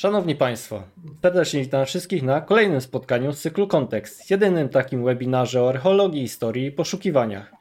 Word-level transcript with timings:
Szanowni 0.00 0.34
Państwo, 0.34 0.82
serdecznie 1.22 1.60
witam 1.60 1.86
wszystkich 1.86 2.22
na 2.22 2.40
kolejnym 2.40 2.80
spotkaniu 2.80 3.32
z 3.32 3.40
cyklu 3.40 3.66
Kontekst, 3.66 4.30
jedynym 4.30 4.68
takim 4.68 5.04
webinarze 5.04 5.62
o 5.62 5.68
archeologii, 5.68 6.22
historii 6.22 6.66
i 6.66 6.72
poszukiwaniach. 6.72 7.52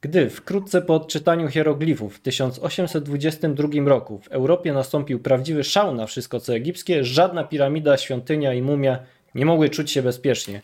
Gdy 0.00 0.30
wkrótce 0.30 0.82
po 0.82 0.94
odczytaniu 0.94 1.48
hieroglifów 1.48 2.16
w 2.16 2.20
1822 2.20 3.68
roku 3.84 4.18
w 4.18 4.28
Europie 4.28 4.72
nastąpił 4.72 5.20
prawdziwy 5.20 5.64
szał 5.64 5.94
na 5.94 6.06
wszystko 6.06 6.40
co 6.40 6.54
egipskie, 6.54 7.04
żadna 7.04 7.44
piramida, 7.44 7.96
świątynia 7.96 8.54
i 8.54 8.62
mumia 8.62 8.98
nie 9.34 9.46
mogły 9.46 9.68
czuć 9.68 9.90
się 9.90 10.02
bezpiecznie. 10.02 10.62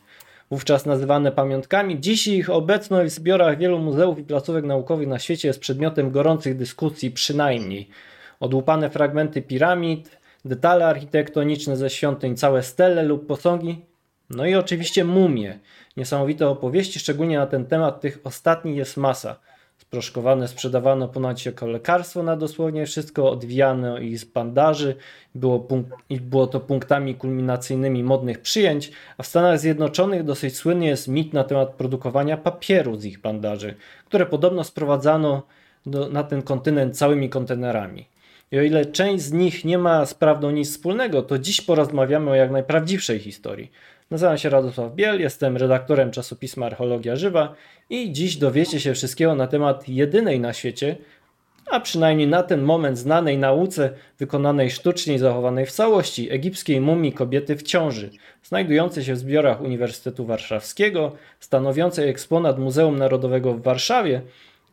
Wówczas 0.50 0.86
nazywane 0.86 1.32
pamiątkami, 1.32 2.00
dziś 2.00 2.26
ich 2.26 2.50
obecność 2.50 3.14
w 3.14 3.16
zbiorach 3.16 3.58
wielu 3.58 3.78
muzeów 3.78 4.18
i 4.18 4.24
placówek 4.24 4.64
naukowych 4.64 5.08
na 5.08 5.18
świecie 5.18 5.48
jest 5.48 5.60
przedmiotem 5.60 6.10
gorących 6.10 6.56
dyskusji 6.56 7.10
przynajmniej. 7.10 7.88
Odłupane 8.40 8.90
fragmenty 8.90 9.42
piramid, 9.42 10.21
detale 10.44 10.86
architektoniczne 10.86 11.76
ze 11.76 11.90
świątyń, 11.90 12.36
całe 12.36 12.62
stele 12.62 13.02
lub 13.02 13.26
posągi, 13.26 13.84
no 14.30 14.46
i 14.46 14.54
oczywiście 14.54 15.04
mumie. 15.04 15.58
Niesamowite 15.96 16.48
opowieści, 16.48 17.00
szczególnie 17.00 17.38
na 17.38 17.46
ten 17.46 17.66
temat 17.66 18.00
tych 18.00 18.18
ostatnich 18.24 18.76
jest 18.76 18.96
masa. 18.96 19.36
Sproszkowane 19.78 20.48
sprzedawano 20.48 21.08
ponoć 21.08 21.46
jako 21.46 21.66
lekarstwo 21.66 22.22
na 22.22 22.36
dosłownie 22.36 22.86
wszystko, 22.86 23.30
odwijano 23.30 23.98
ich 23.98 24.18
z 24.18 24.24
bandaży, 24.24 24.96
było, 25.34 25.68
było 26.10 26.46
to 26.46 26.60
punktami 26.60 27.14
kulminacyjnymi 27.14 28.02
modnych 28.02 28.40
przyjęć, 28.40 28.92
a 29.18 29.22
w 29.22 29.26
Stanach 29.26 29.58
Zjednoczonych 29.58 30.24
dosyć 30.24 30.56
słynny 30.56 30.86
jest 30.86 31.08
mit 31.08 31.32
na 31.32 31.44
temat 31.44 31.74
produkowania 31.74 32.36
papieru 32.36 32.96
z 32.96 33.04
ich 33.04 33.20
bandaży, 33.20 33.74
które 34.06 34.26
podobno 34.26 34.64
sprowadzano 34.64 35.42
do, 35.86 36.08
na 36.08 36.24
ten 36.24 36.42
kontynent 36.42 36.98
całymi 36.98 37.28
kontenerami. 37.28 38.11
I 38.52 38.58
o 38.58 38.62
ile 38.62 38.86
część 38.86 39.24
z 39.24 39.32
nich 39.32 39.64
nie 39.64 39.78
ma 39.78 40.06
z 40.06 40.14
prawdą 40.14 40.50
nic 40.50 40.70
wspólnego, 40.70 41.22
to 41.22 41.38
dziś 41.38 41.60
porozmawiamy 41.60 42.30
o 42.30 42.34
jak 42.34 42.50
najprawdziwszej 42.50 43.18
historii. 43.18 43.70
Nazywam 44.10 44.38
się 44.38 44.50
Radosław 44.50 44.94
Biel, 44.94 45.20
jestem 45.20 45.56
redaktorem 45.56 46.10
czasopisma 46.10 46.66
Archeologia 46.66 47.16
Żywa 47.16 47.54
i 47.90 48.12
dziś 48.12 48.36
dowiecie 48.36 48.80
się 48.80 48.94
wszystkiego 48.94 49.34
na 49.34 49.46
temat 49.46 49.88
jedynej 49.88 50.40
na 50.40 50.52
świecie, 50.52 50.96
a 51.70 51.80
przynajmniej 51.80 52.28
na 52.28 52.42
ten 52.42 52.62
moment 52.62 52.98
znanej 52.98 53.38
nauce, 53.38 53.90
wykonanej 54.18 54.70
sztucznie 54.70 55.14
i 55.14 55.18
zachowanej 55.18 55.66
w 55.66 55.72
całości 55.72 56.30
egipskiej 56.30 56.80
mumii 56.80 57.12
kobiety 57.12 57.56
w 57.56 57.62
ciąży, 57.62 58.10
znajdującej 58.42 59.04
się 59.04 59.14
w 59.14 59.18
zbiorach 59.18 59.60
Uniwersytetu 59.60 60.26
Warszawskiego, 60.26 61.12
stanowiącej 61.40 62.08
eksponat 62.08 62.58
Muzeum 62.58 62.98
Narodowego 62.98 63.54
w 63.54 63.62
Warszawie, 63.62 64.22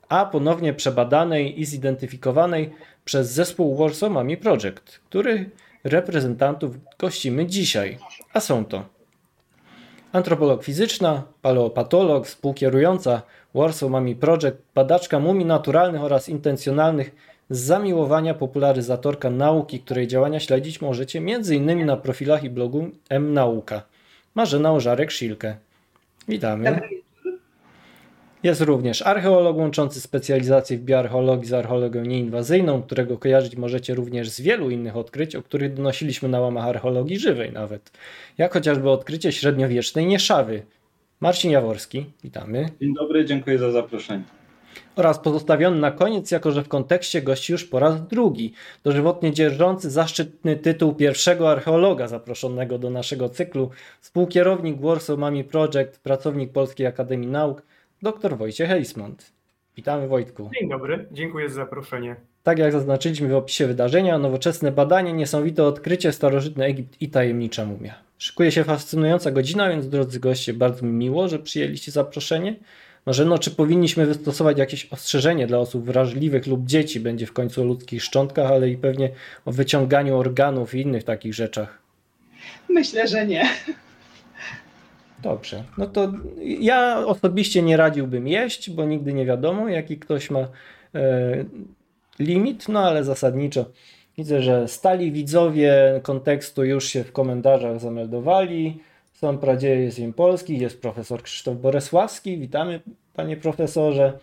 a 0.09 0.25
ponownie 0.25 0.73
przebadanej 0.73 1.61
i 1.61 1.65
zidentyfikowanej 1.65 2.71
przez 3.09 3.31
zespół 3.31 3.75
Warsaw 3.75 4.11
Mummy 4.11 4.37
Project, 4.37 4.99
których 5.09 5.41
reprezentantów 5.83 6.75
gościmy 6.99 7.45
dzisiaj. 7.45 7.97
A 8.33 8.39
są 8.39 8.65
to 8.65 8.85
antropolog 10.11 10.63
fizyczna, 10.63 11.23
paleopatolog, 11.41 12.27
współkierująca 12.27 13.21
Warsaw 13.55 13.89
Mummy 13.89 14.15
Project, 14.15 14.57
badaczka 14.75 15.19
mumii 15.19 15.45
naturalnych 15.45 16.03
oraz 16.03 16.29
intencjonalnych 16.29 17.15
z 17.49 17.59
zamiłowania 17.59 18.33
popularyzatorka 18.33 19.29
nauki, 19.29 19.79
której 19.79 20.07
działania 20.07 20.39
śledzić 20.39 20.81
możecie 20.81 21.19
m.in. 21.19 21.85
na 21.85 21.97
profilach 21.97 22.43
i 22.43 22.49
blogu 22.49 22.89
M-Nauka. 23.09 23.81
Marzena 24.35 24.69
Ożarek-Szilkę. 24.69 25.53
Witamy. 26.27 26.79
Jest 28.43 28.61
również 28.61 29.01
archeolog 29.01 29.57
łączący 29.57 30.01
specjalizację 30.01 30.77
w 30.77 30.81
bioarcheologii 30.81 31.47
z 31.47 31.53
archeologią 31.53 32.01
nieinwazyjną, 32.01 32.81
którego 32.81 33.17
kojarzyć 33.17 33.55
możecie 33.55 33.95
również 33.95 34.29
z 34.29 34.41
wielu 34.41 34.69
innych 34.69 34.97
odkryć, 34.97 35.35
o 35.35 35.43
których 35.43 35.73
donosiliśmy 35.73 36.29
na 36.29 36.39
łamach 36.39 36.65
archeologii 36.65 37.19
żywej 37.19 37.51
nawet. 37.51 37.91
Jak 38.37 38.53
chociażby 38.53 38.89
odkrycie 38.89 39.31
średniowiecznej 39.31 40.05
Nieszawy. 40.05 40.61
Marcin 41.19 41.51
Jaworski, 41.51 42.05
witamy. 42.23 42.69
Dzień 42.81 42.93
dobry, 42.93 43.25
dziękuję 43.25 43.59
za 43.59 43.71
zaproszenie. 43.71 44.23
Oraz 44.95 45.19
pozostawiony 45.19 45.79
na 45.79 45.91
koniec, 45.91 46.31
jako 46.31 46.51
że 46.51 46.63
w 46.63 46.67
kontekście 46.67 47.21
gości 47.21 47.51
już 47.51 47.65
po 47.65 47.79
raz 47.79 48.07
drugi, 48.07 48.53
dożywotnie 48.83 49.33
dzierżący 49.33 49.89
zaszczytny 49.89 50.55
tytuł 50.55 50.93
pierwszego 50.93 51.51
archeologa 51.51 52.07
zaproszonego 52.07 52.77
do 52.77 52.89
naszego 52.89 53.29
cyklu, 53.29 53.69
współkierownik 54.01 54.81
Warsaw 54.81 55.19
Mummy 55.19 55.43
Project, 55.43 55.99
pracownik 56.03 56.51
Polskiej 56.51 56.87
Akademii 56.87 57.27
Nauk, 57.27 57.61
dr 58.01 58.37
Wojciech 58.37 58.69
Heismont. 58.69 59.31
Witamy 59.75 60.07
Wojtku. 60.07 60.49
Dzień 60.59 60.69
dobry, 60.69 61.05
dziękuję 61.11 61.49
za 61.49 61.55
zaproszenie. 61.55 62.15
Tak 62.43 62.59
jak 62.59 62.71
zaznaczyliśmy 62.71 63.27
w 63.27 63.35
opisie 63.35 63.67
wydarzenia, 63.67 64.17
nowoczesne 64.17 64.71
badanie, 64.71 65.13
niesamowite 65.13 65.63
odkrycie, 65.63 66.11
starożytny 66.11 66.65
Egipt 66.65 67.01
i 67.01 67.09
tajemnicza 67.09 67.65
mumia. 67.65 67.93
Szykuje 68.17 68.51
się 68.51 68.63
fascynująca 68.63 69.31
godzina, 69.31 69.69
więc 69.69 69.89
drodzy 69.89 70.19
goście, 70.19 70.53
bardzo 70.53 70.85
mi 70.85 70.91
miło, 70.91 71.27
że 71.27 71.39
przyjęliście 71.39 71.91
zaproszenie. 71.91 72.55
Może 73.05 73.25
no, 73.25 73.37
czy 73.37 73.51
powinniśmy 73.51 74.05
wystosować 74.05 74.57
jakieś 74.57 74.85
ostrzeżenie 74.85 75.47
dla 75.47 75.57
osób 75.57 75.85
wrażliwych 75.85 76.47
lub 76.47 76.65
dzieci? 76.65 76.99
Będzie 76.99 77.25
w 77.25 77.33
końcu 77.33 77.61
o 77.61 77.65
ludzkich 77.65 78.03
szczątkach, 78.03 78.51
ale 78.51 78.69
i 78.69 78.77
pewnie 78.77 79.09
o 79.45 79.51
wyciąganiu 79.51 80.17
organów 80.17 80.75
i 80.75 80.81
innych 80.81 81.03
takich 81.03 81.33
rzeczach. 81.33 81.79
Myślę, 82.69 83.07
że 83.07 83.25
nie. 83.27 83.49
Dobrze. 85.21 85.63
No 85.77 85.87
to 85.87 86.11
ja 86.59 87.05
osobiście 87.05 87.61
nie 87.61 87.77
radziłbym 87.77 88.27
jeść, 88.27 88.69
bo 88.69 88.85
nigdy 88.85 89.13
nie 89.13 89.25
wiadomo, 89.25 89.69
jaki 89.69 89.97
ktoś 89.97 90.29
ma 90.29 90.39
e, 90.39 90.47
limit, 92.19 92.69
no 92.69 92.79
ale 92.79 93.03
zasadniczo 93.03 93.65
widzę, 94.17 94.41
że 94.41 94.67
stali 94.67 95.11
widzowie 95.11 95.99
kontekstu 96.03 96.65
już 96.65 96.85
się 96.85 97.03
w 97.03 97.11
komentarzach 97.11 97.79
zameldowali. 97.79 98.79
Są 99.13 99.37
pradzieje 99.37 99.91
z 99.91 100.15
Polski, 100.15 100.57
jest 100.57 100.81
profesor 100.81 101.23
Krzysztof 101.23 101.57
Boresławski. 101.57 102.37
Witamy, 102.37 102.79
panie 103.13 103.37
profesorze. 103.37 104.19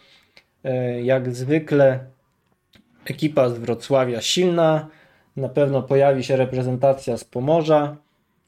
E, 0.65 1.03
jak 1.03 1.35
zwykle 1.35 2.01
ekipa 3.05 3.49
z 3.49 3.59
Wrocławia 3.59 4.21
silna. 4.21 4.89
Na 5.37 5.49
pewno 5.49 5.83
pojawi 5.83 6.25
się 6.25 6.37
reprezentacja 6.37 7.17
z 7.17 7.25
Pomorza. 7.25 7.97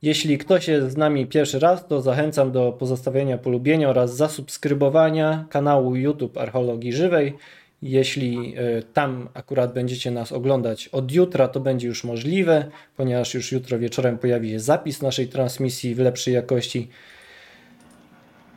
Jeśli 0.02 0.38
ktoś 0.38 0.68
jest 0.68 0.90
z 0.90 0.96
nami 0.96 1.26
pierwszy 1.26 1.58
raz, 1.58 1.86
to 1.86 2.02
zachęcam 2.02 2.52
do 2.52 2.72
pozostawienia 2.72 3.38
polubienia 3.38 3.88
oraz 3.88 4.16
zasubskrybowania 4.16 5.46
kanału 5.50 5.96
YouTube 5.96 6.36
Archeologii 6.36 6.92
Żywej. 6.92 7.36
Jeśli 7.82 8.54
e, 8.56 8.82
tam 8.82 9.28
akurat 9.34 9.72
będziecie 9.72 10.10
nas 10.10 10.32
oglądać 10.32 10.88
od 10.88 11.12
jutra, 11.12 11.48
to 11.48 11.60
będzie 11.60 11.88
już 11.88 12.04
możliwe, 12.04 12.70
ponieważ 12.96 13.34
już 13.34 13.52
jutro 13.52 13.78
wieczorem 13.78 14.18
pojawi 14.18 14.50
się 14.50 14.60
zapis 14.60 15.02
naszej 15.02 15.28
transmisji 15.28 15.94
w 15.94 15.98
lepszej 15.98 16.34
jakości. 16.34 16.88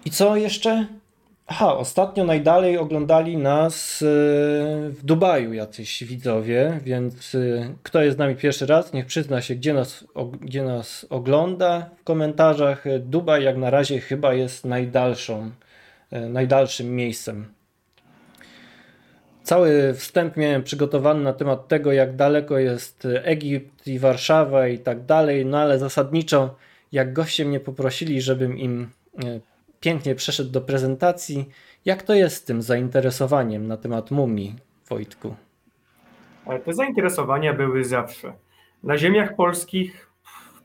I 0.05 0.11
co 0.11 0.35
jeszcze? 0.35 0.87
Aha, 1.53 1.77
ostatnio 1.77 2.23
najdalej 2.23 2.77
oglądali 2.77 3.37
nas 3.37 4.01
e, 4.01 4.05
w 4.89 4.99
Dubaju 5.03 5.53
jacyś 5.53 6.03
widzowie, 6.03 6.79
więc 6.83 7.35
e, 7.35 7.73
kto 7.83 8.01
jest 8.01 8.17
z 8.17 8.19
nami 8.19 8.35
pierwszy 8.35 8.65
raz, 8.65 8.93
niech 8.93 9.05
przyzna 9.05 9.41
się, 9.41 9.55
gdzie 9.55 9.73
nas, 9.73 10.05
gdzie 10.41 10.63
nas 10.63 11.05
ogląda 11.09 11.89
w 11.97 12.03
komentarzach. 12.03 12.83
Dubaj 12.99 13.43
jak 13.43 13.57
na 13.57 13.69
razie 13.69 13.99
chyba 13.99 14.33
jest 14.33 14.65
najdalszą, 14.65 15.51
najdalszym 16.11 16.95
miejscem 16.95 17.45
Cały 19.43 19.93
wstęp 19.93 20.37
miałem 20.37 20.63
przygotowany 20.63 21.23
na 21.23 21.33
temat 21.33 21.67
tego, 21.67 21.91
jak 21.91 22.15
daleko 22.15 22.57
jest 22.57 23.07
Egipt 23.23 23.87
i 23.87 23.99
Warszawa 23.99 24.67
i 24.67 24.79
tak 24.79 25.05
dalej, 25.05 25.45
no 25.45 25.59
ale 25.59 25.79
zasadniczo, 25.79 26.55
jak 26.91 27.13
goście 27.13 27.45
mnie 27.45 27.59
poprosili, 27.59 28.21
żebym 28.21 28.57
im 28.57 28.89
pięknie 29.81 30.15
przeszedł 30.15 30.51
do 30.51 30.61
prezentacji, 30.61 31.49
jak 31.85 32.03
to 32.03 32.13
jest 32.13 32.35
z 32.35 32.43
tym 32.43 32.61
zainteresowaniem 32.61 33.67
na 33.67 33.77
temat 33.77 34.11
mumii, 34.11 34.55
Wojtku? 34.89 35.35
Te 36.65 36.73
zainteresowania 36.73 37.53
były 37.53 37.83
zawsze. 37.85 38.33
Na 38.83 38.97
ziemiach 38.97 39.35
polskich 39.35 40.09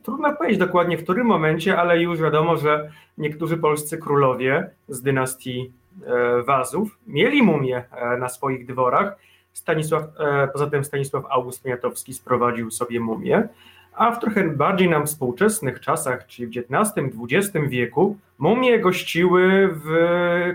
trudno 0.02 0.36
powiedzieć 0.36 0.58
dokładnie 0.58 0.98
w 0.98 1.02
którym 1.02 1.26
momencie, 1.26 1.78
ale 1.78 2.00
już 2.00 2.20
wiadomo, 2.20 2.56
że 2.56 2.90
niektórzy 3.18 3.56
polscy 3.56 3.98
królowie 3.98 4.70
z 4.88 5.02
dynastii 5.02 5.72
E, 6.04 6.42
wazów, 6.42 6.98
mieli 7.06 7.42
mumie 7.42 7.84
e, 7.92 8.16
na 8.16 8.28
swoich 8.28 8.66
dworach. 8.66 9.16
Stanisław, 9.52 10.02
e, 10.18 10.48
poza 10.48 10.70
tym 10.70 10.84
Stanisław 10.84 11.24
August 11.28 11.62
Poniatowski 11.62 12.14
sprowadził 12.14 12.70
sobie 12.70 13.00
mumię, 13.00 13.48
a 13.94 14.10
w 14.10 14.20
trochę 14.20 14.48
bardziej 14.48 14.88
nam 14.88 15.06
współczesnych 15.06 15.80
czasach, 15.80 16.26
czyli 16.26 16.48
w 16.48 16.50
XIX-XX 16.50 17.68
wieku, 17.68 18.16
mumie 18.38 18.80
gościły 18.80 19.68
w 19.84 19.88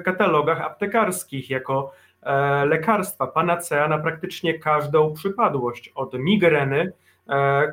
katalogach 0.06 0.62
aptekarskich 0.62 1.50
jako 1.50 1.92
lekarstwa, 2.66 3.28
panacea 3.28 3.88
na 3.88 3.98
praktycznie 3.98 4.60
każdą 4.60 5.14
przypadłość, 5.14 5.92
od 5.96 6.14
migreny 6.14 6.92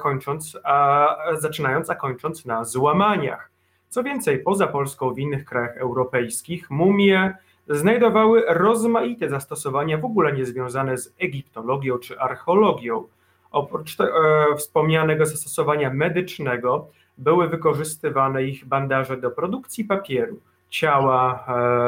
kończąc, 0.01 0.59
a, 0.65 1.17
zaczynając, 1.39 1.91
a 1.91 1.95
kończąc 1.95 2.47
na 2.47 2.65
złamaniach. 2.65 3.51
Co 3.89 4.03
więcej, 4.03 4.39
poza 4.39 4.67
Polską 4.67 5.15
w 5.15 5.19
innych 5.19 5.45
krajach 5.45 5.77
europejskich 5.77 6.71
mumie 6.71 7.35
znajdowały 7.69 8.45
rozmaite 8.49 9.29
zastosowania 9.29 9.99
w 9.99 10.05
ogóle 10.05 10.33
niezwiązane 10.33 10.99
z 10.99 11.15
egiptologią 11.19 11.99
czy 11.99 12.21
archeologią. 12.21 13.05
Oprócz 13.51 13.97
te, 13.97 14.05
e, 14.05 14.57
wspomnianego 14.57 15.27
zastosowania 15.27 15.91
medycznego, 15.91 16.89
były 17.19 17.49
wykorzystywane 17.49 18.45
ich 18.45 18.65
bandaże 18.65 19.17
do 19.17 19.31
produkcji 19.31 19.85
papieru. 19.85 20.41
Ciała 20.71 21.45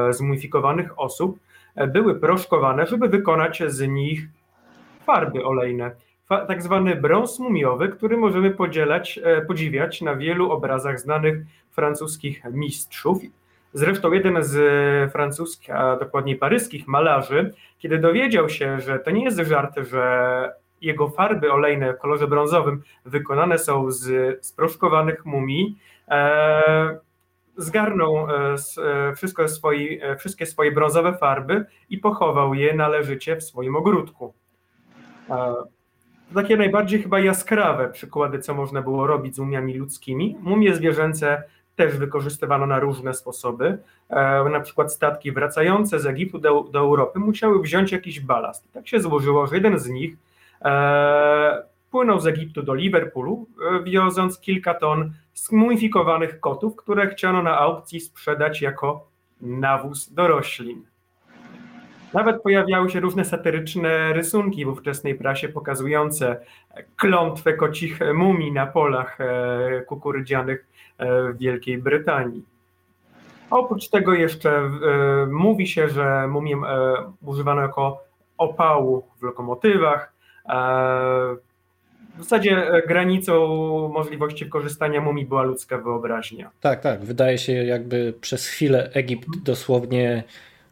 e, 0.09 0.13
zmumifikowanych 0.13 0.99
osób 0.99 1.39
e, 1.75 1.87
były 1.87 2.15
proszkowane, 2.15 2.87
żeby 2.87 3.09
wykonać 3.09 3.63
z 3.67 3.89
nich 3.89 4.29
farby 5.07 5.45
olejne. 5.45 5.91
Tak 6.29 6.63
zwany 6.63 6.97
brąz 6.97 7.39
mumiowy, 7.39 7.89
który 7.89 8.17
możemy 8.17 8.51
podzielać, 8.51 9.21
e, 9.23 9.43
podziwiać 9.43 10.03
na 10.03 10.17
wielu 10.17 10.51
obrazach 10.51 11.01
znanych 11.01 11.39
francuskich 11.71 12.43
mistrzów. 12.53 13.23
Zresztą 13.73 14.13
jeden 14.13 14.43
z 14.43 15.13
francuskich, 15.13 15.71
a 15.71 15.97
dokładniej 15.97 16.37
paryskich 16.37 16.89
malarzy, 16.89 17.55
kiedy 17.79 17.99
dowiedział 17.99 18.49
się, 18.49 18.81
że 18.81 18.99
to 18.99 19.11
nie 19.11 19.25
jest 19.25 19.39
żart, 19.39 19.79
że 19.91 20.53
jego 20.81 21.09
farby 21.09 21.53
olejne 21.53 21.95
w 21.95 21.99
kolorze 21.99 22.27
brązowym 22.27 22.83
wykonane 23.05 23.59
są 23.59 23.91
z 23.91 24.39
sproszkowanych 24.47 25.25
mumii, 25.25 25.79
e, 26.09 27.01
zgarnął 27.63 28.31
e, 28.31 28.55
e, 28.79 29.15
wszystko 29.15 29.49
swoi, 29.49 30.01
e, 30.03 30.17
wszystkie 30.17 30.47
swoje 30.47 30.73
brązowe 30.73 31.19
farby 31.19 31.65
i 31.91 31.99
pochował 31.99 32.55
je 32.55 32.75
należycie 32.75 33.37
w 33.37 33.45
swoim 33.45 33.77
ogródku. 33.77 34.35
To 35.29 36.35
takie 36.35 36.57
najbardziej 36.57 37.03
chyba 37.03 37.21
jaskrawe 37.21 37.89
przykłady, 37.89 38.39
co 38.39 38.55
można 38.55 38.83
było 38.83 39.07
robić 39.07 39.37
z 39.37 39.39
mumiami 39.39 39.75
ludzkimi. 39.75 40.37
Mumie 40.41 40.75
zwierzęce 40.75 41.43
też 41.77 41.97
wykorzystywano 41.97 42.67
na 42.67 42.79
różne 42.79 43.15
sposoby. 43.15 43.79
Na 44.53 44.61
przykład 44.61 44.93
statki 44.93 45.33
wracające 45.33 46.01
z 46.01 46.07
Egiptu 46.07 46.39
do, 46.39 46.63
do 46.63 46.79
Europy 46.79 47.19
musiały 47.19 47.63
wziąć 47.63 47.93
jakiś 47.93 48.21
balast. 48.21 48.73
Tak 48.73 48.89
się 48.89 49.01
złożyło, 49.01 49.47
że 49.47 49.55
jeden 49.55 49.79
z 49.79 49.89
nich 49.89 50.17
płynął 51.91 52.21
z 52.21 52.27
Egiptu 52.27 52.63
do 52.63 52.75
Liverpoolu, 52.75 53.47
wioząc 53.85 54.41
kilka 54.41 54.75
ton 54.75 55.13
zmumifikowanych 55.35 56.41
kotów, 56.41 56.77
które 56.77 57.09
chciano 57.09 57.43
na 57.43 57.59
aukcji 57.59 58.01
sprzedać 58.01 58.63
jako 58.63 59.09
nawóz 59.41 60.13
do 60.13 60.29
roślin. 60.29 60.91
Nawet 62.15 62.43
pojawiały 62.43 62.91
się 62.91 63.01
różne 63.01 63.25
satyryczne 63.25 64.13
rysunki 64.13 64.65
w 64.65 64.69
ówczesnej 64.69 65.15
prasie 65.15 65.49
pokazujące 65.49 66.41
klątwę 66.97 67.53
kocich 67.53 67.99
mumii 68.15 68.53
na 68.53 68.67
polach 68.67 69.21
e, 69.21 69.81
kukurydzianych 69.87 70.67
e, 70.99 71.33
w 71.33 71.39
Wielkiej 71.39 71.79
Brytanii. 71.79 72.45
Oprócz 73.51 73.89
tego 73.89 74.15
jeszcze 74.15 74.51
e, 74.51 74.71
mówi 75.27 75.67
się, 75.67 75.89
że 75.89 76.29
mumię 76.29 76.57
używano 77.23 77.63
jako 77.63 78.05
opału 78.39 79.05
w 79.21 79.23
lokomotywach, 79.23 80.13
w 82.19 82.23
zasadzie 82.23 82.73
e, 82.73 82.83
granicą 82.87 83.49
możliwości 83.89 84.49
korzystania 84.49 85.01
mumii 85.01 85.27
była 85.27 85.43
ludzka 85.43 85.79
wyobraźnia. 85.79 86.51
Tak, 86.61 86.81
tak. 86.81 87.05
Wydaje 87.05 87.39
się, 87.39 87.53
jakby 87.53 88.15
przez 88.21 88.47
chwilę 88.47 88.91
Egipt 88.93 89.29
dosłownie 89.45 90.25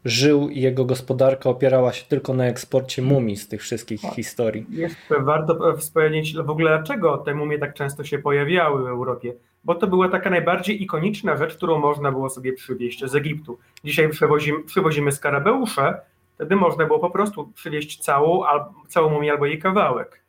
żył 0.05 0.49
i 0.49 0.61
jego 0.61 0.85
gospodarka 0.85 1.51
opierała 1.51 1.93
się 1.93 2.07
tylko 2.07 2.35
na 2.35 2.47
eksporcie 2.47 3.03
mumii 3.03 3.37
z 3.37 3.49
tych 3.49 3.61
wszystkich 3.63 4.01
tak. 4.01 4.15
historii. 4.15 4.67
Jeszcze 4.71 5.21
warto 5.21 5.77
wspomnieć 5.77 6.37
w 6.37 6.51
ogóle, 6.51 6.71
dlaczego 6.71 7.19
te 7.19 7.35
mumie 7.35 7.59
tak 7.59 7.75
często 7.75 8.05
się 8.05 8.19
pojawiały 8.19 8.85
w 8.85 8.87
Europie. 8.87 9.35
Bo 9.65 9.75
to 9.75 9.87
była 9.87 10.09
taka 10.09 10.31
najbardziej 10.31 10.83
ikoniczna 10.83 11.37
rzecz, 11.37 11.57
którą 11.57 11.79
można 11.79 12.13
było 12.13 12.31
sobie 12.31 12.53
przywieźć 12.53 13.05
z 13.05 13.15
Egiptu. 13.15 13.59
Dzisiaj 13.85 14.09
przywozimy, 14.09 14.65
przywozimy 14.65 15.13
skarabeusze, 15.13 16.01
wtedy 16.39 16.57
można 16.57 16.87
było 16.87 16.99
po 16.99 17.11
prostu 17.11 17.53
przywieźć 17.55 17.99
całą, 17.99 18.43
całą 18.89 19.11
mumię 19.11 19.31
albo 19.33 19.47
jej 19.47 19.59
kawałek. 19.59 20.23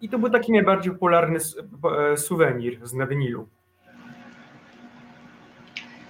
I 0.00 0.08
to 0.08 0.18
był 0.18 0.30
taki 0.30 0.52
najbardziej 0.52 0.92
popularny 0.92 1.38
e, 2.12 2.16
suwenir 2.16 2.78
z 2.82 2.94
Nadnilu. 2.94 3.48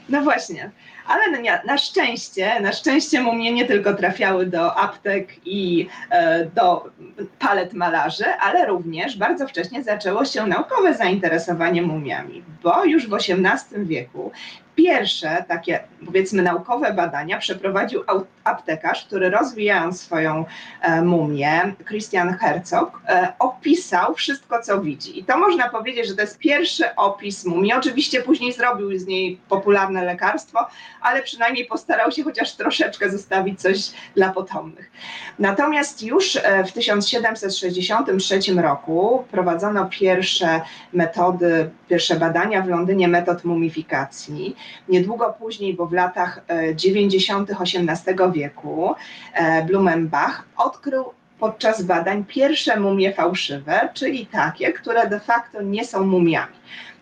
No 0.08 0.22
właśnie, 0.22 0.70
ale 1.06 1.30
na, 1.30 1.62
na, 1.66 1.78
szczęście, 1.78 2.60
na 2.60 2.72
szczęście 2.72 3.22
mumie 3.22 3.52
nie 3.52 3.64
tylko 3.64 3.94
trafiały 3.94 4.46
do 4.46 4.78
aptek 4.78 5.46
i 5.46 5.88
e, 6.10 6.44
do 6.44 6.90
palet 7.38 7.72
malarzy, 7.72 8.26
ale 8.40 8.66
również 8.66 9.18
bardzo 9.18 9.48
wcześnie 9.48 9.82
zaczęło 9.82 10.24
się 10.24 10.46
naukowe 10.46 10.94
zainteresowanie 10.94 11.82
mumiami, 11.82 12.44
bo 12.62 12.84
już 12.84 13.08
w 13.08 13.14
XVIII 13.14 13.86
wieku 13.86 14.32
pierwsze 14.74 15.44
takie, 15.48 15.80
powiedzmy, 16.06 16.42
naukowe 16.42 16.92
badania 16.92 17.38
przeprowadził 17.38 18.04
aptekarz, 18.44 19.04
który 19.04 19.30
rozwijając 19.30 20.00
swoją 20.00 20.44
e, 20.80 21.02
mumię, 21.02 21.74
Christian 21.88 22.36
Herzog, 22.38 23.00
e, 23.08 23.32
opisał 23.38 24.14
wszystko, 24.14 24.62
co 24.62 24.80
widzi. 24.80 25.18
I 25.18 25.24
to 25.24 25.38
można 25.38 25.68
powiedzieć, 25.68 26.08
że 26.08 26.14
to 26.14 26.20
jest 26.20 26.38
pierwszy 26.38 26.94
opis 26.94 27.44
mumii. 27.44 27.72
Oczywiście 27.72 28.22
później 28.22 28.52
zrobił 28.52 28.98
z 28.98 29.06
niej 29.06 29.40
popularne 29.48 30.04
lekarstwo, 30.04 30.66
ale 31.00 31.22
przynajmniej 31.22 31.66
postarał 31.66 32.10
się 32.10 32.22
chociaż 32.22 32.52
troszeczkę 32.52 33.10
zostawić 33.10 33.60
coś 33.60 33.90
dla 34.14 34.32
potomnych. 34.32 34.90
Natomiast 35.38 36.02
już 36.02 36.36
e, 36.36 36.64
w 36.64 36.72
1763 36.72 38.40
roku 38.56 39.24
prowadzono 39.30 39.86
pierwsze 39.90 40.60
metody, 40.92 41.70
pierwsze 41.88 42.16
badania 42.16 42.62
w 42.62 42.68
Londynie 42.68 43.08
metod 43.08 43.44
mumifikacji. 43.44 44.56
Niedługo 44.88 45.34
później, 45.38 45.74
bo 45.74 45.86
w 45.86 45.92
latach 45.92 46.40
90. 46.74 47.50
E, 47.50 47.56
XVIII 47.60 48.32
wieku, 48.32 48.94
e, 49.34 49.64
Blumenbach 49.64 50.44
odkrył 50.56 51.04
podczas 51.38 51.82
badań 51.82 52.24
pierwsze 52.24 52.80
mumie 52.80 53.12
fałszywe, 53.12 53.88
czyli 53.94 54.26
takie, 54.26 54.72
które 54.72 55.06
de 55.06 55.20
facto 55.20 55.62
nie 55.62 55.84
są 55.84 56.06
mumiami. 56.06 56.54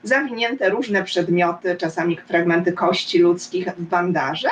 Zawinięte 0.02 0.68
różne 0.68 1.04
przedmioty, 1.04 1.76
czasami 1.76 2.16
fragmenty 2.16 2.72
kości 2.72 3.18
ludzkich 3.18 3.66
w 3.66 3.82
bandaże, 3.82 4.48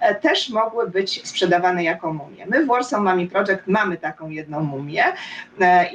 e, 0.00 0.14
też 0.14 0.50
mogły 0.50 0.90
być 0.90 1.28
sprzedawane 1.28 1.84
jako 1.84 2.12
mumie. 2.12 2.46
My 2.46 2.64
w 2.64 2.66
Warsaw 2.66 3.00
Mummy 3.00 3.26
Project 3.26 3.62
mamy 3.66 3.96
taką 3.96 4.30
jedną 4.30 4.60
mumię 4.60 5.04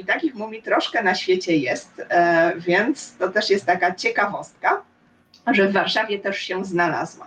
i 0.00 0.04
takich 0.04 0.34
mumii 0.34 0.62
troszkę 0.62 1.02
na 1.02 1.14
świecie 1.14 1.56
jest, 1.56 2.02
więc 2.56 3.16
to 3.16 3.28
też 3.28 3.50
jest 3.50 3.66
taka 3.66 3.94
ciekawostka 3.94 4.82
że 5.52 5.68
w 5.68 5.72
Warszawie 5.72 6.18
też 6.18 6.38
się 6.38 6.64
znalazła. 6.64 7.26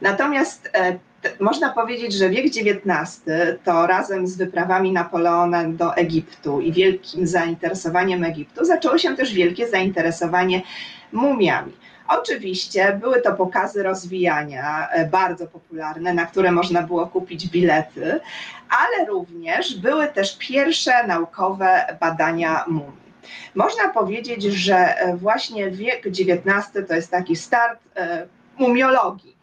Natomiast 0.00 0.70
e, 0.74 0.98
można 1.40 1.68
powiedzieć, 1.68 2.14
że 2.14 2.28
wiek 2.28 2.46
XIX 2.46 3.24
to 3.64 3.86
razem 3.86 4.26
z 4.26 4.36
wyprawami 4.36 4.92
Napoleona 4.92 5.64
do 5.64 5.96
Egiptu 5.96 6.60
i 6.60 6.72
wielkim 6.72 7.26
zainteresowaniem 7.26 8.24
Egiptu 8.24 8.64
zaczęło 8.64 8.98
się 8.98 9.16
też 9.16 9.34
wielkie 9.34 9.68
zainteresowanie 9.68 10.62
mumiami. 11.12 11.72
Oczywiście 12.08 12.98
były 13.00 13.22
to 13.22 13.32
pokazy 13.34 13.82
rozwijania, 13.82 14.88
e, 14.88 15.08
bardzo 15.08 15.46
popularne, 15.46 16.14
na 16.14 16.26
które 16.26 16.52
można 16.52 16.82
było 16.82 17.06
kupić 17.06 17.48
bilety, 17.48 18.20
ale 18.68 19.06
również 19.06 19.80
były 19.80 20.08
też 20.08 20.38
pierwsze 20.38 21.06
naukowe 21.06 21.96
badania 22.00 22.64
mumii. 22.68 23.01
Można 23.54 23.88
powiedzieć, 23.88 24.42
że 24.42 24.76
e, 24.76 25.16
właśnie 25.16 25.70
wiek 25.70 26.06
XIX 26.06 26.86
to 26.88 26.94
jest 26.94 27.10
taki 27.10 27.36
start 27.36 27.80
e, 27.96 28.26
mumiologii. 28.58 29.36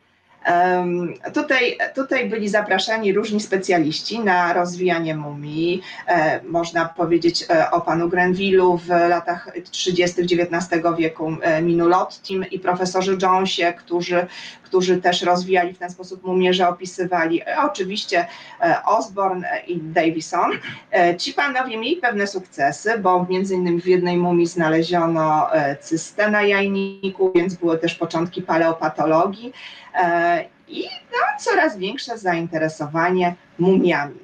Tutaj, 1.34 1.78
tutaj 1.96 2.30
byli 2.30 2.50
zapraszani 2.50 3.14
różni 3.14 3.40
specjaliści 3.40 4.20
na 4.20 4.54
rozwijanie 4.54 5.16
mumii. 5.16 5.82
E, 6.08 6.40
można 6.44 6.86
powiedzieć 6.86 7.46
o 7.72 7.82
panu 7.82 8.10
Grenville'u 8.10 8.80
w 8.80 8.88
latach 8.88 9.52
30. 9.72 10.22
XIX 10.22 10.84
wieku, 10.98 11.36
Minulottim 11.62 12.46
i 12.52 12.60
profesorze 12.60 13.18
Jonesie, 13.22 13.74
którzy 13.78 14.28
którzy 14.70 15.02
też 15.02 15.22
rozwijali 15.22 15.74
w 15.74 15.78
ten 15.78 15.90
sposób 15.90 16.24
mumię, 16.24 16.54
że 16.54 16.68
opisywali 16.68 17.42
e, 17.42 17.46
oczywiście 17.64 18.28
e, 18.62 18.76
Osborne 18.86 19.62
i 19.68 19.78
Davison. 19.78 20.52
E, 20.92 21.18
ci 21.18 21.34
panowie 21.34 21.78
mieli 21.78 21.96
pewne 21.96 22.28
sukcesy, 22.28 23.00
bo 23.00 23.26
między 23.30 23.56
innymi 23.56 23.82
w 23.82 23.88
jednej 23.88 24.18
mumii 24.18 24.48
znaleziono 24.48 25.48
cystę 25.82 26.32
na 26.32 26.42
jajniku, 26.42 27.32
więc 27.36 27.56
były 27.56 27.78
też 27.78 27.96
początki 27.96 28.42
paleopatologii 28.42 29.54
i 30.68 30.84
no, 31.12 31.18
coraz 31.40 31.78
większe 31.78 32.18
zainteresowanie 32.18 33.36
mumiami. 33.60 34.20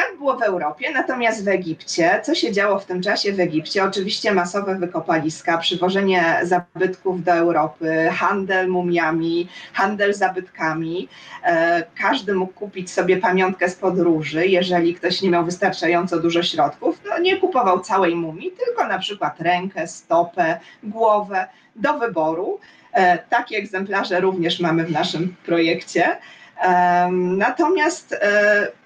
Tak 0.00 0.18
było 0.18 0.36
w 0.36 0.42
Europie, 0.42 0.90
natomiast 0.90 1.44
w 1.44 1.48
Egipcie, 1.48 2.20
co 2.24 2.34
się 2.34 2.52
działo 2.52 2.78
w 2.78 2.84
tym 2.84 3.02
czasie 3.02 3.32
w 3.32 3.40
Egipcie? 3.40 3.84
Oczywiście 3.84 4.32
masowe 4.32 4.74
wykopaliska, 4.74 5.58
przywożenie 5.58 6.40
zabytków 6.42 7.24
do 7.24 7.32
Europy, 7.32 8.08
handel 8.12 8.68
mumiami, 8.68 9.48
handel 9.72 10.14
zabytkami. 10.14 11.08
E, 11.44 11.82
każdy 12.00 12.34
mógł 12.34 12.52
kupić 12.52 12.90
sobie 12.90 13.16
pamiątkę 13.16 13.68
z 13.68 13.74
podróży, 13.74 14.46
jeżeli 14.46 14.94
ktoś 14.94 15.22
nie 15.22 15.30
miał 15.30 15.44
wystarczająco 15.44 16.20
dużo 16.20 16.42
środków, 16.42 17.00
to 17.00 17.18
nie 17.18 17.36
kupował 17.36 17.80
całej 17.80 18.16
mumii, 18.16 18.50
tylko 18.50 18.88
na 18.88 18.98
przykład 18.98 19.40
rękę, 19.40 19.88
stopę, 19.88 20.60
głowę 20.82 21.46
do 21.76 21.98
wyboru. 21.98 22.60
E, 22.92 23.18
takie 23.18 23.56
egzemplarze 23.56 24.20
również 24.20 24.60
mamy 24.60 24.84
w 24.84 24.90
naszym 24.90 25.36
projekcie. 25.46 26.16
Natomiast 27.12 28.12
e, 28.12 28.79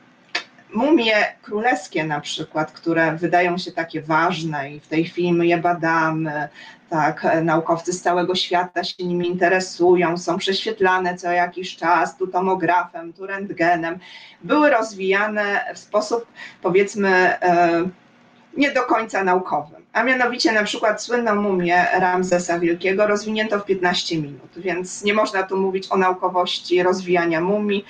mumie 0.74 1.12
królewskie 1.42 2.04
na 2.04 2.20
przykład, 2.20 2.72
które 2.72 3.16
wydają 3.16 3.58
się 3.58 3.72
takie 3.72 4.02
ważne 4.02 4.70
i 4.70 4.80
w 4.80 4.88
tej 4.88 5.04
chwili 5.04 5.32
my 5.32 5.46
je 5.46 5.58
badamy, 5.58 6.48
tak, 6.90 7.26
naukowcy 7.42 7.92
z 7.92 8.02
całego 8.02 8.34
świata 8.34 8.84
się 8.84 9.04
nimi 9.04 9.28
interesują, 9.28 10.18
są 10.18 10.38
prześwietlane 10.38 11.16
co 11.16 11.32
jakiś 11.32 11.76
czas, 11.76 12.16
tu 12.16 12.26
tomografem, 12.26 13.12
tu 13.12 13.26
rentgenem, 13.26 13.98
były 14.42 14.70
rozwijane 14.70 15.64
w 15.74 15.78
sposób 15.78 16.26
powiedzmy 16.62 17.08
e, 17.08 17.84
nie 18.56 18.70
do 18.70 18.82
końca 18.82 19.24
naukowym. 19.24 19.84
A 19.92 20.02
mianowicie 20.02 20.52
na 20.52 20.64
przykład 20.64 21.02
słynną 21.02 21.34
mumię 21.34 21.86
Ramzesa 21.98 22.58
Wielkiego 22.58 23.06
rozwinięto 23.06 23.58
w 23.58 23.64
15 23.64 24.16
minut, 24.16 24.50
więc 24.56 25.04
nie 25.04 25.14
można 25.14 25.42
tu 25.42 25.56
mówić 25.56 25.86
o 25.90 25.96
naukowości 25.96 26.82
rozwijania 26.82 27.40
mumii. 27.40 27.84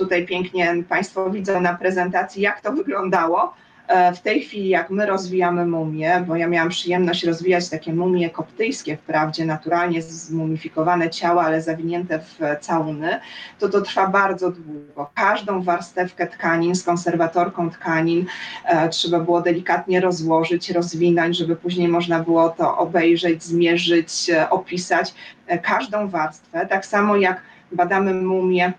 Tutaj 0.00 0.26
pięknie 0.26 0.74
Państwo 0.88 1.30
widzą 1.30 1.60
na 1.60 1.74
prezentacji, 1.74 2.42
jak 2.42 2.60
to 2.60 2.72
wyglądało. 2.72 3.54
E, 3.88 4.12
w 4.14 4.20
tej 4.20 4.40
chwili, 4.40 4.68
jak 4.68 4.90
my 4.90 5.06
rozwijamy 5.06 5.66
mumie, 5.66 6.24
bo 6.26 6.36
ja 6.36 6.48
miałam 6.48 6.68
przyjemność 6.68 7.24
rozwijać 7.24 7.68
takie 7.68 7.92
mumie 7.92 8.30
koptyjskie, 8.30 8.96
wprawdzie 8.96 9.44
naturalnie 9.44 10.02
zmumifikowane 10.02 11.10
ciała, 11.10 11.44
ale 11.44 11.62
zawinięte 11.62 12.18
w 12.18 12.38
całuny, 12.60 13.20
to 13.58 13.68
to 13.68 13.80
trwa 13.80 14.06
bardzo 14.06 14.50
długo. 14.50 15.10
Każdą 15.14 15.62
warstewkę 15.62 16.26
tkanin 16.26 16.74
z 16.74 16.84
konserwatorką 16.84 17.70
tkanin 17.70 18.26
e, 18.64 18.88
trzeba 18.88 19.20
było 19.20 19.40
delikatnie 19.40 20.00
rozłożyć, 20.00 20.70
rozwinąć, 20.70 21.36
żeby 21.36 21.56
później 21.56 21.88
można 21.88 22.20
było 22.20 22.48
to 22.48 22.78
obejrzeć, 22.78 23.42
zmierzyć, 23.42 24.30
e, 24.30 24.50
opisać. 24.50 25.14
E, 25.46 25.58
każdą 25.58 26.08
warstwę, 26.08 26.66
tak 26.66 26.86
samo 26.86 27.16
jak 27.16 27.42
badamy 27.72 28.14
mumie 28.14 28.72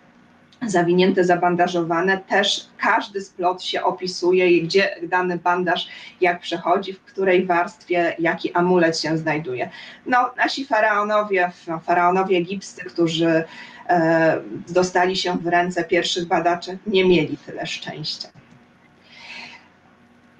zawinięte, 0.67 1.23
zabandażowane, 1.23 2.17
też 2.17 2.67
każdy 2.77 3.21
splot 3.21 3.63
się 3.63 3.83
opisuje, 3.83 4.61
gdzie 4.61 4.95
dany 5.03 5.37
bandaż, 5.37 5.87
jak 6.21 6.39
przechodzi, 6.39 6.93
w 6.93 7.03
której 7.03 7.45
warstwie, 7.45 8.15
jaki 8.19 8.53
amulet 8.53 8.99
się 8.99 9.17
znajduje. 9.17 9.69
No, 10.05 10.31
nasi 10.37 10.65
faraonowie, 10.65 11.51
faraonowie 11.83 12.37
egipscy, 12.37 12.85
którzy 12.85 13.43
e, 13.89 14.41
dostali 14.69 15.15
się 15.15 15.37
w 15.37 15.47
ręce 15.47 15.83
pierwszych 15.83 16.27
badaczy, 16.27 16.77
nie 16.87 17.05
mieli 17.05 17.37
tyle 17.37 17.65
szczęścia. 17.65 18.40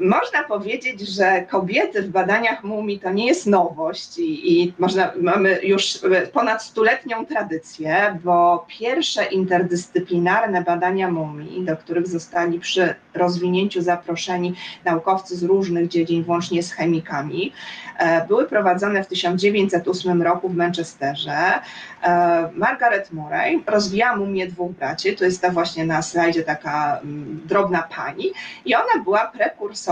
Można 0.01 0.43
powiedzieć, 0.43 1.01
że 1.01 1.41
kobiety 1.41 2.01
w 2.01 2.10
badaniach 2.10 2.63
mumii 2.63 3.00
to 3.00 3.12
nie 3.12 3.27
jest 3.27 3.48
nowość 3.48 4.20
i, 4.20 4.62
i 4.62 4.74
można, 4.79 5.12
mamy 5.22 5.60
już 5.63 6.00
ponad 6.34 6.63
stuletnią 6.63 7.25
tradycję, 7.25 8.20
bo 8.24 8.65
pierwsze 8.79 9.25
interdyscyplinarne 9.25 10.62
badania 10.62 11.12
mumii, 11.12 11.63
do 11.65 11.77
których 11.77 12.08
zostali 12.08 12.60
przy 12.60 12.96
rozwinięciu 13.13 13.81
zaproszeni 13.81 14.55
naukowcy 14.86 15.36
z 15.36 15.43
różnych 15.43 15.88
dziedzin, 15.88 16.24
włącznie 16.24 16.63
z 16.63 16.72
chemikami, 16.72 17.53
e, 17.98 18.27
były 18.27 18.48
prowadzone 18.48 19.03
w 19.03 19.08
1908 19.08 20.22
roku 20.22 20.50
w 20.50 20.55
Manchesterze. 20.55 21.60
E, 22.03 22.50
Margaret 22.55 23.13
Murray 23.13 23.63
rozwijała 23.67 24.15
mumię 24.15 24.48
dwóch 24.48 24.72
braci, 24.72 25.15
to 25.15 25.25
jest 25.25 25.41
ta 25.41 25.50
właśnie 25.50 25.86
na 25.86 26.01
slajdzie 26.01 26.43
taka 26.43 27.00
mm, 27.03 27.41
drobna 27.46 27.88
pani 27.96 28.31
i 28.65 28.75
ona 28.75 29.03
była 29.03 29.27
prekursorką 29.27 29.90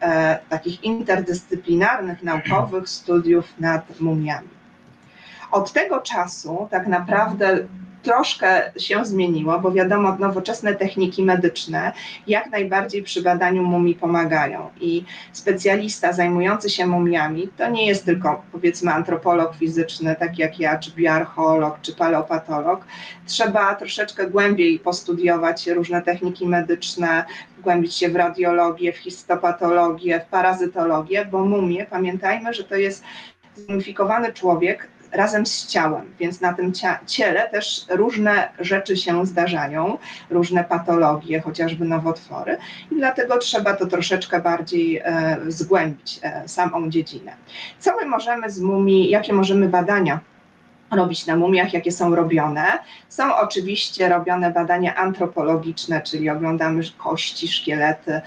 e, 0.00 0.38
takich 0.48 0.84
interdyscyplinarnych, 0.84 2.22
naukowych 2.22 2.88
studiów 2.88 3.60
nad 3.60 4.00
mumiami. 4.00 4.59
Od 5.52 5.72
tego 5.72 6.00
czasu 6.00 6.68
tak 6.70 6.86
naprawdę 6.86 7.58
troszkę 8.02 8.72
się 8.76 9.04
zmieniło, 9.04 9.58
bo 9.58 9.72
wiadomo, 9.72 10.16
nowoczesne 10.18 10.74
techniki 10.74 11.22
medyczne 11.22 11.92
jak 12.26 12.50
najbardziej 12.50 13.02
przy 13.02 13.22
badaniu 13.22 13.62
mumii 13.62 13.94
pomagają 13.94 14.70
i 14.80 15.04
specjalista 15.32 16.12
zajmujący 16.12 16.70
się 16.70 16.86
mumiami 16.86 17.48
to 17.56 17.70
nie 17.70 17.86
jest 17.86 18.04
tylko 18.04 18.42
powiedzmy 18.52 18.92
antropolog 18.92 19.56
fizyczny, 19.56 20.16
tak 20.18 20.38
jak 20.38 20.60
ja, 20.60 20.78
czy 20.78 20.90
bioarcheolog, 20.90 21.80
czy 21.82 21.94
paleopatolog. 21.94 22.84
Trzeba 23.26 23.74
troszeczkę 23.74 24.26
głębiej 24.26 24.78
postudiować 24.78 25.66
różne 25.66 26.02
techniki 26.02 26.48
medyczne, 26.48 27.24
głębić 27.62 27.94
się 27.94 28.08
w 28.08 28.16
radiologię, 28.16 28.92
w 28.92 28.96
histopatologię, 28.96 30.20
w 30.20 30.30
parazytologię, 30.30 31.24
bo 31.24 31.44
mumie, 31.44 31.86
pamiętajmy, 31.90 32.54
że 32.54 32.64
to 32.64 32.74
jest 32.76 33.04
zmumifikowany 33.56 34.32
człowiek 34.32 34.88
razem 35.12 35.46
z 35.46 35.66
ciałem, 35.66 36.14
więc 36.18 36.40
na 36.40 36.52
tym 36.52 36.72
ciele 37.06 37.48
też 37.48 37.84
różne 37.88 38.48
rzeczy 38.58 38.96
się 38.96 39.26
zdarzają, 39.26 39.98
różne 40.30 40.64
patologie, 40.64 41.40
chociażby 41.40 41.84
nowotwory 41.84 42.56
i 42.90 42.94
dlatego 42.94 43.38
trzeba 43.38 43.76
to 43.76 43.86
troszeczkę 43.86 44.40
bardziej 44.40 44.98
e, 44.98 45.36
zgłębić 45.48 46.20
e, 46.22 46.48
samą 46.48 46.90
dziedzinę. 46.90 47.32
Co 47.78 47.96
my 47.96 48.06
możemy 48.06 48.50
z 48.50 48.60
mumii, 48.60 49.10
jakie 49.10 49.32
możemy 49.32 49.68
badania 49.68 50.20
robić 50.90 51.26
na 51.26 51.36
mumiach, 51.36 51.72
jakie 51.72 51.92
są 51.92 52.14
robione. 52.14 52.78
Są 53.08 53.36
oczywiście 53.36 54.08
robione 54.08 54.50
badania 54.50 54.94
antropologiczne, 54.94 56.02
czyli 56.02 56.30
oglądamy 56.30 56.82
kości, 56.98 57.48
szkielety 57.48 58.20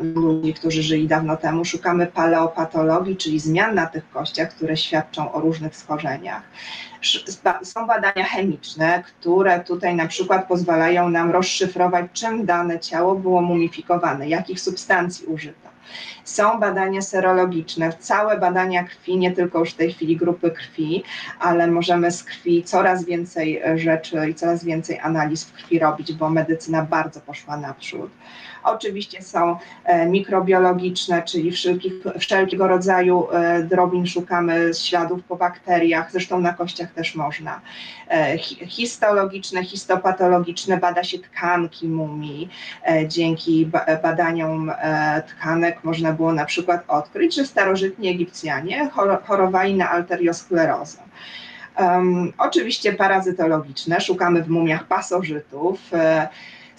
ludzi, 0.00 0.54
którzy 0.54 0.82
żyli 0.82 1.08
dawno 1.08 1.36
temu. 1.36 1.64
Szukamy 1.64 2.06
paleopatologii, 2.06 3.16
czyli 3.16 3.40
zmian 3.40 3.74
na 3.74 3.86
tych 3.86 4.10
kościach, 4.10 4.50
które 4.50 4.76
świadczą 4.76 5.32
o 5.32 5.40
różnych 5.40 5.76
schorzeniach. 5.76 6.42
Są 7.62 7.86
badania 7.86 8.24
chemiczne, 8.24 9.02
które 9.06 9.60
tutaj 9.60 9.94
na 9.94 10.06
przykład 10.06 10.48
pozwalają 10.48 11.10
nam 11.10 11.30
rozszyfrować, 11.30 12.06
czym 12.12 12.46
dane 12.46 12.80
ciało 12.80 13.14
było 13.14 13.40
mumifikowane, 13.40 14.28
jakich 14.28 14.60
substancji 14.60 15.26
użyto. 15.26 15.68
Są 16.24 16.60
badania 16.60 17.02
serologiczne, 17.02 17.92
całe 17.92 18.38
badania 18.40 18.84
krwi, 18.84 19.18
nie 19.18 19.32
tylko 19.32 19.58
już 19.58 19.70
w 19.70 19.76
tej 19.76 19.92
chwili 19.92 20.16
grupy 20.16 20.50
krwi, 20.50 21.04
ale 21.40 21.66
możemy 21.66 22.10
z 22.10 22.24
krwi 22.24 22.62
coraz 22.62 23.04
więcej 23.04 23.62
rzeczy 23.74 24.28
i 24.30 24.34
coraz 24.34 24.64
więcej 24.64 24.98
analiz 24.98 25.44
w 25.44 25.52
krwi 25.52 25.78
robić, 25.78 26.12
bo 26.12 26.30
medycyna 26.30 26.82
bardzo 26.82 27.20
poszła 27.20 27.56
naprzód. 27.56 28.10
Oczywiście 28.68 29.22
są 29.22 29.56
e, 29.84 30.06
mikrobiologiczne, 30.06 31.22
czyli 31.22 31.52
wszelkich, 31.52 31.92
wszelkiego 32.18 32.68
rodzaju 32.68 33.28
e, 33.30 33.62
drobin 33.62 34.06
szukamy 34.06 34.70
śladów 34.74 35.24
po 35.24 35.36
bakteriach, 35.36 36.12
zresztą 36.12 36.40
na 36.40 36.52
kościach 36.52 36.92
też 36.92 37.14
można. 37.14 37.60
E, 38.08 38.38
histologiczne, 38.66 39.64
histopatologiczne 39.64 40.76
bada 40.76 41.04
się 41.04 41.18
tkanki 41.18 41.88
mumii. 41.88 42.48
Dzięki 43.08 43.70
badaniom 44.02 44.72
tkanek 45.28 45.84
można 45.84 46.12
było 46.12 46.32
na 46.32 46.44
przykład 46.44 46.84
odkryć, 46.88 47.34
że 47.34 47.46
starożytni 47.46 48.08
Egipcjanie 48.08 48.90
chorowali 49.24 49.74
na 49.74 49.90
arteriosklerozę. 49.90 50.98
Um, 51.78 52.32
oczywiście 52.38 52.92
parazytologiczne, 52.92 54.00
szukamy 54.00 54.42
w 54.42 54.48
mumiach 54.48 54.84
pasożytów 54.84 55.80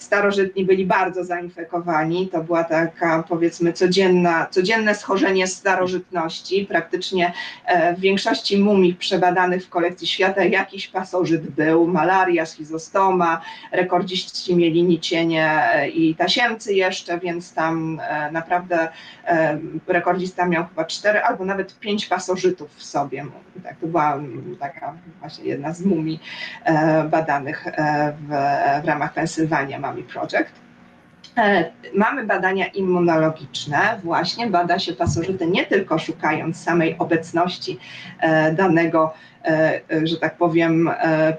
starożytni 0.02 0.64
byli 0.64 0.86
bardzo 0.86 1.24
zainfekowani. 1.24 2.28
To 2.28 2.42
była 2.42 2.64
taka 2.64 3.24
powiedzmy 3.28 3.72
codzienna, 3.72 4.46
codzienne 4.50 4.94
schorzenie 4.94 5.46
starożytności. 5.46 6.66
Praktycznie 6.66 7.32
e, 7.66 7.94
w 7.94 8.00
większości 8.00 8.58
mumii 8.58 8.94
przebadanych 8.94 9.66
w 9.66 9.68
kolekcji 9.68 10.06
świata 10.06 10.44
jakiś 10.44 10.88
pasożyt 10.88 11.50
był, 11.50 11.86
malaria, 11.86 12.46
schizostoma, 12.46 13.40
rekordziści 13.72 14.56
mieli 14.56 14.82
nicienie 14.82 15.74
e, 15.74 15.88
i 15.88 16.14
tasiemcy 16.14 16.74
jeszcze, 16.74 17.18
więc 17.18 17.54
tam 17.54 18.00
e, 18.02 18.32
naprawdę 18.32 18.88
rekordzista 19.86 20.46
miał 20.46 20.66
chyba 20.66 20.84
cztery 20.84 21.20
albo 21.20 21.44
nawet 21.44 21.78
pięć 21.78 22.06
pasożytów 22.06 22.70
w 22.74 22.82
sobie. 22.82 23.26
Tak, 23.64 23.76
to 23.80 23.86
była 23.86 24.18
taka 24.60 24.94
właśnie 25.20 25.44
jedna 25.44 25.72
z 25.72 25.84
mumii 25.84 26.20
badanych 27.10 27.66
w, 28.28 28.28
w 28.82 28.84
ramach 28.84 29.12
Pensylwania 29.12 29.78
Mummy 29.90 30.02
Project. 30.02 30.52
E, 31.36 31.70
mamy 31.94 32.24
badania 32.24 32.66
immunologiczne, 32.66 34.00
właśnie 34.04 34.46
bada 34.46 34.78
się 34.78 34.92
pasożyty 34.92 35.46
nie 35.46 35.66
tylko 35.66 35.98
szukając 35.98 36.62
samej 36.62 36.96
obecności 36.98 37.78
e, 38.20 38.52
danego, 38.52 39.14
e, 39.44 39.80
że 40.02 40.16
tak 40.16 40.36
powiem, 40.36 40.90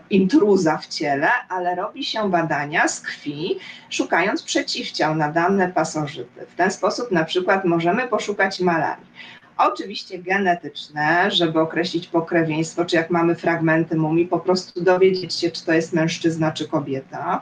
intruza 0.09 0.77
w 0.77 0.87
ciele, 0.87 1.29
ale 1.49 1.75
robi 1.75 2.03
się 2.03 2.29
badania 2.29 2.87
z 2.87 3.01
krwi, 3.01 3.59
szukając 3.89 4.43
przeciwciał 4.43 5.15
na 5.15 5.29
dane 5.29 5.67
pasożyty. 5.67 6.45
W 6.49 6.55
ten 6.55 6.71
sposób 6.71 7.11
na 7.11 7.23
przykład 7.23 7.65
możemy 7.65 8.07
poszukać 8.07 8.59
malarii. 8.59 9.11
Oczywiście 9.57 10.19
genetyczne, 10.19 11.31
żeby 11.31 11.59
określić 11.59 12.07
pokrewieństwo, 12.07 12.85
czy 12.85 12.95
jak 12.95 13.09
mamy 13.09 13.35
fragmenty 13.35 13.95
mumii, 13.95 14.25
po 14.25 14.39
prostu 14.39 14.83
dowiedzieć 14.83 15.33
się, 15.33 15.51
czy 15.51 15.65
to 15.65 15.73
jest 15.73 15.93
mężczyzna, 15.93 16.51
czy 16.51 16.67
kobieta 16.67 17.41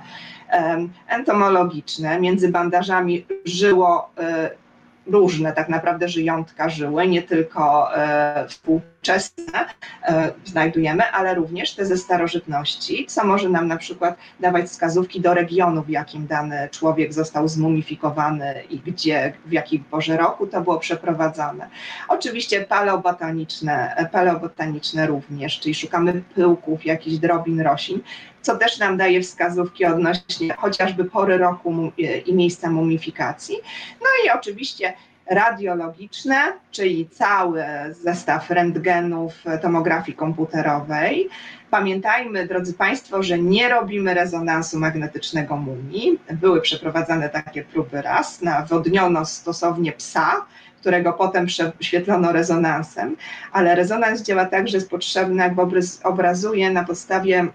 entomologiczne, 1.07 2.19
między 2.19 2.49
bandażami 2.49 3.25
żyło 3.45 4.09
e, 4.17 4.49
różne 5.07 5.53
tak 5.53 5.69
naprawdę 5.69 6.09
żyjątka 6.09 6.69
żyły, 6.69 7.07
nie 7.07 7.21
tylko 7.21 7.95
e, 7.97 8.47
współczesne 9.01 9.65
e, 10.03 10.31
znajdujemy, 10.45 11.11
ale 11.11 11.35
również 11.35 11.75
te 11.75 11.85
ze 11.85 11.97
starożytności, 11.97 13.05
co 13.05 13.25
może 13.25 13.49
nam 13.49 13.67
na 13.67 13.77
przykład 13.77 14.17
dawać 14.39 14.65
wskazówki 14.65 15.21
do 15.21 15.33
regionu, 15.33 15.83
w 15.83 15.89
jakim 15.89 16.27
dany 16.27 16.69
człowiek 16.71 17.13
został 17.13 17.47
zmumifikowany 17.47 18.63
i 18.69 18.79
gdzie, 18.79 19.33
w 19.45 19.51
jakiej 19.51 19.79
porze 19.79 20.17
roku 20.17 20.47
to 20.47 20.61
było 20.61 20.79
przeprowadzane. 20.79 21.69
Oczywiście 22.07 22.61
paleobotaniczne, 22.61 24.07
paleobotaniczne 24.11 25.07
również, 25.07 25.59
czyli 25.59 25.75
szukamy 25.75 26.21
pyłków, 26.35 26.85
jakichś 26.85 27.17
drobin 27.17 27.61
roślin, 27.61 28.01
co 28.41 28.57
też 28.57 28.79
nam 28.79 28.97
daje 28.97 29.21
wskazówki 29.21 29.85
odnośnie 29.85 30.53
chociażby 30.53 31.05
pory 31.05 31.37
roku 31.37 31.91
i 32.25 32.33
miejsca 32.33 32.69
mumifikacji. 32.69 33.55
No 34.01 34.07
i 34.25 34.29
oczywiście 34.39 34.93
radiologiczne, 35.29 36.35
czyli 36.71 37.09
cały 37.09 37.63
zestaw 37.91 38.49
rentgenów 38.49 39.33
tomografii 39.61 40.17
komputerowej. 40.17 41.29
Pamiętajmy, 41.69 42.47
drodzy 42.47 42.73
Państwo, 42.73 43.23
że 43.23 43.39
nie 43.39 43.69
robimy 43.69 44.13
rezonansu 44.13 44.79
magnetycznego 44.79 45.57
mumii. 45.57 46.19
Były 46.31 46.61
przeprowadzane 46.61 47.29
takie 47.29 47.63
próby 47.63 48.01
raz, 48.01 48.41
nawodniono 48.41 49.25
stosownie 49.25 49.91
psa, 49.91 50.45
którego 50.79 51.13
potem 51.13 51.45
prześwietlono 51.45 52.31
rezonansem, 52.31 53.15
ale 53.51 53.75
rezonans 53.75 54.21
działa 54.21 54.45
tak, 54.45 54.67
że 54.67 54.77
jest 54.77 54.89
potrzebny, 54.89 55.43
jakby 55.43 55.61
obrazuje 56.03 56.71
na 56.71 56.83
podstawie 56.83 57.47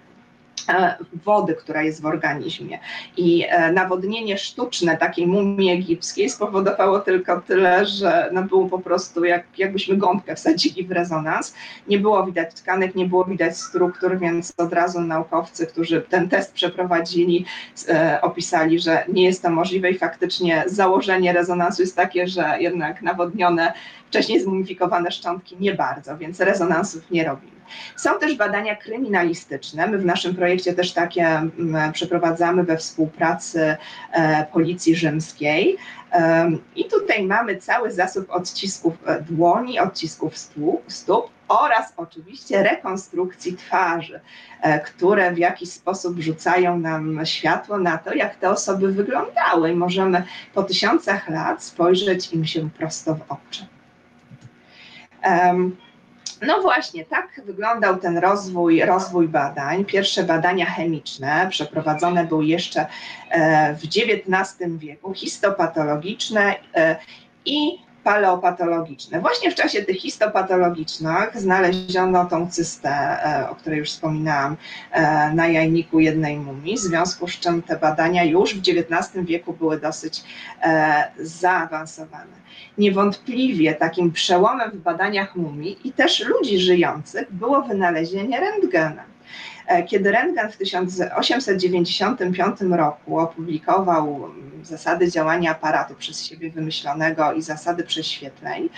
wody, 1.25 1.55
która 1.55 1.83
jest 1.83 2.01
w 2.01 2.05
organizmie. 2.05 2.79
I 3.17 3.45
e, 3.49 3.71
nawodnienie 3.71 4.37
sztuczne 4.37 4.97
takiej 4.97 5.27
mumii 5.27 5.71
egipskiej 5.71 6.29
spowodowało 6.29 6.99
tylko 6.99 7.41
tyle, 7.41 7.85
że 7.85 8.29
no 8.33 8.43
było 8.43 8.69
po 8.69 8.79
prostu 8.79 9.25
jak, 9.25 9.43
jakbyśmy 9.57 9.97
gąbkę 9.97 10.35
wsadzili 10.35 10.87
w 10.87 10.91
rezonans. 10.91 11.53
Nie 11.87 11.99
było 11.99 12.25
widać 12.25 12.53
tkanek, 12.53 12.95
nie 12.95 13.05
było 13.05 13.25
widać 13.25 13.57
struktur, 13.57 14.19
więc 14.19 14.53
od 14.57 14.73
razu 14.73 15.01
naukowcy, 15.01 15.67
którzy 15.67 16.01
ten 16.01 16.29
test 16.29 16.53
przeprowadzili, 16.53 17.45
e, 17.89 18.19
opisali, 18.21 18.79
że 18.79 19.03
nie 19.07 19.23
jest 19.25 19.41
to 19.41 19.49
możliwe 19.49 19.91
i 19.91 19.97
faktycznie 19.97 20.63
założenie 20.67 21.33
rezonansu 21.33 21.81
jest 21.81 21.95
takie, 21.95 22.27
że 22.27 22.57
jednak 22.59 23.01
nawodnione, 23.01 23.73
wcześniej 24.07 24.41
zmumifikowane 24.41 25.11
szczątki 25.11 25.55
nie 25.59 25.73
bardzo, 25.73 26.17
więc 26.17 26.39
rezonansów 26.39 27.11
nie 27.11 27.23
robimy. 27.23 27.54
Są 27.95 28.19
też 28.19 28.35
badania 28.35 28.75
kryminalistyczne. 28.75 29.87
My 29.87 29.97
w 29.97 30.05
naszym 30.05 30.35
projekcie 30.35 30.73
też 30.73 30.93
takie 30.93 31.25
mm, 31.25 31.91
przeprowadzamy 31.93 32.63
we 32.63 32.77
współpracy 32.77 33.75
e, 34.11 34.45
Policji 34.45 34.95
Rzymskiej. 34.95 35.77
I 36.75 36.85
tutaj 36.85 37.23
mamy 37.23 37.57
cały 37.57 37.91
zasób 37.91 38.29
odcisków 38.29 38.93
e, 39.05 39.21
dłoni, 39.21 39.79
odcisków 39.79 40.33
stóp 40.87 41.29
oraz 41.47 41.93
oczywiście 41.97 42.63
rekonstrukcji 42.63 43.57
twarzy, 43.57 44.19
e, 44.61 44.79
które 44.79 45.31
w 45.31 45.37
jakiś 45.37 45.71
sposób 45.71 46.19
rzucają 46.19 46.79
nam 46.79 47.25
światło 47.25 47.77
na 47.77 47.97
to, 47.97 48.13
jak 48.13 48.35
te 48.35 48.49
osoby 48.49 48.91
wyglądały. 48.91 49.71
I 49.71 49.75
możemy 49.75 50.23
po 50.53 50.63
tysiącach 50.63 51.29
lat 51.29 51.63
spojrzeć 51.63 52.33
im 52.33 52.45
się 52.45 52.69
prosto 52.69 53.15
w 53.15 53.21
oczy. 53.31 53.65
No 56.45 56.61
właśnie, 56.61 57.05
tak 57.05 57.41
wyglądał 57.45 57.97
ten 57.97 58.17
rozwój, 58.17 58.81
rozwój 58.81 59.27
badań. 59.27 59.85
Pierwsze 59.85 60.23
badania 60.23 60.65
chemiczne 60.65 61.47
przeprowadzone 61.49 62.25
były 62.25 62.45
jeszcze 62.45 62.87
e, 63.29 63.75
w 63.75 63.83
XIX 63.83 64.71
wieku, 64.77 65.13
histopatologiczne 65.13 66.55
e, 66.75 66.95
i 67.45 67.84
paleopatologiczne. 68.05 69.19
Właśnie 69.19 69.51
w 69.51 69.55
czasie 69.55 69.81
tych 69.81 69.97
histopatologicznych 69.97 71.31
znaleziono 71.35 72.25
tą 72.25 72.51
cystę, 72.51 72.89
e, 72.89 73.49
o 73.49 73.55
której 73.55 73.79
już 73.79 73.89
wspominałam, 73.89 74.57
na 75.33 75.47
jajniku 75.47 75.99
jednej 75.99 76.37
mumii, 76.37 76.75
w 76.75 76.79
związku 76.79 77.27
z 77.27 77.39
czym 77.39 77.61
te 77.61 77.77
badania 77.77 78.23
już 78.23 78.55
w 78.55 78.59
XIX 78.59 79.25
wieku 79.25 79.53
były 79.53 79.79
dosyć 79.79 80.23
zaawansowane 81.19 82.45
niewątpliwie 82.77 83.73
takim 83.73 84.11
przełomem 84.11 84.71
w 84.71 84.77
badaniach 84.77 85.35
mumii 85.35 85.77
i 85.83 85.91
też 85.91 86.25
ludzi 86.25 86.59
żyjących 86.59 87.33
było 87.33 87.61
wynalezienie 87.61 88.39
rentgena. 88.39 89.14
E, 89.67 89.83
kiedy 89.83 90.11
Rentgen 90.11 90.51
w 90.51 90.57
1895 90.57 92.61
roku 92.71 93.19
opublikował 93.19 94.29
zasady 94.63 95.11
działania 95.11 95.51
aparatu 95.51 95.95
przez 95.95 96.25
siebie 96.25 96.51
wymyślonego 96.51 97.33
i 97.33 97.41
zasady 97.41 97.83
prześwietleń, 97.83 98.69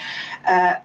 e, 0.47 0.81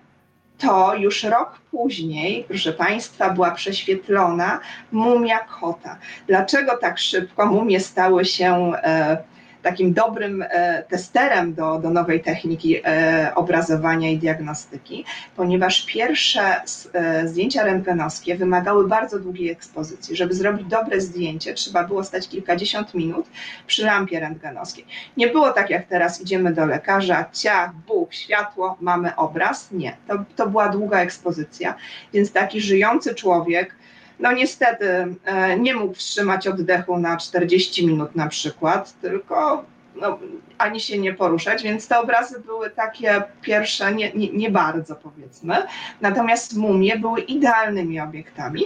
to 0.59 0.95
już 0.95 1.23
rok 1.23 1.61
później, 1.71 2.45
proszę 2.49 2.73
Państwa, 2.73 3.31
była 3.31 3.51
prześwietlona 3.51 4.61
mumia 4.93 5.39
kota. 5.39 5.99
Dlaczego 6.27 6.77
tak 6.77 6.99
szybko 6.99 7.47
mumie 7.47 7.81
stały 7.81 8.25
się 8.25 8.73
e, 8.75 9.23
takim 9.63 9.93
dobrym 9.93 10.45
e, 10.49 10.83
testerem 10.89 11.55
do, 11.55 11.79
do 11.79 11.91
nowej 11.91 12.23
techniki 12.23 12.81
e, 12.85 13.33
obrazowania 13.35 14.11
i 14.11 14.19
diagnostyki, 14.19 15.05
ponieważ 15.37 15.87
pierwsze 15.87 16.63
e, 16.93 17.29
zdjęcia 17.29 17.65
rentgenowskie 17.65 18.37
wymagały 18.37 18.89
bardzo 18.89 19.19
długiej 19.19 19.51
ekspozycji. 19.51 20.17
Żeby 20.17 20.35
zrobić 20.35 20.67
dobre 20.67 21.01
zdjęcie, 21.01 21.55
trzeba 21.55 21.85
było 21.85 22.05
stać 22.05 22.29
kilkadziesiąt 22.29 22.95
minut 22.95 23.27
przy 23.67 23.85
lampie 23.85 24.21
rentgenowskiej. 24.21 24.85
Nie 25.17 25.27
było 25.27 25.53
tak 25.53 25.71
jak 25.71 25.87
teraz, 25.87 26.21
idziemy 26.21 26.53
do 26.53 26.67
lekarza, 26.67 27.25
ciach, 27.33 27.75
bóg, 27.75 28.15
światło, 28.15 28.77
mamy 28.81 29.17
obraz. 29.17 29.73
Nie, 29.73 29.97
to, 30.09 30.25
to 30.37 30.47
była 30.47 30.69
długa 30.69 31.01
ekspozycja, 31.01 31.75
więc 32.13 32.33
taki 32.33 32.61
żyjący 32.61 33.15
człowiek 33.15 33.82
no 34.23 34.33
niestety 34.33 34.87
e, 35.25 35.59
nie 35.59 35.75
mógł 35.75 35.95
wstrzymać 35.95 36.49
oddechu 36.49 36.99
na 36.99 37.17
40 37.17 37.87
minut 37.87 38.17
na 38.17 38.29
przykład, 38.29 39.01
tylko 39.01 39.65
no, 39.95 40.19
ani 40.59 40.81
się 40.81 40.99
nie 40.99 41.15
poruszać, 41.15 41.63
więc 41.63 41.89
te 41.89 42.01
obrazy 42.01 42.41
były 42.41 42.71
takie 42.71 43.23
pierwsze 43.41 43.95
nie, 43.95 44.13
nie, 44.13 44.33
nie 44.33 44.51
bardzo 44.51 44.97
powiedzmy. 44.97 45.57
Natomiast 46.01 46.57
mumie 46.57 46.99
były 46.99 47.21
idealnymi 47.21 48.01
obiektami, 48.01 48.65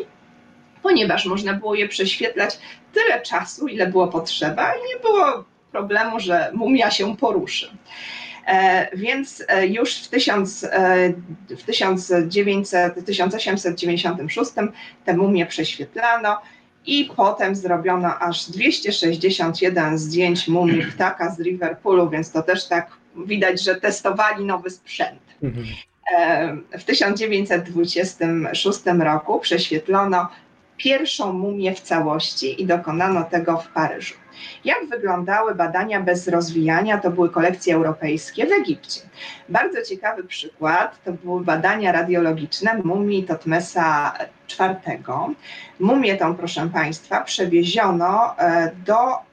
ponieważ 0.83 1.27
można 1.27 1.55
było 1.55 1.75
je 1.75 1.89
prześwietlać 1.89 2.59
tyle 2.93 3.21
czasu, 3.23 3.69
ile 3.69 3.87
było 3.87 4.09
potrzeba 4.09 4.73
i 4.73 4.89
nie 4.89 5.01
było 5.01 5.45
problemu, 5.73 6.21
że 6.21 6.51
mumia 6.55 6.91
się 6.91 7.17
poruszy. 7.17 7.77
E, 8.47 8.97
więc 8.97 9.45
e, 9.49 9.67
już 9.67 9.95
w, 9.95 10.09
1000, 10.09 10.65
e, 10.65 11.13
w 11.49 11.63
1900, 11.63 13.05
1896 13.07 14.51
te 15.05 15.17
mumie 15.17 15.47
prześwietlano 15.47 16.41
i 16.87 17.11
potem 17.17 17.57
zrobiono 17.57 18.19
aż 18.19 18.51
261 18.51 19.99
zdjęć 19.99 20.49
mumii 20.49 20.83
ptaka 20.95 21.35
z 21.35 21.39
Liverpoolu, 21.39 22.11
więc 22.11 22.31
to 22.31 22.43
też 22.43 22.69
tak 22.69 22.91
widać, 23.27 23.63
że 23.63 23.75
testowali 23.75 24.45
nowy 24.45 24.71
sprzęt. 24.71 25.21
Mhm. 25.43 25.67
W 26.79 26.85
1926 26.85 28.81
roku 28.99 29.41
prześwietlono 29.41 30.29
pierwszą 30.77 31.33
mumię 31.33 31.75
w 31.75 31.81
całości 31.81 32.63
i 32.63 32.67
dokonano 32.67 33.25
tego 33.25 33.59
w 33.59 33.69
Paryżu. 33.69 34.15
Jak 34.65 34.87
wyglądały 34.87 35.55
badania 35.55 36.01
bez 36.01 36.29
rozwijania? 36.29 36.99
To 36.99 37.11
były 37.11 37.31
kolekcje 37.31 37.75
europejskie 37.75 38.47
w 38.47 38.53
Egipcie. 38.53 39.01
Bardzo 39.49 39.83
ciekawy 39.83 40.25
przykład 40.25 41.05
to 41.05 41.13
były 41.13 41.45
badania 41.45 41.93
radiologiczne 41.93 42.81
mumii 42.85 43.25
Totmesa 43.25 44.13
IV. 44.61 44.99
Mumię 45.81 46.17
tą, 46.17 46.37
proszę 46.37 46.71
Państwa, 46.73 47.21
przewieziono 47.21 48.39
e, 48.39 48.73
do 48.87 49.27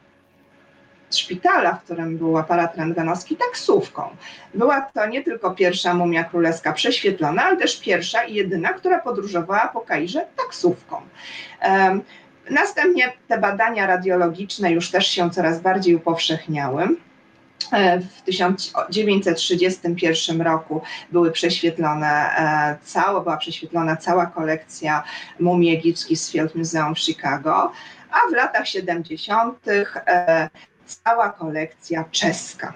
szpitala, 1.15 1.73
w 1.73 1.83
którym 1.83 2.17
był 2.17 2.37
aparat 2.37 2.77
rentgenowski, 2.77 3.35
taksówką. 3.35 4.09
Była 4.53 4.81
to 4.81 5.05
nie 5.05 5.23
tylko 5.23 5.51
pierwsza 5.51 5.93
mumia 5.93 6.23
królewska 6.23 6.73
prześwietlona, 6.73 7.43
ale 7.43 7.57
też 7.57 7.81
pierwsza 7.81 8.23
i 8.23 8.33
jedyna, 8.33 8.73
która 8.73 8.99
podróżowała 8.99 9.67
po 9.67 9.81
Kairze 9.81 10.25
taksówką. 10.37 11.01
Następnie 12.49 13.13
te 13.27 13.37
badania 13.37 13.87
radiologiczne 13.87 14.71
już 14.71 14.91
też 14.91 15.07
się 15.07 15.29
coraz 15.29 15.61
bardziej 15.61 15.95
upowszechniały. 15.95 16.87
E, 17.71 17.99
w 17.99 18.21
1931 18.21 20.41
roku 20.41 20.81
były 21.11 21.31
prześwietlone 21.31 22.07
e, 22.07 22.77
cała, 22.83 23.21
była 23.21 23.37
prześwietlona 23.37 23.95
cała 23.95 24.25
kolekcja 24.25 25.03
mumii 25.39 25.75
egipskich 25.75 26.19
z 26.19 26.31
Field 26.31 26.55
Museum 26.55 26.95
w 26.95 26.99
Chicago, 26.99 27.71
a 28.11 28.17
w 28.31 28.33
latach 28.33 28.67
70. 28.67 29.67
E, 29.67 30.49
cała 30.85 31.29
kolekcja 31.29 32.05
czeska. 32.11 32.73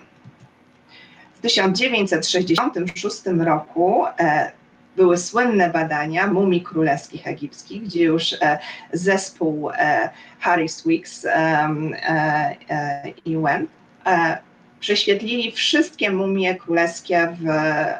W 1.35 1.41
1966 1.41 3.21
roku 3.25 4.05
były 4.97 5.17
słynne 5.17 5.69
badania 5.69 6.27
mumii 6.27 6.61
królewskich 6.61 7.27
egipskich, 7.27 7.83
gdzie 7.83 8.03
już 8.03 8.33
e, 8.33 8.59
zespół 8.93 9.69
e, 9.69 10.09
Harry 10.39 10.69
Swicks 10.69 11.25
e, 11.25 12.55
i 13.25 13.37
Wen 13.37 13.67
prześwietlili 14.79 15.51
wszystkie 15.51 16.11
mumie 16.11 16.55
królewskie 16.55 17.35
w 17.39 17.45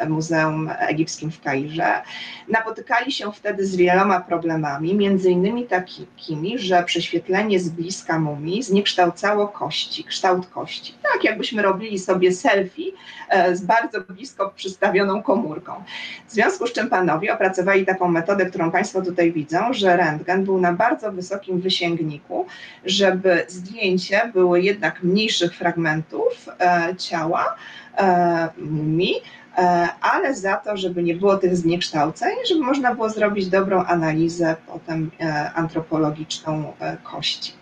Muzeum 0.09 0.69
Egipskim 0.79 1.31
w 1.31 1.41
Kairze. 1.41 2.01
Napotykali 2.47 3.11
się 3.11 3.31
wtedy 3.31 3.65
z 3.65 3.75
wieloma 3.75 4.19
problemami, 4.19 4.95
między 4.95 5.31
innymi 5.31 5.63
takimi, 5.63 6.59
że 6.59 6.83
prześwietlenie 6.83 7.59
z 7.59 7.69
bliska 7.69 8.19
mumii 8.19 8.63
zniekształcało 8.63 9.47
kości, 9.47 10.03
kształt 10.03 10.47
kości. 10.47 10.93
Tak 11.13 11.23
jakbyśmy 11.23 11.61
robili 11.61 11.99
sobie 11.99 12.31
selfie 12.31 12.91
e, 13.29 13.55
z 13.55 13.61
bardzo 13.61 14.01
blisko 14.01 14.53
przystawioną 14.55 15.23
komórką. 15.23 15.83
W 16.27 16.31
związku 16.31 16.67
z 16.67 16.73
czym 16.73 16.89
panowie 16.89 17.33
opracowali 17.33 17.85
taką 17.85 18.07
metodę, 18.07 18.45
którą 18.45 18.71
Państwo 18.71 19.01
tutaj 19.01 19.31
widzą, 19.31 19.73
że 19.73 19.97
rentgen 19.97 20.45
był 20.45 20.61
na 20.61 20.73
bardzo 20.73 21.11
wysokim 21.11 21.61
wysięgniku, 21.61 22.45
żeby 22.85 23.45
zdjęcie 23.47 24.31
było 24.33 24.57
jednak 24.57 25.03
mniejszych 25.03 25.55
fragmentów 25.55 26.49
e, 26.59 26.66
ciała 26.97 27.55
e, 27.97 28.49
mumii, 28.57 29.15
e, 29.57 29.87
ale 30.01 30.35
za 30.35 30.57
to, 30.57 30.77
żeby 30.77 31.03
nie 31.03 31.15
było 31.15 31.37
tych 31.37 31.57
zniekształceń, 31.57 32.35
żeby 32.49 32.61
można 32.61 32.95
było 32.95 33.09
zrobić 33.09 33.47
dobrą 33.47 33.83
analizę 33.83 34.55
potem 34.67 35.11
e, 35.19 35.51
antropologiczną 35.53 36.73
e, 36.79 36.97
kości. 37.03 37.53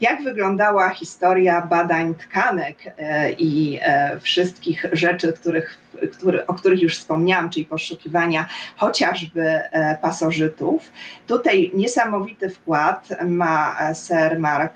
Jak 0.00 0.22
wyglądała 0.22 0.88
historia 0.88 1.60
badań 1.60 2.14
tkanek 2.14 2.76
e, 2.98 3.32
i 3.32 3.78
e, 3.82 4.20
wszystkich 4.20 4.84
rzeczy, 4.92 5.32
których, 5.32 5.78
który, 6.12 6.46
o 6.46 6.54
których 6.54 6.82
już 6.82 6.98
wspomniałam, 6.98 7.50
czyli 7.50 7.66
poszukiwania 7.66 8.46
chociażby 8.76 9.42
e, 9.42 9.98
pasożytów. 10.02 10.92
Tutaj 11.26 11.70
niesamowity 11.74 12.50
wkład 12.50 13.08
ma 13.26 13.76
Sir 13.94 14.38
Mark 14.38 14.74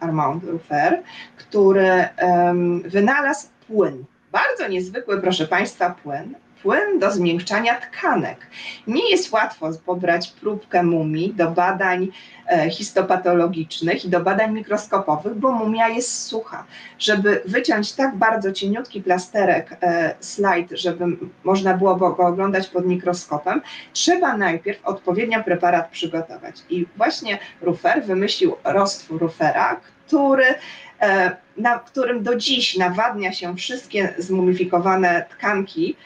Armand 0.00 0.44
Ruffer, 0.44 1.02
który 1.36 2.08
wynalazł 2.84 3.48
płyn. 3.66 4.04
Bardzo 4.32 4.68
niezwykły, 4.68 5.20
proszę 5.20 5.46
Państwa, 5.46 5.90
płyn, 5.90 6.34
płyn 6.64 6.98
do 6.98 7.10
zmiękczania 7.10 7.80
tkanek. 7.80 8.46
Nie 8.86 9.10
jest 9.10 9.32
łatwo 9.32 9.70
pobrać 9.86 10.28
próbkę 10.28 10.82
mumii 10.82 11.34
do 11.34 11.50
badań 11.50 12.08
e, 12.46 12.70
histopatologicznych 12.70 14.04
i 14.04 14.08
do 14.08 14.20
badań 14.20 14.52
mikroskopowych, 14.52 15.34
bo 15.34 15.52
mumia 15.52 15.88
jest 15.88 16.22
sucha. 16.22 16.64
Żeby 16.98 17.42
wyciąć 17.44 17.92
tak 17.92 18.16
bardzo 18.16 18.52
cieniutki 18.52 19.02
plasterek, 19.02 19.76
e, 19.82 20.14
slajd, 20.20 20.70
żeby 20.70 21.04
można 21.44 21.74
było 21.74 21.96
go 21.96 22.26
oglądać 22.26 22.68
pod 22.68 22.86
mikroskopem, 22.86 23.62
trzeba 23.92 24.36
najpierw 24.36 24.86
odpowiednio 24.86 25.44
preparat 25.44 25.90
przygotować. 25.90 26.56
I 26.70 26.86
właśnie 26.96 27.38
Rufer 27.60 28.04
wymyślił 28.04 28.56
roztwór 28.64 29.20
Rufera, 29.20 29.80
który 30.06 30.54
E, 31.04 31.36
na 31.56 31.78
którym 31.78 32.22
do 32.22 32.36
dziś 32.36 32.76
nawadnia 32.76 33.32
się 33.32 33.56
wszystkie 33.56 34.14
zmumifikowane 34.18 35.24
tkanki, 35.30 35.96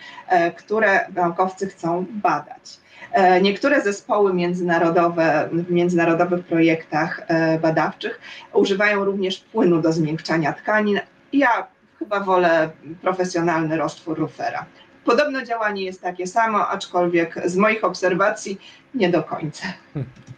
które 0.57 1.07
naukowcy 1.15 1.67
chcą 1.67 2.07
badać. 2.11 2.81
E, 3.13 3.41
niektóre 3.41 3.83
zespoły 3.83 4.35
międzynarodowe 4.35 5.49
w 5.53 5.71
międzynarodowych 5.71 6.45
projektach 6.45 7.27
badawczych 7.63 8.21
używają 8.53 9.05
również 9.05 9.41
płynu 9.41 9.83
do 9.83 9.93
zmiękczania 9.93 10.53
tkanin. 10.53 11.01
Ja 11.33 11.67
chyba 11.99 12.21
wolę 12.21 12.71
profesjonalny 13.03 13.77
roztwór 13.77 14.19
Ruffera. 14.19 14.67
Podobno 15.05 15.43
działanie 15.43 15.85
jest 15.85 16.03
takie 16.03 16.27
samo, 16.27 16.69
aczkolwiek 16.69 17.41
z 17.45 17.57
moich 17.57 17.85
obserwacji 17.85 18.61
nie 18.95 19.09
do 19.09 19.23
końca. 19.23 19.67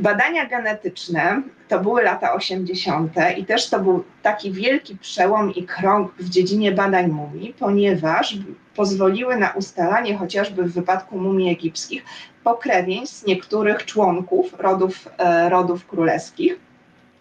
Badania 0.00 0.46
genetyczne 0.46 1.42
to 1.68 1.80
były 1.80 2.02
lata 2.02 2.32
80. 2.32 3.12
i 3.36 3.44
też 3.44 3.70
to 3.70 3.80
był 3.80 4.04
taki 4.22 4.52
wielki 4.52 4.96
przełom 4.96 5.54
i 5.54 5.66
krąg 5.66 6.12
w 6.18 6.28
dziedzinie 6.28 6.72
badań 6.72 7.08
mumii, 7.08 7.54
ponieważ 7.58 8.36
pozwoliły 8.76 9.36
na 9.36 9.50
ustalanie 9.50 10.16
chociażby 10.16 10.62
w 10.62 10.72
wypadku 10.72 11.18
mumii 11.18 11.52
egipskich 11.52 12.04
pokrewieństw 12.44 13.26
niektórych 13.26 13.84
członków 13.84 14.54
rodów, 14.58 15.08
e, 15.18 15.48
rodów 15.48 15.86
królewskich. 15.86 16.58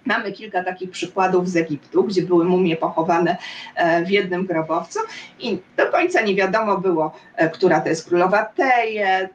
Mamy 0.05 0.31
kilka 0.31 0.63
takich 0.63 0.91
przykładów 0.91 1.49
z 1.49 1.55
Egiptu, 1.55 2.03
gdzie 2.03 2.21
były 2.21 2.45
mumie 2.45 2.75
pochowane 2.75 3.37
e, 3.75 4.05
w 4.05 4.09
jednym 4.09 4.45
grobowcu 4.45 4.99
i 5.39 5.59
do 5.77 5.87
końca 5.91 6.21
nie 6.21 6.35
wiadomo 6.35 6.77
było, 6.77 7.15
e, 7.35 7.49
która 7.49 7.79
to 7.79 7.89
jest 7.89 8.07
królowa 8.09 8.45
Teje, 8.45 9.29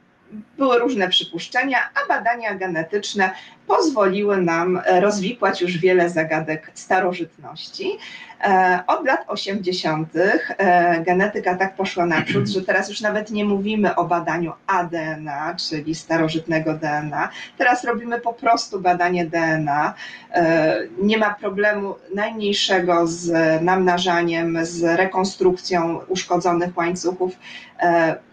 były 0.59 0.79
różne 0.79 1.09
przypuszczenia, 1.09 1.79
a 1.94 2.09
badania 2.09 2.55
genetyczne 2.55 3.35
pozwoliły 3.66 4.37
nam 4.37 4.81
rozwikłać 5.00 5.61
już 5.61 5.79
wiele 5.79 6.11
zagadek 6.11 6.70
starożytności. 6.74 7.98
E, 8.44 8.81
od 8.87 9.07
lat 9.07 9.24
80. 9.27 10.09
E, 10.16 11.00
genetyka 11.00 11.55
tak 11.55 11.77
poszła 11.77 12.07
naprzód, 12.07 12.48
że 12.48 12.62
teraz 12.62 12.88
już 12.88 13.00
nawet 13.00 13.31
nie 13.31 13.44
mówimy 13.44 13.94
o 13.94 14.05
badaniu 14.05 14.53
ADN, 14.66 15.31
czyli 15.68 15.94
starożytnego 15.94 16.74
DNA. 16.74 17.29
Teraz 17.59 17.85
robimy 17.85 18.20
po 18.20 18.33
prostu 18.33 18.81
badanie 18.81 19.27
DNA. 19.27 19.94
E, 20.33 20.77
nie 20.98 21.18
ma 21.18 21.35
problemu 21.35 21.94
najmniejszego 22.14 23.07
z 23.07 23.33
namnażaniem, 23.62 24.59
z 24.62 24.83
rekonstrukcją 24.83 26.00
uszkodzonych 26.09 26.77
łańcuchów. 26.77 27.33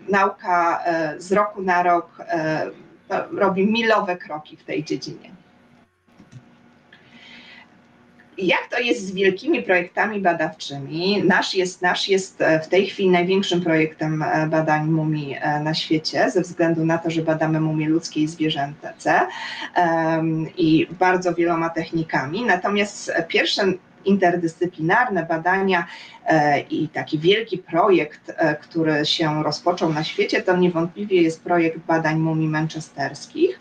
Nauka 0.10 0.84
z 1.18 1.32
roku 1.32 1.62
na 1.62 1.84
rok 1.84 2.18
robi 3.32 3.68
milowe 3.68 4.18
kroki 4.18 4.58
w 4.58 4.64
tej 4.64 4.84
dziedzinie 4.84 5.32
jak 8.38 8.68
to 8.70 8.80
jest 8.80 9.06
z 9.08 9.12
wielkimi 9.12 9.64
projektami 9.64 10.20
badawczymi? 10.20 11.24
Nasz 11.24 11.56
jest, 11.56 11.82
nasz 11.82 12.10
jest 12.10 12.42
e, 12.42 12.60
w 12.60 12.68
tej 12.68 12.88
chwili 12.88 13.10
największym 13.10 13.62
projektem 13.62 14.24
e, 14.24 14.48
badań 14.48 14.88
mumii 14.88 15.36
e, 15.42 15.60
na 15.60 15.74
świecie, 15.74 16.32
ze 16.32 16.42
względu 16.42 16.86
na 16.86 16.98
to, 16.98 17.10
że 17.10 17.22
badamy 17.22 17.60
mumie 17.60 17.90
ludzkie 17.90 18.22
i 18.22 18.28
zwierzęce 18.28 19.28
i 20.58 20.88
bardzo 21.00 21.34
wieloma 21.34 21.70
technikami. 21.70 22.46
Natomiast 22.46 23.14
pierwsze 23.28 23.64
interdyscyplinarne 24.06 25.26
badania 25.26 25.88
i 26.70 26.90
taki 26.90 27.20
wielki 27.20 27.58
projekt, 27.58 28.34
który 28.62 29.06
się 29.06 29.44
rozpoczął 29.44 29.94
na 29.94 30.04
świecie, 30.04 30.42
to 30.42 30.58
niewątpliwie 30.58 31.22
jest 31.22 31.44
projekt 31.44 31.78
badań 31.78 32.20
mumii 32.20 32.48
manchesterskich, 32.48 33.60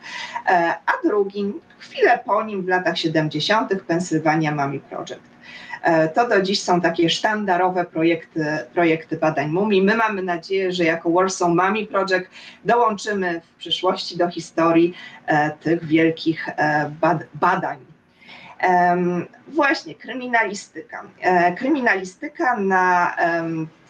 a 0.86 0.92
drugi 1.08 1.52
Chwilę 1.80 2.20
po 2.24 2.42
nim 2.42 2.62
w 2.62 2.68
latach 2.68 2.98
70. 2.98 3.82
Pennsylvania 3.86 4.54
Mummy 4.54 4.80
Project. 4.80 5.30
E, 5.82 6.08
to 6.08 6.28
do 6.28 6.42
dziś 6.42 6.62
są 6.62 6.80
takie 6.80 7.10
sztandarowe 7.10 7.84
projekty, 7.84 8.44
projekty 8.74 9.16
badań 9.16 9.48
mumii. 9.48 9.82
My 9.82 9.96
mamy 9.96 10.22
nadzieję, 10.22 10.72
że 10.72 10.84
jako 10.84 11.10
Warsaw 11.10 11.48
Mummy 11.48 11.86
Project 11.86 12.30
dołączymy 12.64 13.40
w 13.40 13.58
przyszłości 13.58 14.16
do 14.16 14.30
historii 14.30 14.94
e, 15.26 15.50
tych 15.50 15.84
wielkich 15.84 16.48
e, 16.48 16.90
badań 17.34 17.89
Właśnie, 19.48 19.94
kryminalistyka. 19.94 21.02
E, 21.20 21.52
kryminalistyka 21.52 22.56
na 22.56 23.16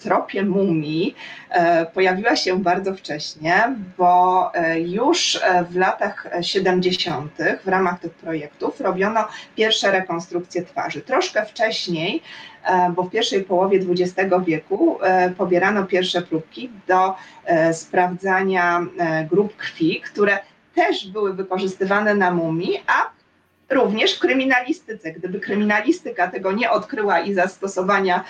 tropie 0.03 0.43
mumii 0.43 1.15
e, 1.51 1.87
pojawiła 1.87 2.37
się 2.37 2.63
bardzo 2.63 2.95
wcześnie, 2.95 3.77
bo 3.99 4.51
e, 4.55 4.81
już 4.81 5.41
w 5.71 5.77
latach 5.77 6.27
70. 6.41 7.33
w 7.65 7.69
ramach 7.69 8.01
tych 8.01 8.13
projektów 8.13 8.81
robiono 8.81 9.29
pierwsze 9.57 9.91
rekonstrukcje 9.91 10.63
twarzy. 10.63 11.01
Troszkę 11.01 11.47
wcześniej, 11.47 12.23
bo 12.97 13.03
w 13.03 13.11
pierwszej 13.11 13.45
połowie 13.45 13.79
XX 13.79 14.31
wieku 14.47 14.99
pobierano 15.39 15.85
pierwsze 15.85 16.23
próbki 16.23 16.71
do 16.87 17.15
sprawdzania 17.73 18.87
grup 19.31 19.57
krwi, 19.57 20.01
które 20.01 20.39
też 20.75 21.09
były 21.09 21.35
wykorzystywane 21.35 22.15
na 22.15 22.31
mumii, 22.31 22.83
a 22.87 23.20
również 23.71 24.17
w 24.17 24.19
kryminalistyce. 24.19 25.13
Gdyby 25.13 25.41
kryminalistyka 25.41 26.29
tego 26.29 26.53
nie 26.53 26.71
odkryła 26.71 27.21
i 27.21 27.35
zastosowania 27.35 28.25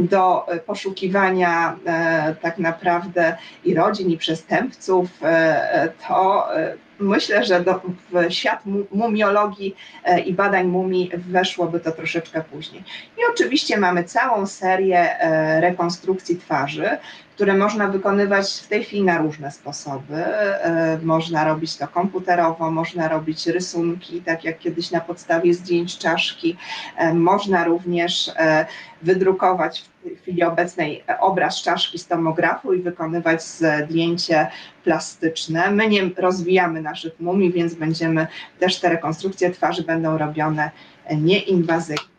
do 0.00 0.48
e, 0.48 0.58
poszukiwania 0.58 1.76
e, 1.86 2.34
tak 2.42 2.58
naprawdę 2.58 3.36
i 3.64 3.74
rodzin, 3.74 4.10
i 4.10 4.16
przestępców, 4.16 5.08
e, 5.22 5.92
to 6.08 6.48
myślę, 6.98 7.44
że 7.44 7.60
do, 7.60 7.80
w 8.10 8.32
świat 8.32 8.62
mumiologii 8.90 9.76
i 10.26 10.32
badań 10.32 10.66
mumii 10.66 11.10
weszłoby 11.14 11.80
to 11.80 11.92
troszeczkę 11.92 12.44
później. 12.52 12.84
I 13.18 13.20
oczywiście 13.32 13.78
mamy 13.78 14.04
całą 14.04 14.46
serię 14.46 15.16
rekonstrukcji 15.60 16.36
twarzy, 16.36 16.98
które 17.40 17.56
można 17.56 17.88
wykonywać 17.88 18.60
w 18.64 18.68
tej 18.68 18.84
chwili 18.84 19.02
na 19.02 19.18
różne 19.18 19.50
sposoby. 19.50 20.14
E, 20.14 20.98
Można 21.02 21.44
robić 21.44 21.76
to 21.76 21.88
komputerowo, 21.88 22.70
można 22.70 23.08
robić 23.08 23.46
rysunki, 23.46 24.22
tak 24.22 24.44
jak 24.44 24.58
kiedyś 24.58 24.90
na 24.90 25.00
podstawie 25.00 25.54
zdjęć 25.54 25.98
czaszki. 25.98 26.56
E, 26.96 27.14
Można 27.14 27.64
również 27.64 28.30
e, 28.36 28.66
wydrukować 29.02 29.84
w 30.04 30.22
chwili 30.22 30.42
obecnej 30.42 31.04
obraz 31.20 31.62
czaszki 31.62 31.98
z 31.98 32.06
tomografu 32.06 32.72
i 32.72 32.82
wykonywać 32.82 33.42
zdjęcie 33.42 34.46
plastyczne. 34.84 35.70
My 35.70 35.88
nie 35.88 36.10
rozwijamy 36.16 36.82
naszych 36.82 37.20
mumii, 37.20 37.52
więc 37.52 37.74
będziemy 37.74 38.26
też 38.58 38.80
te 38.80 38.88
rekonstrukcje 38.88 39.50
twarzy 39.50 39.82
będą 39.82 40.18
robione 40.18 40.70
nieinwazyjnie. 41.16 42.09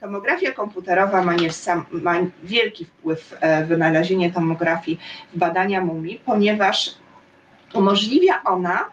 Tomografia 0.00 0.52
komputerowa 0.52 1.22
ma, 1.22 1.34
nie 1.34 1.52
sam, 1.52 1.84
ma 1.92 2.14
wielki 2.42 2.84
wpływ 2.84 3.36
e, 3.40 3.64
wynalezienie 3.64 4.32
tomografii 4.32 5.00
w 5.34 5.38
badania 5.38 5.80
mumii, 5.80 6.20
ponieważ 6.24 6.94
umożliwia 7.74 8.42
ona 8.44 8.84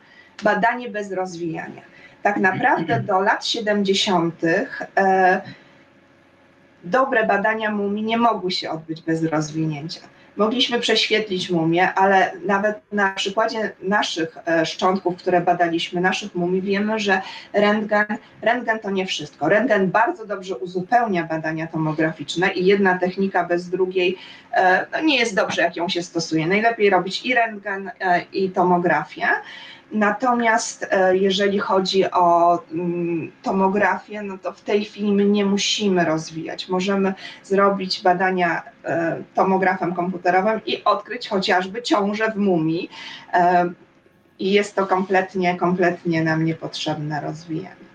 badanie 0.44 0.90
bez 0.90 1.12
rozwijania. 1.12 1.82
Tak 2.24 2.38
naprawdę 2.38 3.00
do 3.00 3.20
lat 3.20 3.46
70. 3.46 4.42
E, 4.44 5.42
dobre 6.84 7.28
badania 7.28 7.72
mumii 7.72 8.04
nie 8.04 8.18
mogły 8.18 8.52
się 8.52 8.70
odbyć 8.70 9.02
bez 9.02 9.24
rozwinięcia. 9.24 10.02
Mogliśmy 10.38 10.80
prześwietlić 10.80 11.50
mumię, 11.50 11.94
ale 11.94 12.32
nawet 12.46 12.78
na 12.92 13.12
przykładzie 13.12 13.72
naszych 13.82 14.38
e, 14.48 14.66
szczątków, 14.66 15.18
które 15.18 15.42
badaliśmy, 15.42 16.02
naszych 16.02 16.36
mumii, 16.36 16.62
wiemy, 16.62 17.00
że 17.00 17.22
rentgen, 17.54 18.06
rentgen 18.42 18.80
to 18.80 18.90
nie 18.90 19.06
wszystko. 19.06 19.50
Rentgen 19.50 19.92
bardzo 19.92 20.26
dobrze 20.26 20.58
uzupełnia 20.58 21.24
badania 21.24 21.68
tomograficzne 21.68 22.54
i 22.54 22.66
jedna 22.66 22.98
technika 22.98 23.44
bez 23.44 23.70
drugiej 23.70 24.18
e, 24.54 24.86
no 24.92 25.02
nie 25.02 25.18
jest 25.18 25.36
dobrze, 25.36 25.62
jak 25.62 25.76
ją 25.76 25.90
się 25.90 26.02
stosuje. 26.02 26.48
Najlepiej 26.48 26.90
robić 26.90 27.26
i 27.26 27.36
rentgen, 27.36 27.92
e, 28.00 28.22
i 28.34 28.50
tomografię. 28.50 29.28
Natomiast 29.92 30.88
e, 30.92 31.18
jeżeli 31.18 31.60
chodzi 31.60 32.12
o 32.12 32.60
mm, 32.72 33.32
tomografię, 33.44 34.22
no 34.22 34.38
to 34.38 34.52
w 34.52 34.62
tej 34.62 34.86
chwili 34.86 35.12
my 35.12 35.26
nie 35.26 35.46
musimy 35.46 36.06
rozwijać. 36.06 36.70
Możemy 36.70 37.14
zrobić 37.44 38.02
badania 38.02 38.64
e, 38.84 39.24
tomografem 39.34 39.94
komputerowym 39.94 40.62
i 40.66 40.84
odkryć 40.84 41.30
chociażby 41.30 41.82
ciążę 41.82 42.32
w 42.32 42.36
mumii. 42.36 42.90
E, 43.34 43.70
I 44.40 44.52
jest 44.52 44.76
to 44.76 44.88
kompletnie, 44.88 45.58
kompletnie 45.58 46.24
nam 46.24 46.46
niepotrzebne 46.46 47.22
rozwijanie. 47.22 47.87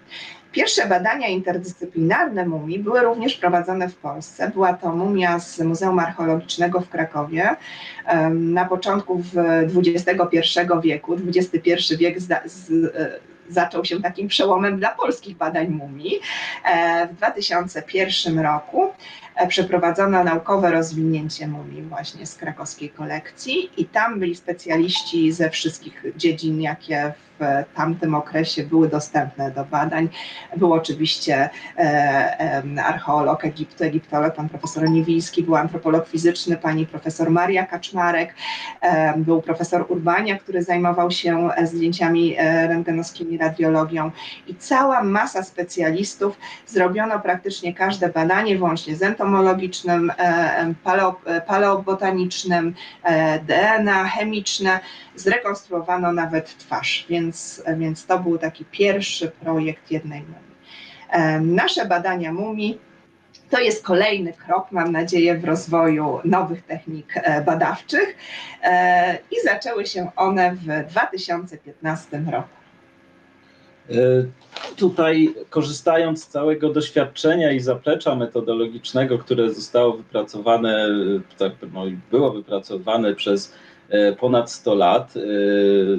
Pierwsze 0.52 0.86
badania 0.86 1.28
interdyscyplinarne 1.28 2.46
mumii 2.46 2.78
były 2.78 3.00
również 3.00 3.34
prowadzone 3.34 3.88
w 3.88 3.96
Polsce. 3.96 4.50
Była 4.50 4.72
to 4.72 4.96
mumia 4.96 5.38
z 5.38 5.60
Muzeum 5.60 5.98
Archeologicznego 5.98 6.80
w 6.80 6.88
Krakowie 6.88 7.56
na 8.30 8.64
początku 8.64 9.22
XXI 9.76 10.38
wieku. 10.82 11.14
XXI 11.14 11.96
wiek 11.96 12.20
z, 12.20 12.30
e, 12.30 12.38
zaczął 13.48 13.84
się 13.84 14.02
takim 14.02 14.28
przełomem 14.28 14.78
dla 14.78 14.88
polskich 14.88 15.36
badań 15.36 15.68
mumii. 15.68 16.20
E, 16.64 17.08
W 17.08 17.16
2001 17.16 18.38
roku 18.38 18.88
przeprowadzono 19.48 20.24
naukowe 20.24 20.70
rozwinięcie 20.70 21.48
mumii 21.48 21.82
właśnie 21.82 22.26
z 22.26 22.34
krakowskiej 22.34 22.90
kolekcji 22.90 23.70
i 23.76 23.84
tam 23.84 24.18
byli 24.18 24.34
specjaliści 24.34 25.32
ze 25.32 25.50
wszystkich 25.50 26.04
dziedzin, 26.16 26.60
jakie 26.60 27.12
w 27.42 27.76
tamtym 27.76 28.14
okresie 28.14 28.62
były 28.62 28.88
dostępne 28.88 29.50
do 29.50 29.64
badań. 29.64 30.08
Był 30.56 30.72
oczywiście 30.72 31.50
e, 31.78 32.62
archeolog 32.84 33.44
Egiptu, 33.44 33.84
egiptolog, 33.84 34.34
pan 34.34 34.48
profesor 34.48 34.90
Niewiński, 34.90 35.42
był 35.42 35.56
antropolog 35.56 36.08
fizyczny, 36.08 36.56
pani 36.56 36.86
profesor 36.86 37.30
Maria 37.30 37.66
Kaczmarek, 37.66 38.34
e, 38.80 39.18
był 39.18 39.42
profesor 39.42 39.86
Urbania, 39.88 40.38
który 40.38 40.62
zajmował 40.62 41.10
się 41.10 41.48
e, 41.56 41.66
zdjęciami 41.66 42.34
e, 42.38 42.68
rentgenowskimi, 42.68 43.38
radiologią 43.38 44.10
i 44.46 44.54
cała 44.54 45.02
masa 45.02 45.42
specjalistów. 45.42 46.38
Zrobiono 46.66 47.20
praktycznie 47.20 47.74
każde 47.74 48.08
badanie, 48.08 48.58
włącznie 48.58 48.96
z 48.96 49.02
entomologicznym, 49.22 50.10
e, 50.10 50.14
em, 50.56 50.74
paleo, 50.74 51.20
e, 51.26 51.40
paleobotanicznym, 51.40 52.74
e, 53.02 53.38
DNA, 53.38 54.04
chemiczne. 54.04 54.80
Zrekonstruowano 55.16 56.12
nawet 56.12 56.58
twarz, 56.58 57.06
więc, 57.08 57.62
więc 57.76 58.06
to 58.06 58.18
był 58.18 58.38
taki 58.38 58.64
pierwszy 58.64 59.28
projekt 59.28 59.90
jednej 59.90 60.20
mumii. 60.20 60.56
E, 61.10 61.40
Nasze 61.40 61.86
badania 61.86 62.32
mumii 62.32 62.78
to 63.50 63.60
jest 63.60 63.84
kolejny 63.84 64.32
krok, 64.32 64.72
mam 64.72 64.92
nadzieję, 64.92 65.38
w 65.38 65.44
rozwoju 65.44 66.20
nowych 66.24 66.62
technik 66.62 67.14
e, 67.16 67.42
badawczych 67.44 68.16
e, 68.62 69.18
i 69.30 69.34
zaczęły 69.44 69.86
się 69.86 70.10
one 70.16 70.54
w 70.54 70.90
2015 70.90 72.24
roku. 72.30 72.61
E, 73.90 73.94
Tutaj, 74.76 75.34
korzystając 75.50 76.24
z 76.24 76.28
całego 76.28 76.72
doświadczenia 76.72 77.52
i 77.52 77.60
zaplecza 77.60 78.14
metodologicznego, 78.14 79.18
które 79.18 79.54
zostało 79.54 79.92
wypracowane, 79.92 80.86
e, 80.86 81.36
tak, 81.38 81.52
no, 81.72 81.84
było 82.10 82.32
wypracowane 82.32 83.14
przez 83.14 83.54
e, 83.88 84.12
ponad 84.12 84.50
100 84.50 84.74
lat, 84.74 85.14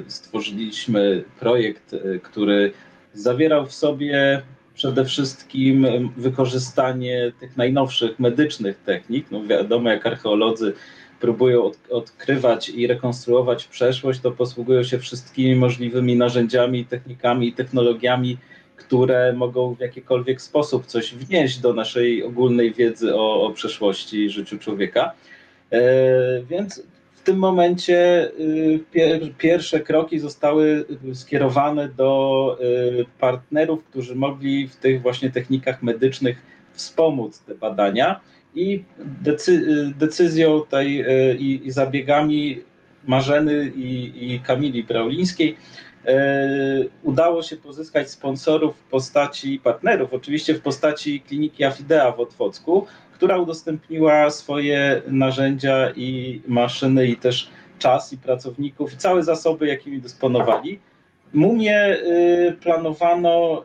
stworzyliśmy 0.06 1.24
projekt, 1.40 1.96
który 2.22 2.72
zawierał 3.14 3.66
w 3.66 3.72
sobie 3.72 4.42
przede 4.74 5.04
wszystkim 5.04 5.86
wykorzystanie 6.16 7.32
tych 7.40 7.56
najnowszych 7.56 8.18
medycznych 8.18 8.78
technik. 8.84 9.26
No 9.30 9.44
wiadomo, 9.44 9.90
jak 9.90 10.06
archeolodzy 10.06 10.72
próbują 11.24 11.64
od, 11.64 11.78
odkrywać 11.90 12.68
i 12.68 12.86
rekonstruować 12.86 13.64
przeszłość, 13.64 14.20
to 14.20 14.30
posługują 14.30 14.82
się 14.84 14.98
wszystkimi 14.98 15.56
możliwymi 15.56 16.16
narzędziami, 16.16 16.84
technikami 16.84 17.48
i 17.48 17.52
technologiami, 17.52 18.38
które 18.76 19.32
mogą 19.32 19.74
w 19.74 19.80
jakikolwiek 19.80 20.42
sposób 20.42 20.86
coś 20.86 21.14
wnieść 21.14 21.58
do 21.58 21.74
naszej 21.74 22.24
ogólnej 22.24 22.72
wiedzy 22.72 23.14
o, 23.14 23.42
o 23.42 23.50
przeszłości 23.50 24.24
i 24.24 24.30
życiu 24.30 24.58
człowieka. 24.58 25.12
E, 25.70 25.80
więc 26.42 26.82
w 27.14 27.22
tym 27.22 27.38
momencie 27.38 28.30
y, 28.40 28.80
pier, 28.92 29.20
pierwsze 29.38 29.80
kroki 29.80 30.18
zostały 30.18 30.84
skierowane 31.14 31.88
do 31.88 32.58
y, 33.00 33.04
partnerów, 33.20 33.84
którzy 33.84 34.14
mogli 34.14 34.68
w 34.68 34.76
tych 34.76 35.02
właśnie 35.02 35.30
technikach 35.30 35.82
medycznych 35.82 36.36
wspomóc 36.72 37.40
te 37.40 37.54
badania 37.54 38.20
i 38.54 38.84
decy, 38.98 39.64
decyzją 39.98 40.62
tej 40.70 41.00
y, 41.00 41.36
i, 41.38 41.66
i 41.66 41.70
zabiegami 41.70 42.60
Marzeny 43.06 43.72
i, 43.76 44.12
i 44.32 44.40
Kamili 44.40 44.84
Braulińskiej 44.84 45.56
y, 46.08 46.10
udało 47.02 47.42
się 47.42 47.56
pozyskać 47.56 48.10
sponsorów 48.10 48.76
w 48.76 48.90
postaci 48.90 49.60
partnerów, 49.64 50.14
oczywiście 50.14 50.54
w 50.54 50.60
postaci 50.60 51.20
kliniki 51.20 51.64
Afidea 51.64 52.12
w 52.12 52.20
Otwocku, 52.20 52.86
która 53.12 53.38
udostępniła 53.38 54.30
swoje 54.30 55.02
narzędzia 55.08 55.90
i 55.96 56.40
maszyny 56.46 57.06
i 57.06 57.16
też 57.16 57.50
czas 57.78 58.12
i 58.12 58.18
pracowników 58.18 58.92
i 58.92 58.96
całe 58.96 59.22
zasoby, 59.22 59.66
jakimi 59.66 60.00
dysponowali. 60.00 60.78
Mumię 61.32 61.96
y, 61.96 62.56
planowano 62.62 63.64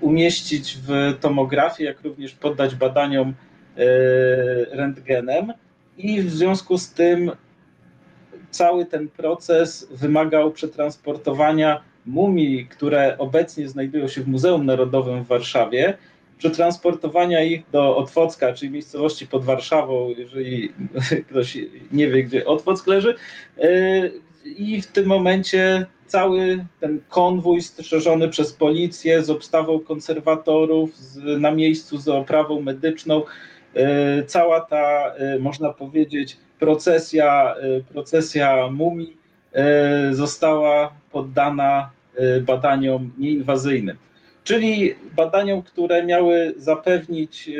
umieścić 0.00 0.78
w 0.86 1.14
tomografii, 1.20 1.86
jak 1.86 2.00
również 2.00 2.32
poddać 2.34 2.74
badaniom 2.74 3.34
rentgenem 4.70 5.52
i 5.98 6.22
w 6.22 6.30
związku 6.30 6.78
z 6.78 6.92
tym 6.92 7.30
cały 8.50 8.86
ten 8.86 9.08
proces 9.08 9.88
wymagał 9.90 10.52
przetransportowania 10.52 11.82
mumii, 12.06 12.66
które 12.66 13.18
obecnie 13.18 13.68
znajdują 13.68 14.08
się 14.08 14.20
w 14.20 14.28
Muzeum 14.28 14.66
Narodowym 14.66 15.24
w 15.24 15.26
Warszawie, 15.26 15.98
przetransportowania 16.38 17.44
ich 17.44 17.62
do 17.72 17.96
Otwocka, 17.96 18.52
czyli 18.52 18.70
miejscowości 18.70 19.26
pod 19.26 19.44
Warszawą, 19.44 20.08
jeżeli 20.18 20.72
ktoś 21.30 21.58
nie 21.92 22.08
wie, 22.08 22.24
gdzie 22.24 22.46
Otwock 22.46 22.86
leży. 22.86 23.14
Y, 23.58 24.12
I 24.44 24.82
w 24.82 24.86
tym 24.86 25.06
momencie 25.06 25.86
cały 26.06 26.64
ten 26.80 27.00
konwój 27.08 27.62
strzeżony 27.62 28.28
przez 28.28 28.52
policję 28.52 29.24
z 29.24 29.30
obstawą 29.30 29.80
konserwatorów, 29.80 30.96
z, 30.96 31.40
na 31.40 31.50
miejscu 31.50 31.98
z 31.98 32.08
oprawą 32.08 32.60
medyczną, 32.60 33.22
cała 34.26 34.60
ta, 34.60 35.14
y, 35.36 35.38
można 35.38 35.72
powiedzieć, 35.72 36.36
procesja, 36.58 37.54
procesja 37.92 38.70
mumii 38.70 39.16
została 40.10 40.92
poddana 41.12 41.90
badaniom 42.42 43.12
nieinwazyjnym. 43.18 43.96
Czyli 44.44 44.94
badaniom, 45.16 45.62
które 45.62 46.04
miały 46.04 46.54
zapewnić 46.56 47.50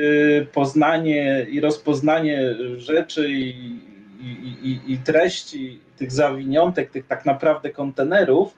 poznanie 0.53 1.47
i 1.51 1.61
rozpoznanie 1.61 2.55
rzeczy 2.77 3.31
i, 3.31 3.49
i, 4.21 4.57
i, 4.63 4.93
i 4.93 4.99
treści 4.99 5.81
tych 5.97 6.13
zawiniątek, 6.13 6.91
tych 6.91 7.07
tak 7.07 7.27
naprawdę 7.27 7.71
kontenerów 7.71 8.55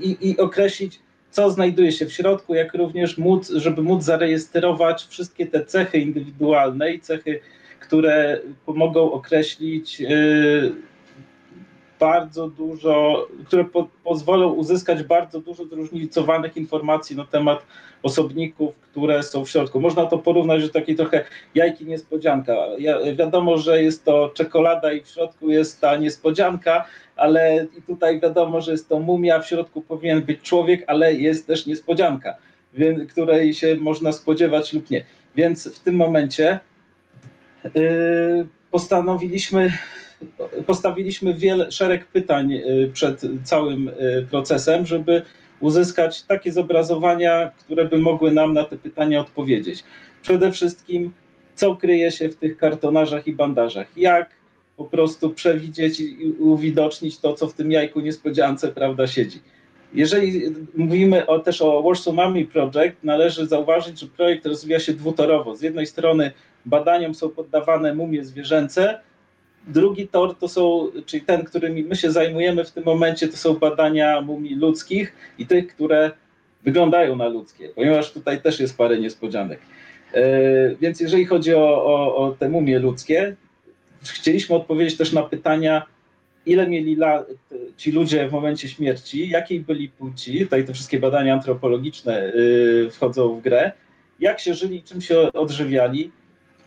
i 0.00 0.36
określić, 0.38 1.00
co 1.30 1.50
znajduje 1.50 1.92
się 1.92 2.06
w 2.06 2.12
środku, 2.12 2.54
jak 2.54 2.74
również 2.74 3.18
móc, 3.18 3.50
żeby 3.50 3.82
móc 3.82 4.04
zarejestrować 4.04 5.06
wszystkie 5.10 5.46
te 5.46 5.64
cechy 5.64 5.98
indywidualne 5.98 6.92
i 6.92 7.00
cechy 7.00 7.40
które 7.80 8.40
pomogą 8.66 9.12
określić 9.12 10.02
bardzo 12.00 12.48
dużo, 12.48 13.26
które 13.46 13.64
po, 13.64 13.88
pozwolą 14.04 14.52
uzyskać 14.52 15.02
bardzo 15.02 15.40
dużo 15.40 15.64
zróżnicowanych 15.64 16.56
informacji 16.56 17.16
na 17.16 17.24
temat 17.24 17.66
osobników, 18.02 18.74
które 18.76 19.22
są 19.22 19.44
w 19.44 19.50
środku. 19.50 19.80
Można 19.80 20.06
to 20.06 20.18
porównać, 20.18 20.62
że 20.62 20.68
taki 20.68 20.96
trochę 20.96 21.24
jajki 21.54 21.86
niespodzianka. 21.86 22.56
Ja, 22.78 22.98
wiadomo, 23.14 23.58
że 23.58 23.82
jest 23.82 24.04
to 24.04 24.30
czekolada 24.34 24.92
i 24.92 25.00
w 25.02 25.08
środku 25.08 25.50
jest 25.50 25.80
ta 25.80 25.96
niespodzianka, 25.96 26.84
ale 27.16 27.66
i 27.78 27.82
tutaj 27.82 28.20
wiadomo, 28.20 28.60
że 28.60 28.72
jest 28.72 28.88
to 28.88 28.98
mumia, 28.98 29.40
w 29.40 29.46
środku 29.46 29.82
powinien 29.82 30.22
być 30.22 30.42
człowiek, 30.42 30.84
ale 30.86 31.14
jest 31.14 31.46
też 31.46 31.66
niespodzianka, 31.66 32.34
której 33.08 33.54
się 33.54 33.76
można 33.76 34.12
spodziewać 34.12 34.72
lub 34.72 34.90
nie. 34.90 35.04
Więc 35.36 35.68
w 35.68 35.78
tym 35.78 35.94
momencie 35.94 36.60
yy, 37.64 38.46
postanowiliśmy 38.70 39.72
postawiliśmy 40.66 41.34
wiele, 41.34 41.72
szereg 41.72 42.06
pytań 42.06 42.52
y, 42.52 42.90
przed 42.92 43.22
całym 43.44 43.88
y, 43.88 44.26
procesem, 44.30 44.86
żeby 44.86 45.22
uzyskać 45.60 46.22
takie 46.22 46.52
zobrazowania, 46.52 47.50
które 47.58 47.84
by 47.84 47.98
mogły 47.98 48.32
nam 48.32 48.54
na 48.54 48.64
te 48.64 48.76
pytania 48.76 49.20
odpowiedzieć. 49.20 49.84
Przede 50.22 50.52
wszystkim, 50.52 51.12
co 51.54 51.76
kryje 51.76 52.10
się 52.10 52.28
w 52.28 52.36
tych 52.36 52.56
kartonażach 52.56 53.26
i 53.26 53.32
bandażach, 53.32 53.86
jak 53.96 54.30
po 54.76 54.84
prostu 54.84 55.30
przewidzieć 55.30 56.00
i 56.00 56.34
uwidocznić 56.38 57.18
to, 57.18 57.34
co 57.34 57.48
w 57.48 57.54
tym 57.54 57.72
jajku 57.72 58.00
niespodziance 58.00 58.68
prawda 58.68 59.06
siedzi. 59.06 59.40
Jeżeli 59.94 60.42
mówimy 60.76 61.26
o, 61.26 61.38
też 61.38 61.62
o 61.62 61.82
Warsaw 61.82 62.14
Mummy 62.14 62.44
Project, 62.44 62.96
należy 63.02 63.46
zauważyć, 63.46 64.00
że 64.00 64.06
projekt 64.06 64.46
rozwija 64.46 64.80
się 64.80 64.92
dwutorowo. 64.92 65.56
Z 65.56 65.62
jednej 65.62 65.86
strony 65.86 66.32
badaniom 66.66 67.14
są 67.14 67.28
poddawane 67.28 67.94
mumie 67.94 68.24
zwierzęce, 68.24 69.00
Drugi 69.66 70.08
tor 70.08 70.36
to 70.38 70.48
są, 70.48 70.90
czyli 71.06 71.22
ten, 71.22 71.44
którymi 71.44 71.82
my 71.82 71.96
się 71.96 72.10
zajmujemy 72.10 72.64
w 72.64 72.70
tym 72.70 72.84
momencie, 72.84 73.28
to 73.28 73.36
są 73.36 73.54
badania 73.54 74.20
mumii 74.20 74.54
ludzkich 74.54 75.14
i 75.38 75.46
tych, 75.46 75.74
które 75.74 76.10
wyglądają 76.64 77.16
na 77.16 77.28
ludzkie, 77.28 77.68
ponieważ 77.68 78.12
tutaj 78.12 78.42
też 78.42 78.60
jest 78.60 78.76
parę 78.76 78.98
niespodzianek. 78.98 79.60
E, 80.14 80.22
więc 80.76 81.00
jeżeli 81.00 81.26
chodzi 81.26 81.54
o, 81.54 81.84
o, 81.84 82.16
o 82.16 82.32
te 82.32 82.48
mumie 82.48 82.78
ludzkie, 82.78 83.36
chcieliśmy 84.02 84.56
odpowiedzieć 84.56 84.96
też 84.96 85.12
na 85.12 85.22
pytania, 85.22 85.86
ile 86.46 86.68
mieli 86.68 86.96
lat 86.96 87.26
ci 87.76 87.92
ludzie 87.92 88.28
w 88.28 88.32
momencie 88.32 88.68
śmierci, 88.68 89.28
jakiej 89.28 89.60
byli 89.60 89.88
płci, 89.88 90.40
tutaj 90.40 90.64
te 90.64 90.72
wszystkie 90.72 90.98
badania 90.98 91.34
antropologiczne 91.34 92.32
y, 92.34 92.88
wchodzą 92.90 93.36
w 93.36 93.42
grę, 93.42 93.72
jak 94.20 94.40
się 94.40 94.54
żyli, 94.54 94.82
czym 94.82 95.00
się 95.00 95.32
odżywiali, 95.32 96.10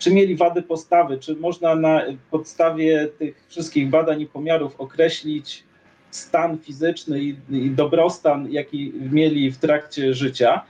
czy 0.04 0.14
mieli 0.14 0.36
wady 0.36 0.62
postawy, 0.62 1.18
czy 1.18 1.36
można 1.36 1.76
na 1.76 2.02
podstawie 2.32 3.08
tych 3.08 3.46
wszystkich 3.48 3.90
badań 3.90 4.22
i 4.22 4.28
pomiarów 4.28 4.76
określić 4.80 5.64
stan 6.12 6.58
fizyczny 6.58 7.20
i, 7.22 7.36
i 7.52 7.70
dobrostan, 7.70 8.52
jaki 8.52 8.94
mieli 9.12 9.52
w 9.52 9.58
trakcie 9.58 10.14
życia, 10.14 10.62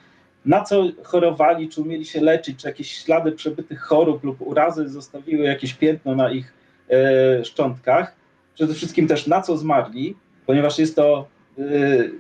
na 0.46 0.64
co 0.64 0.84
chorowali, 1.04 1.70
czy 1.70 1.82
umieli 1.82 2.06
się 2.06 2.22
leczyć, 2.22 2.60
czy 2.60 2.68
jakieś 2.68 2.92
ślady 2.92 3.32
przebytych 3.32 3.82
chorób 3.82 4.24
lub 4.24 4.42
urazy 4.42 4.90
zostawiły 4.90 5.46
jakieś 5.46 5.74
piętno 5.74 6.16
na 6.16 6.32
ich 6.32 6.54
e, 6.90 7.46
szczątkach. 7.46 8.16
Przede 8.56 8.74
wszystkim 8.74 9.08
też 9.08 9.28
na 9.28 9.42
co 9.42 9.58
zmarli, 9.58 10.16
ponieważ 10.46 10.80
jest 10.80 10.96
to 10.96 11.28
e, 11.60 11.64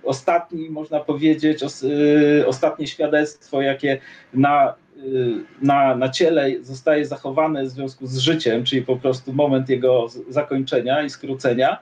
ostatni, 0.04 0.69
można 0.69 0.99
powiedzieć, 0.99 1.63
e, 1.63 1.67
ostatnie 2.47 2.88
świadectwo, 2.88 3.62
jakie 3.62 3.99
na 4.34 4.83
na, 5.62 5.96
na 5.96 6.10
ciele 6.10 6.52
zostaje 6.62 7.06
zachowane 7.06 7.63
w 7.63 7.70
związku 7.70 8.08
z 8.08 8.18
życiem, 8.18 8.63
czyli 8.63 8.82
po 8.82 8.96
prostu 8.96 9.34
moment 9.34 9.70
jego 9.70 10.08
zakończenia 10.30 11.04
i 11.04 11.10
skrócenia. 11.10 11.80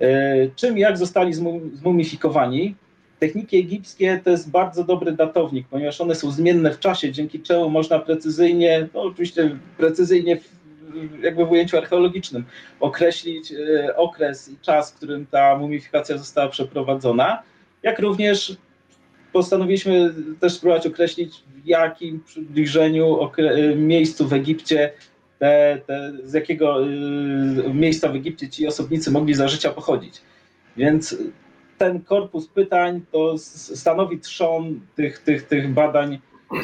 Y, 0.00 0.50
czym 0.56 0.78
jak 0.78 0.98
zostali 0.98 1.34
zmumifikowani? 1.72 2.74
Techniki 3.18 3.56
egipskie 3.56 4.20
to 4.24 4.30
jest 4.30 4.50
bardzo 4.50 4.84
dobry 4.84 5.12
datownik, 5.12 5.66
ponieważ 5.68 6.00
one 6.00 6.14
są 6.14 6.30
zmienne 6.30 6.70
w 6.72 6.78
czasie, 6.78 7.12
dzięki 7.12 7.40
czemu 7.40 7.70
można 7.70 7.98
precyzyjnie, 7.98 8.88
no 8.94 9.02
oczywiście 9.02 9.58
precyzyjnie 9.76 10.38
jakby 11.22 11.46
w 11.46 11.50
ujęciu 11.50 11.76
archeologicznym, 11.76 12.44
określić 12.80 13.52
y, 13.52 13.96
okres 13.96 14.48
i 14.48 14.58
czas, 14.58 14.92
w 14.92 14.96
którym 14.96 15.26
ta 15.26 15.58
mumifikacja 15.58 16.18
została 16.18 16.48
przeprowadzona, 16.48 17.42
jak 17.82 17.98
również 17.98 18.56
postanowiliśmy 19.36 20.14
też 20.40 20.52
spróbować 20.52 20.86
określić, 20.86 21.42
w 21.64 21.66
jakim 21.66 22.20
przybliżeniu 22.20 23.18
miejscu 23.76 24.28
w 24.28 24.32
Egipcie, 24.32 24.92
te, 25.38 25.80
te, 25.86 26.12
z 26.24 26.32
jakiego 26.32 26.86
y, 26.86 27.74
miejsca 27.74 28.08
w 28.08 28.14
Egipcie 28.14 28.48
ci 28.48 28.66
osobnicy 28.66 29.10
mogli 29.10 29.34
za 29.34 29.48
życia 29.48 29.70
pochodzić. 29.70 30.20
Więc 30.76 31.16
ten 31.78 32.00
korpus 32.00 32.48
pytań 32.48 33.00
to 33.12 33.38
stanowi 33.38 34.18
trzon 34.18 34.80
tych, 34.94 35.18
tych, 35.18 35.42
tych 35.42 35.72
badań, 35.72 36.18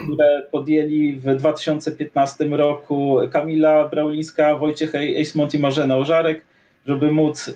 które 0.05 0.47
podjęli 0.51 1.13
w 1.13 1.37
2015 1.37 2.45
roku 2.45 3.19
Kamila 3.33 3.89
Braulińska, 3.89 4.59
Wojciech 4.59 4.95
Ejsmont 4.95 5.55
i 5.55 5.59
Marzena 5.59 5.97
Ożarek 5.97 6.45
żeby 6.87 7.13
móc 7.13 7.49
y, 7.49 7.55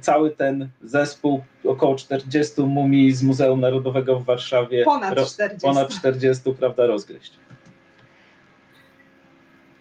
cały 0.00 0.30
ten 0.30 0.68
zespół, 0.82 1.44
około 1.64 1.96
40 1.96 2.62
mumii 2.62 3.12
z 3.12 3.22
Muzeum 3.22 3.60
Narodowego 3.60 4.18
w 4.18 4.24
Warszawie, 4.24 4.84
ponad 4.84 5.12
40, 5.12 5.66
ponad 5.66 5.88
40 5.88 6.52
prawda, 6.58 6.86
rozgryźć. 6.86 7.32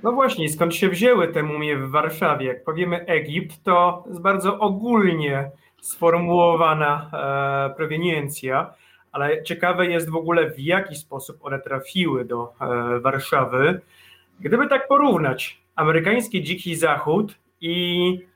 No 0.03 0.11
właśnie, 0.11 0.49
skąd 0.49 0.75
się 0.75 0.89
wzięły 0.89 1.27
te 1.27 1.43
mumie 1.43 1.77
w 1.77 1.89
Warszawie? 1.89 2.45
Jak 2.45 2.63
powiemy 2.63 3.05
Egipt, 3.05 3.63
to 3.63 4.03
jest 4.07 4.21
bardzo 4.21 4.59
ogólnie 4.59 5.51
sformułowana 5.81 7.11
e, 7.71 7.75
proweniencja, 7.75 8.73
ale 9.11 9.43
ciekawe 9.43 9.87
jest 9.87 10.09
w 10.09 10.15
ogóle, 10.15 10.51
w 10.51 10.59
jaki 10.59 10.95
sposób 10.95 11.37
one 11.41 11.59
trafiły 11.59 12.25
do 12.25 12.53
e, 12.61 12.99
Warszawy. 12.99 13.81
Gdyby 14.39 14.67
tak 14.67 14.87
porównać 14.87 15.61
amerykański 15.75 16.43
dziki 16.43 16.75
zachód 16.75 17.35
i 17.61 18.19
E, 18.21 18.30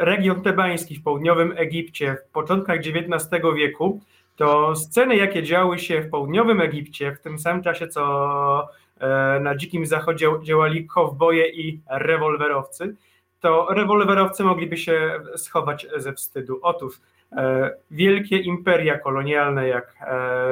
region 0.00 0.42
tebański 0.42 0.96
w 0.96 1.02
południowym 1.02 1.54
Egipcie 1.56 2.16
w 2.28 2.32
początkach 2.32 2.78
XIX 2.78 3.42
wieku, 3.56 4.00
to 4.36 4.76
sceny, 4.76 5.16
jakie 5.16 5.42
działy 5.42 5.78
się 5.78 6.02
w 6.02 6.10
południowym 6.10 6.60
Egipcie 6.60 7.12
w 7.12 7.20
tym 7.20 7.38
samym 7.38 7.62
czasie, 7.62 7.88
co 7.88 8.68
e, 9.00 9.40
na 9.40 9.56
Dzikim 9.56 9.86
Zachodzie 9.86 10.28
działali 10.42 10.86
kowboje 10.86 11.48
i 11.48 11.80
rewolwerowcy, 11.90 12.96
to 13.40 13.66
rewolwerowcy 13.70 14.44
mogliby 14.44 14.76
się 14.76 15.20
schować 15.36 15.86
ze 15.96 16.12
wstydu. 16.12 16.58
Otóż 16.62 16.94
e, 17.32 17.70
wielkie 17.90 18.38
imperia 18.38 18.98
kolonialne 18.98 19.68
jak 19.68 19.96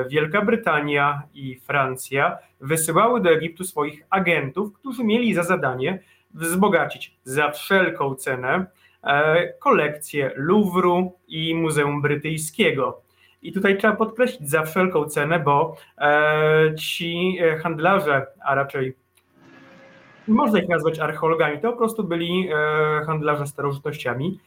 Wielka 0.08 0.42
Brytania 0.42 1.22
i 1.34 1.56
Francja 1.56 2.38
wysyłały 2.60 3.20
do 3.20 3.30
Egiptu 3.30 3.64
swoich 3.64 4.06
agentów, 4.10 4.72
którzy 4.72 5.04
mieli 5.04 5.34
za 5.34 5.42
zadanie 5.42 5.98
wzbogacić 6.34 7.16
za 7.24 7.50
wszelką 7.50 8.14
cenę 8.14 8.66
e, 9.04 9.48
kolekcję 9.52 10.30
Louvru 10.36 11.12
i 11.28 11.54
Muzeum 11.54 12.02
Brytyjskiego. 12.02 13.02
I 13.42 13.52
tutaj 13.52 13.78
trzeba 13.78 13.96
podkreślić 13.96 14.50
za 14.50 14.62
wszelką 14.62 15.04
cenę, 15.04 15.40
bo 15.40 15.76
e, 15.98 16.74
ci 16.78 17.38
handlarze, 17.62 18.26
a 18.44 18.54
raczej 18.54 18.96
można 20.28 20.58
ich 20.58 20.68
nazwać 20.68 20.98
archeologami, 20.98 21.60
to 21.60 21.72
po 21.72 21.78
prostu 21.78 22.04
byli 22.04 22.48
e, 22.48 23.04
handlarze 23.06 23.46
starożytnościami. 23.46 24.38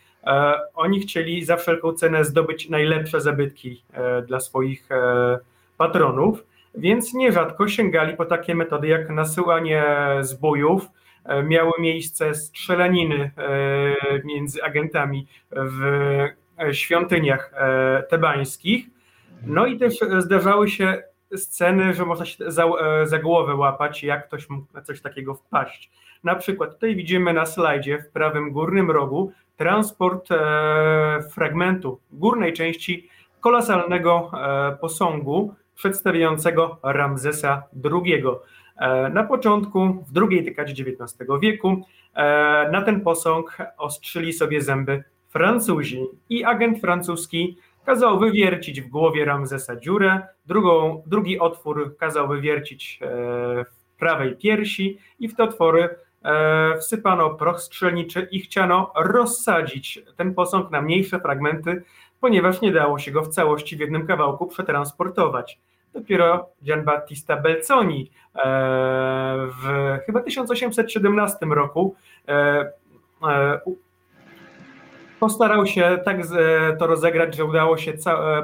Oni 0.74 1.00
chcieli 1.00 1.46
za 1.46 1.58
wszelką 1.58 1.94
cenę 1.94 2.26
zdobyć 2.26 2.70
najlepsze 2.70 3.22
zabytki 3.22 3.84
dla 4.28 4.40
swoich 4.40 4.90
patronów, 5.78 6.44
więc 6.76 7.14
nierzadko 7.14 7.68
sięgali 7.68 8.18
po 8.18 8.26
takie 8.26 8.56
metody 8.56 8.88
jak 8.88 9.10
nasyłanie 9.10 9.84
zbójów, 10.22 10.86
E, 10.86 11.07
miały 11.44 11.72
miejsce 11.80 12.36
strzelaniny 12.36 13.32
e, 13.38 14.22
między 14.24 14.64
agentami 14.64 15.28
w 15.52 15.84
e, 16.60 16.74
świątyniach 16.74 17.54
tebańskich. 18.10 18.86
No 19.46 19.66
i 19.66 19.78
też 19.78 20.00
zdarzały 20.18 20.70
się 20.70 21.04
sceny, 21.36 21.94
że 21.94 22.06
można 22.06 22.26
się 22.26 22.52
za, 22.52 22.66
za 23.04 23.20
głowę 23.20 23.56
łapać, 23.56 24.04
jak 24.04 24.28
ktoś 24.28 24.50
mógł 24.50 24.68
na 24.74 24.82
coś 24.82 25.02
takiego 25.02 25.34
wpaść. 25.34 25.92
Na 26.24 26.36
przykład 26.36 26.74
tutaj 26.74 26.96
widzimy 26.96 27.34
na 27.34 27.46
slajdzie 27.46 28.00
w 28.00 28.10
prawym 28.10 28.52
górnym 28.52 28.92
rogu 28.92 29.32
transport 29.58 30.30
fragmentu 31.32 32.00
górnej 32.12 32.54
części 32.54 33.10
kolosalnego 33.42 34.32
posągu 34.82 35.54
przedstawiającego 35.78 36.80
Ramzesa 36.84 37.64
II. 37.84 38.24
E, 38.78 39.10
na 39.10 39.24
początku, 39.24 40.04
w 40.08 40.12
drugiej 40.12 40.44
dekadzie 40.44 40.84
XIX 40.84 41.30
wieku, 41.42 41.82
e, 42.14 42.70
na 42.72 42.82
ten 42.82 43.02
posąg 43.02 43.58
ostrzyli 43.78 44.34
sobie 44.34 44.62
zęby 44.62 45.04
Francuzi 45.30 46.06
i 46.30 46.44
agent 46.44 46.82
francuski 46.82 47.58
kazał 47.86 48.20
wywiercić 48.20 48.82
w 48.82 48.90
głowie 48.90 49.26
Ramzesa 49.26 49.76
dziurę, 49.76 50.22
drugą, 50.46 51.04
drugi 51.06 51.40
otwór 51.40 51.98
kazał 51.98 52.28
wywiercić 52.28 53.00
e, 53.02 53.08
w 53.66 54.00
prawej 54.00 54.36
piersi 54.36 54.98
i 55.20 55.28
w 55.28 55.36
te 55.36 55.44
otwory 55.44 55.90
wsypano 56.80 57.30
proch 57.30 57.62
strzelniczy 57.62 58.28
i 58.32 58.40
chciano 58.40 58.92
rozsadzić 58.96 60.00
ten 60.18 60.34
posąg 60.34 60.72
na 60.72 60.82
mniejsze 60.82 61.20
fragmenty, 61.20 61.84
ponieważ 62.22 62.62
nie 62.62 62.72
dało 62.72 63.00
się 63.00 63.12
go 63.12 63.22
w 63.22 63.28
całości 63.28 63.76
w 63.76 63.80
jednym 63.80 64.08
kawałku 64.08 64.48
przetransportować. 64.48 65.60
Dopiero 65.98 66.50
Gianbattista 66.64 67.38
Belzoni 67.38 68.12
e, 68.36 68.40
w 69.48 69.98
chyba 70.06 70.22
1817 70.22 71.46
roku 71.46 71.96
e, 72.28 72.72
postarał 75.20 75.66
się 75.66 76.00
tak 76.06 76.18
to 76.80 76.88
rozegrać, 76.88 77.36
że 77.36 77.46
udało 77.46 77.78
się 77.78 77.94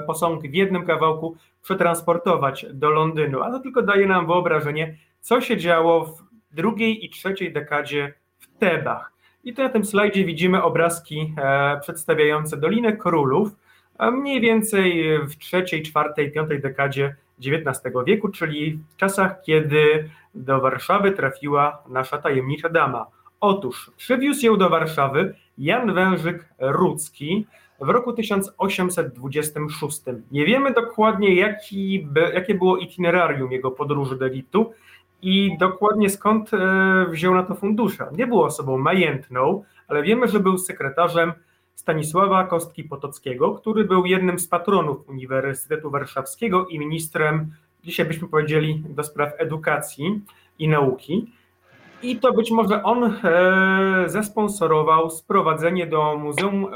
posąg 0.08 0.41
w 0.41 0.54
jednym 0.54 0.86
kawałku 0.86 1.36
przetransportować 1.64 2.66
do 2.74 2.89
Londynu, 2.89 3.41
ale 3.41 3.54
to 3.54 3.60
tylko 3.60 3.82
daje 3.82 4.08
nam 4.08 4.28
wyobrażenie, 4.28 4.95
co 5.22 5.41
się 5.41 5.58
działo 5.58 6.06
w 6.06 6.24
drugiej 6.51 7.06
i 7.06 7.10
trzeciej 7.10 7.54
dekadzie 7.54 8.14
w 8.39 8.47
Tebach. 8.58 9.14
I 9.43 9.54
tu 9.54 9.64
na 9.64 9.70
tym 9.70 9.86
slajdzie 9.86 10.26
widzimy 10.26 10.64
obrazki 10.64 11.34
e, 11.38 11.80
przedstawiające 11.80 12.58
Dolinę 12.58 12.97
Królów, 12.97 13.49
mniej 14.12 14.41
więcej 14.41 15.20
w 15.28 15.38
trzeciej, 15.38 15.84
czwartej, 15.84 16.32
piątej 16.32 16.62
dekadzie 16.62 17.16
XIX 17.39 17.95
wieku, 18.07 18.29
czyli 18.29 18.79
w 18.89 18.95
czasach, 18.95 19.41
kiedy 19.41 20.09
do 20.36 20.61
Warszawy 20.61 21.11
trafiła 21.11 21.84
nasza 21.89 22.17
tajemnicza 22.17 22.69
dama. 22.69 23.05
Otóż 23.39 23.91
przywiózł 23.97 24.45
ją 24.45 24.57
do 24.57 24.69
Warszawy 24.69 25.36
Jan 25.57 25.93
Wężyk 25.93 26.49
Rudzki 26.59 27.47
w 27.79 27.89
roku 27.89 28.13
1826. 28.13 30.01
Nie 30.31 30.45
wiemy 30.45 30.73
dokładnie, 30.73 31.36
jaki, 31.36 32.07
jakie 32.34 32.55
było 32.55 32.77
itinerarium 32.77 33.51
jego 33.51 33.71
podróży 33.71 34.17
do 34.17 34.25
Egiptu 34.25 34.73
i 35.21 35.57
dokładnie 35.57 36.09
skąd 36.09 36.53
e, 36.53 37.05
wziął 37.09 37.34
na 37.34 37.43
to 37.43 37.55
fundusze. 37.55 38.07
Nie 38.17 38.27
był 38.27 38.43
osobą 38.43 38.77
majętną, 38.77 39.63
ale 39.88 40.03
wiemy, 40.03 40.27
że 40.27 40.39
był 40.39 40.57
sekretarzem 40.57 41.34
Stanisława 41.76 42.43
Kostki 42.43 42.84
Potockiego, 42.84 43.51
który 43.51 43.84
był 43.84 44.05
jednym 44.05 44.39
z 44.39 44.47
patronów 44.47 45.09
Uniwersytetu 45.09 45.91
Warszawskiego 45.91 46.65
i 46.65 46.80
ministrem, 46.80 47.51
dzisiaj 47.84 48.05
byśmy 48.05 48.28
powiedzieli, 48.28 48.84
do 48.89 49.03
spraw 49.03 49.34
edukacji 49.38 50.21
i 50.59 50.67
nauki. 50.67 51.32
I 52.03 52.15
to 52.15 52.34
być 52.34 52.51
może 52.51 52.84
on 52.84 53.03
e, 53.03 54.03
zesponsorował 54.07 55.09
sprowadzenie 55.09 55.88
do 55.88 56.17
Muzeum, 56.17 56.67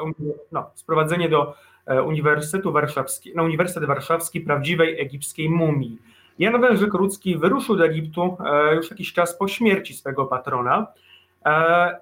no, 0.52 0.70
sprowadzenie 0.76 1.30
do 1.30 1.54
e, 1.86 2.04
Uniwersytetu 2.04 2.72
Warszawskiego, 2.72 3.38
na 3.38 3.44
Uniwersytet 3.44 3.86
Warszawski 3.86 4.42
prawdziwej 4.42 5.02
egipskiej 5.02 5.50
mumii. 5.50 5.98
Jan 6.40 6.62
Wężyk 6.62 6.94
Rudzki 6.94 7.38
wyruszył 7.38 7.76
do 7.76 7.86
Egiptu 7.86 8.38
e, 8.46 8.76
już 8.76 8.90
jakiś 8.90 9.14
czas 9.14 9.38
po 9.38 9.48
śmierci 9.48 9.94
swego 9.94 10.26
patrona. 10.26 10.88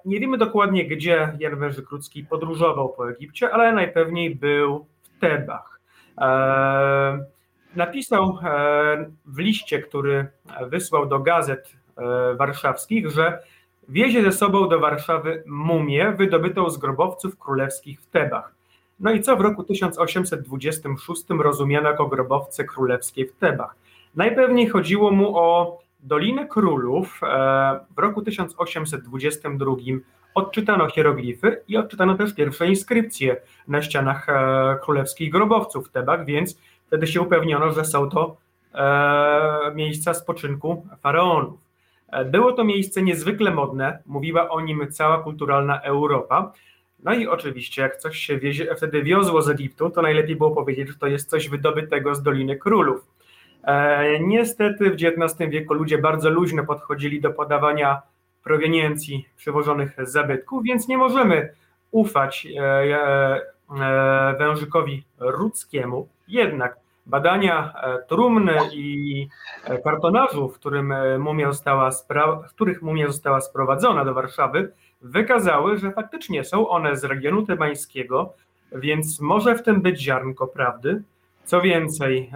Nie 0.05 0.19
wiemy 0.19 0.37
dokładnie, 0.37 0.87
gdzie 0.87 1.37
Jan 1.39 1.55
Wężyk 1.55 1.89
Rudzki 1.89 2.23
podróżował 2.23 2.89
po 2.89 3.09
Egipcie, 3.09 3.51
ale 3.51 3.73
najpewniej 3.73 4.35
był 4.35 4.85
w 5.03 5.19
Tebach. 5.19 5.79
Napisał 7.75 8.37
w 9.25 9.39
liście, 9.39 9.79
który 9.79 10.27
wysłał 10.69 11.05
do 11.05 11.19
gazet 11.19 11.75
E, 11.97 12.35
warszawskich, 12.35 13.09
że 13.09 13.39
wiezie 13.89 14.23
ze 14.23 14.31
sobą 14.31 14.69
do 14.69 14.79
Warszawy 14.79 15.43
mumię 15.45 16.11
wydobytą 16.11 16.69
z 16.69 16.77
grobowców 16.77 17.39
królewskich 17.39 18.01
w 18.01 18.07
Tebach. 18.07 18.55
No 18.99 19.11
i 19.11 19.21
co 19.21 19.37
w 19.37 19.41
roku 19.41 19.63
1826 19.63 21.23
rozumiano 21.39 21.89
jako 21.89 22.07
grobowce 22.07 22.63
królewskie 22.63 23.25
w 23.25 23.35
Tebach? 23.35 23.75
Najpewniej 24.15 24.67
chodziło 24.67 25.11
mu 25.11 25.37
o 25.37 25.79
Dolinę 26.05 26.47
Królów. 26.47 27.21
E, 27.23 27.79
w 27.95 27.99
roku 27.99 28.21
1822 28.21 29.75
odczytano 30.35 30.89
hieroglify 30.89 31.61
i 31.67 31.77
odczytano 31.77 32.15
też 32.15 32.35
pierwsze 32.35 32.67
inskrypcje 32.67 33.41
na 33.67 33.81
ścianach 33.81 34.29
e, 34.29 34.77
królewskich 34.83 35.31
grobowców 35.31 35.87
w 35.87 35.91
Tebach, 35.91 36.25
więc 36.25 36.59
wtedy 36.87 37.07
się 37.07 37.21
upewniono, 37.21 37.71
że 37.71 37.85
są 37.85 38.09
to 38.09 38.37
miejsca 39.75 40.13
spoczynku 40.13 40.87
faraonów. 41.01 41.59
E, 42.07 42.25
było 42.25 42.51
to 42.51 42.63
miejsce 42.63 43.01
niezwykle 43.01 43.51
modne, 43.51 43.99
mówiła 44.05 44.49
o 44.49 44.61
nim 44.61 44.87
cała 44.91 45.23
kulturalna 45.23 45.81
Europa. 45.81 46.51
No 47.03 47.13
i 47.13 47.27
oczywiście, 47.27 47.81
jak 47.81 47.97
coś 47.97 48.17
się 48.17 48.37
wiezie, 48.37 48.75
wtedy 48.75 49.03
wiozło 49.03 49.41
z 49.41 49.49
Egiptu, 49.49 49.89
to 49.89 50.01
najlepiej 50.01 50.35
było 50.35 50.51
powiedzieć, 50.51 50.87
że 50.87 50.93
to 50.93 51.07
jest 51.07 51.29
coś 51.29 51.49
wydobytego 51.49 52.15
z 52.15 52.23
Doliny 52.23 52.55
Królów. 52.55 53.14
E, 53.65 54.19
niestety 54.19 54.91
w 54.91 54.93
XIX 54.93 55.49
wieku 55.49 55.73
ludzie 55.73 55.97
bardzo 55.97 56.29
luźno 56.29 56.65
podchodzili 56.65 57.21
do 57.21 57.31
podawania 57.31 58.01
proweniencji 58.43 59.29
przywożonych 59.37 59.95
zabytków, 59.97 60.63
więc 60.63 60.87
nie 60.87 60.97
możemy 60.97 61.53
ufać 61.91 62.47
e, 62.59 62.61
e, 63.81 64.35
wężykowi 64.39 65.03
rudzkiemu. 65.19 66.07
Jednak 66.27 66.75
Badania 67.05 67.73
trumny 68.07 68.53
i 68.73 69.27
kartonażu, 69.83 70.49
w, 70.49 70.55
którym 70.55 70.93
mumia 71.19 71.51
została 71.51 71.91
w 72.47 72.49
których 72.49 72.81
mumia 72.81 73.07
została 73.07 73.41
sprowadzona 73.41 74.05
do 74.05 74.13
Warszawy, 74.13 74.71
wykazały, 75.01 75.77
że 75.77 75.91
faktycznie 75.91 76.43
są 76.43 76.69
one 76.69 76.97
z 76.97 77.03
regionu 77.03 77.45
tebańskiego, 77.45 78.33
więc 78.71 79.21
może 79.21 79.55
w 79.55 79.63
tym 79.63 79.81
być 79.81 80.01
ziarnko 80.01 80.47
prawdy. 80.47 81.03
Co 81.45 81.61
więcej, 81.61 82.31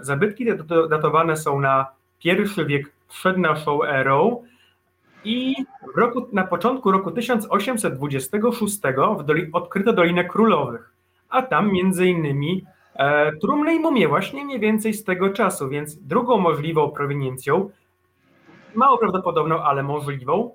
zabytki 0.00 0.46
datowane 0.90 1.36
są 1.36 1.60
na 1.60 1.86
pierwszy 2.18 2.64
wiek 2.64 2.92
przed 3.08 3.38
naszą 3.38 3.84
erą 3.84 4.42
i 5.24 5.54
roku, 5.96 6.28
na 6.32 6.46
początku 6.46 6.92
roku 6.92 7.10
1826 7.10 8.80
w 9.18 9.54
odkryto 9.56 9.92
Dolinę 9.92 10.24
Królowych, 10.24 10.92
a 11.28 11.42
tam 11.42 11.72
między 11.72 12.06
innymi 12.06 12.64
E, 12.94 13.32
trumny 13.36 13.74
i 13.74 13.80
mumie 13.80 14.08
właśnie 14.08 14.44
mniej 14.44 14.60
więcej 14.60 14.94
z 14.94 15.04
tego 15.04 15.30
czasu, 15.30 15.68
więc 15.68 15.96
drugą 15.96 16.38
możliwą 16.38 16.90
proweniencją, 16.90 17.70
mało 18.74 18.98
prawdopodobną, 18.98 19.62
ale 19.62 19.82
możliwą, 19.82 20.54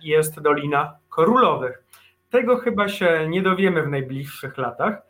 jest 0.00 0.40
Dolina 0.40 0.96
Królowych. 1.10 1.84
Tego 2.30 2.56
chyba 2.56 2.88
się 2.88 3.26
nie 3.28 3.42
dowiemy 3.42 3.82
w 3.82 3.88
najbliższych 3.88 4.58
latach, 4.58 5.02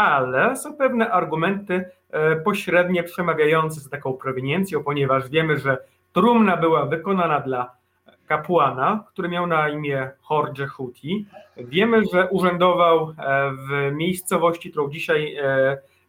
ale 0.00 0.56
są 0.56 0.76
pewne 0.76 1.10
argumenty 1.10 1.84
e, 2.10 2.36
pośrednie 2.36 3.02
przemawiające 3.02 3.80
za 3.80 3.90
taką 3.90 4.12
proweniencją, 4.12 4.84
ponieważ 4.84 5.28
wiemy, 5.28 5.58
że 5.58 5.78
trumna 6.12 6.56
była 6.56 6.86
wykonana 6.86 7.40
dla 7.40 7.72
kapłana, 8.26 9.04
który 9.08 9.28
miał 9.28 9.46
na 9.46 9.68
imię 9.68 10.10
Horje 10.20 10.66
Huti. 10.66 11.26
Wiemy, 11.56 12.02
że 12.12 12.28
urzędował 12.30 13.14
e, 13.18 13.50
w 13.52 13.92
miejscowości, 13.94 14.70
którą 14.70 14.90
dzisiaj 14.90 15.36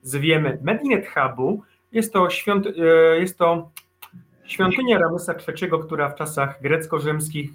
zwiemy 0.02 0.58
Medinet 0.62 1.08
Habu. 1.08 1.64
Jest 1.92 2.14
to, 2.14 2.30
świąt, 2.30 2.68
e, 2.68 3.20
jest 3.20 3.38
to 3.38 3.70
świątynia 4.46 5.00
Ramesa 5.00 5.34
III, 5.48 5.72
która 5.86 6.10
w 6.10 6.16
czasach 6.16 6.62
grecko-rzymskich 6.62 7.50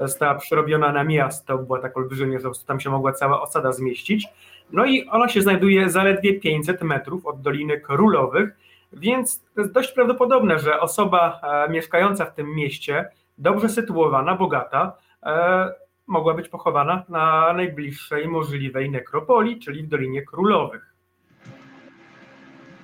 została 0.00 0.34
przerobiona 0.34 0.92
na 0.92 1.04
miasto, 1.04 1.58
była 1.58 1.78
tak 1.78 1.96
olbrzymia, 1.96 2.38
że 2.38 2.48
tam 2.66 2.80
się 2.80 2.90
mogła 2.90 3.12
cała 3.12 3.42
osada 3.42 3.72
zmieścić. 3.72 4.28
No 4.72 4.84
i 4.84 5.08
ona 5.08 5.28
się 5.28 5.42
znajduje 5.42 5.90
zaledwie 5.90 6.40
500 6.40 6.82
metrów 6.82 7.26
od 7.26 7.40
Doliny 7.40 7.80
Królowych, 7.80 8.50
więc 8.92 9.42
to 9.54 9.60
jest 9.60 9.72
dość 9.72 9.92
prawdopodobne, 9.92 10.58
że 10.58 10.80
osoba 10.80 11.40
e, 11.42 11.70
mieszkająca 11.70 12.24
w 12.24 12.34
tym 12.34 12.54
mieście, 12.54 13.08
dobrze 13.38 13.68
sytuowana, 13.68 14.34
bogata, 14.34 14.96
e, 15.22 15.72
mogła 16.06 16.34
być 16.34 16.48
pochowana 16.48 17.04
na 17.08 17.52
najbliższej 17.52 18.28
możliwej 18.28 18.90
nekropolii, 18.90 19.60
czyli 19.60 19.82
w 19.82 19.88
Dolinie 19.88 20.22
Królowych. 20.22 20.92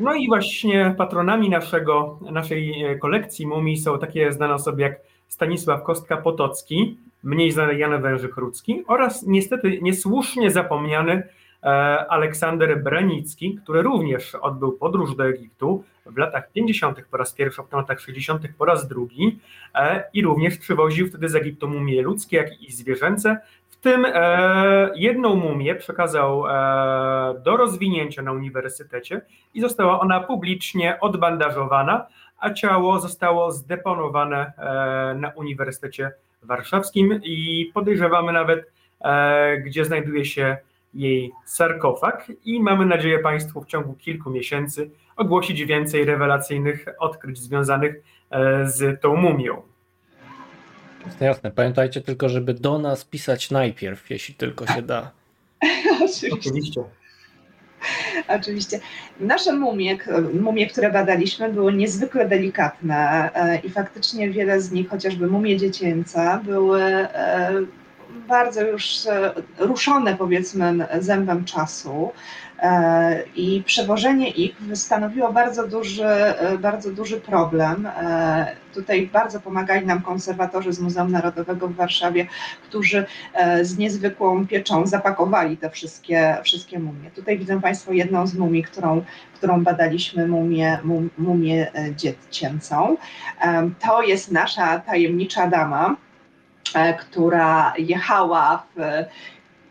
No 0.01 0.15
i 0.15 0.29
właśnie 0.29 0.95
patronami 0.99 1.51
naszego, 1.51 2.19
naszej 2.31 2.85
e, 2.85 2.99
kolekcji 2.99 3.47
mumii 3.47 3.77
są 3.77 3.99
takie 3.99 4.33
znane 4.33 4.55
osoby 4.55 4.83
jak 4.83 5.01
Stanisław 5.29 5.83
Kostka-Potocki, 5.83 6.97
mniej 7.23 7.51
znany 7.51 7.79
Jan 7.79 8.03
Wężyk-Rudzki 8.03 8.83
oraz 8.87 9.27
niestety 9.27 9.79
niesłusznie 9.83 10.51
zapomniany 10.51 11.23
Aleksander 12.09 12.83
Branicki, 12.83 13.55
który 13.55 13.83
również 13.83 14.35
odbył 14.35 14.73
podróż 14.73 15.17
do 15.17 15.29
Egiptu 15.29 15.85
w 16.07 16.17
latach 16.17 16.53
50. 16.53 17.05
po 17.11 17.17
raz 17.17 17.33
pierwszy, 17.33 17.63
w 17.63 17.73
latach 17.73 18.01
60. 18.01 18.43
po 18.59 18.65
raz 18.65 18.89
drugi 18.89 19.39
e, 19.75 20.05
i 20.13 20.23
również 20.23 20.59
przywoził 20.59 21.09
wtedy 21.09 21.29
z 21.29 21.37
Egiptu 21.37 21.69
mumie 21.69 22.03
ludzkie, 22.03 22.37
jak 22.37 22.63
i 22.63 22.73
zwierzęce, 22.73 23.41
w 23.69 23.77
tym 23.77 24.07
e, 24.09 24.91
jedną 24.95 25.37
mumię 25.37 25.75
przekazał 25.75 26.47
e, 26.47 27.41
do 27.45 27.57
rozwinięcia 27.57 28.23
na 28.23 28.33
uniwersytecie 28.33 29.21
i 29.55 29.61
została 29.61 30.01
ona 30.01 30.21
publicznie 30.21 31.01
odbandażowana, 31.01 32.07
a 32.39 32.51
ciało 32.51 33.01
zostało 33.01 33.53
zdeponowane 33.53 34.53
e, 34.59 35.15
na 35.15 35.29
Uniwersytecie 35.29 36.13
Warszawskim 36.43 37.21
i 37.23 37.71
podejrzewamy 37.75 38.33
nawet, 38.33 38.73
e, 39.01 39.59
gdzie 39.59 39.85
znajduje 39.85 40.25
się 40.25 40.57
jej 40.95 41.33
sarkofag 41.45 42.33
i 42.45 42.61
mamy 42.63 42.87
nadzieję 42.87 43.19
Państwu 43.19 43.61
w 43.61 43.67
ciągu 43.67 43.95
kilku 43.95 44.31
miesięcy 44.31 44.91
ogłosić 45.17 45.65
więcej 45.65 46.05
rewelacyjnych 46.05 46.87
odkryć 46.99 47.39
związanych 47.39 48.03
e, 48.31 48.69
z 48.69 49.01
tą 49.01 49.17
mumią. 49.17 49.63
Jasne, 51.07 51.27
jasne. 51.27 51.51
Pamiętajcie 51.51 52.01
tylko, 52.01 52.29
żeby 52.29 52.55
do 52.55 52.79
nas 52.79 53.05
pisać 53.05 53.51
najpierw, 53.51 54.11
jeśli 54.11 54.35
tylko 54.35 54.67
się 54.67 54.83
da. 54.83 55.11
Oczywiście. 56.05 56.29
Oczywiście. 56.33 56.83
Oczywiście. 58.29 58.81
Nasze 59.21 59.53
mumie, 59.53 59.99
mumie, 60.41 60.67
które 60.67 60.93
badaliśmy, 60.93 61.53
były 61.53 61.73
niezwykle 61.73 62.29
delikatne 62.29 63.31
e, 63.35 63.59
i 63.59 63.71
faktycznie 63.71 64.31
wiele 64.31 64.61
z 64.61 64.73
nich, 64.73 64.89
chociażby 64.89 65.27
mumie 65.27 65.57
dziecięce, 65.57 66.41
były 66.45 66.83
e, 66.83 67.53
bardzo 68.29 68.63
już 68.63 69.07
e, 69.07 69.33
ruszone, 69.59 70.17
powiedzmy, 70.17 70.87
zębem 70.99 71.45
czasu. 71.45 72.13
E, 72.59 73.23
I 73.37 73.63
przewożenie 73.67 74.31
ich 74.31 74.57
stanowiło 74.75 75.33
bardzo 75.33 75.69
duży, 75.69 76.07
e, 76.07 76.59
bardzo 76.59 76.91
duży 76.91 77.21
problem. 77.21 77.89
Tutaj 78.75 79.07
bardzo 79.07 79.41
pomagali 79.41 79.87
nam 79.87 80.03
konserwatorzy 80.03 80.73
z 80.73 80.81
Muzeum 80.81 81.13
Narodowego 81.13 81.69
w 81.69 81.75
Warszawie, 81.75 82.27
którzy 82.63 83.07
z 83.63 83.79
niezwykłą 83.79 84.47
pieczą 84.47 84.87
zapakowali 84.87 85.57
te 85.57 85.71
wszystkie, 85.71 86.37
wszystkie 86.43 86.79
mumie. 86.79 87.11
Tutaj 87.11 87.39
widzą 87.39 87.61
Państwo 87.61 87.93
jedną 87.93 88.27
z 88.27 88.35
mumii, 88.35 88.63
którą, 88.63 89.05
którą 89.35 89.65
badaliśmy, 89.65 90.29
mumię, 90.29 90.79
mumię 91.19 91.73
dziecięcą. 91.97 92.97
To 93.87 94.03
jest 94.03 94.33
nasza 94.33 94.79
tajemnicza 94.79 95.47
dama, 95.47 95.97
która 96.99 97.73
jechała 97.79 98.67
w 98.77 98.81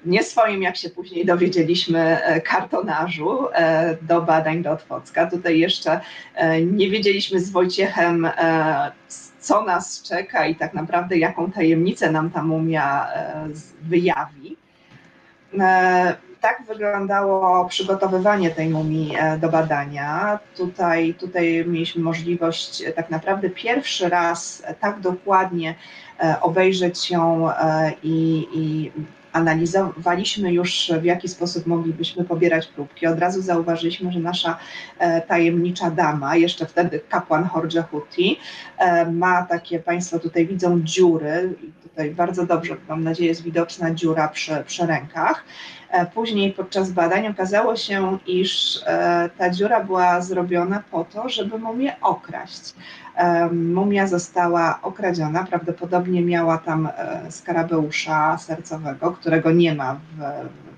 nie 0.07 0.23
swoim, 0.23 0.61
jak 0.61 0.77
się 0.77 0.89
później 0.89 1.25
dowiedzieliśmy, 1.25 1.99
e, 2.23 2.41
kartonażu 2.41 3.47
e, 3.53 3.97
do 4.01 4.21
badań 4.21 4.63
do 4.63 4.71
Otwocka. 4.71 5.29
Tutaj 5.31 5.59
jeszcze 5.59 5.99
e, 6.35 6.61
nie 6.61 6.89
wiedzieliśmy 6.89 7.39
z 7.39 7.51
Wojciechem, 7.51 8.29
co 9.39 9.63
nas 9.63 10.03
czeka 10.03 10.45
i 10.45 10.55
tak 10.55 10.73
naprawdę 10.73 11.17
jaką 11.17 11.51
tajemnicę 11.51 12.11
nam 12.11 12.31
ta 12.31 12.43
mumia 12.43 13.07
wyjawi. 13.81 14.57
Tak 16.47 16.63
wyglądało 16.67 17.65
przygotowywanie 17.65 18.51
tej 18.51 18.69
mumii 18.69 19.13
do 19.39 19.49
badania. 19.49 20.39
Tutaj, 20.57 21.13
tutaj 21.13 21.65
mieliśmy 21.67 22.03
możliwość 22.03 22.83
tak 22.95 23.09
naprawdę 23.09 23.49
pierwszy 23.49 24.09
raz 24.09 24.63
tak 24.79 24.99
dokładnie 24.99 25.75
obejrzeć 26.41 27.11
ją 27.11 27.49
i, 28.03 28.47
i 28.53 28.91
analizowaliśmy 29.37 30.53
już, 30.53 30.91
w 31.01 31.03
jaki 31.03 31.27
sposób 31.27 31.67
moglibyśmy 31.67 32.23
pobierać 32.23 32.67
próbki. 32.67 33.07
Od 33.07 33.19
razu 33.19 33.41
zauważyliśmy, 33.41 34.11
że 34.11 34.19
nasza 34.19 34.57
e, 34.99 35.21
tajemnicza 35.21 35.91
dama, 35.91 36.35
jeszcze 36.35 36.65
wtedy 36.65 36.99
kapłan 37.09 37.43
Horje 37.43 37.81
Huti, 37.81 38.39
e, 38.77 39.11
ma 39.11 39.43
takie, 39.43 39.79
Państwo 39.79 40.19
tutaj 40.19 40.47
widzą 40.47 40.81
dziury, 40.81 41.55
tutaj 41.83 42.11
bardzo 42.11 42.45
dobrze, 42.45 42.75
mam 42.89 43.03
nadzieję, 43.03 43.29
jest 43.29 43.43
widoczna 43.43 43.91
dziura 43.93 44.27
przy, 44.27 44.63
przy 44.67 44.85
rękach. 44.85 45.43
E, 45.89 46.05
później 46.05 46.53
podczas 46.53 46.91
badań 46.91 47.27
okazało 47.27 47.75
się, 47.75 48.17
iż 48.27 48.79
ta 49.37 49.49
dziura 49.49 49.83
była 49.83 50.21
zrobiona 50.21 50.83
po 50.91 51.03
to, 51.03 51.29
żeby 51.29 51.57
mumię 51.57 51.95
okraść. 52.01 52.73
Mumia 53.51 54.07
została 54.07 54.79
okradziona, 54.81 55.43
prawdopodobnie 55.43 56.21
miała 56.21 56.57
tam 56.57 56.89
e, 56.97 57.31
skarabeusza 57.31 58.37
sercowego, 58.37 59.11
którego 59.11 59.51
nie 59.51 59.75
ma 59.75 59.93
w, 59.93 60.17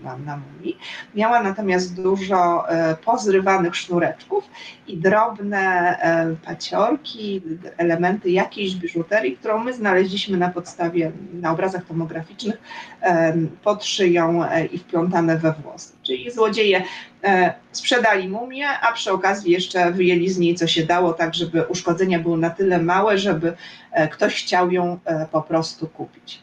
na, 0.04 0.18
na 0.18 0.38
mumii. 0.38 0.78
Miała 1.16 1.44
natomiast 1.44 1.96
dużo 1.96 2.70
e, 2.70 2.96
pozrywanych 2.96 3.76
sznureczków 3.76 4.44
i 4.88 4.98
drobne 4.98 5.60
e, 5.60 6.36
paciorki, 6.46 7.42
elementy 7.78 8.30
jakiejś 8.30 8.76
biżuterii, 8.76 9.38
którą 9.38 9.64
my 9.64 9.74
znaleźliśmy 9.74 10.38
na 10.38 10.50
podstawie, 10.50 11.12
na 11.34 11.52
obrazach 11.52 11.86
tomograficznych 11.86 12.62
pod 13.64 13.86
szyją 13.86 14.44
i 14.72 14.78
wplątane 14.78 15.38
we 15.38 15.54
włosy. 15.54 15.99
Czyli 16.10 16.32
złodzieje 16.32 16.84
sprzedali 17.72 18.30
mumię, 18.30 18.68
a 18.82 18.91
przy 18.91 19.12
okazji 19.12 19.51
jeszcze 19.51 19.91
wyjęli 19.91 20.30
z 20.30 20.38
niej 20.38 20.55
co 20.55 20.68
się 20.68 20.84
dało, 20.86 21.14
tak 21.14 21.36
żeby 21.36 21.64
uszkodzenia 21.64 22.20
były 22.20 22.38
na 22.38 22.49
tyle 22.49 22.82
małe, 22.82 23.18
żeby 23.18 23.53
ktoś 24.12 24.36
chciał 24.36 24.72
ją 24.72 24.99
po 25.32 25.41
prostu 25.41 25.88
kupić. 25.88 26.41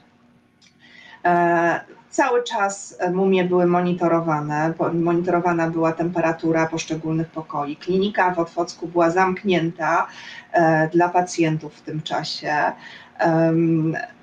Cały 2.10 2.42
czas 2.42 2.96
e, 2.98 3.10
mumie 3.10 3.44
były 3.44 3.66
monitorowane, 3.66 4.72
monitorowana 4.92 5.70
była 5.70 5.92
temperatura 5.92 6.66
poszczególnych 6.66 7.28
pokoi. 7.28 7.76
Klinika 7.76 8.34
w 8.34 8.38
Otwocku 8.38 8.86
była 8.86 9.10
zamknięta 9.10 10.06
e, 10.52 10.88
dla 10.88 11.08
pacjentów 11.08 11.74
w 11.74 11.82
tym 11.82 12.02
czasie. 12.02 12.54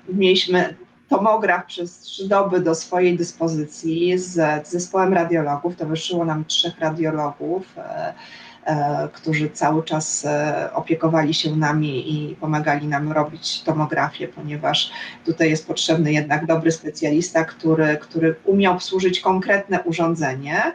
Mieliśmy 0.08 0.74
tomograf 1.08 1.66
przez 1.66 1.98
trzy 1.98 2.28
doby 2.28 2.60
do 2.60 2.74
swojej 2.74 3.16
dyspozycji 3.16 4.18
z 4.18 4.68
zespołem 4.68 5.14
radiologów, 5.14 5.76
towarzyszyło 5.76 6.24
nam 6.24 6.44
trzech 6.44 6.78
radiologów 6.80 7.78
e, 7.78 8.14
E, 8.64 9.08
którzy 9.12 9.50
cały 9.50 9.82
czas 9.82 10.24
e, 10.24 10.70
opiekowali 10.74 11.34
się 11.34 11.56
nami 11.56 12.14
i 12.14 12.36
pomagali 12.36 12.86
nam 12.86 13.12
robić 13.12 13.62
tomografię, 13.62 14.28
ponieważ 14.28 14.90
tutaj 15.24 15.50
jest 15.50 15.66
potrzebny 15.66 16.12
jednak 16.12 16.46
dobry 16.46 16.72
specjalista, 16.72 17.44
który, 17.44 17.98
który 18.00 18.34
umiał 18.44 18.74
obsłużyć 18.74 19.20
konkretne 19.20 19.82
urządzenie. 19.82 20.72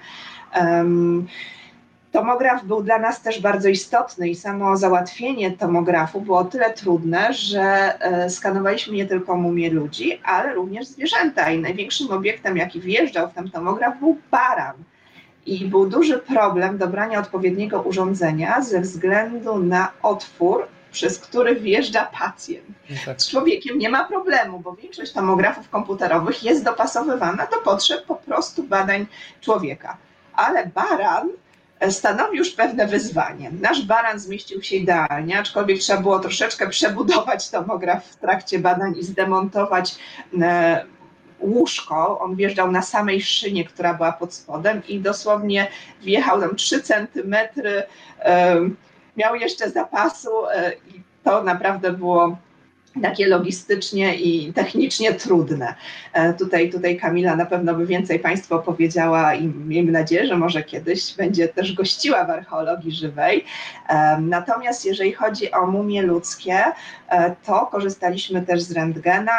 Tomograf 2.12 2.66
był 2.66 2.84
dla 2.84 2.99
nas 2.99 3.22
też 3.22 3.41
bardzo 3.41 3.70
istotny 3.70 4.30
i 4.30 4.36
samo 4.36 4.78
załatwienie 4.78 5.51
tomografu 5.51 6.22
było 6.22 6.38
o 6.38 6.45
tyle 6.45 6.74
trudne, 6.74 7.34
że 7.34 7.62
e, 7.99 8.30
skanowaliśmy 8.30 8.93
nie 8.93 9.05
tylko 9.05 9.36
mumie 9.36 9.70
ludzi, 9.70 10.22
ale 10.24 10.53
również 10.53 10.88
zwierzęta 10.88 11.51
i 11.51 11.60
największym 11.60 12.12
obiektem, 12.12 12.57
jaki 12.57 12.80
wjeżdżał 12.80 13.30
w 13.30 13.34
ten 13.34 13.51
tomograf 13.51 13.99
był 13.99 14.18
baran 14.32 14.76
i 15.45 15.66
był 15.66 15.89
duży 15.89 16.20
problem 16.20 16.78
dobrania 16.78 17.20
odpowiedniego 17.20 17.82
urządzenia 17.82 18.62
ze 18.62 18.82
względu 18.82 19.60
na 19.60 19.91
otwór, 20.01 20.68
przez 20.91 21.20
który 21.20 21.55
wjeżdża 21.55 22.05
pacjent. 22.20 22.68
No 22.89 22.95
tak. 23.05 23.22
Z 23.22 23.30
człowiekiem 23.30 23.78
nie 23.78 23.89
ma 23.89 24.05
problemu, 24.05 24.60
bo 24.60 24.74
większość 24.74 25.14
tomografów 25.14 25.70
komputerowych 25.70 26.43
jest 26.43 26.64
dopasowywana 26.64 27.47
do 27.47 27.57
potrzeb 27.57 28.05
po 28.05 28.16
prostu 28.16 28.64
badań 28.64 29.05
człowieka. 29.41 29.97
Ale 30.34 30.66
baran 30.68 31.30
stanowi 31.89 32.38
już 32.38 32.51
pewne 32.51 32.88
wyzwanie. 32.88 33.51
Nasz 33.61 33.86
baran 33.86 34.19
zmieścił 34.19 34.63
się 34.63 34.75
idealnie, 34.75 35.39
aczkolwiek 35.39 35.80
trzeba 35.80 36.01
było 36.01 36.19
troszeczkę 36.19 36.69
przebudować 36.69 37.49
tomograf 37.49 38.05
w 38.05 38.15
trakcie 38.15 38.59
badań 38.59 38.97
i 38.97 39.03
zdemontować 39.03 39.95
e, 40.41 40.86
łóżko, 41.39 42.19
on 42.19 42.36
wjeżdżał 42.36 42.71
na 42.71 42.82
samej 42.82 43.21
szynie, 43.21 43.65
która 43.65 43.93
była 43.93 44.11
pod 44.11 44.34
spodem 44.34 44.82
i 44.88 44.99
dosłownie 44.99 45.67
wjechał 46.01 46.41
tam 46.41 46.55
3 46.55 46.82
centymetry, 46.82 47.84
miał 49.17 49.36
jeszcze 49.36 49.69
zapasu 49.69 50.30
e, 50.47 50.73
i 50.73 51.01
to 51.23 51.43
naprawdę 51.43 51.91
było 51.91 52.38
takie 53.02 53.28
logistycznie 53.28 54.16
i 54.16 54.54
technicznie 54.54 55.14
trudne. 55.14 55.76
E, 56.14 56.34
tutaj, 56.34 56.72
tutaj 56.72 56.98
Kamila 56.98 57.36
na 57.36 57.46
pewno 57.46 57.76
by 57.76 57.86
więcej 57.86 58.20
Państwu 58.20 58.56
opowiedziała 58.56 59.36
i 59.36 59.48
miejmy 59.48 59.92
nadzieję, 59.92 60.28
że 60.28 60.38
może 60.38 60.64
kiedyś 60.64 61.16
będzie 61.16 61.48
też 61.48 61.74
gościła 61.74 62.26
w 62.26 62.30
archeologii 62.30 62.92
żywej. 62.92 63.46
E, 63.90 64.18
natomiast 64.22 64.86
jeżeli 64.86 65.14
chodzi 65.14 65.52
o 65.52 65.68
mumie 65.68 66.02
ludzkie, 66.02 66.64
to 67.46 67.66
korzystaliśmy 67.72 68.42
też 68.42 68.62
z 68.62 68.72
rentgena, 68.72 69.34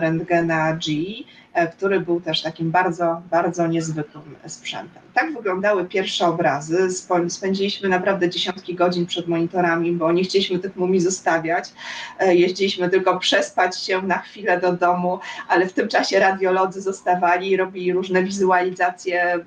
rentgena 0.00 0.72
G, 0.72 0.94
E, 0.94 1.43
który 1.72 2.00
był 2.00 2.20
też 2.20 2.42
takim 2.42 2.70
bardzo, 2.70 3.22
bardzo 3.30 3.66
niezwykłym 3.66 4.36
sprzętem. 4.46 5.02
Tak 5.14 5.32
wyglądały 5.34 5.84
pierwsze 5.84 6.26
obrazy. 6.26 6.88
Spędziliśmy 7.28 7.88
naprawdę 7.88 8.30
dziesiątki 8.30 8.74
godzin 8.74 9.06
przed 9.06 9.28
monitorami, 9.28 9.92
bo 9.92 10.12
nie 10.12 10.24
chcieliśmy 10.24 10.58
tych 10.58 10.76
mumii 10.76 11.00
zostawiać. 11.00 11.72
E, 12.18 12.34
jeździliśmy 12.34 12.90
tylko 12.90 13.18
przespać 13.18 13.80
się 13.80 14.02
na 14.02 14.18
chwilę 14.18 14.60
do 14.60 14.72
domu, 14.72 15.18
ale 15.48 15.66
w 15.66 15.72
tym 15.72 15.88
czasie 15.88 16.18
radiolodzy 16.18 16.80
zostawali, 16.80 17.56
robili 17.56 17.92
różne 17.92 18.22
wizualizacje, 18.22 19.38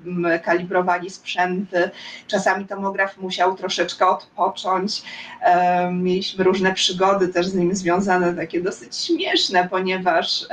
kalibrowali 0.44 1.10
sprzęty. 1.10 1.90
Czasami 2.26 2.66
tomograf 2.66 3.18
musiał 3.18 3.56
troszeczkę 3.56 4.06
odpocząć. 4.06 5.02
E, 5.42 5.92
mieliśmy 5.92 6.44
różne 6.44 6.74
przygody 6.74 7.28
też 7.28 7.46
z 7.46 7.54
nim 7.54 7.74
związane, 7.74 8.34
takie 8.34 8.62
dosyć 8.62 8.96
śmieszne, 8.96 9.68
ponieważ 9.70 10.46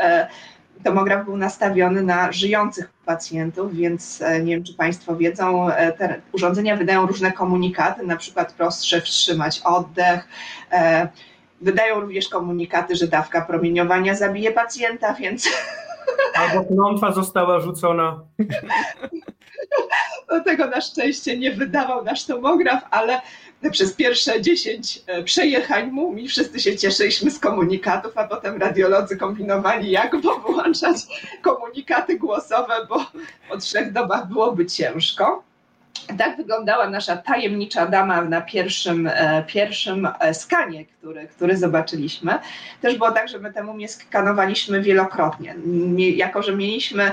tomograf 0.84 1.26
był 1.26 1.38
nastawiony 1.38 2.01
na 2.01 2.32
żyjących 2.32 2.89
pacjentów, 3.05 3.76
więc 3.76 4.21
e, 4.21 4.43
nie 4.43 4.55
wiem, 4.55 4.63
czy 4.63 4.73
Państwo 4.73 5.15
wiedzą, 5.15 5.69
e, 5.69 5.91
te 5.91 6.21
urządzenia 6.32 6.76
wydają 6.76 7.05
różne 7.05 7.32
komunikaty, 7.32 8.05
na 8.05 8.15
przykład 8.15 8.53
prostsze 8.53 9.01
wstrzymać 9.01 9.61
oddech. 9.63 10.28
E, 10.71 11.07
wydają 11.61 11.99
również 11.99 12.30
komunikaty, 12.30 12.95
że 12.95 13.07
dawka 13.07 13.41
promieniowania 13.41 14.15
zabije 14.15 14.51
pacjenta, 14.51 15.13
więc. 15.13 15.49
Albo 16.36 16.63
klątwa 16.65 17.11
została 17.11 17.59
rzucona. 17.59 18.19
tego 20.45 20.68
na 20.68 20.82
szczęście 20.82 21.38
nie 21.38 21.51
wydawał 21.51 22.03
nasz 22.03 22.26
tomograf, 22.26 22.84
ale 22.91 23.22
przez 23.72 23.93
pierwsze 23.93 24.41
10 24.41 25.01
e, 25.08 25.24
przejechań 25.24 25.91
mumii 25.91 26.28
wszyscy 26.28 26.60
się 26.60 26.78
cieszyliśmy 26.78 27.32
z 27.32 27.39
komunikatów, 27.39 28.18
a 28.18 28.28
potem 28.28 28.58
radiolodzy 28.62 29.18
kombinowali, 29.18 29.91
jak 29.91 30.16
włączać 30.22 30.97
komunikaty 31.41 32.20
głosowe, 32.20 32.74
bo 32.89 33.06
po 33.49 33.58
trzech 33.58 33.91
dobach 33.91 34.28
byłoby 34.28 34.66
ciężko. 34.66 35.43
Tak 36.18 36.38
wyglądała 36.38 36.89
nasza 36.89 37.18
tajemnicza 37.18 37.86
dama 37.86 38.22
na 38.22 38.41
pierwszym, 38.41 39.08
e, 39.08 39.43
pierwszym 39.47 40.08
e, 40.20 40.34
skanie, 40.34 40.86
który, 40.86 41.28
który 41.28 41.58
zobaczyliśmy. 41.58 42.39
Też 42.82 42.97
było 42.97 43.12
tak, 43.12 43.30
że 43.30 43.39
my 43.39 43.53
tę 43.53 43.64
mumię 43.64 43.88
skanowaliśmy 43.88 44.82
wielokrotnie. 44.82 45.56
Jako, 45.97 46.43
że 46.43 46.56
mieliśmy 46.56 47.12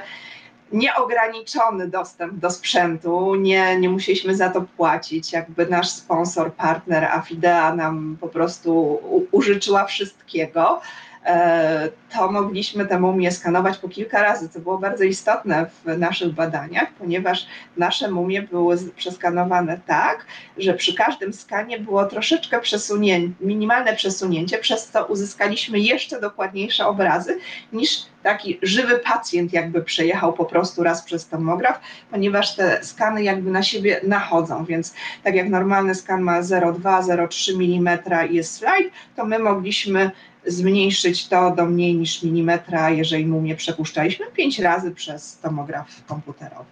nieograniczony 0.72 1.88
dostęp 1.88 2.34
do 2.34 2.50
sprzętu, 2.50 3.34
nie, 3.34 3.80
nie 3.80 3.88
musieliśmy 3.88 4.36
za 4.36 4.48
to 4.48 4.64
płacić. 4.76 5.32
Jakby 5.32 5.66
nasz 5.66 5.88
sponsor, 5.90 6.52
partner 6.52 7.04
Afidea 7.04 7.74
nam 7.74 8.16
po 8.20 8.28
prostu 8.28 9.00
użyczyła 9.32 9.84
wszystkiego. 9.84 10.80
E, 11.24 11.88
to 12.12 12.32
mogliśmy 12.32 12.86
tę 12.86 13.00
mumię 13.00 13.32
skanować 13.32 13.78
po 13.78 13.88
kilka 13.88 14.22
razy, 14.22 14.48
co 14.48 14.60
było 14.60 14.78
bardzo 14.78 15.04
istotne 15.04 15.66
w 15.84 15.98
naszych 15.98 16.32
badaniach, 16.32 16.92
ponieważ 16.98 17.46
nasze 17.76 18.10
mumie 18.10 18.42
były 18.42 18.76
przeskanowane 18.96 19.80
tak, 19.86 20.26
że 20.58 20.74
przy 20.74 20.94
każdym 20.94 21.32
skanie 21.32 21.78
było 21.78 22.04
troszeczkę 22.04 22.60
przesunięcie, 22.60 23.34
minimalne 23.40 23.96
przesunięcie, 23.96 24.58
przez 24.58 24.88
co 24.88 25.06
uzyskaliśmy 25.06 25.78
jeszcze 25.78 26.20
dokładniejsze 26.20 26.86
obrazy 26.86 27.38
niż 27.72 28.06
taki 28.22 28.58
żywy 28.62 28.98
pacjent 28.98 29.52
jakby 29.52 29.82
przejechał 29.82 30.32
po 30.32 30.44
prostu 30.44 30.82
raz 30.82 31.02
przez 31.02 31.28
tomograf, 31.28 31.80
ponieważ 32.10 32.56
te 32.56 32.84
skany 32.84 33.22
jakby 33.22 33.50
na 33.50 33.62
siebie 33.62 34.00
nachodzą, 34.02 34.64
więc 34.64 34.94
tak 35.24 35.34
jak 35.34 35.48
normalny 35.48 35.94
skan 35.94 36.22
ma 36.22 36.40
0,2-0,3 36.40 37.54
mm 37.54 37.98
i 38.30 38.34
jest 38.34 38.54
slajd, 38.54 38.92
to 39.16 39.24
my 39.24 39.38
mogliśmy 39.38 40.10
zmniejszyć 40.46 41.28
to 41.28 41.50
do 41.50 41.66
mniej 41.66 41.94
niż 41.94 42.22
milimetra, 42.22 42.90
jeżeli 42.90 43.26
mumię 43.26 43.56
przepuszczaliśmy 43.56 44.26
pięć 44.26 44.58
razy 44.58 44.90
przez 44.90 45.38
tomograf 45.38 46.04
komputerowy. 46.06 46.70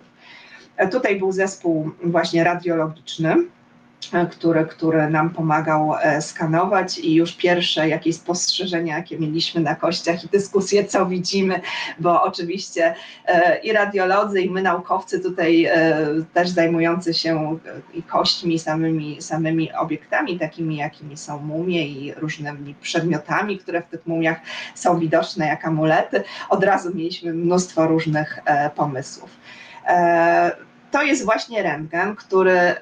E, 0.77 0.89
tutaj 0.89 1.18
był 1.18 1.33
zespół 1.33 1.91
właśnie 2.05 2.45
radiologiczny, 2.45 3.37
który, 4.30 4.66
który 4.66 5.11
nam 5.11 5.30
pomagał 5.30 5.94
e, 6.03 6.22
skanować 6.22 6.98
i 6.98 7.14
już 7.14 7.32
pierwsze 7.32 7.88
jakieś 7.88 8.16
spostrzeżenia, 8.16 8.96
jakie 8.96 9.18
mieliśmy 9.18 9.61
na 9.61 9.74
kościach 9.74 10.24
i 10.24 10.28
dyskusje, 10.28 10.84
co 10.84 11.07
widzimy, 11.07 11.61
bo 11.98 12.22
oczywiście 12.22 12.94
e, 13.26 13.59
i 13.59 13.72
radiolodzy, 13.72 14.40
i 14.40 14.51
my 14.51 14.62
naukowcy 14.62 15.20
tutaj 15.20 15.64
e, 15.64 15.96
też 16.34 16.48
zajmujący 16.48 17.14
się 17.14 17.59
i 17.94 18.03
kośćmi, 18.03 18.59
samymi, 18.59 19.22
samymi 19.22 19.72
obiektami, 19.72 20.38
takimi 20.38 20.76
jakimi 20.76 21.16
są 21.16 21.38
mumie 21.38 21.86
i 21.86 22.14
różnymi 22.14 22.74
przedmiotami, 22.74 23.59
które 23.59 23.82
w 23.82 23.86
tych 23.86 24.07
mumiach 24.07 24.40
są 24.74 24.98
widoczne 24.98 25.46
jak 25.46 25.64
amulety, 25.64 26.22
od 26.48 26.64
razu 26.64 26.94
mieliśmy 26.94 27.32
mnóstwo 27.32 27.86
różnych 27.86 28.38
pomysłów. 28.76 29.30
To 30.90 31.03
jest 31.03 31.24
właśnie 31.24 31.62
rentgen, 31.62 32.16
który 32.16 32.74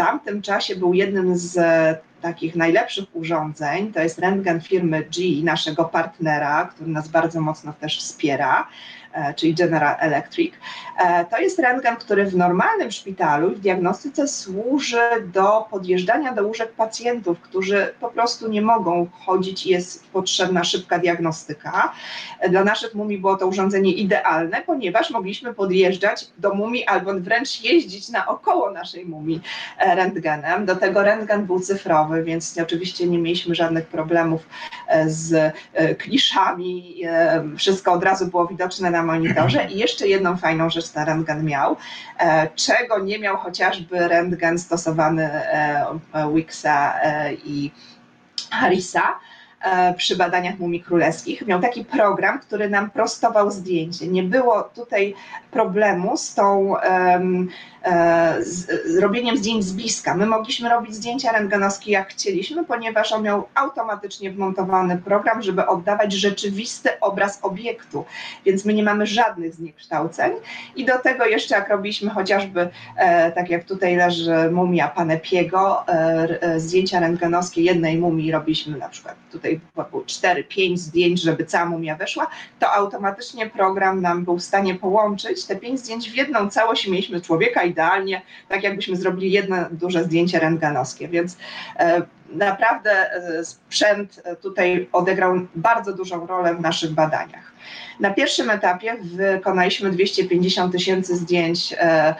tamtym 0.00 0.42
czasie 0.42 0.76
był 0.76 0.94
jednym 0.94 1.38
z 1.38 1.58
e, 1.58 1.96
takich 2.22 2.56
najlepszych 2.56 3.04
urządzeń. 3.12 3.92
To 3.92 4.00
jest 4.00 4.18
rentgen 4.18 4.60
firmy 4.60 5.02
G, 5.02 5.44
naszego 5.44 5.84
partnera, 5.84 6.64
który 6.64 6.90
nas 6.90 7.08
bardzo 7.08 7.40
mocno 7.40 7.72
też 7.72 7.98
wspiera. 7.98 8.66
E, 9.12 9.34
czyli 9.34 9.54
General 9.54 9.96
Electric. 10.00 10.54
E, 10.98 11.24
to 11.24 11.38
jest 11.38 11.58
rentgen, 11.58 11.96
który 11.96 12.26
w 12.26 12.36
normalnym 12.36 12.90
szpitalu 12.90 13.50
w 13.50 13.60
diagnostyce 13.60 14.28
służy 14.28 15.00
do 15.32 15.66
podjeżdżania 15.70 16.32
do 16.32 16.46
łóżek 16.46 16.72
pacjentów, 16.72 17.40
którzy 17.40 17.94
po 18.00 18.08
prostu 18.08 18.48
nie 18.48 18.62
mogą 18.62 19.06
chodzić 19.26 19.66
i 19.66 19.70
jest 19.70 20.10
potrzebna 20.10 20.64
szybka 20.64 20.98
diagnostyka. 20.98 21.92
E, 22.40 22.48
dla 22.48 22.64
naszych 22.64 22.94
mumii 22.94 23.18
było 23.18 23.36
to 23.36 23.46
urządzenie 23.46 23.92
idealne, 23.92 24.62
ponieważ 24.66 25.10
mogliśmy 25.10 25.54
podjeżdżać 25.54 26.26
do 26.38 26.54
mumii 26.54 26.84
albo 26.86 27.14
wręcz 27.14 27.64
jeździć 27.64 28.08
naokoło 28.08 28.70
naszej 28.70 29.06
mumii 29.06 29.40
rentgenem. 29.78 30.66
Do 30.66 30.76
tego 30.76 31.02
rentgen 31.02 31.46
był 31.46 31.60
cyfrowy, 31.60 32.24
więc 32.24 32.58
oczywiście 32.62 33.06
nie 33.06 33.18
mieliśmy 33.18 33.54
żadnych 33.54 33.86
problemów 33.86 34.46
z 35.06 35.54
kliszami. 35.98 37.02
Wszystko 37.56 37.92
od 37.92 38.04
razu 38.04 38.26
było 38.26 38.46
widoczne 38.46 38.90
na 38.90 38.99
na 39.00 39.12
monitorze 39.12 39.64
i 39.64 39.78
jeszcze 39.78 40.08
jedną 40.08 40.36
fajną 40.36 40.70
rzecz 40.70 40.88
ten 40.88 41.04
rentgen 41.04 41.44
miał, 41.44 41.76
e, 42.18 42.48
czego 42.54 42.98
nie 42.98 43.18
miał 43.18 43.36
chociażby 43.36 44.08
rentgen 44.08 44.58
stosowany 44.58 45.24
e, 45.24 45.86
Wixa 46.34 47.00
e, 47.02 47.32
i 47.34 47.70
Harrisa, 48.50 49.18
przy 49.96 50.16
badaniach 50.16 50.58
mumii 50.58 50.82
królewskich. 50.82 51.46
Miał 51.46 51.60
taki 51.60 51.84
program, 51.84 52.38
który 52.38 52.70
nam 52.70 52.90
prostował 52.90 53.50
zdjęcie. 53.50 54.08
Nie 54.08 54.22
było 54.22 54.62
tutaj 54.62 55.14
problemu 55.50 56.16
z 56.16 56.34
tą 56.34 56.74
um, 57.12 57.48
E, 57.84 58.44
z 58.44 58.98
robieniem 58.98 59.36
zdjęć 59.36 59.64
z 59.64 59.72
bliska. 59.72 60.14
My 60.14 60.26
mogliśmy 60.26 60.68
robić 60.68 60.94
zdjęcia 60.94 61.32
rentgenowskie 61.32 61.92
jak 61.92 62.08
chcieliśmy, 62.08 62.64
ponieważ 62.64 63.12
on 63.12 63.22
miał 63.22 63.48
automatycznie 63.54 64.30
wmontowany 64.30 64.98
program, 64.98 65.42
żeby 65.42 65.66
oddawać 65.66 66.12
rzeczywisty 66.12 67.00
obraz 67.00 67.38
obiektu, 67.42 68.04
więc 68.46 68.64
my 68.64 68.74
nie 68.74 68.82
mamy 68.82 69.06
żadnych 69.06 69.54
zniekształceń 69.54 70.32
i 70.76 70.84
do 70.84 70.98
tego 70.98 71.26
jeszcze 71.26 71.54
jak 71.54 71.68
robiliśmy 71.68 72.10
chociażby, 72.10 72.68
e, 72.96 73.32
tak 73.32 73.50
jak 73.50 73.64
tutaj 73.64 73.96
leży 73.96 74.50
mumia 74.50 74.88
Panepiego, 74.88 75.86
e, 75.88 76.60
zdjęcia 76.60 77.00
rentgenowskie 77.00 77.62
jednej 77.62 77.98
mumii 77.98 78.32
robiliśmy 78.32 78.78
na 78.78 78.88
przykład 78.88 79.16
tutaj 79.32 79.60
było 79.74 80.04
4-5 80.04 80.76
zdjęć, 80.78 81.22
żeby 81.22 81.44
cała 81.44 81.66
mumia 81.66 81.96
weszła, 81.96 82.26
to 82.58 82.72
automatycznie 82.72 83.50
program 83.50 84.00
nam 84.02 84.24
był 84.24 84.38
w 84.38 84.42
stanie 84.42 84.74
połączyć 84.74 85.44
te 85.44 85.56
5 85.56 85.80
zdjęć 85.80 86.10
w 86.10 86.14
jedną 86.14 86.50
całość 86.50 86.86
i 86.86 86.90
mieliśmy 86.90 87.20
człowieka 87.20 87.62
idealnie, 87.70 88.22
tak 88.48 88.62
jakbyśmy 88.62 88.96
zrobili 88.96 89.32
jedno 89.32 89.56
duże 89.70 90.04
zdjęcie 90.04 90.38
rentgenowskie, 90.38 91.08
więc 91.08 91.36
e, 91.78 92.02
naprawdę 92.32 92.90
e, 92.90 93.44
sprzęt 93.44 94.22
tutaj 94.42 94.88
odegrał 94.92 95.34
bardzo 95.54 95.92
dużą 95.92 96.26
rolę 96.26 96.54
w 96.54 96.60
naszych 96.60 96.90
badaniach. 96.90 97.52
Na 98.00 98.10
pierwszym 98.10 98.50
etapie 98.50 98.96
wykonaliśmy 99.02 99.90
250 99.90 100.72
tysięcy 100.72 101.16
zdjęć 101.16 101.74
e, 101.78 102.14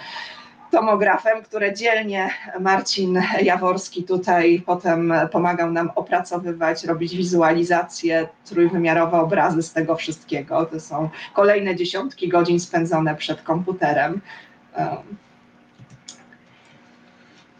tomografem, 0.71 1.43
które 1.43 1.75
dzielnie 1.75 2.31
Marcin 2.61 3.23
Jaworski 3.43 4.05
tutaj 4.05 4.63
potem 4.67 5.13
pomagał 5.33 5.71
nam 5.71 5.91
opracowywać, 5.95 6.85
robić 6.85 7.17
wizualizacje, 7.17 8.29
trójwymiarowe 8.45 9.21
obrazy 9.21 9.63
z 9.63 9.73
tego 9.73 9.97
wszystkiego. 9.97 10.67
To 10.67 10.81
są 10.81 11.09
kolejne 11.35 11.77
dziesiątki 11.77 12.29
godzin 12.29 12.61
spędzone 12.61 13.15
przed 13.17 13.43
komputerem. 13.43 14.21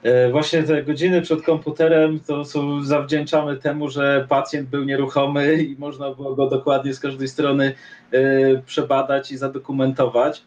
E, 0.03 0.31
właśnie 0.31 0.63
te 0.63 0.83
godziny 0.83 1.23
przed 1.23 1.43
komputerem 1.43 2.21
to 2.21 2.45
są 2.45 2.85
zawdzięczamy 2.85 3.57
temu, 3.57 3.89
że 3.89 4.27
pacjent 4.29 4.69
był 4.69 4.85
nieruchomy 4.85 5.63
i 5.63 5.77
można 5.79 6.15
było 6.15 6.35
go 6.35 6.49
dokładnie 6.49 6.95
z 6.95 7.01
każdej 7.01 7.29
strony 7.29 7.75
e, 8.13 8.63
przebadać 8.63 9.33
i 9.33 9.37
zadokumentować. 9.37 10.43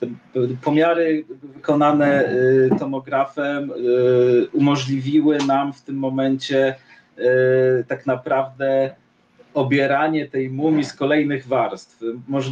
Te 0.00 0.06
pomiary 0.62 1.24
wykonane 1.42 2.24
e, 2.24 2.78
tomografem 2.78 3.72
umożliwiły 4.52 5.38
nam 5.38 5.72
w 5.72 5.82
tym 5.82 5.96
momencie 5.96 6.74
tak 7.88 8.06
naprawdę 8.06 8.94
obieranie 9.54 10.28
tej 10.28 10.50
mumii 10.50 10.84
z 10.84 10.92
kolejnych 10.92 11.46
warstw. 11.46 12.02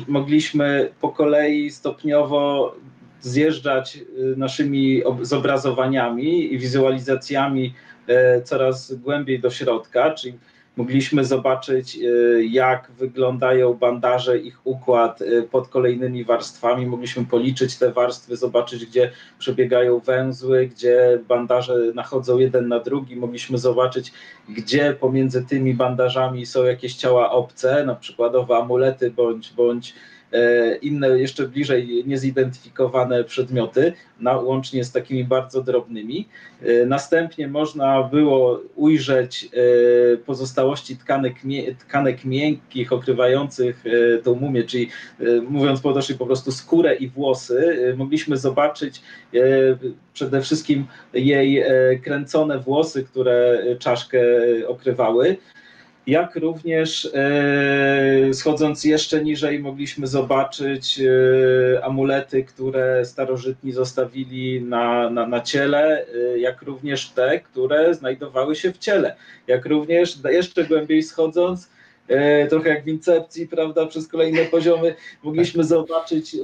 Mogliśmy 0.08 0.90
po 1.00 1.08
kolei 1.08 1.70
stopniowo 1.70 2.74
zjeżdżać 3.20 3.96
y, 3.96 4.34
naszymi 4.36 5.02
zobrazowaniami 5.22 6.54
i 6.54 6.58
wizualizacjami 6.58 7.74
e, 8.06 8.42
coraz 8.42 8.94
głębiej 8.94 9.40
do 9.40 9.50
środka, 9.50 10.10
czyli 10.10 10.38
mogliśmy 10.76 11.24
zobaczyć, 11.24 11.96
e, 11.96 12.00
jak 12.44 12.90
wyglądają 12.98 13.74
bandaże, 13.74 14.38
ich 14.38 14.60
układ 14.64 15.18
pod 15.50 15.68
kolejnymi 15.68 16.24
warstwami. 16.24 16.86
Mogliśmy 16.86 17.24
policzyć 17.24 17.78
te 17.78 17.92
warstwy, 17.92 18.36
zobaczyć, 18.36 18.86
gdzie 18.86 19.10
przebiegają 19.38 19.98
węzły, 19.98 20.66
gdzie 20.66 21.18
bandaże 21.28 21.74
nachodzą 21.94 22.38
jeden 22.38 22.68
na 22.68 22.80
drugi. 22.80 23.16
Mogliśmy 23.16 23.58
zobaczyć, 23.58 24.12
gdzie 24.48 24.96
pomiędzy 25.00 25.44
tymi 25.44 25.74
bandażami 25.74 26.46
są 26.46 26.64
jakieś 26.64 26.94
ciała 26.94 27.30
obce, 27.30 27.84
na 27.84 27.94
przykładowe 27.94 28.56
amulety 28.56 29.10
bądź, 29.10 29.52
bądź 29.52 29.94
inne 30.82 31.08
jeszcze 31.08 31.48
bliżej 31.48 32.04
niezidentyfikowane 32.06 33.24
przedmioty, 33.24 33.92
łącznie 34.42 34.84
z 34.84 34.92
takimi 34.92 35.24
bardzo 35.24 35.62
drobnymi. 35.62 36.28
Następnie 36.86 37.48
można 37.48 38.02
było 38.02 38.60
ujrzeć 38.76 39.48
pozostałości 40.26 40.96
tkanek, 40.96 41.34
tkanek 41.78 42.24
miękkich 42.24 42.92
okrywających 42.92 43.84
tą 44.22 44.34
mumię, 44.34 44.64
czyli 44.64 44.88
mówiąc 45.48 45.80
po 45.80 45.92
po 46.18 46.26
prostu 46.26 46.52
skórę 46.52 46.94
i 46.94 47.08
włosy. 47.08 47.94
Mogliśmy 47.96 48.36
zobaczyć 48.36 49.02
przede 50.14 50.42
wszystkim 50.42 50.86
jej 51.14 51.64
kręcone 52.02 52.58
włosy, 52.58 53.04
które 53.04 53.62
czaszkę 53.78 54.20
okrywały 54.66 55.36
jak 56.06 56.36
również 56.36 57.08
e, 57.14 58.34
schodząc 58.34 58.84
jeszcze 58.84 59.24
niżej 59.24 59.58
mogliśmy 59.58 60.06
zobaczyć 60.06 61.00
e, 61.00 61.84
amulety, 61.84 62.44
które 62.44 63.04
starożytni 63.04 63.72
zostawili 63.72 64.62
na, 64.62 65.10
na, 65.10 65.26
na 65.26 65.40
ciele, 65.40 66.06
e, 66.34 66.38
jak 66.38 66.62
również 66.62 67.10
te, 67.10 67.40
które 67.40 67.94
znajdowały 67.94 68.56
się 68.56 68.72
w 68.72 68.78
ciele. 68.78 69.16
Jak 69.46 69.66
również 69.66 70.18
jeszcze 70.30 70.64
głębiej 70.64 71.02
schodząc, 71.02 71.76
trochę 72.48 72.68
jak 72.68 72.84
w 72.84 72.88
incepcji, 72.88 73.48
prawda, 73.48 73.86
przez 73.86 74.08
kolejne 74.08 74.44
poziomy, 74.44 74.94
mogliśmy 75.22 75.64
zobaczyć 75.64 76.36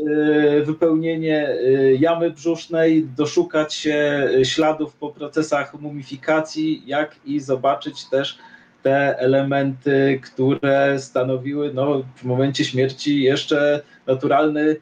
wypełnienie 0.64 1.56
jamy 1.98 2.30
brzusznej, 2.30 3.06
doszukać 3.16 3.74
się 3.74 4.28
śladów 4.42 4.94
po 4.94 5.10
procesach 5.10 5.80
mumifikacji, 5.80 6.82
jak 6.86 7.16
i 7.24 7.40
zobaczyć 7.40 8.04
też 8.10 8.38
te 8.82 9.18
elementy, 9.18 10.20
które 10.22 10.98
stanowiły 10.98 11.74
no, 11.74 12.02
w 12.16 12.24
momencie 12.24 12.64
śmierci 12.64 13.22
jeszcze 13.22 13.82
naturalny 14.06 14.60
y, 14.60 14.78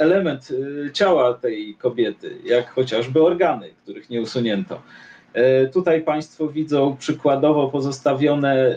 element 0.00 0.50
y, 0.50 0.90
ciała 0.92 1.34
tej 1.34 1.74
kobiety, 1.74 2.36
jak 2.44 2.70
chociażby 2.70 3.22
organy, 3.22 3.68
których 3.82 4.10
nie 4.10 4.22
usunięto. 4.22 4.82
Y, 5.64 5.68
tutaj 5.68 6.02
Państwo 6.02 6.48
widzą 6.48 6.96
przykładowo 6.96 7.68
pozostawione 7.68 8.76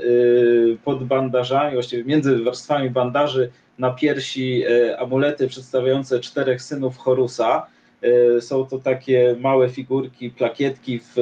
pod 0.84 1.04
bandażami, 1.04 1.74
właściwie 1.74 2.04
między 2.04 2.44
warstwami 2.44 2.90
bandaży 2.90 3.52
na 3.80 3.92
piersi 3.92 4.64
amulety 4.98 5.48
przedstawiające 5.48 6.20
czterech 6.20 6.62
synów 6.62 6.98
Horusa. 6.98 7.66
Są 8.40 8.66
to 8.66 8.80
takie 8.80 9.36
małe 9.40 9.70
figurki, 9.70 10.30
plakietki 10.30 11.00
w 11.00 11.16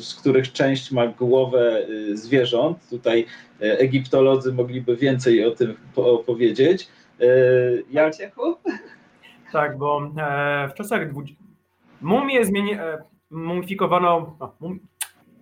z 0.00 0.14
których 0.14 0.52
część 0.52 0.92
ma 0.92 1.06
głowę 1.06 1.86
y, 1.88 2.16
zwierząt. 2.16 2.78
Tutaj 2.90 3.26
y, 3.62 3.78
egiptolodzy 3.78 4.52
mogliby 4.52 4.96
więcej 4.96 5.44
o 5.44 5.50
tym 5.50 5.76
opowiedzieć. 5.96 6.88
Y, 7.20 7.84
jak... 7.90 8.14
Tak, 9.52 9.78
bo 9.78 10.12
e, 10.18 10.68
w 10.68 10.74
czasach 10.74 11.08
mumie 12.00 12.44
zmieni... 12.44 12.72
E, 12.72 12.98
mumifikowano, 13.30 14.36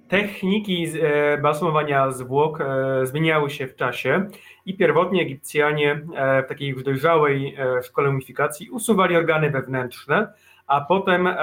techniki 0.09 0.86
e, 1.02 1.38
balsamowania 1.38 2.11
zwłok 2.11 2.59
zmieniały 3.02 3.50
się 3.50 3.66
w 3.66 3.76
czasie 3.76 4.26
i 4.66 4.76
pierwotnie 4.76 5.22
Egipcjanie 5.22 6.00
w 6.44 6.48
takiej 6.48 6.68
już 6.68 6.82
dojrzałej 6.82 7.56
szkole 7.82 8.11
mumifikacji 8.11 8.70
usuwali 8.70 9.16
organy 9.16 9.50
wewnętrzne, 9.50 10.32
a 10.68 10.80
potem 10.80 11.26
e, 11.26 11.36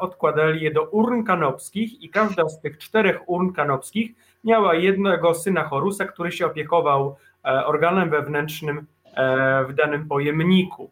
odkładali 0.00 0.60
je 0.60 0.70
do 0.70 0.82
urn 0.82 1.24
kanopskich 1.24 2.02
i 2.02 2.08
każda 2.08 2.48
z 2.48 2.60
tych 2.60 2.78
czterech 2.78 3.28
urn 3.28 3.52
kanopskich 3.52 4.10
miała 4.44 4.74
jednego 4.74 5.34
syna 5.34 5.64
Horusa, 5.64 6.04
który 6.04 6.32
się 6.32 6.46
opiekował 6.46 7.16
e, 7.44 7.66
organem 7.66 8.10
wewnętrznym 8.10 8.86
e, 9.14 9.64
w 9.64 9.72
danym 9.72 10.08
pojemniku. 10.08 10.90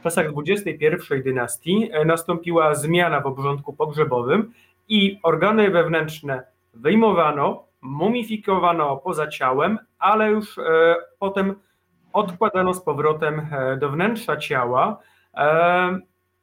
W 0.00 0.02
czasach 0.02 0.26
XXI 0.46 1.14
dynastii 1.24 1.90
e, 1.92 2.04
nastąpiła 2.04 2.74
zmiana 2.74 3.20
w 3.20 3.26
obrządku 3.26 3.72
pogrzebowym 3.72 4.52
i 4.88 5.18
organy 5.22 5.70
wewnętrzne 5.70 6.42
wyjmowano, 6.74 7.64
mumifikowano 7.80 8.96
poza 8.96 9.28
ciałem, 9.28 9.78
ale 9.98 10.30
już 10.30 10.58
e, 10.58 10.62
potem 11.18 11.54
odkładano 12.12 12.74
z 12.74 12.80
powrotem 12.80 13.48
e, 13.52 13.76
do 13.76 13.90
wnętrza 13.90 14.36
ciała 14.36 15.00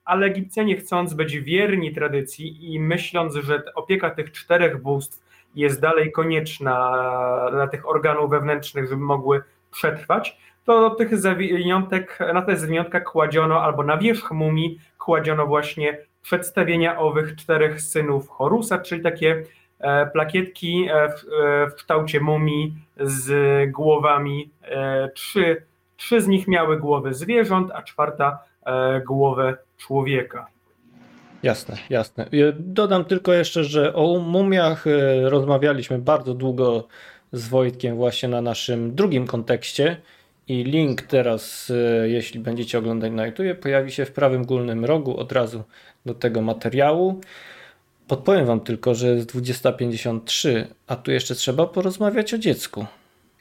ale 0.06 0.26
Egipcjanie 0.26 0.78
chcąc 0.78 1.14
być 1.14 1.40
wierni 1.40 1.94
tradycji 1.94 2.74
i 2.74 2.80
myśląc, 2.80 3.36
że 3.36 3.64
opieka 3.76 4.10
tych 4.10 4.32
czterech 4.32 4.82
bóstw 4.82 5.22
jest 5.56 5.82
dalej 5.82 6.12
konieczna 6.12 6.92
dla 7.52 7.68
tych 7.68 7.90
organów 7.90 8.32
wewnętrznych, 8.32 8.90
żeby 8.90 9.02
mogły 9.02 9.44
przetrwać, 9.72 10.38
to 10.66 10.90
tych 10.90 11.18
zawiniątek, 11.18 12.20
na 12.34 12.42
te 12.42 12.58
zawiniątka 12.58 13.00
kładziono 13.00 13.62
albo 13.64 13.84
na 13.84 13.98
wierzch 13.98 14.32
mumii 14.32 14.80
kładziono 14.98 15.46
właśnie 15.46 15.98
przedstawienia 16.22 17.00
owych 17.00 17.36
czterech 17.36 17.82
synów 17.82 18.30
Horusa, 18.30 18.80
czyli 18.80 19.02
takie 19.02 19.44
e, 19.80 20.06
plakietki 20.06 20.88
e, 20.92 21.10
w, 21.10 21.34
e, 21.44 21.70
w 21.70 21.76
kształcie 21.76 22.20
mumii 22.20 22.74
z 22.98 23.32
głowami. 23.72 24.50
Trzy, 25.14 25.64
trzy 25.98 26.22
z 26.22 26.28
nich 26.28 26.48
miały 26.48 26.80
głowy 26.80 27.14
zwierząt, 27.14 27.72
a 27.74 27.82
czwarta 27.82 28.40
głowę 29.08 29.58
człowieka. 29.78 30.48
Jasne, 31.44 31.78
jasne. 31.90 32.26
Dodam 32.60 33.06
tylko 33.06 33.34
jeszcze, 33.34 33.64
że 33.64 33.94
o 33.94 34.20
mumiach 34.20 34.88
e, 34.88 35.30
rozmawialiśmy 35.30 36.00
bardzo 36.00 36.34
długo 36.34 36.88
z 37.32 37.48
Wojtkiem 37.48 37.96
właśnie 37.96 38.30
na 38.30 38.42
naszym 38.42 38.96
drugim 38.96 39.28
kontekście 39.28 39.98
i 40.48 40.64
link 40.64 41.02
teraz, 41.02 41.72
e, 41.72 42.10
jeśli 42.10 42.40
będziecie 42.40 42.78
oglądać 42.78 43.12
na 43.12 43.26
YouTube, 43.26 43.60
pojawi 43.62 43.92
się 43.92 44.06
w 44.06 44.12
prawym 44.12 44.46
górnym 44.46 44.86
rogu 44.86 45.18
od 45.18 45.32
razu 45.32 45.64
do 46.06 46.14
tego 46.14 46.42
materiału. 46.42 47.22
Podpowiem 48.08 48.46
Wam 48.46 48.60
tylko, 48.60 48.96
że 48.96 49.08
jest 49.08 49.36
20.53, 49.36 50.66
a 50.88 50.96
tu 50.96 51.12
jeszcze 51.12 51.36
trzeba 51.36 51.68
porozmawiać 51.68 52.34
o 52.34 52.38
dziecku. 52.38 52.86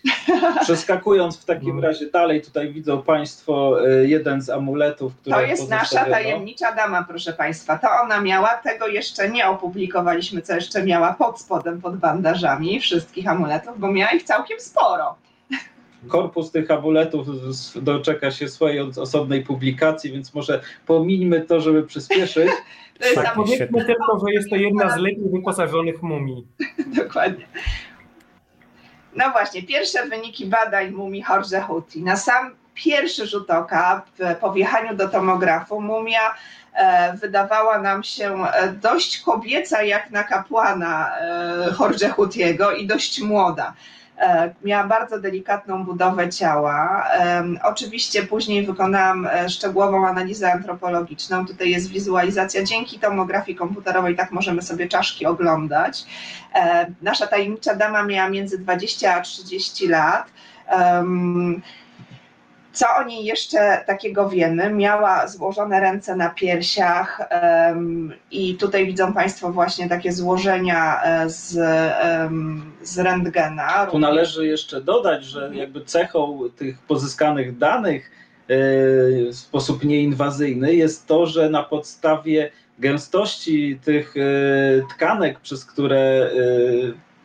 Przeskakując 0.62 1.38
w 1.38 1.44
takim 1.44 1.76
no. 1.76 1.82
razie 1.82 2.10
dalej, 2.10 2.42
tutaj 2.42 2.72
widzą 2.72 3.02
Państwo 3.02 3.84
e, 3.88 4.06
jeden 4.06 4.42
z 4.42 4.50
amuletów, 4.50 5.16
który. 5.16 5.36
To 5.36 5.42
jest 5.42 5.70
nasza 5.70 6.04
tajemnicza 6.04 6.72
dama, 6.72 7.04
proszę 7.08 7.32
Państwa. 7.32 7.78
To 7.78 7.88
ona 8.04 8.20
miała, 8.20 8.48
tego 8.48 8.86
jeszcze 8.86 9.30
nie 9.30 9.48
opublikowaliśmy, 9.48 10.42
co 10.42 10.54
jeszcze 10.54 10.84
miała 10.84 11.12
pod 11.12 11.40
spodem, 11.40 11.80
pod 11.80 11.96
bandażami 11.96 12.80
wszystkich 12.80 13.28
amuletów, 13.28 13.80
bo 13.80 13.92
miała 13.92 14.10
ich 14.10 14.22
całkiem 14.22 14.60
sporo. 14.60 15.16
Korpus 16.08 16.50
tych 16.50 16.70
amuletów 16.70 17.26
doczeka 17.82 18.30
się 18.30 18.48
swojej 18.48 18.80
osobnej 18.80 19.42
publikacji, 19.42 20.12
więc 20.12 20.34
może 20.34 20.60
pomińmy 20.86 21.40
to, 21.40 21.60
żeby 21.60 21.82
przyspieszyć. 21.82 22.50
To 23.00 23.06
jest 23.06 23.22
tak, 23.22 23.34
powiedzmy 23.34 23.84
tylko, 23.84 24.18
że 24.18 24.32
jest 24.32 24.50
to 24.50 24.56
jedna 24.56 24.90
z 24.90 24.96
lepiej 24.96 25.30
wyposażonych 25.32 26.02
mumii. 26.02 26.46
Dokładnie. 27.02 27.46
No 29.16 29.30
właśnie, 29.30 29.62
pierwsze 29.62 30.06
wyniki 30.06 30.46
badań 30.46 30.90
mumii 30.90 31.24
Jorge 31.28 31.60
Huti. 31.60 32.02
Na 32.02 32.16
sam 32.16 32.54
pierwszy 32.74 33.26
rzut 33.26 33.50
oka 33.50 34.02
po 34.40 34.52
wjechaniu 34.52 34.96
do 34.96 35.08
tomografu 35.08 35.80
mumia 35.80 36.34
e, 36.74 37.16
wydawała 37.16 37.78
nam 37.78 38.02
się 38.02 38.46
e, 38.46 38.68
dość 38.68 39.20
kobieca 39.20 39.82
jak 39.82 40.10
na 40.10 40.24
kapłana 40.24 41.18
e, 41.18 41.74
Jorge 41.80 42.08
Hutiego 42.08 42.72
i 42.72 42.86
dość 42.86 43.20
młoda. 43.20 43.74
E, 44.20 44.54
miała 44.64 44.84
bardzo 44.84 45.20
delikatną 45.20 45.84
budowę 45.84 46.28
ciała. 46.28 47.06
Oczywiście 47.62 48.22
później 48.22 48.66
wykonałam 48.66 49.26
e, 49.26 49.48
szczegółową 49.48 50.08
analizę 50.08 50.52
antropologiczną. 50.52 51.46
Tutaj 51.46 51.70
jest 51.70 51.88
wizualizacja 51.88 52.64
dzięki 52.64 52.98
tomografii 52.98 53.58
komputerowej, 53.58 54.16
tak 54.16 54.32
możemy 54.32 54.62
sobie 54.62 54.88
czaszki 54.88 55.26
oglądać. 55.26 56.04
E, 56.54 56.86
nasza 57.02 57.26
tajemnicza 57.26 57.74
dama 57.74 58.02
miała 58.02 58.30
między 58.30 58.58
20 58.58 59.14
a 59.14 59.20
30 59.20 59.88
lat. 59.88 60.26
Co 62.80 62.86
o 62.96 63.04
niej 63.04 63.24
jeszcze 63.24 63.84
takiego 63.86 64.28
wiemy? 64.28 64.70
Miała 64.70 65.28
złożone 65.28 65.80
ręce 65.80 66.16
na 66.16 66.30
piersiach 66.30 67.20
um, 67.68 68.12
i 68.30 68.54
tutaj 68.54 68.86
widzą 68.86 69.12
Państwo 69.12 69.52
właśnie 69.52 69.88
takie 69.88 70.12
złożenia 70.12 71.02
e, 71.02 71.30
z, 71.30 71.56
um, 72.22 72.72
z 72.82 72.98
rentgena. 72.98 73.86
Tu 73.86 73.98
należy 73.98 74.46
jeszcze 74.46 74.80
dodać, 74.80 75.24
że 75.24 75.50
jakby 75.54 75.84
cechą 75.84 76.40
tych 76.56 76.78
pozyskanych 76.78 77.58
danych 77.58 78.10
e, 78.48 78.56
w 79.30 79.34
sposób 79.34 79.84
nieinwazyjny 79.84 80.74
jest 80.74 81.06
to, 81.06 81.26
że 81.26 81.50
na 81.50 81.62
podstawie 81.62 82.50
gęstości 82.78 83.80
tych 83.84 84.14
e, 84.16 84.20
tkanek, 84.94 85.40
przez 85.40 85.64
które, 85.64 86.30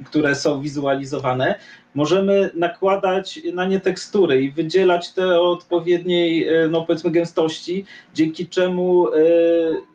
które 0.06 0.36
są 0.36 0.62
wizualizowane, 0.62 1.60
możemy 1.96 2.50
nakładać 2.54 3.40
na 3.54 3.66
nie 3.66 3.80
tekstury 3.80 4.42
i 4.42 4.52
wydzielać 4.52 5.14
te 5.14 5.42
o 5.42 5.52
odpowiedniej, 5.52 6.48
e, 6.48 6.68
no 6.68 6.82
powiedzmy, 6.82 7.12
gęstości, 7.12 7.86
dzięki 8.14 8.48
czemu 8.48 9.08
e, 9.08 9.12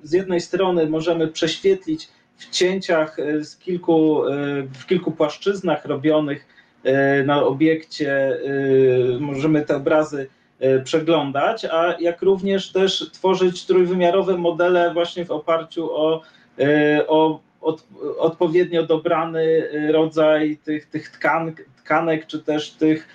z 0.02 0.12
jednej 0.12 0.40
strony 0.40 0.86
możemy 0.86 1.28
prześwietlić 1.28 2.08
w 2.36 2.50
cięciach 2.50 3.18
e, 3.18 3.44
z 3.44 3.56
kilku, 3.56 4.22
w 4.80 4.86
kilku 4.86 5.12
płaszczyznach 5.12 5.84
robionych 5.84 6.60
na 7.26 7.44
obiekcie, 7.44 8.38
możemy 9.20 9.62
te 9.62 9.76
obrazy 9.76 10.28
przeglądać, 10.84 11.64
a 11.64 11.96
jak 12.00 12.22
również 12.22 12.72
też 12.72 13.10
tworzyć 13.12 13.66
trójwymiarowe 13.66 14.38
modele 14.38 14.94
właśnie 14.94 15.24
w 15.24 15.30
oparciu 15.30 15.90
o, 15.92 16.22
o 17.08 17.40
od, 17.60 17.84
odpowiednio 18.18 18.82
dobrany 18.82 19.68
rodzaj 19.92 20.58
tych, 20.64 20.86
tych 20.86 21.08
tkan, 21.08 21.54
tkanek, 21.90 22.26
czy 22.26 22.38
też 22.38 22.70
tych 22.70 23.08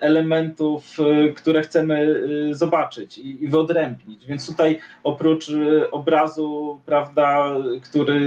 elementów, 0.00 0.96
e, 1.00 1.32
które 1.32 1.62
chcemy 1.62 2.20
e, 2.50 2.54
zobaczyć 2.54 3.18
i, 3.18 3.44
i 3.44 3.48
wyodrębnić. 3.48 4.26
Więc 4.26 4.46
tutaj 4.46 4.78
oprócz 5.04 5.50
obrazu, 5.90 6.80
prawda, 6.86 7.54
który 7.82 8.20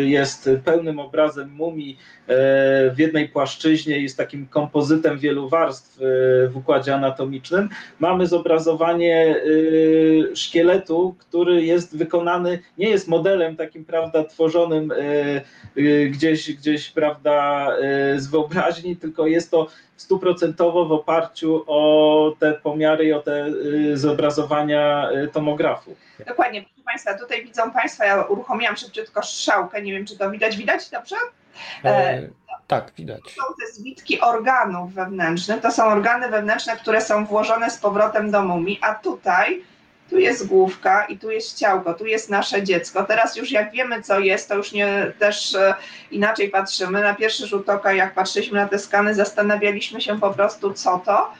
jest 0.00 0.50
pełnym 0.64 0.98
obrazem 0.98 1.50
mumii 1.50 1.98
w 2.94 2.98
jednej 2.98 3.28
płaszczyźnie, 3.28 4.00
jest 4.00 4.16
takim 4.16 4.46
kompozytem 4.46 5.18
wielu 5.18 5.48
warstw 5.48 5.98
w 6.48 6.56
układzie 6.56 6.94
anatomicznym, 6.94 7.68
mamy 7.98 8.26
zobrazowanie 8.26 9.36
szkieletu, 10.34 11.14
który 11.18 11.64
jest 11.64 11.96
wykonany, 11.96 12.58
nie 12.78 12.88
jest 12.88 13.08
modelem 13.08 13.56
takim, 13.56 13.84
prawda, 13.84 14.24
tworzonym 14.24 14.92
gdzieś, 16.10 16.52
gdzieś, 16.52 16.90
prawda, 16.90 17.68
z 18.16 18.26
wyobraźni, 18.26 18.96
tylko 18.96 19.26
jest 19.26 19.50
to 19.50 19.68
stuprocentowo 19.96 20.86
w 20.86 20.92
oparciu 20.92 21.64
o 21.66 22.32
te 22.38 22.52
pomiary 22.52 23.04
i 23.04 23.12
o 23.12 23.20
te 23.20 23.46
y, 23.46 23.96
zobrazowania 23.96 25.10
y, 25.10 25.28
tomografu. 25.28 25.96
Dokładnie, 26.26 26.62
proszę 26.62 26.82
Państwa, 26.84 27.18
tutaj 27.18 27.44
widzą 27.44 27.70
Państwo, 27.70 28.04
ja 28.04 28.22
uruchomiłam 28.22 28.76
szybciutko 28.76 29.22
strzałkę, 29.22 29.82
nie 29.82 29.92
wiem 29.92 30.06
czy 30.06 30.18
to 30.18 30.30
widać, 30.30 30.56
widać 30.56 30.90
dobrze? 30.90 31.16
E, 31.84 31.88
e 31.88 32.28
tak, 32.66 32.92
widać. 32.96 33.20
To 33.22 33.30
są 33.30 33.54
te 33.60 33.72
zwitki 33.72 34.20
organów 34.20 34.92
wewnętrznych, 34.92 35.60
to 35.60 35.70
są 35.70 35.84
organy 35.84 36.28
wewnętrzne, 36.28 36.76
które 36.76 37.00
są 37.00 37.26
włożone 37.26 37.70
z 37.70 37.78
powrotem 37.78 38.30
do 38.30 38.42
mumii, 38.42 38.78
a 38.82 38.94
tutaj 38.94 39.64
tu 40.10 40.18
jest 40.18 40.46
główka 40.46 41.04
i 41.04 41.18
tu 41.18 41.30
jest 41.30 41.58
ciałko, 41.58 41.94
tu 41.94 42.06
jest 42.06 42.30
nasze 42.30 42.62
dziecko. 42.62 43.04
Teraz 43.04 43.36
już 43.36 43.50
jak 43.50 43.72
wiemy, 43.72 44.02
co 44.02 44.18
jest, 44.18 44.48
to 44.48 44.54
już 44.54 44.72
nie 44.72 45.12
też 45.18 45.54
e, 45.54 45.74
inaczej 46.10 46.48
patrzymy. 46.48 47.02
Na 47.02 47.14
pierwszy 47.14 47.46
rzut 47.46 47.68
oka, 47.68 47.92
jak 47.92 48.14
patrzyliśmy 48.14 48.60
na 48.60 48.68
te 48.68 48.78
skany, 48.78 49.14
zastanawialiśmy 49.14 50.00
się 50.00 50.20
po 50.20 50.30
prostu, 50.30 50.72
co 50.72 51.02
to. 51.04 51.32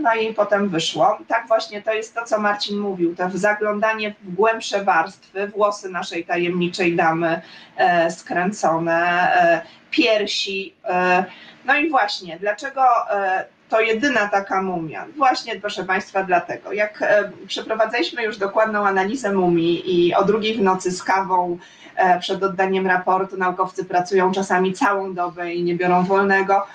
No 0.00 0.14
i 0.14 0.34
potem 0.34 0.68
wyszło. 0.68 1.18
Tak 1.28 1.48
właśnie 1.48 1.82
to 1.82 1.92
jest 1.92 2.14
to, 2.14 2.24
co 2.24 2.38
Marcin 2.38 2.78
mówił, 2.78 3.16
to 3.16 3.30
zaglądanie 3.34 4.14
w 4.22 4.34
głębsze 4.34 4.84
warstwy, 4.84 5.48
włosy 5.48 5.88
naszej 5.88 6.24
tajemniczej 6.24 6.96
damy 6.96 7.42
e, 7.76 8.10
skręcone, 8.10 9.02
e, 9.34 9.62
piersi. 9.90 10.74
E, 10.84 11.24
no 11.64 11.76
i 11.76 11.90
właśnie, 11.90 12.38
dlaczego 12.38 12.82
e, 13.10 13.44
to 13.74 13.80
jedyna 13.80 14.28
taka 14.28 14.62
mumia. 14.62 15.06
Właśnie, 15.16 15.60
proszę 15.60 15.84
Państwa, 15.84 16.22
dlatego. 16.22 16.72
Jak 16.72 17.02
e, 17.02 17.30
przeprowadzaliśmy 17.46 18.22
już 18.22 18.38
dokładną 18.38 18.86
analizę 18.86 19.32
mumii 19.32 20.06
i 20.06 20.14
o 20.14 20.24
drugiej 20.24 20.54
w 20.56 20.62
nocy 20.62 20.90
z 20.90 21.02
kawą 21.02 21.58
e, 21.96 22.20
przed 22.20 22.42
oddaniem 22.42 22.86
raportu, 22.86 23.36
naukowcy 23.36 23.84
pracują 23.84 24.32
czasami 24.32 24.72
całą 24.72 25.14
dobę 25.14 25.54
i 25.54 25.62
nie 25.62 25.74
biorą 25.74 26.04
wolnego. 26.04 26.66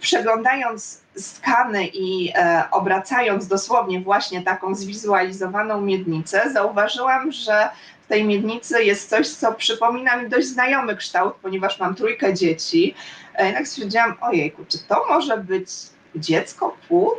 Przeglądając 0.00 1.00
skany 1.16 1.86
i 1.86 2.32
e, 2.34 2.64
obracając 2.70 3.46
dosłownie 3.46 4.00
właśnie 4.00 4.42
taką 4.42 4.74
zwizualizowaną 4.74 5.80
miednicę, 5.80 6.50
zauważyłam, 6.52 7.32
że 7.32 7.68
tej 8.12 8.24
miednicy 8.24 8.84
jest 8.84 9.10
coś, 9.10 9.28
co 9.28 9.52
przypomina 9.52 10.16
mi 10.16 10.28
dość 10.28 10.46
znajomy 10.46 10.96
kształt, 10.96 11.34
ponieważ 11.42 11.80
mam 11.80 11.94
trójkę 11.94 12.34
dzieci. 12.34 12.94
E, 13.34 13.46
jednak 13.46 13.68
stwierdziłam, 13.68 14.14
ojejku, 14.20 14.64
czy 14.68 14.78
to 14.78 15.06
może 15.08 15.38
być 15.38 15.68
dziecko 16.14 16.76
płód? 16.88 17.18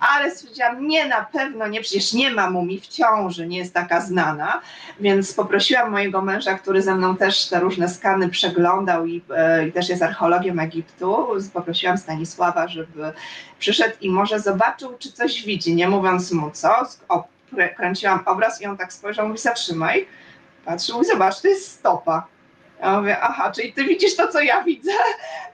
ale 0.00 0.30
stwierdziłam, 0.30 0.88
nie, 0.88 1.08
na 1.08 1.24
pewno 1.24 1.68
nie, 1.68 1.80
przecież 1.80 2.12
nie 2.12 2.30
ma 2.30 2.50
mumii 2.50 2.80
w 2.80 2.86
ciąży, 2.86 3.46
nie 3.46 3.58
jest 3.58 3.74
taka 3.74 4.00
znana, 4.00 4.60
więc 5.00 5.34
poprosiłam 5.34 5.90
mojego 5.90 6.22
męża, 6.22 6.58
który 6.58 6.82
ze 6.82 6.94
mną 6.94 7.16
też 7.16 7.48
te 7.48 7.60
różne 7.60 7.88
skany 7.88 8.28
przeglądał 8.28 9.06
i, 9.06 9.22
e, 9.36 9.68
i 9.68 9.72
też 9.72 9.88
jest 9.88 10.02
archeologiem 10.02 10.60
Egiptu, 10.60 11.26
poprosiłam 11.52 11.98
Stanisława, 11.98 12.68
żeby 12.68 13.12
przyszedł 13.58 13.94
i 14.00 14.10
może 14.10 14.40
zobaczył, 14.40 14.98
czy 14.98 15.12
coś 15.12 15.44
widzi, 15.44 15.74
nie 15.74 15.88
mówiąc 15.88 16.32
mu 16.32 16.50
co, 16.50 16.70
kręciłam 17.76 18.22
obraz 18.26 18.62
i 18.62 18.66
on 18.66 18.76
tak 18.76 18.92
spojrzał, 18.92 19.28
mówi, 19.28 19.40
zatrzymaj, 19.40 20.06
patrzył 20.68 21.02
i 21.02 21.04
zobacz, 21.04 21.40
to 21.40 21.48
jest 21.48 21.72
stopa. 21.72 22.26
Ja 22.80 23.00
mówię, 23.00 23.20
aha, 23.20 23.52
czyli 23.52 23.72
ty 23.72 23.84
widzisz 23.84 24.16
to, 24.16 24.28
co 24.28 24.40
ja 24.40 24.64
widzę? 24.64 24.92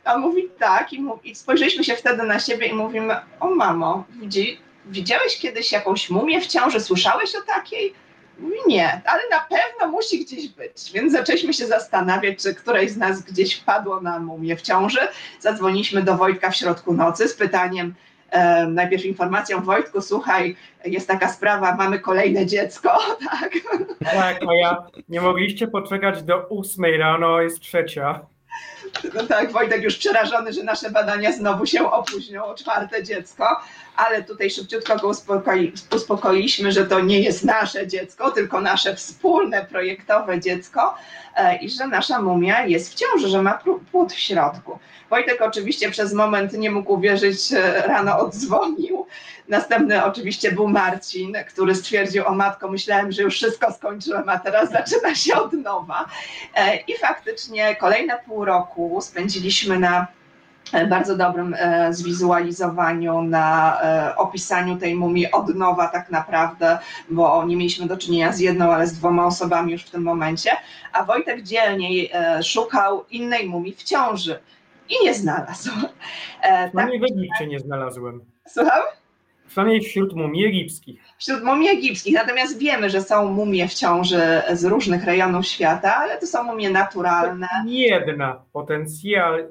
A 0.05 0.19
mówi 0.19 0.49
tak 0.59 0.93
i, 0.93 1.01
mówi, 1.01 1.31
i 1.31 1.35
spojrzeliśmy 1.35 1.85
się 1.85 1.97
wtedy 1.97 2.23
na 2.23 2.41
siebie 2.41 2.67
i 2.67 2.75
mówimy, 2.75 3.17
o 3.41 3.51
mamo, 3.51 4.05
widzi, 4.21 4.61
widziałeś 4.87 5.39
kiedyś 5.39 5.73
jakąś 5.73 6.11
mumię 6.11 6.41
w 6.41 6.47
ciąży, 6.47 6.81
słyszałeś 6.81 7.35
o 7.35 7.43
takiej? 7.43 7.95
Mówi 8.39 8.57
nie, 8.67 9.03
ale 9.05 9.23
na 9.31 9.41
pewno 9.41 9.93
musi 9.93 10.25
gdzieś 10.25 10.49
być. 10.49 10.93
Więc 10.95 11.13
zaczęliśmy 11.13 11.53
się 11.53 11.67
zastanawiać, 11.67 12.43
czy 12.43 12.55
któreś 12.55 12.91
z 12.91 12.97
nas 12.97 13.23
gdzieś 13.23 13.55
wpadło 13.55 14.01
na 14.01 14.19
mumię 14.19 14.57
w 14.57 14.63
ciąży. 14.63 15.01
Zadzwoniliśmy 15.41 16.03
do 16.03 16.17
Wojtka 16.17 16.51
w 16.51 16.57
środku 16.57 16.93
nocy 16.93 17.29
z 17.29 17.35
pytaniem, 17.35 17.95
najpierw 18.69 19.05
informacją 19.05 19.61
Wojtku, 19.61 20.01
słuchaj, 20.01 20.57
jest 20.85 21.09
taka 21.09 21.29
sprawa, 21.29 21.75
mamy 21.77 21.99
kolejne 21.99 22.47
dziecko, 22.47 22.99
tak. 23.31 23.53
Tak, 24.05 24.41
a 24.49 24.55
ja 24.55 24.87
nie 25.09 25.21
mogliście 25.21 25.69
poczekać 25.69 26.23
do 26.23 26.47
ósmej 26.47 26.97
rano, 26.97 27.41
jest 27.41 27.61
trzecia. 27.61 28.21
No 29.15 29.27
tak, 29.27 29.53
Wojtek 29.53 29.83
już 29.83 29.97
przerażony, 29.97 30.53
że 30.53 30.63
nasze 30.63 30.91
badania 30.91 31.33
znowu 31.33 31.67
się 31.67 31.91
opóźnią 31.91 32.45
o 32.45 32.55
czwarte 32.55 33.05
dziecko, 33.05 33.61
ale 33.97 34.23
tutaj 34.23 34.51
szybciutko 34.51 34.97
go 34.97 35.09
uspokoi, 35.09 35.73
uspokoiliśmy, 35.97 36.73
że 36.73 36.87
to 36.87 37.01
nie 37.01 37.21
jest 37.21 37.45
nasze 37.45 37.87
dziecko, 37.87 38.31
tylko 38.31 38.61
nasze 38.61 38.97
wspólne 38.97 39.67
projektowe 39.67 40.41
dziecko 40.41 40.95
e, 41.37 41.57
i 41.57 41.71
że 41.71 41.87
nasza 41.87 42.23
mumia 42.23 42.67
jest 42.67 42.93
w 42.93 42.95
ciąży, 42.95 43.29
że 43.29 43.43
ma 43.43 43.59
płód 43.93 44.13
w 44.13 44.19
środku. 44.19 44.79
Wojtek 45.11 45.43
oczywiście 45.43 45.91
przez 45.91 46.13
moment 46.13 46.53
nie 46.53 46.71
mógł 46.71 46.93
uwierzyć, 46.93 47.53
e, 47.53 47.83
rano 47.87 48.19
odzwonił. 48.19 49.07
Następny 49.49 50.05
oczywiście 50.05 50.53
był 50.53 50.69
Marcin, 50.69 51.37
który 51.49 51.75
stwierdził, 51.75 52.27
o 52.27 52.35
matko, 52.35 52.69
myślałem, 52.69 53.13
że 53.13 53.23
już 53.23 53.35
wszystko 53.35 53.73
skończyłem, 53.73 54.29
a 54.29 54.39
teraz 54.39 54.71
zaczyna 54.71 55.15
się 55.15 55.35
od 55.35 55.53
nowa. 55.53 56.07
E, 56.55 56.77
I 56.77 56.99
faktycznie 56.99 57.77
kolejne 57.77 58.19
pół 58.27 58.45
roku 58.45 58.99
spędziliśmy 59.03 59.79
na 59.79 60.07
bardzo 60.89 61.17
dobrym 61.17 61.57
zwizualizowaniu, 61.91 63.23
na 63.23 63.79
opisaniu 64.17 64.77
tej 64.77 64.95
mumii 64.95 65.31
od 65.31 65.55
nowa 65.55 65.89
tak 65.89 66.11
naprawdę, 66.11 66.79
bo 67.11 67.45
nie 67.45 67.57
mieliśmy 67.57 67.87
do 67.87 67.97
czynienia 67.97 68.33
z 68.33 68.41
jedną, 68.41 68.73
ale 68.73 68.87
z 68.87 68.93
dwoma 68.99 69.27
osobami 69.27 69.73
już 69.73 69.83
w 69.85 69.91
tym 69.91 70.03
momencie, 70.03 70.51
a 70.93 71.05
Wojtek 71.05 71.43
dzielnie 71.43 71.89
szukał 72.43 73.05
innej 73.11 73.49
mumii 73.49 73.73
w 73.75 73.83
ciąży 73.83 74.39
i 74.89 75.05
nie 75.05 75.15
znalazł. 75.15 75.71
E, 76.43 76.69
Przynajmniej 76.69 77.01
tak, 77.01 77.09
w 77.09 77.13
Egipcie 77.13 77.47
nie 77.47 77.61
znalazłem. 77.61 78.21
Słucham? 78.49 78.83
Przynajmniej 79.49 79.81
wśród 79.81 80.17
mumii 80.17 80.47
egipskich. 80.47 81.01
Wśród 81.19 81.45
mumii 81.45 81.69
egipskich, 81.69 82.15
natomiast 82.15 82.59
wiemy, 82.59 82.91
że 82.91 83.01
są 83.01 83.29
mumie 83.29 83.69
w 83.69 83.75
ciąży 83.75 84.43
z 84.53 84.65
różnych 84.65 85.05
rejonów 85.05 85.47
świata, 85.47 85.97
ale 85.97 86.19
to 86.19 86.27
są 86.27 86.43
mumie 86.43 86.71
naturalne. 86.71 87.49
Jedna 87.67 88.43
potencjal. 88.53 89.49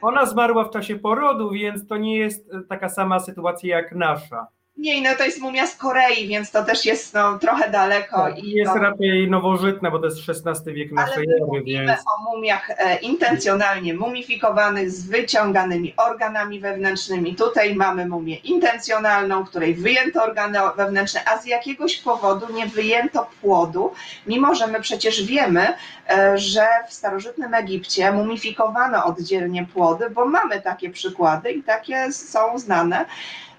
Ona 0.00 0.26
zmarła 0.26 0.64
w 0.64 0.70
czasie 0.70 0.96
porodu, 0.96 1.50
więc 1.50 1.86
to 1.86 1.96
nie 1.96 2.16
jest 2.16 2.50
taka 2.68 2.88
sama 2.88 3.20
sytuacja 3.20 3.76
jak 3.76 3.92
nasza. 3.92 4.46
Nie, 4.78 5.02
no 5.02 5.10
to 5.18 5.24
jest 5.24 5.40
mumia 5.40 5.66
z 5.66 5.76
Korei, 5.76 6.28
więc 6.28 6.50
to 6.50 6.64
też 6.64 6.84
jest 6.84 7.14
no, 7.14 7.38
trochę 7.38 7.70
daleko. 7.70 8.16
Tak, 8.16 8.38
i 8.38 8.50
jest 8.50 8.72
to... 8.72 8.78
raczej 8.78 9.30
nowożytne, 9.30 9.90
bo 9.90 9.98
to 9.98 10.04
jest 10.04 10.18
XVI 10.28 10.74
wiek 10.74 10.92
naszej 10.92 11.24
ery. 11.24 11.46
Mówimy 11.46 11.86
więc... 11.86 12.00
o 12.00 12.34
mumiach 12.34 12.70
e, 12.70 12.96
intencjonalnie 12.96 13.94
mumifikowanych 13.94 14.90
z 14.90 15.08
wyciąganymi 15.08 15.94
organami 15.96 16.60
wewnętrznymi. 16.60 17.36
Tutaj 17.36 17.74
mamy 17.74 18.06
mumię 18.06 18.36
intencjonalną, 18.36 19.44
której 19.44 19.74
wyjęto 19.74 20.24
organy 20.24 20.58
wewnętrzne, 20.76 21.20
a 21.26 21.38
z 21.38 21.46
jakiegoś 21.46 21.96
powodu 21.96 22.54
nie 22.54 22.66
wyjęto 22.66 23.26
płodu, 23.40 23.92
mimo 24.26 24.54
że 24.54 24.66
my 24.66 24.80
przecież 24.80 25.24
wiemy, 25.24 25.66
e, 26.10 26.38
że 26.38 26.66
w 26.88 26.92
starożytnym 26.92 27.54
Egipcie 27.54 28.12
mumifikowano 28.12 29.04
oddzielnie 29.04 29.66
płody, 29.66 30.10
bo 30.10 30.24
mamy 30.24 30.60
takie 30.60 30.90
przykłady 30.90 31.52
i 31.52 31.62
takie 31.62 32.12
są 32.12 32.58
znane. 32.58 33.04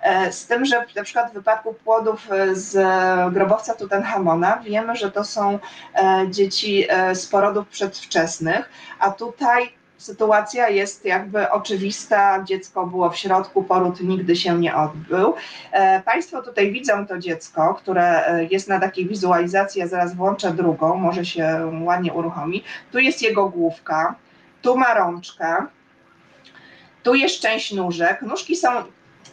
E, 0.01 0.31
z 0.31 0.47
tym, 0.47 0.65
że 0.65 0.85
na 0.95 1.03
przykład 1.03 1.31
w 1.31 1.33
wypadku 1.33 1.73
płodów 1.73 2.31
e, 2.31 2.55
z 2.55 2.73
grobowca 3.33 3.73
Tutenchamona 3.73 4.57
wiemy, 4.57 4.95
że 4.95 5.11
to 5.11 5.23
są 5.23 5.59
e, 5.95 6.25
dzieci 6.29 6.87
z 7.13 7.27
porodów 7.27 7.67
przedwczesnych, 7.67 8.69
a 8.99 9.11
tutaj 9.11 9.79
sytuacja 9.97 10.69
jest 10.69 11.05
jakby 11.05 11.51
oczywista, 11.51 12.43
dziecko 12.43 12.87
było 12.87 13.09
w 13.09 13.17
środku, 13.17 13.63
poród 13.63 14.01
nigdy 14.01 14.35
się 14.35 14.59
nie 14.59 14.75
odbył. 14.75 15.33
Państwo 16.05 16.41
tutaj 16.41 16.71
widzą 16.71 17.07
to 17.07 17.17
dziecko, 17.17 17.73
które 17.73 18.23
jest 18.51 18.67
na 18.67 18.79
takiej 18.79 19.07
wizualizacji, 19.07 19.79
ja 19.79 19.87
zaraz 19.87 20.15
włączę 20.15 20.51
drugą, 20.51 20.95
może 20.95 21.25
się 21.25 21.71
ładnie 21.83 22.13
uruchomi. 22.13 22.63
Tu 22.91 22.99
jest 22.99 23.21
jego 23.21 23.49
główka, 23.49 24.15
tu 24.61 24.77
ma 24.77 24.93
rączkę, 24.93 25.65
tu 27.03 27.15
jest 27.15 27.39
część 27.39 27.73
nóżek. 27.73 28.21
Nóżki 28.21 28.55
są 28.55 28.69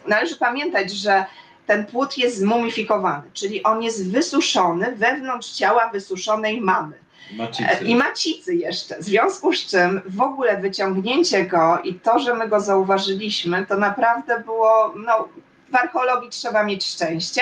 należy 0.07 0.35
pamiętać, 0.35 0.91
że 0.91 1.25
ten 1.67 1.85
płód 1.85 2.17
jest 2.17 2.37
zmumifikowany, 2.37 3.23
czyli 3.33 3.63
on 3.63 3.83
jest 3.83 4.11
wysuszony 4.11 4.95
wewnątrz 4.95 5.51
ciała 5.51 5.89
wysuszonej 5.89 6.61
mamy. 6.61 6.95
Macicy. 7.33 7.85
I 7.85 7.95
macicy 7.95 8.55
jeszcze. 8.55 8.97
W 8.97 9.03
związku 9.03 9.53
z 9.53 9.65
czym 9.65 10.01
w 10.05 10.21
ogóle 10.21 10.57
wyciągnięcie 10.57 11.45
go 11.45 11.79
i 11.83 11.93
to, 11.93 12.19
że 12.19 12.33
my 12.33 12.47
go 12.47 12.59
zauważyliśmy, 12.59 13.65
to 13.65 13.77
naprawdę 13.77 14.39
było, 14.39 14.93
no, 15.05 15.27
w 15.71 15.75
archeologii 15.75 16.29
trzeba 16.29 16.63
mieć 16.63 16.85
szczęście. 16.85 17.41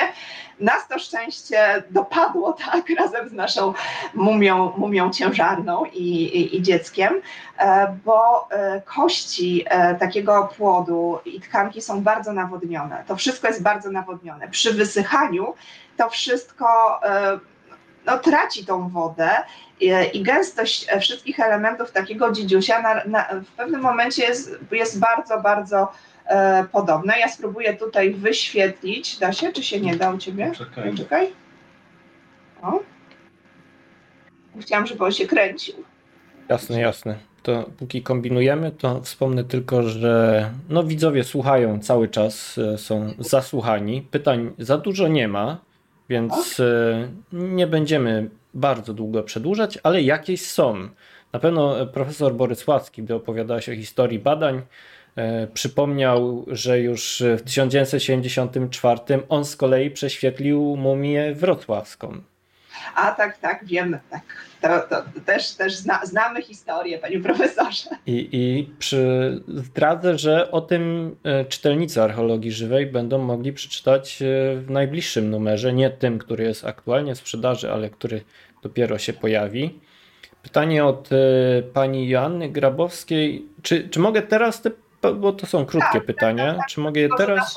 Nas 0.60 0.88
to 0.88 1.00
szczęście 1.00 1.84
dopadło, 1.92 2.54
tak, 2.72 2.90
razem 3.00 3.30
z 3.30 3.34
naszą 3.34 3.74
mumią, 4.14 4.74
mumią 4.78 5.12
ciężarną 5.12 5.86
i, 5.86 6.24
i, 6.24 6.58
i 6.58 6.62
dzieckiem, 6.62 7.22
e, 7.58 7.98
bo 8.06 8.48
e, 8.52 8.82
kości 8.82 9.66
e, 9.70 9.96
takiego 9.96 10.50
płodu 10.58 11.20
i 11.26 11.42
tkanki 11.42 11.82
są 11.82 12.02
bardzo 12.02 12.34
nawodnione. 12.34 13.04
To 13.08 13.16
wszystko 13.16 13.48
jest 13.48 13.62
bardzo 13.62 13.92
nawodnione. 13.92 14.48
Przy 14.48 14.74
wysychaniu 14.74 15.54
to 15.98 16.10
wszystko 16.10 17.00
no, 18.06 18.18
traci 18.18 18.66
tą 18.66 18.90
wodę 18.90 19.30
i 20.14 20.24
gęstość 20.24 20.88
wszystkich 21.00 21.40
elementów 21.40 21.92
takiego 21.92 22.32
dziedziusia 22.32 22.82
na, 22.82 22.96
na, 23.06 23.28
w 23.42 23.52
pewnym 23.58 23.82
momencie 23.82 24.24
jest, 24.24 24.52
jest 24.72 25.00
bardzo, 25.00 25.42
bardzo 25.42 25.92
e, 26.28 26.66
podobna. 26.72 27.18
Ja 27.18 27.28
spróbuję 27.28 27.74
tutaj 27.74 28.14
wyświetlić. 28.14 29.18
Da 29.18 29.34
się, 29.34 29.52
czy 29.52 29.64
się 29.64 29.82
nie 29.82 29.96
da 29.96 30.14
u 30.14 30.18
Ciebie? 30.18 30.52
Czekaj. 30.58 30.96
Czekaj. 30.96 31.28
O. 32.62 32.80
Chciałam, 34.60 34.88
żeby 34.88 35.04
on 35.04 35.12
się 35.12 35.28
kręcił. 35.28 35.76
Jasne, 36.50 36.82
jasne. 36.82 37.16
To 37.44 37.70
póki 37.78 38.02
kombinujemy, 38.02 38.72
to 38.72 39.02
wspomnę 39.02 39.44
tylko, 39.44 39.84
że 39.84 40.50
no 40.70 40.84
widzowie 40.84 41.24
słuchają 41.24 41.80
cały 41.80 42.08
czas, 42.08 42.58
e, 42.58 42.78
są 42.78 43.14
zasłuchani. 43.20 44.02
Pytań 44.02 44.52
za 44.60 44.78
dużo 44.78 45.08
nie 45.08 45.28
ma, 45.28 45.58
więc 46.10 46.60
e, 46.60 47.08
nie 47.34 47.68
będziemy 47.68 48.30
bardzo 48.54 48.94
długo 48.94 49.24
przedłużać, 49.24 49.80
ale 49.84 50.02
jakieś 50.02 50.42
są. 50.42 50.90
Na 51.34 51.40
pewno 51.40 51.86
profesor 51.86 52.34
Borysławski, 52.34 53.04
gdy 53.04 53.16
opowiadałeś 53.16 53.70
o 53.70 53.76
historii 53.76 54.20
badań, 54.20 54.62
przypomniał, 55.54 56.46
że 56.48 56.80
już 56.80 57.24
w 57.38 57.42
1974 57.42 59.00
on 59.30 59.46
z 59.46 59.56
kolei 59.56 59.92
prześwietlił 59.92 60.76
mumię 60.78 61.34
wrocławską. 61.34 62.22
A 62.96 63.12
tak, 63.12 63.38
tak, 63.38 63.66
wiemy, 63.66 64.00
tak. 64.10 64.22
To, 64.62 64.80
to 64.90 65.04
też, 65.26 65.52
też 65.52 65.76
zna, 65.76 66.06
znamy 66.06 66.42
historię, 66.42 66.98
panie 66.98 67.20
profesorze. 67.20 67.90
I, 68.06 68.30
I 68.32 68.70
przy, 68.80 69.42
zdradzę, 69.48 70.18
że 70.18 70.52
o 70.52 70.62
tym 70.62 71.16
e, 71.24 71.46
czytelnicy 71.46 72.02
archeologii 72.02 72.52
żywej 72.52 72.86
będą 72.86 73.18
mogli 73.18 73.54
przeczytać 73.54 74.22
e, 74.22 74.26
w 74.56 74.70
najbliższym 74.70 75.30
numerze, 75.30 75.74
nie 75.74 75.90
tym, 75.90 76.20
który 76.20 76.44
jest 76.44 76.66
aktualnie 76.66 77.16
w 77.16 77.18
sprzedaży, 77.18 77.72
ale 77.72 77.90
który 77.90 78.22
dopiero 78.64 78.98
się 78.98 79.14
pojawi. 79.14 79.80
Pytanie 80.44 80.86
od 80.86 81.10
e, 81.12 81.16
pani 81.62 82.10
Joanny 82.10 82.50
Grabowskiej. 82.50 83.46
Czy, 83.62 83.90
czy 83.90 84.00
mogę 84.00 84.22
teraz 84.22 84.62
te, 84.62 84.72
bo 85.14 85.34
to 85.34 85.46
są 85.46 85.66
krótkie 85.66 85.92
tak, 85.94 86.06
pytania, 86.06 86.48
tak, 86.48 86.58
tak, 86.58 86.68
czy 86.68 86.80
mogę 86.80 87.02
je 87.02 87.10
teraz? 87.18 87.56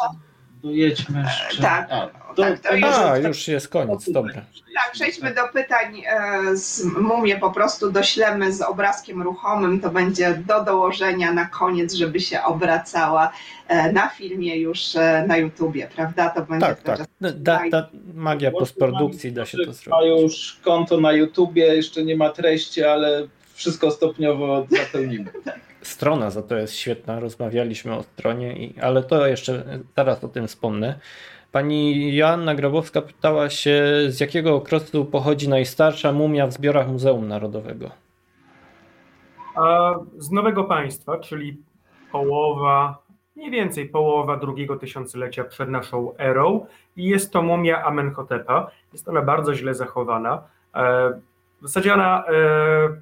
Dojedźmy 0.62 1.22
jeszcze. 1.22 1.62
Tak. 1.62 1.88
A, 1.90 2.09
tak, 2.36 2.61
to 2.61 2.74
już, 2.76 2.84
A, 2.84 3.18
już 3.18 3.49
jest 3.49 3.68
koniec, 3.68 4.11
dobra. 4.11 4.34
Tak, 4.74 4.92
przejdźmy 4.92 5.34
do 5.34 5.49
pytań 5.53 6.03
e, 6.07 6.57
z 6.57 6.84
mumię, 6.84 7.36
po 7.36 7.51
prostu 7.51 7.92
doślemy 7.92 8.53
z 8.53 8.62
obrazkiem 8.62 9.22
ruchomym, 9.22 9.80
to 9.80 9.90
będzie 9.90 10.34
do 10.46 10.64
dołożenia 10.64 11.32
na 11.32 11.46
koniec, 11.46 11.94
żeby 11.94 12.20
się 12.20 12.42
obracała 12.42 13.32
e, 13.68 13.92
na 13.92 14.09
filmie 14.09 14.57
już 14.57 14.96
e, 14.96 15.24
na 15.28 15.36
YouTubie, 15.36 15.88
prawda? 15.96 16.30
To 16.30 16.42
będzie 16.42 16.66
Tak, 16.66 16.82
tak. 16.82 17.01
Da, 17.20 17.61
da, 17.70 17.88
magia 18.14 18.51
postprodukcji 18.51 19.32
da 19.32 19.46
się 19.46 19.59
to 19.59 19.66
Ma 19.66 19.72
zrobić. 19.72 20.22
już 20.22 20.61
konto 20.64 21.01
na 21.01 21.12
YouTubie, 21.12 21.76
jeszcze 21.76 22.05
nie 22.05 22.16
ma 22.16 22.30
treści, 22.30 22.84
ale 22.84 23.28
wszystko 23.55 23.90
stopniowo 23.90 24.66
zapełnimy. 24.70 25.32
Strona 25.89 26.30
za 26.30 26.43
to 26.43 26.57
jest 26.57 26.74
świetna, 26.74 27.20
rozmawialiśmy 27.20 27.97
o 27.97 28.03
stronie, 28.03 28.57
i, 28.57 28.80
ale 28.80 29.03
to 29.03 29.26
jeszcze 29.26 29.64
zaraz 29.97 30.24
o 30.24 30.28
tym 30.28 30.47
wspomnę. 30.47 30.99
Pani 31.53 32.14
Joanna 32.16 32.55
Grabowska 32.55 33.03
pytała 33.03 33.51
się, 33.51 33.82
z 34.09 34.20
jakiego 34.20 34.55
okresu 34.55 35.05
pochodzi 35.05 35.49
najstarsza 35.49 36.12
mumia 36.12 36.47
w 36.47 36.53
zbiorach 36.53 36.89
Muzeum 36.89 37.28
Narodowego. 37.28 37.91
Z 40.18 40.30
Nowego 40.30 40.64
Państwa, 40.64 41.18
czyli 41.18 41.57
połowa, 42.12 42.99
mniej 43.36 43.51
więcej 43.51 43.89
połowa 43.89 44.36
drugiego 44.36 44.76
tysiąclecia 44.76 45.45
przed 45.45 45.68
naszą 45.68 46.16
erą 46.16 46.66
i 46.97 47.05
jest 47.05 47.32
to 47.32 47.43
mumia 47.43 47.84
Amenhotepa. 47.84 48.70
Jest 48.93 49.09
ona 49.09 49.22
bardzo 49.22 49.55
źle 49.55 49.74
zachowana. 49.74 50.43
E, 51.63 51.65
w 51.65 51.69
zasadzie 51.69 51.95
ona 51.95 52.25
e, 52.25 52.33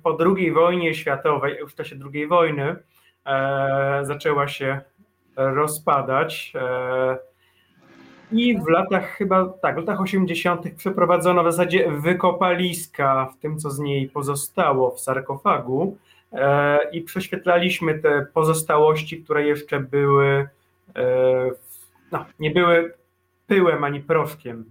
po 0.03 0.19
II 0.37 0.53
wojnie 0.53 0.95
światowej, 0.95 1.59
w 1.69 1.75
czasie 1.75 1.97
II 2.15 2.27
wojny 2.27 2.77
e, 3.27 4.01
zaczęła 4.03 4.49
się 4.49 4.81
rozpadać 5.37 6.53
i 8.33 8.59
w 8.59 8.69
latach 8.69 9.11
chyba, 9.11 9.49
tak, 9.63 9.75
w 9.75 9.79
latach 9.79 10.01
80. 10.01 10.75
przeprowadzono 10.77 11.43
w 11.43 11.53
zasadzie 11.53 11.91
wykopaliska 11.91 13.27
w 13.27 13.41
tym, 13.41 13.59
co 13.59 13.71
z 13.71 13.79
niej 13.79 14.09
pozostało 14.09 14.91
w 14.91 15.01
sarkofagu 15.01 15.97
e, 16.33 16.79
i 16.91 17.03
prześwietlaliśmy 17.03 17.99
te 17.99 18.27
pozostałości, 18.35 19.23
które 19.23 19.47
jeszcze 19.47 19.81
były, 19.81 20.49
e, 20.97 21.51
no, 22.13 22.27
nie 22.39 22.51
były 22.51 22.95
pyłem 23.47 23.85
ani 23.85 24.01
proszkiem. 24.01 24.71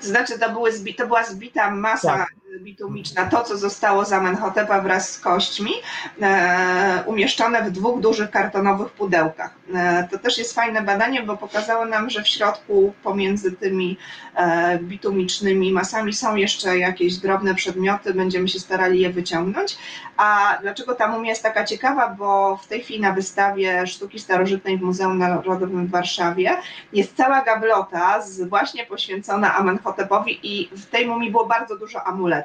To 0.00 0.06
znaczy, 0.06 0.38
to, 0.38 0.52
były 0.52 0.70
to 0.96 1.06
była 1.06 1.24
zbita 1.24 1.70
masa 1.70 2.16
Tak. 2.16 2.28
Bitumiczna, 2.60 3.26
to 3.26 3.42
co 3.42 3.58
zostało 3.58 4.04
z 4.04 4.12
Amenhotepa 4.12 4.80
wraz 4.80 5.10
z 5.10 5.18
kośćmi, 5.18 5.72
e, 6.22 7.02
umieszczone 7.06 7.62
w 7.62 7.70
dwóch 7.70 8.00
dużych 8.00 8.30
kartonowych 8.30 8.92
pudełkach. 8.92 9.54
E, 9.74 10.08
to 10.10 10.18
też 10.18 10.38
jest 10.38 10.54
fajne 10.54 10.82
badanie, 10.82 11.22
bo 11.22 11.36
pokazało 11.36 11.84
nam, 11.84 12.10
że 12.10 12.22
w 12.22 12.28
środku 12.28 12.92
pomiędzy 13.02 13.52
tymi 13.52 13.96
e, 14.34 14.78
bitumicznymi 14.78 15.72
masami 15.72 16.12
są 16.12 16.36
jeszcze 16.36 16.78
jakieś 16.78 17.16
drobne 17.16 17.54
przedmioty, 17.54 18.14
będziemy 18.14 18.48
się 18.48 18.60
starali 18.60 19.00
je 19.00 19.10
wyciągnąć. 19.10 19.78
A 20.16 20.58
dlaczego 20.62 20.94
ta 20.94 21.08
mumia 21.08 21.28
jest 21.30 21.42
taka 21.42 21.64
ciekawa? 21.64 22.08
Bo 22.08 22.56
w 22.56 22.66
tej 22.66 22.82
chwili 22.82 23.00
na 23.00 23.12
wystawie 23.12 23.86
sztuki 23.86 24.18
starożytnej 24.18 24.78
w 24.78 24.82
Muzeum 24.82 25.18
Narodowym 25.18 25.86
w 25.86 25.90
Warszawie 25.90 26.56
jest 26.92 27.16
cała 27.16 27.42
gablota 27.42 28.22
z, 28.22 28.48
właśnie 28.48 28.86
poświęcona 28.86 29.54
Amenhotepowi 29.54 30.40
i 30.42 30.68
w 30.72 30.86
tej 30.86 31.06
mumii 31.06 31.30
było 31.30 31.46
bardzo 31.46 31.78
dużo 31.78 32.04
amuletów, 32.04 32.43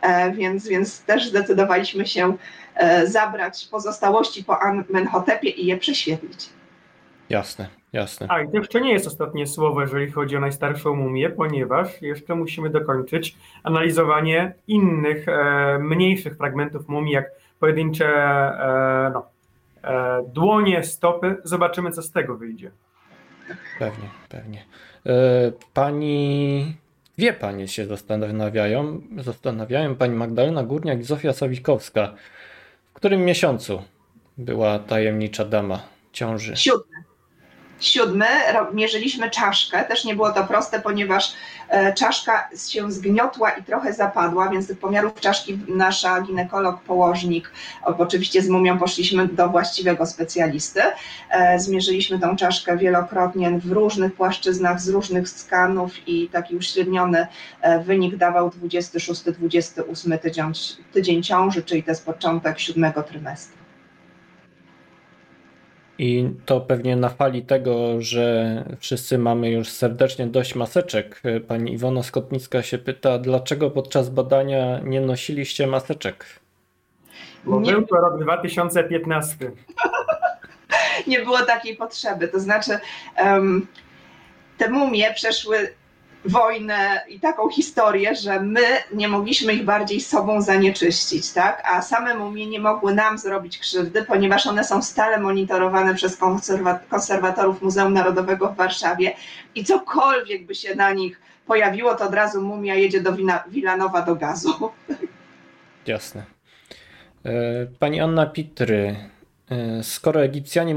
e, 0.00 0.32
więc, 0.32 0.68
więc 0.68 1.02
też 1.02 1.28
zdecydowaliśmy 1.28 2.06
się 2.06 2.36
e, 2.74 3.06
zabrać 3.06 3.68
pozostałości 3.70 4.44
po 4.44 4.62
Amenhotepie 4.62 5.50
i 5.50 5.66
je 5.66 5.76
prześwietlić. 5.76 6.48
Jasne, 7.30 7.68
jasne. 7.92 8.26
A 8.30 8.42
i 8.42 8.48
to 8.48 8.56
jeszcze 8.56 8.80
nie 8.80 8.92
jest 8.92 9.06
ostatnie 9.06 9.46
słowo, 9.46 9.80
jeżeli 9.80 10.10
chodzi 10.10 10.36
o 10.36 10.40
najstarszą 10.40 10.94
mumię, 10.94 11.30
ponieważ 11.30 12.02
jeszcze 12.02 12.34
musimy 12.34 12.70
dokończyć 12.70 13.36
analizowanie 13.62 14.54
innych, 14.68 15.28
e, 15.28 15.78
mniejszych 15.78 16.36
fragmentów 16.36 16.88
mumii, 16.88 17.12
jak 17.12 17.30
pojedyncze 17.60 18.06
e, 18.06 19.10
no, 19.14 19.26
e, 19.84 20.22
dłonie, 20.32 20.84
stopy. 20.84 21.36
Zobaczymy, 21.44 21.90
co 21.90 22.02
z 22.02 22.10
tego 22.10 22.36
wyjdzie. 22.36 22.70
Pewnie, 23.78 24.08
pewnie. 24.28 24.64
E, 25.06 25.12
Pani, 25.74 26.76
dwie 27.18 27.32
panie 27.32 27.68
się 27.68 27.86
zastanawiają, 27.86 29.02
zastanawiają, 29.18 29.96
pani 29.96 30.14
Magdalena 30.14 30.62
Górniak 30.62 31.00
i 31.00 31.02
Zofia 31.02 31.32
Sawikowska. 31.32 32.14
W 32.90 32.92
którym 32.92 33.24
miesiącu 33.24 33.82
była 34.38 34.78
tajemnicza 34.78 35.44
dama 35.44 35.82
ciąży? 36.12 36.56
Siódmy. 36.56 37.13
Siódmy, 37.80 38.26
mierzyliśmy 38.72 39.30
czaszkę, 39.30 39.84
też 39.84 40.04
nie 40.04 40.14
było 40.14 40.32
to 40.32 40.44
proste, 40.44 40.80
ponieważ 40.80 41.32
e, 41.68 41.92
czaszka 41.92 42.48
się 42.68 42.92
zgniotła 42.92 43.50
i 43.50 43.62
trochę 43.62 43.92
zapadła, 43.92 44.48
więc 44.48 44.66
tych 44.66 44.78
pomiarów 44.78 45.20
czaszki 45.20 45.58
nasza 45.68 46.20
ginekolog, 46.20 46.80
położnik, 46.80 47.50
oczywiście 47.82 48.42
z 48.42 48.48
mumią 48.48 48.78
poszliśmy 48.78 49.28
do 49.28 49.48
właściwego 49.48 50.06
specjalisty. 50.06 50.80
E, 51.30 51.58
Zmierzyliśmy 51.58 52.18
tą 52.18 52.36
czaszkę 52.36 52.76
wielokrotnie 52.76 53.58
w 53.58 53.72
różnych 53.72 54.14
płaszczyznach, 54.14 54.80
z 54.80 54.88
różnych 54.88 55.28
skanów 55.28 56.08
i 56.08 56.28
taki 56.28 56.56
uśredniony 56.56 57.26
e, 57.60 57.80
wynik 57.80 58.16
dawał 58.16 58.48
26-28 58.48 60.18
tydzień, 60.18 60.52
tydzień 60.92 61.22
ciąży, 61.22 61.62
czyli 61.62 61.82
to 61.82 61.90
jest 61.90 62.06
początek 62.06 62.60
siódmego 62.60 63.02
trymestru. 63.02 63.63
I 65.98 66.30
to 66.46 66.60
pewnie 66.60 66.96
na 66.96 67.08
fali 67.08 67.42
tego, 67.42 68.00
że 68.00 68.64
wszyscy 68.78 69.18
mamy 69.18 69.50
już 69.50 69.68
serdecznie 69.68 70.26
dość 70.26 70.54
maseczek. 70.54 71.22
Pani 71.48 71.72
Iwona 71.72 72.02
Skotnicka 72.02 72.62
się 72.62 72.78
pyta, 72.78 73.18
dlaczego 73.18 73.70
podczas 73.70 74.10
badania 74.10 74.80
nie 74.84 75.00
nosiliście 75.00 75.66
maseczek? 75.66 76.26
Bo 77.44 77.60
Nie- 77.60 77.72
był 77.72 77.86
to 77.86 77.96
rok 77.96 78.22
2015. 78.22 79.36
nie 81.06 81.20
było 81.20 81.38
takiej 81.38 81.76
potrzeby. 81.76 82.28
To 82.28 82.40
znaczy, 82.40 82.78
um, 83.24 83.66
te 84.58 84.70
mumie 84.70 85.14
przeszły 85.14 85.74
wojnę 86.24 87.04
i 87.08 87.20
taką 87.20 87.48
historię, 87.48 88.16
że 88.16 88.40
my 88.40 88.62
nie 88.92 89.08
mogliśmy 89.08 89.52
ich 89.52 89.64
bardziej 89.64 90.00
sobą 90.00 90.42
zanieczyścić, 90.42 91.32
tak? 91.32 91.62
A 91.64 91.82
same 91.82 92.14
mumie 92.14 92.46
nie 92.46 92.60
mogły 92.60 92.94
nam 92.94 93.18
zrobić 93.18 93.58
krzywdy, 93.58 94.02
ponieważ 94.02 94.46
one 94.46 94.64
są 94.64 94.82
stale 94.82 95.18
monitorowane 95.18 95.94
przez 95.94 96.18
konserwatorów 96.88 97.62
Muzeum 97.62 97.92
Narodowego 97.92 98.48
w 98.48 98.56
Warszawie 98.56 99.16
i 99.54 99.64
cokolwiek 99.64 100.46
by 100.46 100.54
się 100.54 100.74
na 100.74 100.92
nich 100.92 101.20
pojawiło, 101.46 101.94
to 101.94 102.04
od 102.04 102.14
razu 102.14 102.42
mumia 102.42 102.74
jedzie 102.74 103.00
do 103.00 103.16
Wilanowa 103.48 104.02
do 104.02 104.16
gazu. 104.16 104.70
Jasne. 105.86 106.24
E, 107.24 107.66
pani 107.78 108.00
Anna 108.00 108.26
Pitry, 108.26 108.96
skoro 109.82 110.24
Egipcjanie 110.24 110.74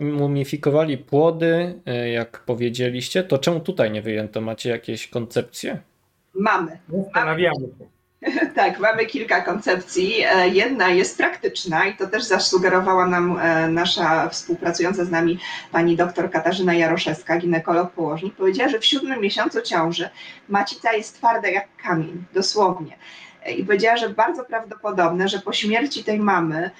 mumifikowali 0.00 0.98
płody, 0.98 1.80
e, 1.86 2.10
jak 2.10 2.40
powiedzieliście, 2.40 3.24
to 3.24 3.38
czemu 3.38 3.60
tutaj 3.60 3.90
nie 3.90 4.02
wyjęto? 4.02 4.40
Macie 4.40 4.70
jakieś 4.70 5.08
koncepcje? 5.08 5.78
Mamy. 6.34 6.78
Zastanawiamy 6.88 7.66
się. 7.66 7.90
Tak, 8.54 8.80
mamy 8.80 9.06
kilka 9.06 9.40
koncepcji. 9.40 10.14
Jedna 10.52 10.88
jest 10.88 11.16
praktyczna 11.16 11.86
i 11.86 11.96
to 11.96 12.06
też 12.06 12.24
zasugerowała 12.24 13.06
nam 13.06 13.40
nasza 13.68 14.28
współpracująca 14.28 15.04
z 15.04 15.10
nami 15.10 15.38
pani 15.72 15.96
doktor 15.96 16.30
Katarzyna 16.30 16.74
Jaroszewska, 16.74 17.38
ginekolog 17.38 17.92
położnik. 17.92 18.34
Powiedziała, 18.34 18.68
że 18.70 18.78
w 18.78 18.84
siódmym 18.84 19.20
miesiącu 19.20 19.62
ciąży 19.62 20.08
macica 20.48 20.92
jest 20.92 21.14
twarda 21.14 21.48
jak 21.48 21.68
kamień, 21.76 22.24
dosłownie 22.34 22.96
i 23.56 23.64
powiedziała, 23.64 23.96
że 23.96 24.08
bardzo 24.08 24.44
prawdopodobne, 24.44 25.28
że 25.28 25.38
po 25.38 25.52
śmierci 25.52 26.04
tej 26.04 26.18
mamy 26.18 26.58
e, 26.64 26.70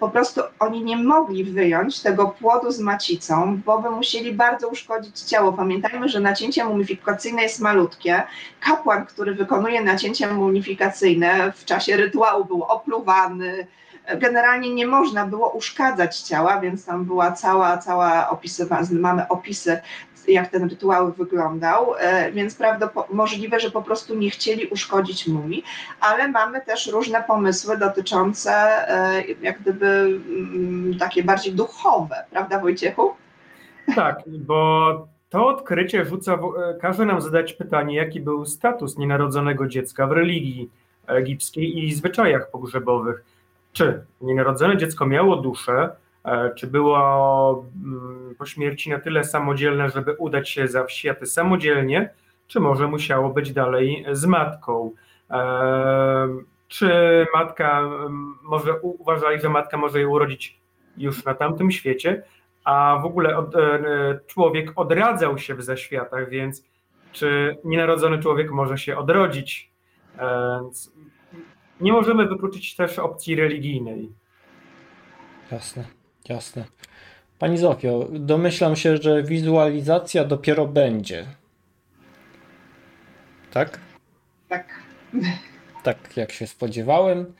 po 0.00 0.08
prostu 0.08 0.40
oni 0.58 0.84
nie 0.84 0.96
mogli 0.96 1.44
wyjąć 1.44 2.00
tego 2.00 2.26
płodu 2.28 2.70
z 2.70 2.80
macicą, 2.80 3.60
bo 3.66 3.78
by 3.78 3.90
musieli 3.90 4.32
bardzo 4.32 4.68
uszkodzić 4.68 5.20
ciało. 5.20 5.52
Pamiętajmy, 5.52 6.08
że 6.08 6.20
nacięcie 6.20 6.64
mumifikacyjne 6.64 7.42
jest 7.42 7.60
malutkie. 7.60 8.22
Kapłan, 8.60 9.06
który 9.06 9.34
wykonuje 9.34 9.82
nacięcie 9.82 10.26
mumifikacyjne 10.26 11.52
w 11.56 11.64
czasie 11.64 11.96
rytuału 11.96 12.44
był 12.44 12.62
opluwany, 12.62 13.66
generalnie 14.16 14.74
nie 14.74 14.86
można 14.86 15.26
było 15.26 15.50
uszkadzać 15.50 16.20
ciała, 16.20 16.60
więc 16.60 16.84
tam 16.84 17.04
była 17.04 17.32
cała, 17.32 17.78
cała 17.78 18.30
opisywana, 18.30 18.86
mamy 18.92 19.28
opisy 19.28 19.80
jak 20.28 20.48
ten 20.48 20.68
rytuał 20.68 21.12
wyglądał, 21.12 21.94
e, 21.98 22.32
więc 22.32 22.58
możliwe, 23.10 23.60
że 23.60 23.70
po 23.70 23.82
prostu 23.82 24.14
nie 24.14 24.30
chcieli 24.30 24.66
uszkodzić 24.66 25.28
mumii, 25.28 25.64
ale 26.00 26.28
mamy 26.28 26.60
też 26.60 26.86
różne 26.86 27.24
pomysły 27.26 27.78
dotyczące 27.78 28.52
e, 28.88 29.22
jak 29.42 29.60
gdyby 29.60 29.86
mm, 29.86 30.98
takie 30.98 31.24
bardziej 31.24 31.52
duchowe, 31.52 32.24
prawda 32.30 32.60
Wojciechu? 32.60 33.14
Tak, 33.94 34.22
bo 34.26 35.08
to 35.30 35.46
odkrycie 35.46 36.04
rzuca, 36.04 36.34
e, 36.34 36.78
każe 36.80 37.06
nam 37.06 37.20
zadać 37.20 37.52
pytanie, 37.52 37.96
jaki 37.96 38.20
był 38.20 38.46
status 38.46 38.98
nienarodzonego 38.98 39.66
dziecka 39.66 40.06
w 40.06 40.12
religii 40.12 40.70
egipskiej 41.06 41.84
i 41.84 41.94
zwyczajach 41.94 42.50
pogrzebowych. 42.50 43.24
Czy 43.72 44.04
nienarodzone 44.20 44.76
dziecko 44.76 45.06
miało 45.06 45.36
duszę, 45.36 45.90
czy 46.56 46.66
było 46.66 47.64
mm, 47.84 48.34
po 48.38 48.46
śmierci 48.46 48.90
na 48.90 48.98
tyle 48.98 49.24
samodzielne, 49.24 49.90
żeby 49.90 50.12
udać 50.12 50.50
się 50.50 50.68
za 50.68 50.88
światy 50.88 51.26
samodzielnie, 51.26 52.10
czy 52.46 52.60
może 52.60 52.88
musiało 52.88 53.30
być 53.30 53.52
dalej 53.52 54.04
z 54.12 54.26
matką? 54.26 54.90
E, 55.30 56.28
czy 56.68 56.90
matka, 57.34 57.82
może 58.42 58.80
uważali, 58.80 59.40
że 59.40 59.48
matka 59.48 59.76
może 59.76 60.00
je 60.00 60.08
urodzić 60.08 60.60
już 60.96 61.24
na 61.24 61.34
tamtym 61.34 61.70
świecie, 61.70 62.22
a 62.64 62.98
w 63.02 63.04
ogóle 63.04 63.36
od, 63.36 63.56
e, 63.56 64.20
człowiek 64.26 64.72
odradzał 64.76 65.38
się 65.38 65.54
w 65.54 65.62
zaświatach, 65.62 66.28
więc 66.28 66.64
czy 67.12 67.56
nienarodzony 67.64 68.18
człowiek 68.18 68.50
może 68.50 68.78
się 68.78 68.96
odrodzić? 68.96 69.74
Nie 71.80 71.92
możemy 71.92 72.26
wykluczyć 72.26 72.76
też 72.76 72.98
opcji 72.98 73.36
religijnej. 73.36 74.12
Jasne. 75.52 75.84
Jasne. 76.28 76.64
Pani 77.38 77.58
Zofio, 77.58 78.08
domyślam 78.10 78.76
się, 78.76 78.96
że 78.96 79.22
wizualizacja 79.22 80.24
dopiero 80.24 80.66
będzie. 80.66 81.24
Tak? 83.50 83.78
Tak. 84.48 84.74
Tak, 85.82 86.16
jak 86.16 86.32
się 86.32 86.46
spodziewałem. 86.46 87.34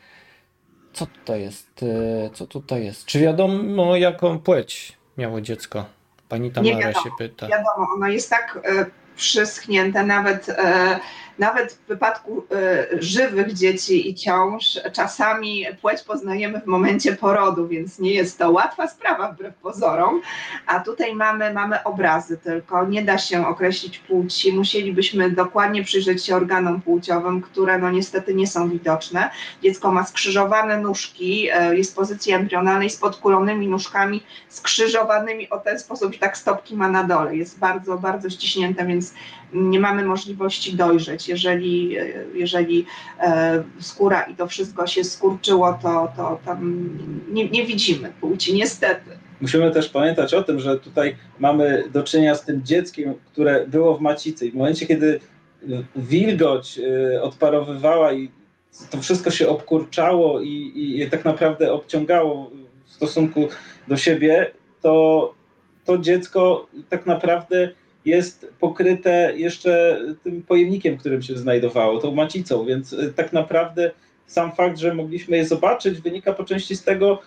Co 0.92 1.06
to 1.24 1.36
jest? 1.36 1.82
E, 1.82 2.30
co 2.30 2.46
tutaj 2.46 2.84
jest? 2.84 3.04
Czy 3.04 3.20
wiadomo, 3.20 3.96
jaką 3.96 4.38
płeć 4.38 4.96
miało 5.18 5.40
dziecko? 5.40 5.84
Pani 6.28 6.50
Tamara 6.50 6.92
się 6.92 7.10
pyta. 7.18 7.48
Wiadomo, 7.48 7.88
ono 7.94 8.08
jest 8.08 8.30
tak 8.30 8.58
e, 8.64 8.86
przyschnięte, 9.16 10.06
nawet 10.06 10.48
e, 10.48 11.00
nawet 11.38 11.72
w 11.72 11.86
wypadku 11.86 12.44
e, 12.52 12.86
żywych 13.02 13.52
dzieci 13.52 14.10
i 14.10 14.14
ciąż 14.14 14.80
czasami 14.92 15.66
płeć 15.80 16.02
poznajemy 16.02 16.60
w 16.60 16.66
momencie 16.66 17.16
porodu, 17.16 17.68
więc 17.68 17.98
nie 17.98 18.12
jest 18.12 18.38
to 18.38 18.50
łatwa 18.50 18.88
sprawa 18.88 19.32
wbrew 19.32 19.54
pozorom. 19.54 20.22
A 20.66 20.80
tutaj 20.80 21.14
mamy, 21.14 21.52
mamy 21.52 21.84
obrazy 21.84 22.38
tylko, 22.38 22.86
nie 22.86 23.02
da 23.02 23.18
się 23.18 23.46
określić 23.46 23.98
płci. 23.98 24.52
Musielibyśmy 24.52 25.30
dokładnie 25.30 25.84
przyjrzeć 25.84 26.24
się 26.24 26.36
organom 26.36 26.82
płciowym, 26.82 27.42
które 27.42 27.78
no 27.78 27.90
niestety 27.90 28.34
nie 28.34 28.46
są 28.46 28.68
widoczne. 28.68 29.30
Dziecko 29.62 29.92
ma 29.92 30.04
skrzyżowane 30.04 30.78
nóżki, 30.78 31.48
e, 31.52 31.76
jest 31.76 31.92
w 31.92 31.94
pozycji 31.94 32.32
embrionalnej 32.32 32.90
z 32.90 32.96
podkulonymi 32.96 33.68
nóżkami, 33.68 34.22
skrzyżowanymi 34.48 35.50
o 35.50 35.58
ten 35.58 35.78
sposób 35.78 36.14
i 36.14 36.18
tak 36.18 36.36
stopki 36.36 36.76
ma 36.76 36.88
na 36.88 37.04
dole. 37.04 37.36
Jest 37.36 37.58
bardzo, 37.58 37.98
bardzo 37.98 38.30
ściśnięte, 38.30 38.86
więc 38.86 39.14
nie 39.52 39.80
mamy 39.80 40.04
możliwości 40.04 40.76
dojrzeć. 40.76 41.28
Jeżeli, 41.28 41.96
jeżeli 42.34 42.86
e, 43.20 43.64
skóra 43.78 44.22
i 44.22 44.34
to 44.34 44.46
wszystko 44.46 44.86
się 44.86 45.04
skurczyło, 45.04 45.78
to, 45.82 46.12
to 46.16 46.40
tam 46.44 46.90
nie, 47.32 47.48
nie 47.48 47.66
widzimy 47.66 48.12
płci, 48.20 48.54
niestety. 48.54 49.18
Musimy 49.40 49.70
też 49.70 49.88
pamiętać 49.88 50.34
o 50.34 50.42
tym, 50.42 50.60
że 50.60 50.78
tutaj 50.78 51.16
mamy 51.38 51.84
do 51.92 52.02
czynienia 52.02 52.34
z 52.34 52.44
tym 52.44 52.64
dzieckiem, 52.64 53.14
które 53.32 53.66
było 53.66 53.96
w 53.96 54.00
macicy. 54.00 54.46
I 54.46 54.50
w 54.50 54.54
momencie, 54.54 54.86
kiedy 54.86 55.20
wilgoć 55.96 56.78
e, 56.78 57.22
odparowywała 57.22 58.12
i 58.12 58.30
to 58.90 59.00
wszystko 59.00 59.30
się 59.30 59.48
obkurczało 59.48 60.40
i, 60.40 60.72
i 60.76 61.10
tak 61.10 61.24
naprawdę 61.24 61.72
obciągało 61.72 62.50
w 62.84 62.92
stosunku 62.92 63.48
do 63.88 63.96
siebie, 63.96 64.50
to 64.82 65.34
to 65.84 65.98
dziecko 65.98 66.66
tak 66.88 67.06
naprawdę 67.06 67.70
jest 68.04 68.52
pokryte 68.60 69.32
jeszcze 69.36 70.00
tym 70.22 70.42
pojemnikiem, 70.42 70.96
którym 70.96 71.22
się 71.22 71.36
znajdowało, 71.36 71.98
tą 71.98 72.14
macicą, 72.14 72.64
więc 72.64 72.92
y, 72.92 73.12
tak 73.12 73.32
naprawdę 73.32 73.90
sam 74.26 74.52
fakt, 74.52 74.78
że 74.78 74.94
mogliśmy 74.94 75.36
je 75.36 75.46
zobaczyć, 75.46 76.00
wynika 76.00 76.32
po 76.32 76.44
części 76.44 76.76
z 76.76 76.84
tego, 76.84 77.22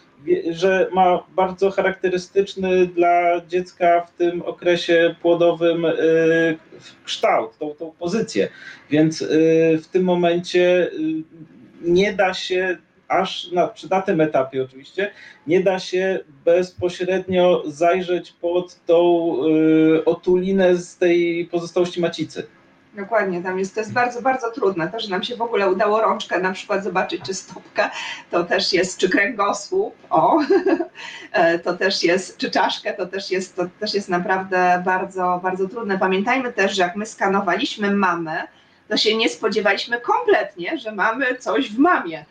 że 0.51 0.89
ma 0.93 1.23
bardzo 1.35 1.71
charakterystyczny 1.71 2.87
dla 2.87 3.41
dziecka 3.47 4.05
w 4.05 4.17
tym 4.17 4.41
okresie 4.41 5.15
płodowym 5.21 5.85
y, 5.85 6.57
kształt, 7.03 7.57
tą, 7.57 7.69
tą 7.69 7.91
pozycję. 7.91 8.47
Więc 8.89 9.21
y, 9.21 9.79
w 9.83 9.87
tym 9.87 10.03
momencie 10.03 10.91
nie 11.81 12.13
da 12.13 12.33
się 12.33 12.77
aż 13.07 13.51
na, 13.51 13.69
na 13.89 14.01
tym 14.01 14.21
etapie 14.21 14.63
oczywiście, 14.63 15.11
nie 15.47 15.63
da 15.63 15.79
się 15.79 16.19
bezpośrednio 16.45 17.63
zajrzeć 17.65 18.31
pod 18.31 18.85
tą 18.85 19.31
y, 19.97 20.05
otulinę 20.05 20.75
z 20.75 20.97
tej 20.97 21.45
pozostałości 21.45 22.01
macicy. 22.01 22.47
Dokładnie, 22.97 23.43
tam 23.43 23.59
jest, 23.59 23.73
to 23.73 23.79
jest 23.79 23.93
bardzo, 23.93 24.21
bardzo 24.21 24.51
trudne. 24.51 24.87
To, 24.91 24.99
że 24.99 25.09
nam 25.09 25.23
się 25.23 25.35
w 25.35 25.41
ogóle 25.41 25.71
udało 25.71 26.01
rączkę 26.01 26.39
na 26.39 26.51
przykład 26.51 26.83
zobaczyć, 26.83 27.21
czy 27.25 27.33
stopka, 27.33 27.91
to 28.31 28.43
też 28.43 28.73
jest, 28.73 28.99
czy 28.99 29.09
kręgosłup, 29.09 29.95
o, 30.09 30.39
e, 31.31 31.59
to 31.59 31.77
też 31.77 32.03
jest, 32.03 32.37
czy 32.37 32.51
czaszkę, 32.51 32.93
to 32.93 33.05
też 33.05 33.31
jest, 33.31 33.55
to 33.55 33.63
też 33.79 33.93
jest 33.93 34.09
naprawdę 34.09 34.81
bardzo, 34.85 35.39
bardzo 35.43 35.67
trudne. 35.67 35.97
Pamiętajmy 35.97 36.53
też, 36.53 36.75
że 36.75 36.81
jak 36.81 36.95
my 36.95 37.05
skanowaliśmy 37.05 37.91
mamę, 37.91 38.47
to 38.87 38.97
się 38.97 39.17
nie 39.17 39.29
spodziewaliśmy 39.29 40.01
kompletnie, 40.01 40.77
że 40.77 40.91
mamy 40.91 41.35
coś 41.35 41.71
w 41.71 41.77
mamie 41.77 42.25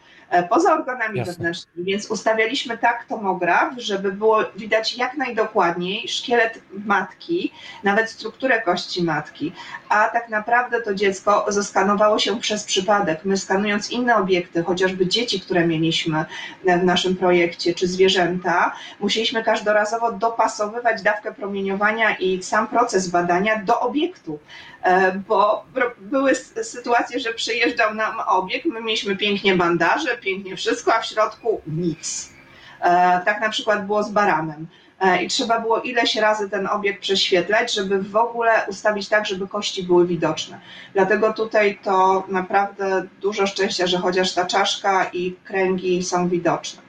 poza 0.50 0.74
organami 0.74 1.18
Jasne. 1.18 1.32
wewnętrznymi, 1.32 1.86
więc 1.90 2.10
ustawialiśmy 2.10 2.78
tak 2.78 3.04
tomograf, 3.08 3.74
żeby 3.76 4.12
było 4.12 4.38
widać 4.56 4.96
jak 4.96 5.16
najdokładniej 5.16 6.08
szkielet 6.08 6.61
matki, 6.86 7.53
nawet 7.84 8.11
strukturę 8.11 8.62
kości 8.62 9.03
matki, 9.03 9.53
a 9.88 10.08
tak 10.08 10.28
naprawdę 10.28 10.82
to 10.82 10.94
dziecko 10.94 11.44
zaskanowało 11.48 12.18
się 12.18 12.40
przez 12.40 12.64
przypadek. 12.64 13.20
My 13.24 13.36
skanując 13.36 13.90
inne 13.90 14.16
obiekty, 14.16 14.62
chociażby 14.62 15.07
dzieci, 15.07 15.40
które 15.40 15.66
mieliśmy 15.66 16.24
w 16.64 16.84
naszym 16.84 17.16
projekcie, 17.16 17.74
czy 17.74 17.86
zwierzęta, 17.86 18.72
musieliśmy 19.00 19.44
każdorazowo 19.44 20.12
dopasowywać 20.12 21.03
dawkę 21.03 21.34
promieniowania 21.34 22.16
i 22.16 22.42
sam 22.42 22.66
proces 22.66 23.08
badania 23.08 23.62
do 23.62 23.80
obiektu. 23.80 24.38
E, 24.82 25.12
bo 25.12 25.64
były 25.98 26.34
sytuacje, 26.62 27.20
że 27.20 27.32
przyjeżdżał 27.32 27.94
nam 27.94 28.20
obiekt, 28.26 28.66
my 28.66 28.80
mieliśmy 28.80 29.16
pięknie 29.16 29.54
bandaże, 29.54 30.16
pięknie 30.17 30.57
wszystko, 30.57 30.95
a 30.95 31.01
w 31.01 31.07
środku 31.07 31.61
nic. 31.67 32.33
E, 32.80 33.21
tak 33.25 33.41
na 33.41 33.49
przykład 33.49 33.87
było 33.87 34.03
z 34.03 34.11
baranem. 34.11 34.67
E, 35.01 35.22
I 35.22 35.29
trzeba 35.29 35.61
było 35.61 35.80
ileś 35.80 36.17
razy 36.17 36.51
ten 36.51 36.67
obiekt 36.67 37.01
prześwietlać, 37.01 37.75
żeby 37.75 38.03
w 38.03 38.17
ogóle 38.17 38.51
ustawić 38.68 39.09
tak, 39.09 39.26
żeby 39.26 39.49
kości 39.49 39.83
były 39.83 40.07
widoczne. 40.07 40.61
Dlatego 40.95 41.33
tutaj 41.33 41.79
to 41.83 42.26
naprawdę 42.29 43.07
dużo 43.21 43.47
szczęścia, 43.47 43.87
że 43.87 43.99
chociaż 43.99 44.34
ta 44.34 44.47
czaszka 44.47 45.11
i 45.13 45.34
kręgi 45.45 46.03
są 46.03 46.29
widoczne. 46.29 46.83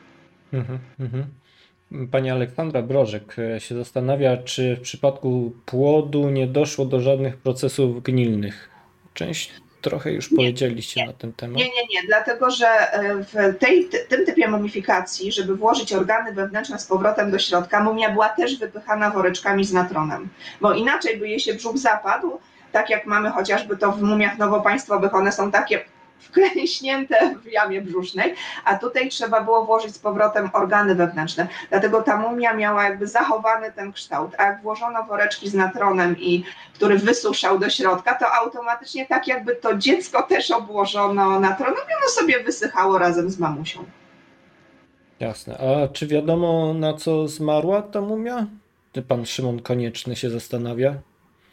Mhm, 0.53 0.79
mhm. 0.99 1.25
Pani 2.11 2.29
Aleksandra 2.29 2.81
Brożek 2.81 3.35
e, 3.39 3.59
się 3.59 3.75
zastanawia, 3.75 4.37
czy 4.37 4.75
w 4.75 4.81
przypadku 4.81 5.53
płodu 5.65 6.29
nie 6.29 6.47
doszło 6.47 6.85
do 6.85 7.01
żadnych 7.01 7.37
procesów 7.37 8.03
gnilnych. 8.03 8.69
Część 9.13 9.51
trochę 9.81 10.11
już 10.11 10.31
Nie, 10.31 10.37
powiedzieliście 10.37 11.05
na 11.05 11.13
ten 11.13 11.33
temat. 11.33 11.57
Nie, 11.57 11.65
nie, 11.65 11.81
nie, 11.93 12.07
dlatego 12.07 12.51
że 12.51 12.67
e, 12.67 13.15
w 13.23 13.59
tej, 13.59 13.89
tym 14.09 14.25
typie 14.25 14.47
mumifikacji, 14.47 15.31
żeby 15.31 15.55
włożyć 15.55 15.93
organy 15.93 16.33
wewnętrzne 16.33 16.79
z 16.79 16.85
powrotem 16.85 17.31
do 17.31 17.39
środka, 17.39 17.83
mumia 17.83 18.09
była 18.09 18.29
też 18.29 18.59
wypychana 18.59 19.09
woreczkami 19.09 19.65
z 19.65 19.73
natronem, 19.73 20.29
bo 20.61 20.73
inaczej 20.73 21.17
by 21.17 21.29
jej 21.29 21.39
się 21.39 21.53
brzuch 21.53 21.77
zapadł, 21.77 22.39
tak 22.71 22.89
jak 22.89 23.05
mamy 23.05 23.29
chociażby 23.29 23.77
to 23.77 23.91
w 23.91 24.01
mumiach 24.01 24.37
nowopaństwowych, 24.37 25.15
one 25.15 25.31
są 25.31 25.51
takie 25.51 25.85
wklęśnięte 26.27 27.35
w 27.43 27.51
jamie 27.51 27.81
brzusznej, 27.81 28.35
a 28.65 28.77
tutaj 28.77 29.09
trzeba 29.09 29.41
było 29.41 29.65
włożyć 29.65 29.95
z 29.95 29.99
powrotem 29.99 30.49
organy 30.53 30.95
wewnętrzne. 30.95 31.47
Dlatego 31.69 32.01
ta 32.01 32.17
mumia 32.17 32.53
miała 32.53 32.83
jakby 32.83 33.07
zachowany 33.07 33.71
ten 33.71 33.93
kształt, 33.93 34.31
a 34.37 34.43
jak 34.45 34.61
włożono 34.61 35.03
woreczki 35.03 35.49
z 35.49 35.53
natronem 35.53 36.15
i 36.19 36.43
który 36.73 36.97
wysuszał 36.97 37.59
do 37.59 37.69
środka, 37.69 38.15
to 38.15 38.33
automatycznie 38.33 39.05
tak 39.05 39.27
jakby 39.27 39.55
to 39.55 39.77
dziecko 39.77 40.23
też 40.23 40.51
obłożono 40.51 41.39
natronem 41.39 41.83
i 41.89 41.93
ono 42.01 42.09
sobie 42.09 42.43
wysychało 42.43 42.97
razem 42.97 43.29
z 43.29 43.39
mamusią. 43.39 43.83
Jasne. 45.19 45.57
A 45.57 45.87
czy 45.87 46.07
wiadomo, 46.07 46.73
na 46.73 46.93
co 46.93 47.27
zmarła 47.27 47.81
ta 47.81 48.01
mumia? 48.01 48.47
Pan 49.07 49.25
Szymon 49.25 49.61
Konieczny 49.61 50.15
się 50.15 50.29
zastanawia. 50.29 50.95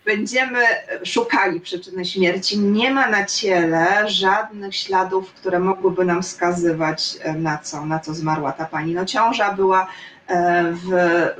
Będziemy 0.04 0.58
szukali 1.04 1.60
przyczyny 1.60 2.04
śmierci. 2.04 2.58
Nie 2.58 2.90
ma 2.90 3.10
na 3.10 3.24
ciele 3.24 4.10
żadnych 4.10 4.76
śladów, 4.76 5.32
które 5.32 5.58
mogłyby 5.58 6.04
nam 6.04 6.22
wskazywać, 6.22 7.16
e, 7.20 7.32
na 7.32 7.58
co, 7.58 7.86
na 7.86 7.98
co 7.98 8.14
zmarła 8.14 8.52
ta 8.52 8.64
pani. 8.64 8.94
No, 8.94 9.04
ciąża 9.04 9.52
była 9.52 9.86
e, 10.26 10.64
w, 10.72 10.88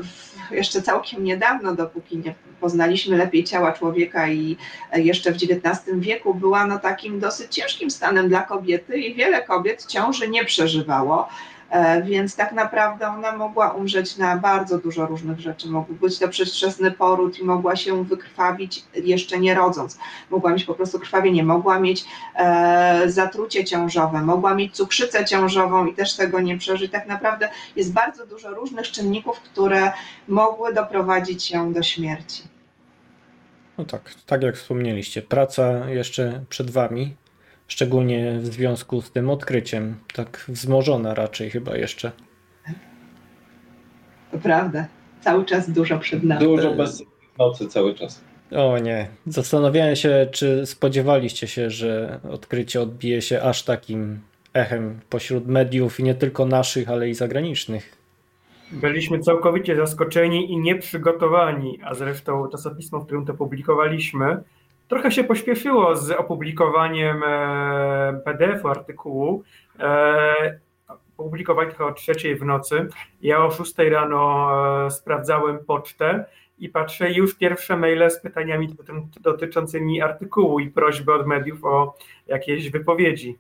w 0.03 0.35
jeszcze 0.51 0.83
całkiem 0.83 1.25
niedawno, 1.25 1.75
dopóki 1.75 2.19
nie 2.19 2.35
poznaliśmy 2.61 3.17
lepiej 3.17 3.45
ciała 3.45 3.73
człowieka 3.73 4.29
i 4.29 4.57
e, 4.93 5.01
jeszcze 5.01 5.33
w 5.33 5.37
XIX 5.37 5.81
wieku 5.99 6.35
była 6.35 6.67
no 6.67 6.79
takim 6.79 7.21
dosyć 7.21 7.55
ciężkim 7.55 7.91
stanem 7.91 8.29
dla 8.29 8.43
kobiety 8.43 8.99
i 8.99 9.15
wiele 9.15 9.43
kobiet 9.43 9.87
ciąży 9.87 10.29
nie 10.29 10.45
przeżywało. 10.45 11.29
E, 11.71 12.03
Więc 12.03 12.37
tak 12.37 12.53
naprawdę 12.53 13.09
ona 13.09 13.37
mogła 13.37 13.71
umrzeć 13.71 14.17
na 14.17 14.37
bardzo 14.37 14.79
dużo 14.79 15.07
różnych 15.07 15.41
rzeczy. 15.41 15.69
Mógł 15.69 15.95
być 15.95 16.19
to 16.19 16.29
przedwczesny 16.29 16.91
poród 16.91 17.39
i 17.39 17.45
mogła 17.45 17.77
się 17.77 18.05
wykrwawić 18.05 18.85
jeszcze 18.95 19.39
nie 19.39 19.55
rodząc. 19.55 19.99
Mogła 20.31 20.53
mieć 20.53 20.65
po 20.65 20.75
prostu 20.75 21.01
krwawienie, 21.01 21.45
mogła 21.45 21.81
mieć 21.81 22.05
e, 22.35 23.03
zatrucie 23.07 23.65
ciążowe, 23.65 24.23
mogła 24.23 24.55
mieć 24.55 24.77
cukrzycę 24.77 25.25
ciążową 25.25 25.87
i 25.87 25.95
też 25.95 26.17
tego 26.17 26.41
nie 26.41 26.59
przeżyć. 26.59 26.93
Tak 26.93 27.07
naprawdę 27.07 27.49
jest 27.77 27.93
bardzo 27.93 28.27
dużo 28.27 28.51
różnych 28.51 28.91
czynników, 28.91 29.41
które 29.41 29.93
mogły 30.29 30.75
doprowadzić 30.75 31.51
ją 31.51 31.73
do 31.73 31.83
śmierci. 31.83 32.43
No 33.79 33.85
tak, 33.85 34.15
tak 34.27 34.43
jak 34.43 34.57
wspomnieliście, 34.57 35.23
praca 35.23 35.91
jeszcze 35.91 36.45
przed 36.49 36.71
wami, 36.71 37.15
szczególnie 37.69 38.39
w 38.39 38.47
związku 38.47 39.03
z 39.03 39.11
tym 39.11 39.31
odkryciem, 39.31 39.97
tak 40.15 40.45
wzmożona 40.49 41.15
raczej 41.15 41.51
chyba 41.51 41.77
jeszcze. 41.77 42.13
To 44.33 44.39
prawda. 44.39 44.87
Cały 45.21 45.45
czas 45.45 45.71
dużo 45.71 45.99
przed 45.99 46.23
nami. 46.23 46.45
Dużo 46.45 46.75
bez 46.75 47.03
nocy 47.39 47.69
cały 47.69 47.95
czas. 47.95 48.25
O 48.51 48.79
nie, 48.79 49.09
zastanawiałem 49.27 49.97
się, 49.97 50.27
czy 50.33 50.67
spodziewaliście 50.67 51.47
się, 51.47 51.71
że 51.71 52.21
odkrycie 52.31 52.81
odbije 52.81 53.23
się 53.23 53.43
aż 53.43 53.63
takim 53.63 54.21
echem 54.55 55.01
pośród 55.11 55.47
mediów 55.47 56.01
i 56.01 56.03
nie 56.03 56.15
tylko 56.15 56.47
naszych, 56.47 56.91
ale 56.91 57.09
i 57.09 57.15
zagranicznych. 57.15 57.97
Byliśmy 58.73 59.19
całkowicie 59.19 59.77
zaskoczeni 59.77 60.53
i 60.53 60.59
nieprzygotowani, 60.59 61.79
a 61.85 61.95
zresztą 61.95 62.49
czasopismo, 62.49 63.01
w 63.01 63.07
którym 63.07 63.27
to 63.27 63.35
publikowaliśmy, 63.35 64.43
trochę 64.89 65.11
się 65.13 65.25
pośpieszyło 65.25 65.97
z 65.97 66.11
opublikowaniem 66.11 67.23
e, 67.23 68.21
PDF-u 68.25 68.69
artykułu. 68.69 69.43
E, 69.81 70.65
Opublikowali 71.19 71.69
trochę 71.69 71.85
o 71.85 71.93
trzeciej 71.95 72.37
w 72.37 72.45
nocy. 72.45 72.89
Ja 73.23 73.45
o 73.45 73.51
6 73.51 73.79
rano 73.79 74.51
e, 74.87 74.91
sprawdzałem 74.91 75.59
pocztę 75.65 76.25
i 76.59 76.69
patrzę 76.69 77.13
już 77.13 77.35
pierwsze 77.35 77.77
maile 77.77 78.11
z 78.11 78.21
pytaniami 78.21 78.69
doty- 78.69 79.21
dotyczącymi 79.21 80.03
artykułu 80.03 80.61
i 80.61 80.71
prośby 80.71 81.15
od 81.15 81.27
mediów 81.27 81.65
o 81.65 81.95
jakieś 82.27 82.71
wypowiedzi. 82.71 83.39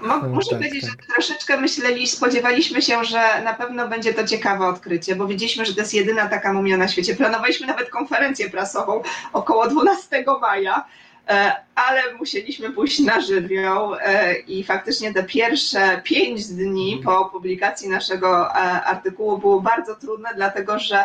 Mo- 0.00 0.18
No 0.18 0.28
Muszę 0.28 0.50
tak, 0.50 0.58
powiedzieć, 0.58 0.82
tak. 0.84 0.90
że 0.90 1.14
troszeczkę 1.14 1.60
myśleli, 1.60 2.06
spodziewaliśmy 2.06 2.82
się, 2.82 3.04
że 3.04 3.42
na 3.44 3.54
pewno 3.54 3.88
będzie 3.88 4.14
to 4.14 4.26
ciekawe 4.26 4.66
odkrycie, 4.66 5.16
bo 5.16 5.26
wiedzieliśmy, 5.26 5.64
że 5.64 5.74
to 5.74 5.80
jest 5.80 5.94
jedyna 5.94 6.28
taka 6.28 6.52
mumia 6.52 6.76
na 6.76 6.88
świecie. 6.88 7.14
Planowaliśmy 7.16 7.66
nawet 7.66 7.90
konferencję 7.90 8.50
prasową 8.50 9.02
około 9.32 9.68
12 9.68 10.24
maja, 10.40 10.84
e, 11.28 11.52
ale 11.74 12.02
musieliśmy 12.18 12.70
pójść 12.70 12.98
na 12.98 13.20
żywioł 13.20 13.94
e, 13.94 14.34
i 14.38 14.64
faktycznie 14.64 15.14
te 15.14 15.22
pierwsze 15.22 16.00
pięć 16.04 16.44
dni 16.46 17.00
po 17.04 17.24
publikacji 17.24 17.88
naszego 17.88 18.48
e, 18.50 18.52
artykułu 18.84 19.38
było 19.38 19.60
bardzo 19.60 19.96
trudne, 19.96 20.28
dlatego 20.36 20.78
że 20.78 21.04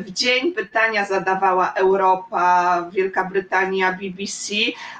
w 0.00 0.10
dzień 0.10 0.52
pytania 0.52 1.04
zadawała 1.04 1.72
Europa, 1.72 2.84
Wielka 2.92 3.24
Brytania, 3.24 3.92
BBC, 3.92 4.54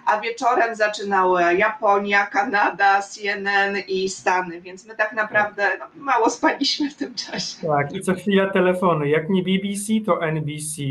a 0.06 0.20
wieczorem 0.20 0.74
zaczynały 0.74 1.42
Japonia, 1.42 2.26
Kanada, 2.26 3.02
CNN 3.02 3.76
i 3.88 4.08
Stany, 4.08 4.60
więc 4.60 4.86
my 4.86 4.94
tak 4.96 5.12
naprawdę 5.12 5.70
no, 5.78 6.04
mało 6.04 6.30
spaliśmy 6.30 6.90
w 6.90 6.94
tym 6.94 7.14
czasie. 7.14 7.66
Tak, 7.66 7.94
i 7.94 8.00
co 8.00 8.14
chwila 8.14 8.50
telefony. 8.50 9.08
Jak 9.08 9.30
nie 9.30 9.42
BBC, 9.42 9.92
to 10.06 10.22
NBC. 10.22 10.82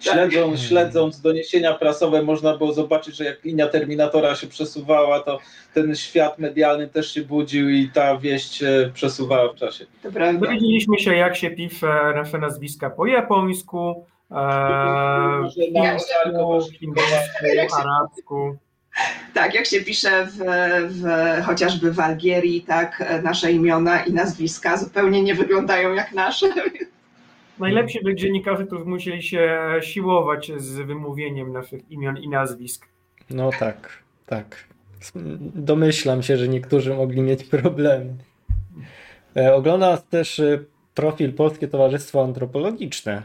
Śledząc, 0.00 0.60
śledząc 0.60 1.20
doniesienia 1.20 1.74
prasowe, 1.74 2.22
można 2.22 2.56
było 2.56 2.72
zobaczyć, 2.72 3.16
że 3.16 3.24
jak 3.24 3.44
linia 3.44 3.68
Terminatora 3.68 4.34
się 4.34 4.46
przesuwała, 4.46 5.20
to 5.20 5.38
ten 5.74 5.96
świat 5.96 6.38
medialny 6.38 6.88
też 6.88 7.14
się 7.14 7.22
budził 7.22 7.70
i 7.70 7.88
ta 7.88 8.18
wieść 8.18 8.54
się 8.54 8.90
przesuwała 8.94 9.52
w 9.52 9.56
czasie. 9.56 9.86
Dowiedzieliśmy 10.40 10.98
się, 10.98 11.16
jak 11.16 11.36
się 11.36 11.50
pisze 11.50 12.12
nasze 12.14 12.38
nazwiska 12.38 12.90
po 12.90 13.06
japońsku, 13.06 14.06
e, 14.30 15.50
hindusku, 16.78 17.76
arabsku. 17.76 18.56
Tak, 19.34 19.54
jak 19.54 19.66
się 19.66 19.80
pisze 19.80 20.26
w, 20.26 20.36
w, 20.88 21.04
chociażby 21.46 21.92
w 21.92 22.00
Algierii, 22.00 22.62
tak, 22.62 23.20
nasze 23.22 23.52
imiona 23.52 24.04
i 24.04 24.12
nazwiska 24.12 24.76
zupełnie 24.76 25.22
nie 25.22 25.34
wyglądają 25.34 25.94
jak 25.94 26.12
nasze. 26.12 26.46
Najlepsi 27.60 27.98
dziennikarze, 28.14 28.66
którzy 28.66 28.84
musieli 28.84 29.22
się 29.22 29.60
siłować 29.80 30.52
z 30.56 30.76
wymówieniem 30.76 31.52
naszych 31.52 31.90
imion 31.90 32.16
i 32.16 32.28
nazwisk. 32.28 32.86
No 33.30 33.50
tak, 33.58 34.02
tak. 34.26 34.64
Domyślam 35.54 36.22
się, 36.22 36.36
że 36.36 36.48
niektórzy 36.48 36.94
mogli 36.94 37.22
mieć 37.22 37.44
problemy. 37.44 38.14
E, 39.36 39.54
Ogląda 39.54 39.96
też 39.96 40.40
e, 40.40 40.64
profil 40.94 41.32
Polskie 41.32 41.68
Towarzystwo 41.68 42.24
Antropologiczne 42.24 43.22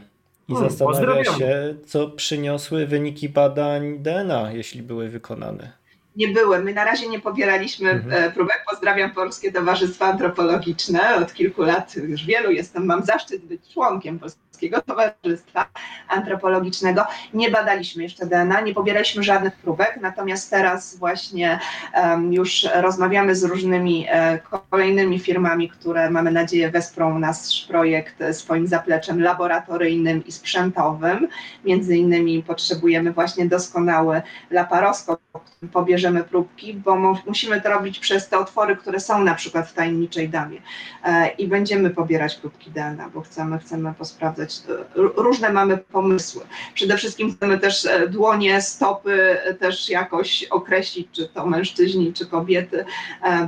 i 0.48 0.54
Hmm, 0.54 0.70
zastanawia 0.70 1.24
się, 1.24 1.76
co 1.86 2.10
przyniosły 2.10 2.86
wyniki 2.88 3.30
badań 3.30 4.00
DNA, 4.00 4.52
jeśli 4.52 4.84
były 4.84 5.10
wykonane. 5.10 5.85
Nie 6.16 6.28
były. 6.28 6.60
My 6.60 6.74
na 6.74 6.84
razie 6.84 7.08
nie 7.10 7.20
pobieraliśmy 7.20 7.90
Mhm. 7.90 8.24
e, 8.24 8.32
próbek. 8.32 8.66
Pozdrawiam 8.70 9.12
Polskie 9.12 9.52
Towarzystwo 9.52 10.06
Antropologiczne. 10.06 11.16
Od 11.16 11.34
kilku 11.34 11.62
lat 11.64 11.96
już 11.96 12.26
wielu 12.26 12.52
jestem. 12.52 12.86
Mam 12.86 13.06
zaszczyt 13.06 13.46
być 13.46 13.62
członkiem 13.74 14.20
Polskiego 14.20 14.82
Towarzystwa 14.82 15.66
Antropologicznego. 16.10 17.06
Nie 17.34 17.52
badaliśmy 17.52 18.04
jeszcze 18.04 18.26
DNA, 18.26 18.62
nie 18.62 18.74
pobieraliśmy 18.74 19.24
żadnych 19.24 19.56
próbek, 19.56 20.00
natomiast 20.02 20.50
teraz 20.50 20.98
właśnie 20.98 21.60
em, 21.94 22.34
już 22.34 22.68
rozmawiamy 22.76 23.36
z 23.36 23.44
różnymi 23.44 24.06
e, 24.10 24.40
kolejnymi 24.72 25.20
firmami, 25.20 25.70
które 25.70 26.10
mamy 26.10 26.32
nadzieję 26.32 26.72
wesprą 26.72 27.20
nasz 27.20 27.66
projekt 27.68 28.16
swoim 28.32 28.68
zapleczem 28.68 29.22
laboratoryjnym 29.22 30.26
i 30.26 30.32
sprzętowym. 30.32 31.28
Między 31.66 31.98
innymi 31.98 32.44
potrzebujemy 32.44 33.12
właśnie 33.12 33.46
doskonały 33.46 34.22
laparoskop, 34.52 35.20
pobierzemy 35.68 36.06
bierzemy 36.06 36.24
próbki, 36.24 36.74
bo 36.74 36.96
mu, 36.96 37.18
musimy 37.26 37.62
to 37.62 37.70
robić 37.70 38.00
przez 38.00 38.30
te 38.30 38.38
otwory, 38.38 38.76
które 38.76 39.00
są 39.00 39.24
na 39.24 39.36
przykład 39.36 39.70
w 39.70 39.74
tajemniczej 39.74 40.30
damie 40.30 40.62
e, 41.04 41.28
i 41.28 41.48
będziemy 41.48 41.90
pobierać 41.90 42.36
próbki 42.36 42.72
DNA, 42.72 43.10
bo 43.10 43.22
chcemy, 43.22 43.60
chcemy 43.60 43.94
posprawdzać, 43.94 44.58
e, 44.70 44.86
różne 44.96 45.50
mamy 45.50 45.78
pomysły. 45.78 46.46
Przede 46.74 46.98
wszystkim 46.98 47.36
chcemy 47.36 47.60
też 47.60 47.86
e, 47.86 48.08
dłonie, 48.08 48.62
stopy 48.62 49.38
też 49.60 49.90
jakoś 49.90 50.44
określić, 50.44 51.08
czy 51.12 51.28
to 51.28 51.46
mężczyźni, 51.46 52.14
czy 52.14 52.26
kobiety, 52.26 52.86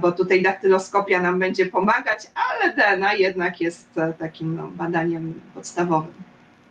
bo 0.02 0.11
tutaj 0.11 0.41
daktyloskopia 0.41 1.22
nam 1.22 1.39
będzie 1.39 1.65
pomagać, 1.65 2.19
ale 2.35 2.73
DNA 2.73 3.14
jednak 3.14 3.61
jest 3.61 3.89
takim 4.19 4.56
no, 4.56 4.68
badaniem 4.68 5.41
podstawowym. 5.53 6.14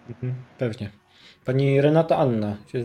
Mhm, 0.08 0.34
pewnie. 0.58 1.05
Pani 1.46 1.80
Renata 1.80 2.16
Anna 2.16 2.56
się 2.72 2.84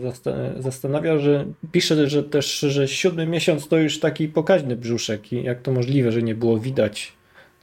zastanawia, 0.56 1.18
że 1.18 1.44
pisze, 1.72 2.08
że 2.08 2.22
też, 2.22 2.60
że 2.60 2.88
siódmy 2.88 3.26
miesiąc 3.26 3.68
to 3.68 3.78
już 3.78 4.00
taki 4.00 4.28
pokaźny 4.28 4.76
brzuszek 4.76 5.32
i 5.32 5.42
jak 5.42 5.62
to 5.62 5.72
możliwe, 5.72 6.12
że 6.12 6.22
nie 6.22 6.34
było 6.34 6.58
widać 6.58 7.12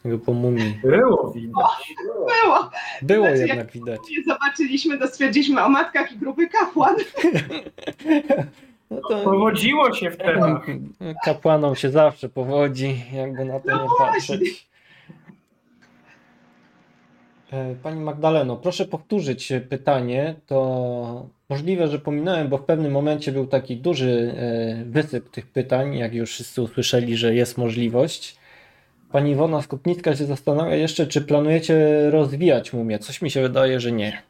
tego 0.03 0.19
po 0.19 0.33
mumii. 0.33 0.79
Było 0.83 1.31
widać. 1.31 1.95
Było. 2.05 2.69
Było 3.01 3.25
znaczy, 3.25 3.39
jednak 3.39 3.57
jak 3.57 3.71
widać. 3.71 3.99
zobaczyliśmy, 4.27 4.97
to 4.97 5.07
stwierdziliśmy 5.07 5.63
o 5.63 5.69
matkach 5.69 6.11
i 6.11 6.17
gruby 6.17 6.47
kapłan. 6.47 6.95
No 8.91 9.01
to... 9.09 9.23
Powodziło 9.23 9.93
się 9.93 10.11
wtedy. 10.11 10.41
Kapłanom 11.25 11.75
się 11.75 11.89
zawsze 11.89 12.29
powodzi, 12.29 13.03
jakby 13.13 13.45
na 13.45 13.59
to 13.59 13.69
no 13.71 13.83
nie 13.83 13.89
patrzeć. 13.97 14.68
Pani 17.83 17.99
Magdaleno, 17.99 18.55
proszę 18.55 18.85
powtórzyć 18.85 19.53
pytanie. 19.69 20.35
To 20.47 21.25
możliwe, 21.49 21.87
że 21.87 21.99
pominąłem, 21.99 22.47
bo 22.47 22.57
w 22.57 22.65
pewnym 22.65 22.91
momencie 22.91 23.31
był 23.31 23.47
taki 23.47 23.77
duży 23.77 24.35
e, 24.37 24.85
wysyp 24.85 25.29
tych 25.29 25.47
pytań, 25.47 25.95
jak 25.95 26.13
już 26.13 26.31
wszyscy 26.31 26.61
usłyszeli, 26.61 27.17
że 27.17 27.35
jest 27.35 27.57
możliwość. 27.57 28.35
Pani 29.11 29.31
Iwona 29.31 29.61
Skutnicka 29.61 30.15
się 30.15 30.25
zastanawia 30.25 30.75
jeszcze, 30.75 31.07
czy 31.07 31.21
planujecie 31.21 32.09
rozwijać 32.11 32.73
mumię. 32.73 32.99
Coś 32.99 33.21
mi 33.21 33.31
się 33.31 33.41
wydaje, 33.41 33.79
że 33.79 33.91
nie. 33.91 34.21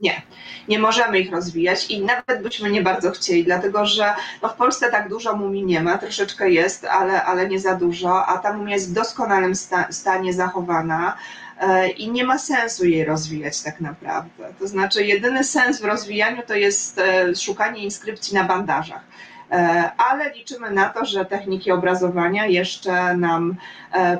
Nie, 0.00 0.22
nie 0.68 0.78
możemy 0.78 1.18
ich 1.18 1.32
rozwijać 1.32 1.90
i 1.90 2.04
nawet 2.04 2.42
byśmy 2.42 2.70
nie 2.70 2.82
bardzo 2.82 3.10
chcieli, 3.10 3.44
dlatego 3.44 3.86
że 3.86 4.14
no 4.42 4.48
w 4.48 4.54
Polsce 4.54 4.90
tak 4.90 5.08
dużo 5.08 5.36
mumii 5.36 5.64
nie 5.64 5.82
ma, 5.82 5.98
troszeczkę 5.98 6.50
jest, 6.50 6.84
ale, 6.84 7.24
ale 7.24 7.48
nie 7.48 7.58
za 7.60 7.74
dużo, 7.74 8.26
a 8.26 8.38
ta 8.38 8.52
mumia 8.52 8.74
jest 8.74 8.90
w 8.90 8.94
doskonałym 8.94 9.54
sta 9.54 9.92
stanie 9.92 10.32
zachowana. 10.32 11.16
E, 11.60 11.88
i 11.88 12.10
nie 12.10 12.24
ma 12.24 12.38
sensu 12.38 12.84
jej 12.84 13.04
rozwijać 13.04 13.62
tak 13.62 13.80
naprawdę. 13.80 14.52
To 14.58 14.68
znaczy, 14.68 15.04
jedyny 15.04 15.44
sens 15.44 15.80
w 15.80 15.84
rozwijaniu 15.84 16.42
to 16.46 16.54
jest 16.54 16.98
e, 16.98 17.36
szukanie 17.36 17.84
inskrypcji 17.84 18.34
na 18.34 18.44
bandażach. 18.44 19.04
E, 19.50 19.90
ale 19.96 20.32
liczymy 20.32 20.70
na 20.70 20.88
to, 20.88 21.04
że 21.04 21.24
techniki 21.24 21.72
obrazowania 21.72 22.46
jeszcze 22.46 23.16
nam 23.16 23.56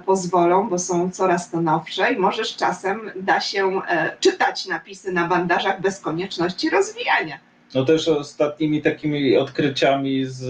pozwolą, 0.07 0.69
bo 0.69 0.79
są 0.79 1.11
coraz 1.11 1.51
to 1.51 1.61
nowsze 1.61 2.13
i 2.13 2.17
może 2.17 2.45
z 2.45 2.57
czasem 2.57 3.11
da 3.17 3.41
się 3.41 3.81
czytać 4.21 4.67
napisy 4.67 5.13
na 5.13 5.29
bandażach 5.29 5.81
bez 5.81 6.01
konieczności 6.01 6.71
rozwijania. 6.71 7.39
No 7.75 7.85
też 7.85 8.09
ostatnimi 8.09 8.83
takimi 8.83 9.37
odkryciami 9.37 10.25
z, 10.25 10.43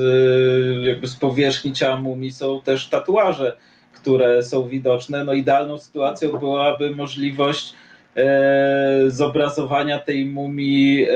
jakby 0.87 1.09
z 1.09 1.17
powierzchni 1.17 1.73
ciała 1.73 1.97
mumii 1.97 2.33
są 2.33 2.63
też 2.63 2.89
tatuaże 2.89 3.57
które 3.95 4.43
są 4.43 4.69
widoczne. 4.69 5.25
No 5.25 5.33
idealną 5.33 5.79
sytuacją 5.79 6.33
byłaby 6.33 6.97
możliwość 6.97 7.75
e, 8.17 9.05
zobrazowania 9.07 9.99
tej 9.99 10.27
mumii 10.27 11.07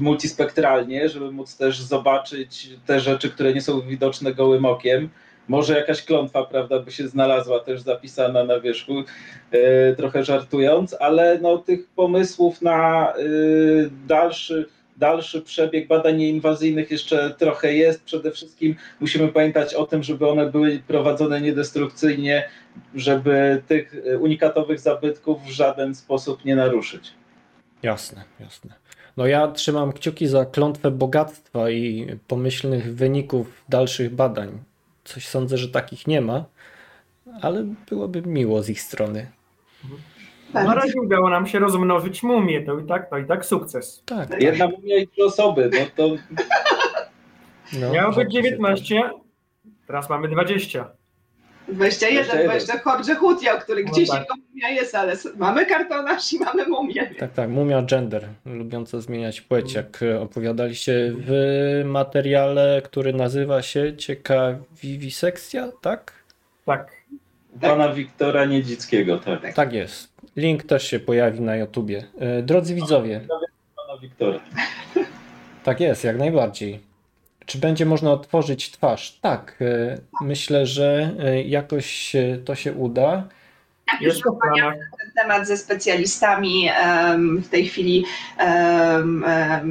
multispektralnie, 0.00 1.08
żeby 1.08 1.32
móc 1.32 1.56
też 1.56 1.80
zobaczyć 1.80 2.68
te 2.86 3.00
rzeczy, 3.00 3.30
które 3.30 3.54
nie 3.54 3.60
są 3.60 3.80
widoczne 3.80 4.34
gołym 4.34 4.64
okiem. 4.64 5.08
Może 5.48 5.76
jakaś 5.76 6.04
klątwa, 6.04 6.42
prawda, 6.44 6.78
by 6.78 6.90
się 6.90 7.08
znalazła 7.08 7.60
też 7.60 7.80
zapisana 7.80 8.44
na 8.44 8.60
wierzchu, 8.60 9.02
e, 9.50 9.94
trochę 9.96 10.24
żartując, 10.24 10.96
ale 11.00 11.38
no, 11.42 11.58
tych 11.58 11.88
pomysłów 11.88 12.62
na 12.62 13.08
e, 13.12 13.14
dalszy 14.06 14.68
dalszy 15.00 15.42
przebieg 15.42 15.88
badań 15.88 16.16
nieinwazyjnych 16.16 16.90
jeszcze 16.90 17.34
trochę 17.38 17.74
jest. 17.74 18.04
Przede 18.04 18.30
wszystkim 18.30 18.76
musimy 19.00 19.28
pamiętać 19.28 19.74
o 19.74 19.86
tym, 19.86 20.02
żeby 20.02 20.28
one 20.28 20.50
były 20.50 20.82
prowadzone 20.86 21.40
niedestrukcyjnie, 21.40 22.48
żeby 22.94 23.62
tych 23.68 23.94
unikatowych 24.20 24.80
zabytków 24.80 25.42
w 25.42 25.50
żaden 25.50 25.94
sposób 25.94 26.44
nie 26.44 26.56
naruszyć. 26.56 27.12
Jasne, 27.82 28.24
jasne. 28.40 28.74
No 29.16 29.26
ja 29.26 29.48
trzymam 29.48 29.92
kciuki 29.92 30.26
za 30.26 30.44
klątwę 30.46 30.90
bogactwa 30.90 31.70
i 31.70 32.06
pomyślnych 32.28 32.94
wyników 32.94 33.64
dalszych 33.68 34.14
badań. 34.14 34.58
Coś 35.04 35.28
sądzę, 35.28 35.58
że 35.58 35.68
takich 35.68 36.06
nie 36.06 36.20
ma, 36.20 36.44
ale 37.40 37.64
byłoby 37.88 38.22
miło 38.22 38.62
z 38.62 38.68
ich 38.68 38.80
strony. 38.80 39.26
Mhm. 40.54 40.66
Na 40.66 40.74
razie 40.74 41.00
udało 41.00 41.30
nam 41.30 41.46
się 41.46 41.58
rozmnożyć 41.58 42.22
mumię, 42.22 42.62
to 42.62 42.78
i 42.78 42.86
tak, 42.86 43.10
to 43.10 43.18
i 43.18 43.24
tak 43.24 43.44
sukces. 43.44 44.02
Tak. 44.06 44.42
Jedna 44.42 44.68
mumia 44.68 44.96
i 44.96 45.08
trzy 45.08 45.24
osoby, 45.24 45.70
no 45.72 45.78
to... 45.96 46.16
No, 47.80 47.92
Miało 47.92 48.12
być 48.12 48.32
19, 48.32 49.02
teraz 49.86 50.10
mamy 50.10 50.28
20. 50.28 50.90
21, 51.68 52.44
20 52.44 52.80
Jorge 52.86 53.14
Hutia, 53.14 53.56
który 53.56 53.84
no 53.84 53.90
gdzieś 53.90 54.08
tak. 54.08 54.20
jego 54.20 54.34
mumia 54.48 54.68
jest, 54.68 54.94
ale 54.94 55.16
mamy 55.36 55.66
kartonaż 55.66 56.32
i 56.32 56.38
mamy 56.38 56.66
mumię. 56.66 57.14
Tak, 57.18 57.32
tak, 57.32 57.50
mumia 57.50 57.82
gender, 57.82 58.28
lubiąca 58.46 59.00
zmieniać 59.00 59.40
płeć, 59.40 59.74
jak 59.74 60.04
opowiadaliście 60.20 61.12
w 61.16 61.32
materiale, 61.84 62.82
który 62.84 63.12
nazywa 63.12 63.62
się 63.62 63.96
Ciekawiwisekcja, 63.96 65.72
tak? 65.82 66.12
Tak. 66.66 66.92
Pana 67.60 67.88
Wiktora 67.92 68.44
Niedzickiego, 68.44 69.18
tak. 69.18 69.54
Tak 69.54 69.72
jest. 69.72 70.09
Link 70.36 70.62
też 70.62 70.86
się 70.86 71.00
pojawi 71.00 71.40
na 71.40 71.56
YouTubie. 71.56 72.04
E, 72.18 72.42
drodzy 72.42 72.74
widzowie. 72.74 73.20
Tak 75.64 75.80
jest, 75.80 76.04
jak 76.04 76.18
najbardziej. 76.18 76.80
Czy 77.46 77.58
będzie 77.58 77.86
można 77.86 78.12
otworzyć 78.12 78.70
twarz? 78.70 79.18
Tak, 79.20 79.56
e, 79.60 79.98
myślę, 80.20 80.66
że 80.66 81.14
e, 81.18 81.42
jakoś 81.42 82.12
to 82.44 82.54
się 82.54 82.72
uda. 82.72 83.28
Tak, 83.90 84.00
już 84.00 84.24
rozmawiamy 84.24 84.76
na 84.76 84.96
ten 84.98 85.10
temat 85.16 85.46
ze 85.46 85.56
specjalistami. 85.56 86.70
W 87.42 87.48
tej 87.48 87.66
chwili 87.68 88.04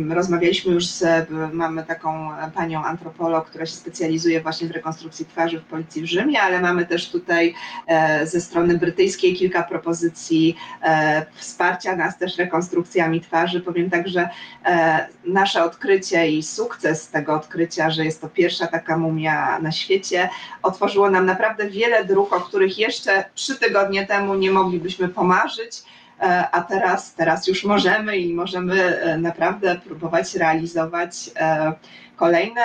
rozmawialiśmy 0.10 0.74
już 0.74 0.86
z, 0.86 1.30
mamy 1.54 1.84
taką 1.84 2.30
panią 2.56 2.84
antropolog, 2.84 3.50
która 3.50 3.66
się 3.66 3.76
specjalizuje 3.76 4.42
właśnie 4.42 4.68
w 4.68 4.72
rekonstrukcji 4.72 5.26
twarzy 5.26 5.60
w 5.60 5.64
policji 5.64 6.02
w 6.02 6.06
Rzymie, 6.06 6.42
ale 6.42 6.62
mamy 6.62 6.86
też 6.86 7.12
tutaj 7.12 7.54
e, 7.88 8.28
ze 8.28 8.42
strony 8.42 8.78
brytyjskiej 8.78 9.36
kilka 9.36 9.64
propozycji 9.64 10.56
e, 10.84 11.26
wsparcia 11.36 11.96
nas 11.96 12.18
też 12.18 12.38
rekonstrukcjami 12.38 13.22
twarzy. 13.22 13.62
Powiem 13.62 13.90
tak, 13.90 14.08
że 14.08 14.30
e, 14.66 15.08
nasze 15.26 15.64
odkrycie 15.64 16.30
i 16.30 16.44
sukces 16.44 17.10
tego 17.10 17.34
odkrycia, 17.34 17.90
że 17.90 18.06
jest 18.06 18.22
to 18.22 18.30
pierwsza 18.30 18.68
taka 18.68 18.98
mumia 18.98 19.60
na 19.60 19.72
świecie, 19.72 20.30
otworzyło 20.64 21.10
nam 21.10 21.26
naprawdę 21.26 21.70
wiele 21.70 22.06
dróg, 22.06 22.34
o 22.34 22.42
których 22.42 22.80
jeszcze 22.80 23.26
trzy 23.36 23.60
tygodnie 23.60 24.08
temu 24.10 24.36
nie 24.36 24.52
moglibyśmy 24.52 25.10
pomarzyć, 25.10 25.84
e, 26.20 26.50
a 26.52 26.62
teraz, 26.62 27.14
teraz 27.14 27.48
już 27.48 27.64
możemy 27.64 28.18
i 28.18 28.34
możemy 28.34 28.76
e, 28.84 29.18
naprawdę 29.18 29.76
próbować 29.86 30.36
realizować 30.36 31.30
e, 31.36 31.74
kolejne, 32.16 32.62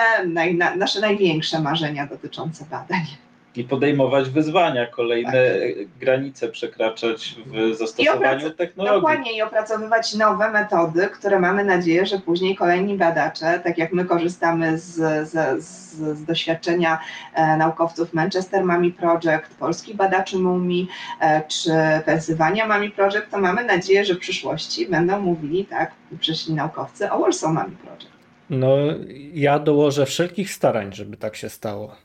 nasze 0.77 0.99
największe 0.99 1.59
marzenia 1.59 2.07
dotyczące 2.07 2.65
badań 2.65 3.24
i 3.57 3.63
podejmować 3.63 4.29
wyzwania, 4.29 4.87
kolejne 4.87 5.31
tak. 5.31 5.87
granice 5.99 6.49
przekraczać 6.49 7.35
w 7.45 7.75
zastosowaniu 7.75 8.51
technologii. 8.51 9.01
Dokładnie 9.01 9.37
i 9.37 9.41
opracowywać 9.41 10.13
nowe 10.13 10.51
metody, 10.51 11.09
które 11.13 11.39
mamy 11.39 11.63
nadzieję, 11.63 12.05
że 12.05 12.19
później 12.19 12.55
kolejni 12.55 12.97
badacze, 12.97 13.61
tak 13.63 13.77
jak 13.77 13.93
my 13.93 14.05
korzystamy 14.05 14.79
z, 14.79 14.95
z, 15.29 15.63
z, 15.63 15.93
z 15.93 16.25
doświadczenia 16.25 16.99
e, 17.33 17.57
naukowców 17.57 18.13
Manchester 18.13 18.65
Mummy 18.65 18.91
Project, 18.91 19.55
polskich 19.59 19.95
badaczy 19.95 20.37
mumii, 20.37 20.87
e, 21.21 21.41
czy 21.47 21.71
Pensylwania 22.05 22.67
Mummy 22.67 22.91
Project, 22.91 23.31
to 23.31 23.37
mamy 23.37 23.63
nadzieję, 23.63 24.05
że 24.05 24.13
w 24.13 24.19
przyszłości 24.19 24.87
będą 24.87 25.19
mówili, 25.19 25.65
tak, 25.65 25.91
przyszli 26.19 26.53
naukowcy 26.53 27.11
o 27.11 27.19
Warsaw 27.19 27.53
Mummy 27.53 27.75
Project. 27.83 28.15
No, 28.49 28.77
ja 29.33 29.59
dołożę 29.59 30.05
wszelkich 30.05 30.51
starań, 30.51 30.93
żeby 30.93 31.17
tak 31.17 31.35
się 31.35 31.49
stało. 31.49 31.95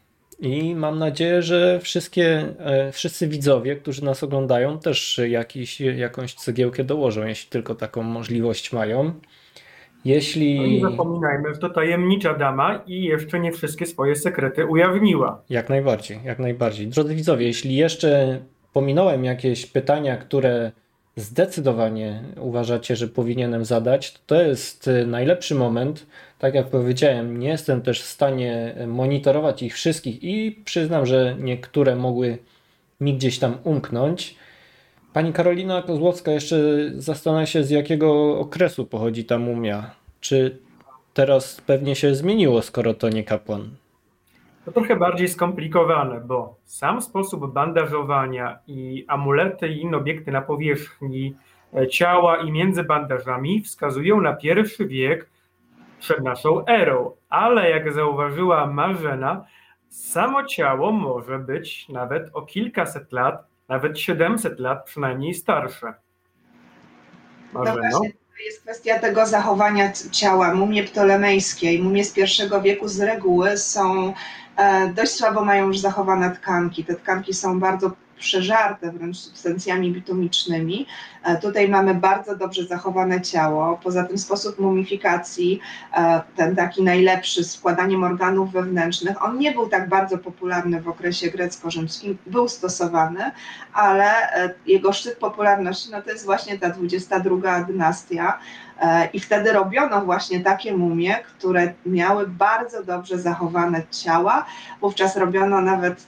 I 0.40 0.74
mam 0.74 0.98
nadzieję, 0.98 1.42
że 1.42 1.80
wszystkie, 1.80 2.54
e, 2.58 2.92
wszyscy 2.92 3.28
widzowie, 3.28 3.76
którzy 3.76 4.04
nas 4.04 4.22
oglądają, 4.22 4.78
też 4.78 5.20
jakiś, 5.28 5.80
jakąś 5.80 6.34
cegiełkę 6.34 6.84
dołożą, 6.84 7.26
jeśli 7.26 7.50
tylko 7.50 7.74
taką 7.74 8.02
możliwość 8.02 8.72
mają. 8.72 9.12
Jeśli... 10.04 10.60
No 10.60 10.66
nie 10.66 10.80
zapominajmy, 10.80 11.54
że 11.54 11.60
to 11.60 11.70
tajemnicza 11.70 12.34
dama 12.34 12.82
i 12.86 13.02
jeszcze 13.04 13.40
nie 13.40 13.52
wszystkie 13.52 13.86
swoje 13.86 14.16
sekrety 14.16 14.66
ujawniła. 14.66 15.42
Jak 15.50 15.68
najbardziej, 15.68 16.18
jak 16.24 16.38
najbardziej. 16.38 16.86
Drodzy 16.86 17.14
widzowie, 17.14 17.46
jeśli 17.46 17.76
jeszcze 17.76 18.40
pominąłem 18.72 19.24
jakieś 19.24 19.66
pytania, 19.66 20.16
które 20.16 20.72
zdecydowanie 21.16 22.22
uważacie, 22.40 22.96
że 22.96 23.08
powinienem 23.08 23.64
zadać, 23.64 24.12
to, 24.12 24.20
to 24.26 24.42
jest 24.42 24.90
najlepszy 25.06 25.54
moment 25.54 26.06
tak 26.40 26.54
jak 26.54 26.70
powiedziałem, 26.70 27.38
nie 27.38 27.48
jestem 27.48 27.82
też 27.82 28.02
w 28.02 28.06
stanie 28.06 28.74
monitorować 28.86 29.62
ich 29.62 29.74
wszystkich 29.74 30.24
i 30.24 30.62
przyznam, 30.64 31.06
że 31.06 31.36
niektóre 31.38 31.96
mogły 31.96 32.38
mi 33.00 33.14
gdzieś 33.14 33.38
tam 33.38 33.54
umknąć. 33.64 34.36
Pani 35.12 35.32
Karolina 35.32 35.82
Kozłowska 35.82 36.30
jeszcze 36.30 36.56
zastanawia 36.94 37.46
się, 37.46 37.64
z 37.64 37.70
jakiego 37.70 38.38
okresu 38.38 38.86
pochodzi 38.86 39.24
ta 39.24 39.38
mumia. 39.38 39.90
Czy 40.20 40.58
teraz 41.14 41.60
pewnie 41.60 41.96
się 41.96 42.14
zmieniło, 42.14 42.62
skoro 42.62 42.94
to 42.94 43.08
nie 43.08 43.24
kapłan? 43.24 43.70
To 44.64 44.72
trochę 44.72 44.96
bardziej 44.96 45.28
skomplikowane, 45.28 46.20
bo 46.20 46.54
sam 46.64 47.02
sposób 47.02 47.52
bandażowania 47.52 48.58
i 48.66 49.04
amulety 49.08 49.68
i 49.68 49.80
inne 49.80 49.96
obiekty 49.96 50.30
na 50.30 50.42
powierzchni 50.42 51.34
e, 51.74 51.88
ciała 51.88 52.36
i 52.36 52.52
między 52.52 52.84
bandażami 52.84 53.62
wskazują 53.62 54.20
na 54.20 54.32
pierwszy 54.32 54.86
wiek 54.86 55.30
przed 56.01 56.24
naszą 56.24 56.66
erą. 56.66 57.12
Ale 57.28 57.70
jak 57.70 57.93
zauważyła 57.93 58.66
Marzena, 58.66 59.44
samo 59.89 60.44
ciało 60.44 60.93
może 60.93 61.39
być 61.39 61.89
nawet 61.89 62.31
o 62.32 62.43
kilkaset 62.43 63.12
lat, 63.12 63.47
nawet 63.68 63.98
700 63.98 64.60
lat 64.60 64.85
przynajmniej 64.85 65.35
starsze. 65.35 65.94
No 67.52 67.60
Marzeno? 67.60 67.78
właśnie, 67.81 68.10
to 68.10 68.44
jest 68.44 68.62
kwestia 68.62 68.98
tego 68.98 69.27
zachowania 69.27 69.93
ciała. 69.93 70.55
Mumie 70.55 70.85
ptolemejskie 70.85 71.74
i 71.74 71.82
mumie 71.82 72.05
z 72.05 72.12
pierwszego 72.12 72.62
wieku 72.62 72.89
z 72.89 73.01
reguły 73.01 73.56
są 73.56 74.14
e, 74.56 74.89
dość 74.89 75.12
słabo 75.12 75.44
mają 75.44 75.66
już 75.66 75.78
zachowane 75.78 76.31
tkanki. 76.36 76.85
Te 76.85 76.94
tkanki 76.94 77.35
są 77.35 77.60
bardzo 77.60 77.93
przeżarte 78.20 78.92
wręcz 78.92 79.16
substancjami 79.16 79.92
bitumicznymi. 79.92 80.86
E, 81.24 81.36
Tutaj 81.36 81.68
mamy 81.68 81.94
bardzo 81.94 82.36
dobrze 82.36 82.64
zachowane 82.64 83.20
ciało. 83.20 83.80
Poza 83.82 84.05
tym 84.05 84.18
sposób 84.18 84.59
mumifikacji, 84.59 85.60
e, 85.94 86.22
ten 86.36 86.56
taki 86.56 86.82
najlepszy 86.82 87.44
z 87.44 87.56
wkładaniem 87.56 88.05
organów 88.05 88.52
wewnętrznych, 88.52 89.24
on 89.24 89.38
nie 89.38 89.52
był 89.52 89.68
tak 89.68 89.88
bardzo 89.88 90.18
popularny 90.18 90.80
w 90.80 90.88
okresie 90.88 91.30
grecko-rzymskim. 91.30 92.18
Był 92.26 92.48
stosowany, 92.48 93.30
ale 93.72 94.32
e, 94.32 94.55
jego 94.66 94.92
szczyt 94.92 95.18
popularności 95.18 95.90
no 95.90 96.02
to 96.02 96.10
jest 96.10 96.24
właśnie 96.24 96.59
ta 96.59 96.70
22 96.70 97.64
dynastia. 97.64 98.38
E, 98.81 99.09
I 99.12 99.20
wtedy 99.20 99.52
robiono 99.52 100.05
właśnie 100.05 100.40
takie 100.40 100.77
mumie, 100.77 101.15
które 101.15 101.73
miały 101.86 102.27
bardzo 102.27 102.85
dobrze 102.85 103.19
zachowane 103.19 103.82
ciała. 103.90 104.47
Wówczas 104.81 105.16
robiono 105.16 105.61
nawet, 105.61 106.07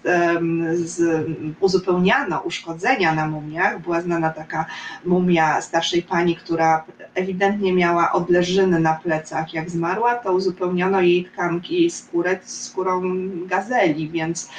z, 0.75 1.27
uzupełniano 1.61 2.41
uszkodzenia 2.41 3.15
na 3.15 3.27
mumiach. 3.27 3.81
Była 3.81 4.01
znana 4.01 4.31
taka 4.31 4.67
mumia 5.05 5.61
starszej 5.61 6.03
pani, 6.03 6.37
która 6.37 6.85
ewidentnie 7.15 7.73
miała 7.73 8.13
odleżyny 8.13 8.81
na 8.81 8.95
plecach. 8.95 9.55
Jak 9.55 9.71
zmarła, 9.71 10.15
to 10.15 10.33
uzupełniono 10.33 11.01
jej 11.01 11.25
tkanki 11.25 11.91
skórę 11.91 12.39
skórą 12.43 13.03
gazeli, 13.47 14.11
więc 14.11 14.51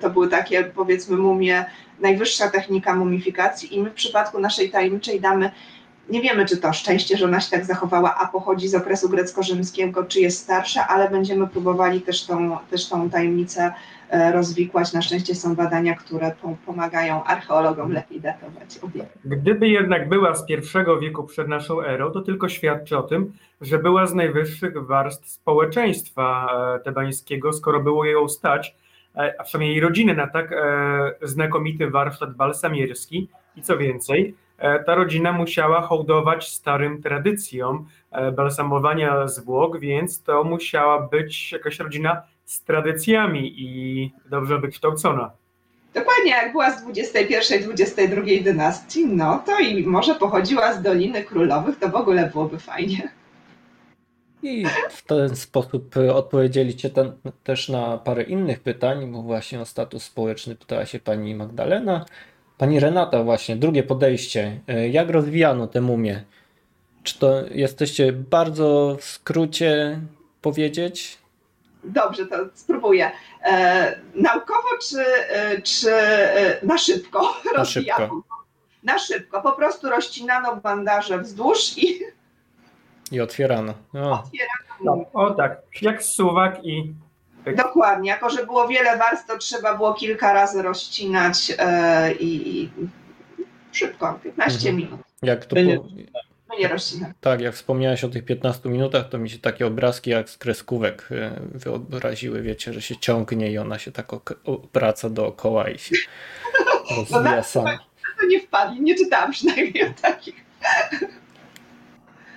to 0.00 0.10
były 0.10 0.28
takie 0.28 0.64
powiedzmy 0.64 1.16
mumie, 1.16 1.64
najwyższa 2.00 2.50
technika 2.50 2.94
mumifikacji 2.94 3.76
i 3.76 3.82
my 3.82 3.90
w 3.90 3.94
przypadku 3.94 4.40
naszej 4.40 4.70
tajemniczej 4.70 5.20
damy 5.20 5.50
nie 6.08 6.22
wiemy, 6.22 6.46
czy 6.46 6.56
to 6.56 6.72
szczęście, 6.72 7.16
że 7.16 7.24
ona 7.24 7.40
się 7.40 7.50
tak 7.50 7.64
zachowała, 7.64 8.14
a 8.14 8.26
pochodzi 8.26 8.68
z 8.68 8.74
okresu 8.74 9.08
grecko-rzymskiego, 9.08 10.04
czy 10.04 10.20
jest 10.20 10.38
starsza, 10.38 10.88
ale 10.88 11.10
będziemy 11.10 11.46
próbowali 11.46 12.00
też 12.00 12.26
tą, 12.26 12.58
też 12.70 12.88
tą 12.88 13.10
tajemnicę 13.10 13.72
e, 14.10 14.32
rozwikłać. 14.32 14.92
Na 14.92 15.02
szczęście 15.02 15.34
są 15.34 15.54
badania, 15.54 15.94
które 15.94 16.32
po- 16.42 16.56
pomagają 16.66 17.24
archeologom 17.24 17.92
lepiej 17.92 18.20
datować 18.20 18.78
obiekty. 18.82 19.18
Gdyby 19.24 19.68
jednak 19.68 20.08
była 20.08 20.34
z 20.34 20.46
pierwszego 20.46 20.98
wieku 20.98 21.24
przed 21.24 21.48
naszą 21.48 21.82
erą, 21.82 22.10
to 22.10 22.20
tylko 22.20 22.48
świadczy 22.48 22.98
o 22.98 23.02
tym, 23.02 23.32
że 23.60 23.78
była 23.78 24.06
z 24.06 24.14
najwyższych 24.14 24.86
warstw 24.86 25.28
społeczeństwa 25.28 26.48
e, 26.76 26.80
tebańskiego, 26.84 27.52
skoro 27.52 27.80
było 27.80 28.04
ją 28.04 28.28
stać, 28.28 28.76
e, 29.16 29.34
a 29.38 29.44
przynajmniej 29.44 29.72
jej 29.72 29.80
rodziny, 29.80 30.14
na 30.14 30.26
tak 30.26 30.54
znakomity 31.22 31.90
warsztat 31.90 32.34
balsamierski. 32.34 33.28
I 33.56 33.62
co 33.62 33.78
więcej, 33.78 34.34
ta 34.86 34.94
rodzina 34.94 35.32
musiała 35.32 35.82
hołdować 35.82 36.48
starym 36.48 37.02
tradycjom 37.02 37.86
e, 38.10 38.32
balsamowania 38.32 39.28
zwłok, 39.28 39.80
więc 39.80 40.22
to 40.22 40.44
musiała 40.44 41.08
być 41.08 41.52
jakaś 41.52 41.78
rodzina 41.78 42.22
z 42.44 42.64
tradycjami 42.64 43.54
i 43.56 44.12
dobrze 44.30 44.58
wykształcona. 44.58 45.30
Dokładnie 45.94 46.30
jak 46.30 46.52
była 46.52 46.70
z 46.70 46.86
21-22 46.86 48.44
dynastii, 48.44 49.06
no 49.06 49.42
to 49.46 49.58
i 49.60 49.86
może 49.86 50.14
pochodziła 50.14 50.72
z 50.72 50.82
Doliny 50.82 51.24
Królowych, 51.24 51.78
to 51.78 51.88
w 51.88 51.94
ogóle 51.94 52.30
byłoby 52.32 52.58
fajnie. 52.58 53.10
I 54.42 54.64
w 54.90 55.02
ten 55.02 55.36
sposób 55.36 55.96
y, 55.96 56.14
odpowiedzieliście 56.14 56.90
ten, 56.90 57.12
też 57.44 57.68
na 57.68 57.98
parę 57.98 58.22
innych 58.22 58.60
pytań, 58.60 59.12
bo 59.12 59.22
właśnie 59.22 59.60
o 59.60 59.64
status 59.64 60.02
społeczny 60.02 60.56
pytała 60.56 60.86
się 60.86 60.98
pani 60.98 61.34
Magdalena. 61.34 62.04
Pani 62.58 62.80
Renata 62.80 63.24
właśnie, 63.24 63.56
drugie 63.56 63.82
podejście. 63.82 64.60
Y, 64.70 64.88
Jak 64.88 65.10
rozwijano 65.10 65.66
te 65.66 65.80
mumie? 65.80 66.24
Czy 67.02 67.18
to 67.18 67.34
jesteście 67.50 68.12
bardzo 68.12 68.96
w 69.00 69.04
skrócie 69.04 70.00
powiedzieć? 70.42 71.18
Dobrze, 71.84 72.26
to 72.26 72.36
spróbuję. 72.54 73.10
E, 73.44 73.98
naukowo 74.14 74.68
czy, 74.90 75.00
e, 75.30 75.62
czy 75.62 75.92
e, 75.94 76.58
na 76.62 76.78
szybko? 76.78 77.20
Na 77.44 77.52
rozwijano? 77.58 77.98
szybko. 78.06 78.22
Na 78.82 78.98
szybko. 78.98 79.42
Po 79.42 79.52
prostu 79.52 79.90
rozcinano 79.90 80.56
bandaże 80.56 81.18
wzdłuż 81.18 81.78
i 81.78 82.00
I 83.12 83.20
otwierano. 83.20 83.74
O, 83.94 84.10
otwierano. 84.12 85.04
O 85.12 85.30
tak, 85.30 85.56
jak 85.82 86.02
suwak 86.02 86.64
i 86.64 86.94
Dokładnie. 87.56 88.10
Jako, 88.10 88.30
że 88.30 88.46
było 88.46 88.68
wiele 88.68 88.98
warstw, 88.98 89.26
to 89.26 89.38
trzeba 89.38 89.74
było 89.76 89.94
kilka 89.94 90.32
razy 90.32 90.62
rozcinać 90.62 91.52
e, 91.58 92.12
i 92.12 92.68
szybko, 93.72 94.18
15 94.22 94.56
Mhm. 94.68 94.76
minut. 94.76 95.00
jak 95.22 95.44
to 95.46 95.56
nie- 95.60 95.76
po... 95.76 95.84
Tak, 97.20 97.40
jak 97.40 97.54
wspomniałeś 97.54 98.04
o 98.04 98.08
tych 98.08 98.24
15 98.24 98.68
minutach, 98.68 99.08
to 99.08 99.18
mi 99.18 99.30
się 99.30 99.38
takie 99.38 99.66
obrazki 99.66 100.10
jak 100.10 100.30
z 100.30 100.38
kreskówek 100.38 101.08
y, 101.12 101.30
wyobraziły. 101.54 102.42
Wiecie, 102.42 102.72
że 102.72 102.82
się 102.82 102.96
ciągnie 102.96 103.50
i 103.52 103.58
ona 103.58 103.78
się 103.78 103.92
tak 103.92 104.08
obraca 104.44 105.10
dookoła 105.10 105.68
i 105.70 105.78
się 105.78 105.96
rozwija 106.96 107.42
sama. 107.42 107.78
To 108.20 108.26
nie 108.26 108.40
wpadli, 108.40 108.80
nie 108.80 108.94
czytałam 108.94 109.32
przynajmniej 109.32 109.84
o 109.84 109.92
takich. 110.02 110.34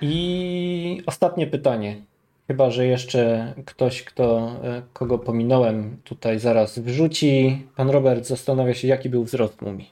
I 0.00 1.02
ostatnie 1.06 1.46
pytanie. 1.46 1.96
Chyba, 2.46 2.70
że 2.70 2.86
jeszcze 2.86 3.52
ktoś, 3.66 4.02
kto, 4.02 4.52
e, 4.64 4.82
kogo 4.92 5.18
pominąłem, 5.18 5.96
tutaj 6.04 6.38
zaraz 6.38 6.78
wrzuci. 6.78 7.66
Pan 7.76 7.90
Robert 7.90 8.26
zastanawia 8.26 8.74
się, 8.74 8.88
jaki 8.88 9.08
był 9.10 9.24
wzrost 9.24 9.62
mumii. 9.62 9.90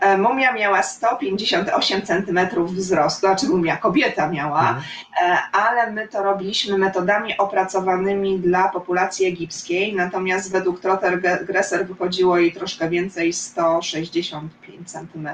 E, 0.00 0.18
Mumia 0.18 0.52
miała 0.52 0.82
158 0.82 2.02
cm 2.02 2.38
wzrostu, 2.66 3.20
znaczy 3.20 3.46
mumia 3.48 3.76
kobieta 3.76 4.28
miała, 4.28 4.60
Mhm. 4.60 4.84
e, 5.22 5.38
ale 5.52 5.90
my 5.92 6.08
to 6.08 6.22
robiliśmy 6.22 6.78
metodami 6.78 7.38
opracowanymi 7.38 8.38
dla 8.40 8.68
populacji 8.68 9.26
egipskiej, 9.26 9.94
natomiast 9.94 10.52
według 10.52 10.80
Trotter 10.80 11.20
Gresser 11.46 11.86
wychodziło 11.86 12.38
jej 12.38 12.52
troszkę 12.52 12.88
więcej, 12.90 13.32
165 13.32 14.90
cm. 14.90 15.28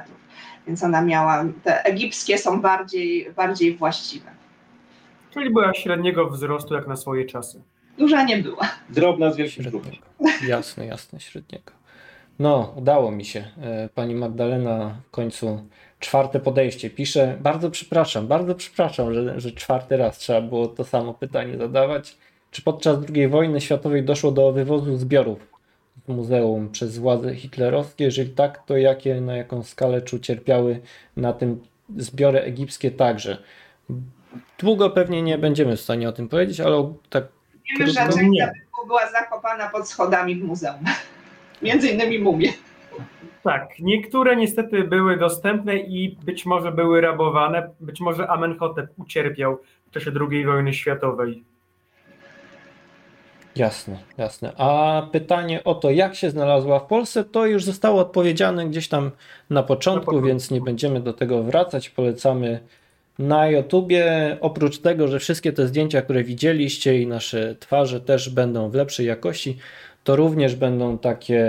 Więc 0.67 0.83
ona 0.85 1.03
miała, 1.03 1.45
te 1.65 1.85
egipskie 1.85 2.39
są 2.39 2.61
bardziej, 2.61 3.33
bardziej 3.37 3.77
właściwe. 3.77 4.31
Czyli 5.31 5.51
była 5.51 5.75
średniego 5.75 6.31
wzrostu 6.31 6.75
jak 6.75 6.87
na 6.87 6.97
swoje 6.97 7.25
czasy. 7.25 7.63
Duża 7.99 8.25
nie 8.25 8.37
była. 8.37 8.71
Drobna 8.89 9.33
z 9.33 9.37
wielkim. 9.37 9.65
Średniego. 9.65 9.97
Jasne, 10.49 10.87
jasne, 10.87 11.21
średniego. 11.21 11.73
No, 12.39 12.75
udało 12.77 13.11
mi 13.11 13.25
się. 13.25 13.45
E, 13.63 13.89
Pani 13.95 14.15
Magdalena 14.15 14.95
w 15.09 15.11
końcu 15.11 15.67
czwarte 15.99 16.41
podejście 16.41 16.91
pisze. 16.91 17.39
Bardzo 17.41 17.71
przepraszam, 17.71 18.27
bardzo 18.27 18.55
przepraszam, 18.55 19.15
że, 19.15 19.41
że 19.41 19.53
czwarty 19.53 19.97
raz 19.97 20.19
trzeba 20.19 20.41
było 20.41 20.69
to 20.69 20.85
samo 20.85 21.15
pytanie 21.15 21.59
zadawać. 21.59 22.17
Czy 22.51 22.63
podczas 22.63 22.99
II 23.15 23.29
wojny 23.29 23.61
światowej 23.61 24.05
doszło 24.05 24.33
do 24.33 24.53
wywozu 24.53 24.97
zbiorów 24.97 25.39
z 26.07 26.09
muzeum 26.09 26.71
przez 26.71 26.99
władze 26.99 27.35
hitlerowskie? 27.35 28.05
Jeżeli 28.05 28.31
tak, 28.31 28.67
to 28.67 28.77
jakie, 28.77 29.21
na 29.21 29.37
jaką 29.37 29.63
skalę, 29.63 30.03
czy 30.03 30.17
ucierpiały 30.17 30.81
na 31.17 31.33
tym 31.33 31.61
zbiory 31.97 32.41
egipskie 32.41 32.91
także? 32.91 33.39
Długo 34.59 34.91
pewnie 34.91 35.23
nie 35.23 35.39
będziemy 35.39 35.77
w 35.77 35.81
stanie 35.81 36.09
o 36.09 36.13
tym 36.13 36.29
powiedzieć, 36.29 36.61
ale 36.61 36.95
tak 37.11 37.25
Wiemy, 37.79 37.91
że 37.93 38.01
część 38.01 38.17
nie. 38.23 38.53
była 38.87 39.11
zakopana 39.11 39.69
pod 39.69 39.89
schodami 39.89 40.37
w 40.37 40.45
muzeum. 40.45 40.85
Między 41.63 41.89
innymi 41.89 42.19
mumie. 42.19 42.53
Tak, 43.43 43.69
niektóre 43.79 44.37
niestety 44.37 44.85
były 44.85 45.17
dostępne 45.17 45.77
i 45.77 46.17
być 46.25 46.47
może 46.47 46.73
były 46.73 47.01
rabowane, 47.01 47.71
być 47.81 48.01
może 48.01 48.29
Amenhotep 48.29 48.87
ucierpiał 48.99 49.59
w 49.87 49.91
czasie 49.91 50.13
II 50.31 50.45
wojny 50.45 50.75
światowej. 50.75 51.45
Jasne, 53.57 53.99
jasne. 54.19 54.53
A 54.57 55.03
pytanie 55.13 55.65
o 55.65 55.75
to, 55.75 55.91
jak 55.91 56.15
się 56.15 56.31
znalazła 56.31 56.79
w 56.79 56.87
Polsce, 56.87 57.25
to 57.25 57.47
już 57.47 57.65
zostało 57.65 58.01
odpowiedziane 58.01 58.67
gdzieś 58.67 58.89
tam 58.89 59.11
na 59.51 59.63
początku, 59.63 60.07
początku. 60.07 60.27
więc 60.29 60.51
nie 60.51 60.61
będziemy 60.61 61.01
do 61.01 61.13
tego 61.13 61.43
wracać. 61.43 61.91
Polecamy 61.91 62.61
Na 63.21 63.49
YouTubie, 63.49 64.37
oprócz 64.41 64.79
tego, 64.79 65.09
że 65.09 65.19
wszystkie 65.19 65.53
te 65.53 65.67
zdjęcia, 65.67 66.03
które 66.03 66.25
widzieliście 66.25 67.01
i 67.01 67.07
nasze 67.07 67.55
twarze 67.55 68.01
też 68.01 68.31
będą 68.31 68.71
w 68.71 68.75
lepszej 68.75 69.07
jakości, 69.07 69.57
to 70.05 70.17
również 70.17 70.57
będą 70.57 70.99
takie 70.99 71.47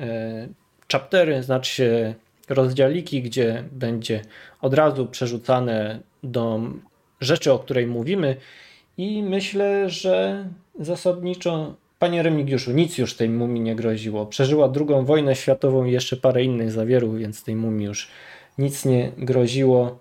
e, 0.00 0.48
chaptery, 0.92 1.42
znaczy 1.42 1.72
się 1.72 2.14
rozdziałiki, 2.48 3.22
gdzie 3.22 3.64
będzie 3.72 4.22
od 4.60 4.74
razu 4.74 5.06
przerzucane 5.06 6.00
do 6.22 6.60
rzeczy, 7.20 7.52
o 7.52 7.58
której 7.58 7.86
mówimy 7.86 8.36
i 8.98 9.22
myślę, 9.22 9.90
że 9.90 10.44
zasadniczo 10.80 11.74
Panie 11.98 12.22
Remigiuszu, 12.22 12.72
nic 12.72 12.98
już 12.98 13.14
tej 13.14 13.28
mumii 13.28 13.60
nie 13.60 13.76
groziło. 13.76 14.26
Przeżyła 14.26 14.68
drugą 14.68 15.04
wojnę 15.04 15.36
światową 15.36 15.84
i 15.84 15.92
jeszcze 15.92 16.16
parę 16.16 16.44
innych 16.44 16.72
zawierów, 16.72 17.18
więc 17.18 17.44
tej 17.44 17.56
mumii 17.56 17.86
już 17.86 18.08
nic 18.58 18.84
nie 18.84 19.12
groziło. 19.18 19.98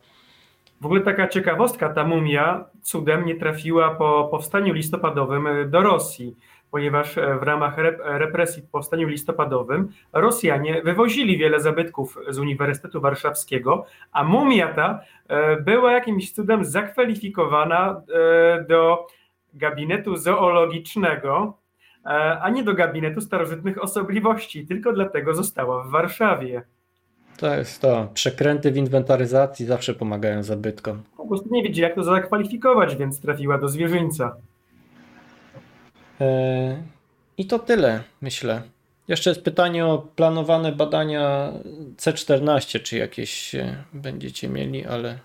W 0.81 0.85
ogóle 0.85 1.01
taka 1.01 1.27
ciekawostka, 1.27 1.89
ta 1.89 2.03
mumia 2.03 2.65
cudem 2.81 3.25
nie 3.25 3.35
trafiła 3.35 3.95
po 3.95 4.27
powstaniu 4.31 4.73
listopadowym 4.73 5.47
do 5.69 5.81
Rosji, 5.81 6.35
ponieważ 6.71 7.15
w 7.15 7.43
ramach 7.43 7.77
represji 8.03 8.61
w 8.61 8.69
powstaniu 8.69 9.07
listopadowym 9.07 9.89
Rosjanie 10.13 10.81
wywozili 10.81 11.37
wiele 11.37 11.59
zabytków 11.59 12.17
z 12.29 12.39
Uniwersytetu 12.39 13.01
Warszawskiego, 13.01 13.85
a 14.11 14.23
mumia 14.23 14.73
ta 14.73 14.99
e, 15.27 15.61
była 15.61 15.91
jakimś 15.91 16.31
cudem 16.31 16.65
zakwalifikowana 16.65 18.01
e, 18.13 18.63
do 18.63 19.07
gabinetu 19.53 20.15
zoologicznego, 20.15 21.57
e, 22.05 22.09
a 22.41 22.49
nie 22.49 22.63
do 22.63 22.73
gabinetu 22.73 23.21
starożytnych 23.21 23.83
osobliwości, 23.83 24.67
tylko 24.67 24.93
dlatego 24.93 25.33
została 25.33 25.83
w 25.83 25.89
Warszawie. 25.89 26.63
To 27.39 27.55
jest 27.55 27.81
to. 27.81 28.07
Przekręty 28.13 28.71
w 28.71 28.77
inwentaryzacji 28.77 29.65
zawsze 29.65 29.93
pomagają 29.93 30.43
zabytkom. 30.43 31.03
Po 31.17 31.27
prostu 31.27 31.49
nie 31.51 31.63
wiedzieli, 31.63 31.81
jak 31.81 31.95
to 31.95 32.03
zakwalifikować, 32.03 32.95
więc 32.95 33.21
trafiła 33.21 33.57
do 33.57 33.69
zwierzyńca. 33.69 34.35
E, 36.21 36.83
I 37.37 37.45
to 37.45 37.59
tyle, 37.59 38.03
myślę. 38.21 38.61
Jeszcze 39.07 39.29
jest 39.29 39.43
pytanie 39.43 39.85
o 39.85 39.97
planowane 39.97 40.71
badania 40.71 41.53
C14, 41.97 42.83
czy 42.83 42.97
jakieś 42.97 43.55
będziecie 43.93 44.49
mieli, 44.49 44.85
ale 44.85 45.19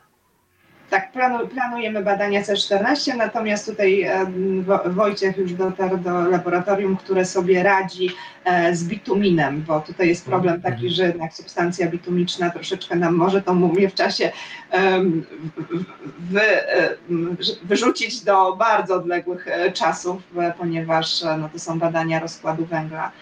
tak, 0.95 1.12
planujemy 1.55 2.03
badania 2.03 2.43
C14, 2.43 3.16
natomiast 3.16 3.66
tutaj 3.66 4.07
Wojciech 4.87 5.37
już 5.37 5.53
dotarł 5.53 5.99
do 5.99 6.29
laboratorium, 6.29 6.97
które 6.97 7.25
sobie 7.25 7.62
radzi 7.62 8.11
e, 8.45 8.77
z 8.77 8.85
bituminem, 8.85 9.62
bo 9.62 9.81
tutaj 9.81 10.09
jest 10.09 10.27
problem 10.27 10.62
taki, 10.62 10.75
mhm. 10.75 10.93
że 10.93 11.07
jednak 11.07 11.33
substancja 11.33 11.91
bitumiczna 11.91 12.51
troszeczkę 12.51 12.97
nam 12.97 13.15
może 13.15 13.43
tą 13.43 13.55
mumię 13.55 13.91
w 13.91 13.95
czasie 13.95 14.33
wy, 16.19 16.41
wyrzucić 17.65 18.25
do 18.25 18.57
bardzo 18.57 18.95
odległych 18.95 19.49
e, 19.49 19.73
czasów, 19.73 20.23
ponieważ 20.59 21.23
e, 21.23 21.37
no, 21.39 21.49
to 21.53 21.59
są 21.59 21.79
badania 21.79 22.21
rozkładu 22.21 22.65
węgla. 22.65 23.12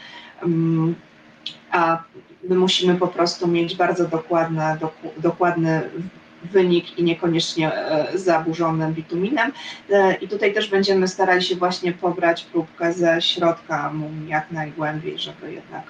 A 1.70 2.02
my 2.48 2.56
musimy 2.56 2.94
po 2.94 3.08
prostu 3.08 3.48
mieć 3.48 3.76
bardzo 3.76 4.08
dokładne, 4.08 4.78
dokładny 5.18 5.82
wynik 6.44 6.98
i 6.98 7.02
niekoniecznie 7.02 7.74
e, 7.74 8.18
zaburzonym 8.18 8.94
bituminem. 8.94 9.52
E, 9.90 10.14
I 10.14 10.28
tutaj 10.28 10.54
też 10.54 10.68
będziemy 10.68 11.08
starali 11.08 11.42
się 11.42 11.56
właśnie 11.56 11.92
pobrać 11.92 12.44
próbkę 12.44 12.92
ze 12.92 13.22
środka 13.22 13.92
jak 14.28 14.50
najgłębiej, 14.50 15.18
żeby 15.18 15.52
jednak 15.52 15.82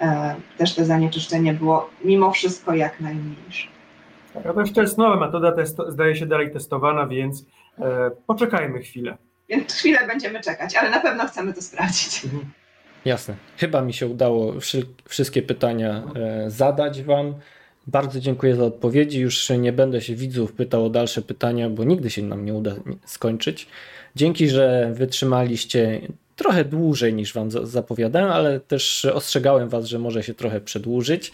e, 0.00 0.34
też 0.58 0.74
to 0.74 0.84
zanieczyszczenie 0.84 1.52
było 1.52 1.90
mimo 2.04 2.30
wszystko 2.30 2.74
jak 2.74 3.00
najmniejsze. 3.00 3.68
Tak, 4.34 4.46
a 4.46 4.52
to 4.52 4.60
jeszcze 4.60 4.80
jest 4.80 4.98
nowa 4.98 5.26
metoda, 5.26 5.52
testo, 5.52 5.90
zdaje 5.90 6.16
się 6.16 6.26
dalej 6.26 6.52
testowana, 6.52 7.06
więc 7.06 7.44
e, 7.78 8.10
poczekajmy 8.26 8.82
chwilę. 8.82 9.16
Więc 9.48 9.74
chwilę 9.74 10.06
będziemy 10.06 10.40
czekać, 10.40 10.76
ale 10.76 10.90
na 10.90 11.00
pewno 11.00 11.26
chcemy 11.26 11.54
to 11.54 11.62
sprawdzić. 11.62 12.24
Mhm. 12.24 12.44
Jasne. 13.04 13.34
Chyba 13.56 13.82
mi 13.82 13.92
się 13.92 14.06
udało 14.06 14.54
wszystkie 15.08 15.42
pytania 15.42 16.02
e, 16.16 16.50
zadać 16.50 17.02
Wam. 17.02 17.34
Bardzo 17.86 18.20
dziękuję 18.20 18.56
za 18.56 18.64
odpowiedzi. 18.64 19.20
Już 19.20 19.50
nie 19.50 19.72
będę 19.72 20.00
się 20.00 20.14
widzów 20.14 20.52
pytał 20.52 20.86
o 20.86 20.90
dalsze 20.90 21.22
pytania, 21.22 21.70
bo 21.70 21.84
nigdy 21.84 22.10
się 22.10 22.22
nam 22.22 22.44
nie 22.44 22.54
uda 22.54 22.74
skończyć. 23.04 23.66
Dzięki, 24.16 24.48
że 24.48 24.92
wytrzymaliście 24.94 26.00
trochę 26.36 26.64
dłużej 26.64 27.14
niż 27.14 27.34
Wam 27.34 27.50
zapowiadałem, 27.50 28.30
ale 28.30 28.60
też 28.60 29.04
ostrzegałem 29.04 29.68
Was, 29.68 29.86
że 29.86 29.98
może 29.98 30.22
się 30.22 30.34
trochę 30.34 30.60
przedłużyć. 30.60 31.32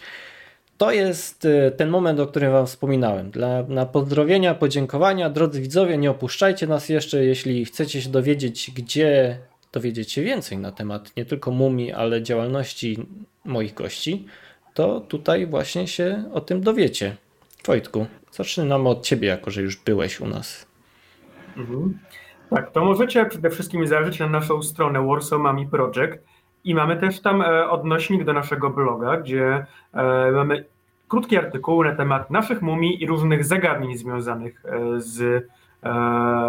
To 0.78 0.92
jest 0.92 1.44
y, 1.44 1.72
ten 1.76 1.90
moment, 1.90 2.20
o 2.20 2.26
którym 2.26 2.52
Wam 2.52 2.66
wspominałem. 2.66 3.30
Dla, 3.30 3.62
na 3.62 3.86
pozdrowienia, 3.86 4.54
podziękowania, 4.54 5.30
drodzy 5.30 5.60
widzowie, 5.60 5.98
nie 5.98 6.10
opuszczajcie 6.10 6.66
nas 6.66 6.88
jeszcze. 6.88 7.24
Jeśli 7.24 7.64
chcecie 7.64 8.02
się 8.02 8.08
dowiedzieć, 8.08 8.70
gdzie 8.74 9.38
dowiedzieć 9.72 10.12
się 10.12 10.22
więcej 10.22 10.58
na 10.58 10.72
temat 10.72 11.16
nie 11.16 11.24
tylko 11.24 11.50
mumii, 11.50 11.92
ale 11.92 12.22
działalności 12.22 13.06
moich 13.44 13.74
gości, 13.74 14.26
to 14.74 15.00
tutaj 15.00 15.46
właśnie 15.46 15.88
się 15.88 16.24
o 16.32 16.40
tym 16.40 16.60
dowiecie. 16.60 17.16
Wojtku, 17.66 18.06
zaczynamy 18.30 18.88
od 18.88 19.02
ciebie, 19.02 19.28
jako 19.28 19.50
że 19.50 19.62
już 19.62 19.76
byłeś 19.76 20.20
u 20.20 20.26
nas. 20.26 20.66
Mhm. 21.56 21.98
Tak, 22.50 22.70
to 22.70 22.84
możecie 22.84 23.24
przede 23.24 23.50
wszystkim 23.50 23.86
zajrzeć 23.86 24.18
na 24.18 24.28
naszą 24.28 24.62
stronę 24.62 25.06
Warsaw 25.06 25.40
Mami 25.40 25.66
Project 25.66 26.24
i 26.64 26.74
mamy 26.74 26.96
też 26.96 27.20
tam 27.20 27.42
e, 27.42 27.70
odnośnik 27.70 28.24
do 28.24 28.32
naszego 28.32 28.70
bloga, 28.70 29.16
gdzie 29.16 29.66
e, 29.92 30.32
mamy 30.32 30.64
krótkie 31.08 31.38
artykuły 31.38 31.86
na 31.86 31.96
temat 31.96 32.30
naszych 32.30 32.62
mumii 32.62 33.02
i 33.02 33.06
różnych 33.06 33.44
zagadnień 33.44 33.96
związanych 33.96 34.64
e, 34.64 35.00
z 35.00 35.48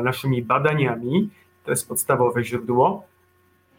naszymi 0.03 0.41
badaniami. 0.41 1.29
To 1.65 1.71
jest 1.71 1.87
podstawowe 1.87 2.43
źródło. 2.43 3.05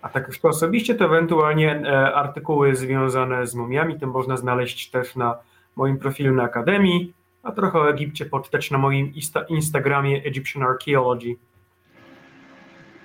A 0.05 0.09
tak 0.09 0.29
już 0.29 0.41
to 0.41 0.49
osobiście, 0.49 0.95
to 0.95 1.05
ewentualnie 1.05 1.71
e, 1.71 2.15
artykuły 2.15 2.77
związane 2.77 3.47
z 3.47 3.55
mumiami, 3.55 4.01
to 4.01 4.07
można 4.07 4.37
znaleźć 4.37 4.91
też 4.91 5.17
na 5.17 5.39
moim 5.77 5.99
profilu 5.99 6.35
na 6.35 6.43
Akademii, 6.43 7.13
a 7.43 7.53
trochę 7.53 7.79
o 7.79 7.91
Egipcie 7.91 8.27
poczytać 8.27 8.71
na 8.71 8.79
moim 8.79 9.13
Instagramie 9.49 10.23
Egyptian 10.25 10.63
Archaeology. 10.63 11.37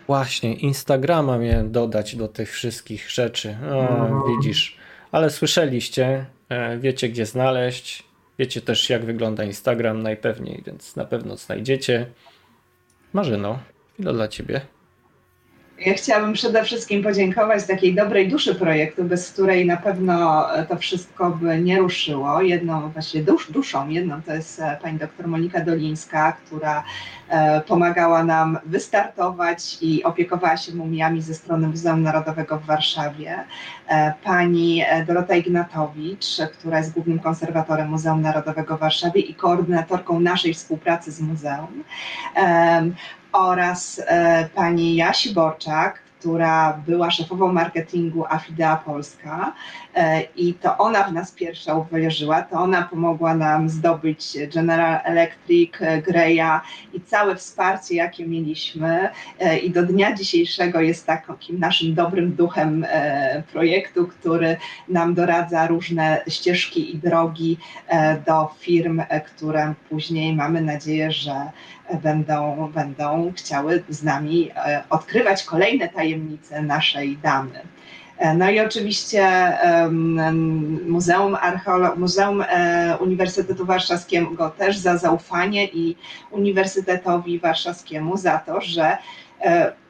Właśnie, 0.07 0.53
Instagrama 0.53 1.37
miałem 1.37 1.71
dodać 1.71 2.15
do 2.15 2.27
tych 2.27 2.51
wszystkich 2.51 3.09
rzeczy. 3.09 3.57
O, 3.71 4.07
no. 4.09 4.23
Widzisz. 4.27 4.77
Ale 5.11 5.29
słyszeliście, 5.29 6.25
e, 6.49 6.77
wiecie 6.77 7.09
gdzie 7.09 7.25
znaleźć, 7.25 8.03
wiecie 8.39 8.61
też 8.61 8.89
jak 8.89 9.05
wygląda 9.05 9.43
Instagram 9.43 10.01
najpewniej, 10.03 10.63
więc 10.65 10.95
na 10.95 11.05
pewno 11.05 11.37
znajdziecie. 11.37 12.05
Marzyno, 13.13 13.59
chwila 13.93 14.13
dla 14.13 14.27
ciebie. 14.27 14.61
Ja 15.85 15.93
chciałabym 15.93 16.33
przede 16.33 16.63
wszystkim 16.63 17.03
podziękować 17.03 17.65
takiej 17.65 17.95
dobrej 17.95 18.29
duszy 18.29 18.55
projektu, 18.55 19.03
bez 19.03 19.31
której 19.31 19.65
na 19.65 19.77
pewno 19.77 20.47
to 20.69 20.77
wszystko 20.77 21.29
by 21.29 21.61
nie 21.61 21.79
ruszyło. 21.79 22.41
Jedną 22.41 22.89
właśnie 22.89 23.23
dusz, 23.23 23.51
duszą, 23.51 23.89
jedną 23.89 24.21
to 24.21 24.33
jest 24.33 24.59
e, 24.59 24.77
pani 24.81 24.99
doktor 24.99 25.27
Monika 25.27 25.61
Dolińska, 25.61 26.31
która 26.31 26.83
e, 27.29 27.61
pomagała 27.61 28.23
nam 28.23 28.59
wystartować 28.65 29.77
i 29.81 30.03
opiekowała 30.03 30.57
się 30.57 30.73
mumiami 30.73 31.21
ze 31.21 31.33
strony 31.33 31.67
Muzeum 31.67 32.03
Narodowego 32.03 32.57
w 32.59 32.65
Warszawie. 32.65 33.39
E, 33.87 34.13
pani 34.23 34.83
Dorota 35.07 35.35
Ignatowicz, 35.35 36.25
która 36.53 36.77
jest 36.77 36.93
głównym 36.93 37.19
konserwatorem 37.19 37.89
Muzeum 37.89 38.21
Narodowego 38.21 38.77
w 38.77 38.79
Warszawie 38.79 39.21
i 39.21 39.33
koordynatorką 39.33 40.19
naszej 40.19 40.53
współpracy 40.53 41.11
z 41.11 41.21
muzeum 41.21 41.83
oraz 43.31 44.01
e, 44.07 44.49
pani 44.55 44.95
Jasi 44.95 45.33
Borczak, 45.33 45.99
która 46.19 46.81
była 46.87 47.11
szefową 47.11 47.53
marketingu 47.53 48.25
Afidea 48.25 48.77
Polska 48.77 49.53
e, 49.95 50.21
i 50.21 50.53
to 50.53 50.77
ona 50.77 51.03
w 51.03 51.13
nas 51.13 51.31
pierwsza 51.31 51.73
uwierzyła, 51.73 52.41
to 52.41 52.59
ona 52.59 52.81
pomogła 52.81 53.35
nam 53.35 53.69
zdobyć 53.69 54.37
General 54.53 54.99
Electric, 55.03 55.71
e, 55.79 56.01
Greya 56.01 56.61
i 56.93 57.01
całe 57.01 57.35
wsparcie, 57.35 57.95
jakie 57.95 58.27
mieliśmy 58.27 59.09
i 59.63 59.71
do 59.71 59.83
dnia 59.83 60.15
dzisiejszego 60.15 60.81
jest 60.81 61.05
takim 61.05 61.59
naszym 61.59 61.93
dobrym 61.93 62.35
duchem 62.35 62.85
projektu, 63.51 64.07
który 64.07 64.57
nam 64.87 65.13
doradza 65.13 65.67
różne 65.67 66.23
ścieżki 66.27 66.95
i 66.95 66.97
drogi 66.97 67.57
do 68.27 68.49
firm, 68.59 69.01
które 69.25 69.73
później 69.89 70.35
mamy 70.35 70.61
nadzieję, 70.61 71.11
że 71.11 71.51
będą, 72.03 72.71
będą 72.73 73.33
chciały 73.35 73.83
z 73.89 74.03
nami 74.03 74.51
e, 74.55 74.83
odkrywać 74.89 75.43
kolejne 75.43 75.89
tajemnice 75.89 76.61
naszej 76.61 77.17
damy. 77.17 77.61
E, 78.17 78.33
no 78.33 78.49
i 78.49 78.59
oczywiście 78.59 79.27
Muzeum, 80.87 81.35
Archeolo- 81.35 81.97
Muzeum 81.97 82.41
e, 82.41 82.97
Uniwersytetu 83.01 83.65
Warszawskiego 83.65 84.49
też 84.49 84.77
za 84.77 84.97
zaufanie 84.97 85.65
i 85.65 85.95
Uniwersytetowi 86.31 87.39
Warszawskiemu 87.39 88.17
za 88.17 88.37
to, 88.37 88.61
że 88.61 88.97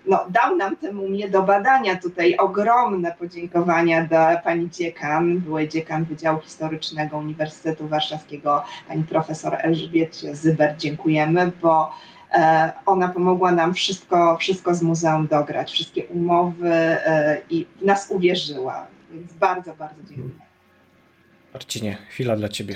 no, 0.06 0.26
dał 0.30 0.56
nam 0.56 0.78
tę 0.78 0.92
mumię 0.92 1.30
do 1.30 1.44
badania. 1.44 1.96
Tutaj 1.96 2.38
ogromne 2.38 3.16
podziękowania 3.20 4.06
dla 4.06 4.38
pani 4.38 4.70
dziekan, 4.70 5.40
byłej 5.40 5.70
dziekan 5.70 6.06
Wydziału 6.06 6.40
Historycznego 6.40 7.18
Uniwersytetu 7.18 7.88
Warszawskiego, 7.88 8.64
pani 8.88 9.04
profesor 9.04 9.58
Elżbiecie 9.62 10.36
Zyber. 10.36 10.76
Dziękujemy, 10.78 11.52
bo 11.62 11.92
e, 12.34 12.72
ona 12.86 13.08
pomogła 13.08 13.52
nam 13.52 13.74
wszystko, 13.74 14.38
wszystko 14.38 14.76
z 14.76 14.82
muzeum 14.82 15.28
dograć, 15.28 15.72
wszystkie 15.72 16.06
umowy 16.06 16.74
e, 16.74 17.42
i 17.50 17.66
nas 17.82 18.12
uwierzyła. 18.12 18.88
Więc 19.12 19.34
bardzo, 19.34 19.76
bardzo 19.76 20.04
dziękuję. 20.04 20.36
Marcinie, 21.54 21.98
chwila 22.10 22.36
dla 22.36 22.50
ciebie. 22.50 22.76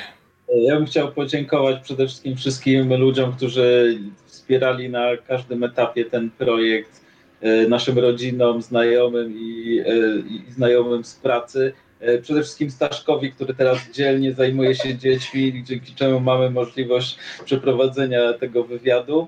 Ja 0.55 0.75
bym 0.75 0.85
chciał 0.85 1.11
podziękować 1.11 1.83
przede 1.83 2.07
wszystkim 2.07 2.35
wszystkim 2.35 2.93
ludziom, 2.93 3.33
którzy 3.33 3.99
wspierali 4.43 4.89
na 4.89 5.17
każdym 5.27 5.63
etapie 5.63 6.05
ten 6.05 6.29
projekt, 6.29 7.01
e, 7.41 7.67
naszym 7.67 7.99
rodzinom, 7.99 8.61
znajomym 8.61 9.33
i, 9.37 9.79
e, 9.79 9.93
i 10.19 10.51
znajomym 10.51 11.03
z 11.03 11.15
pracy. 11.15 11.73
E, 11.99 12.17
Przede 12.17 12.41
wszystkim 12.41 12.71
Staszkowi, 12.71 13.31
który 13.31 13.53
teraz 13.53 13.91
dzielnie 13.91 14.33
zajmuje 14.33 14.75
się 14.75 14.97
dziećmi, 14.97 15.63
dzięki 15.63 15.95
czemu 15.95 16.19
mamy 16.19 16.49
możliwość 16.49 17.17
przeprowadzenia 17.45 18.33
tego 18.33 18.63
wywiadu. 18.63 19.27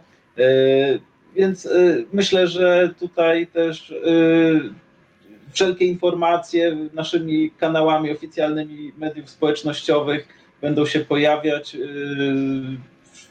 Więc 1.36 1.70
myślę, 2.14 2.48
że 2.48 2.90
tutaj 3.00 3.48
też 3.48 3.94
wszelkie 5.52 5.86
informacje 5.86 6.78
naszymi 6.94 7.52
kanałami 7.52 8.12
oficjalnymi 8.12 8.92
mediów 8.98 9.30
społecznościowych 9.30 10.28
będą 10.62 10.86
się 10.86 11.00
pojawiać. 11.00 11.78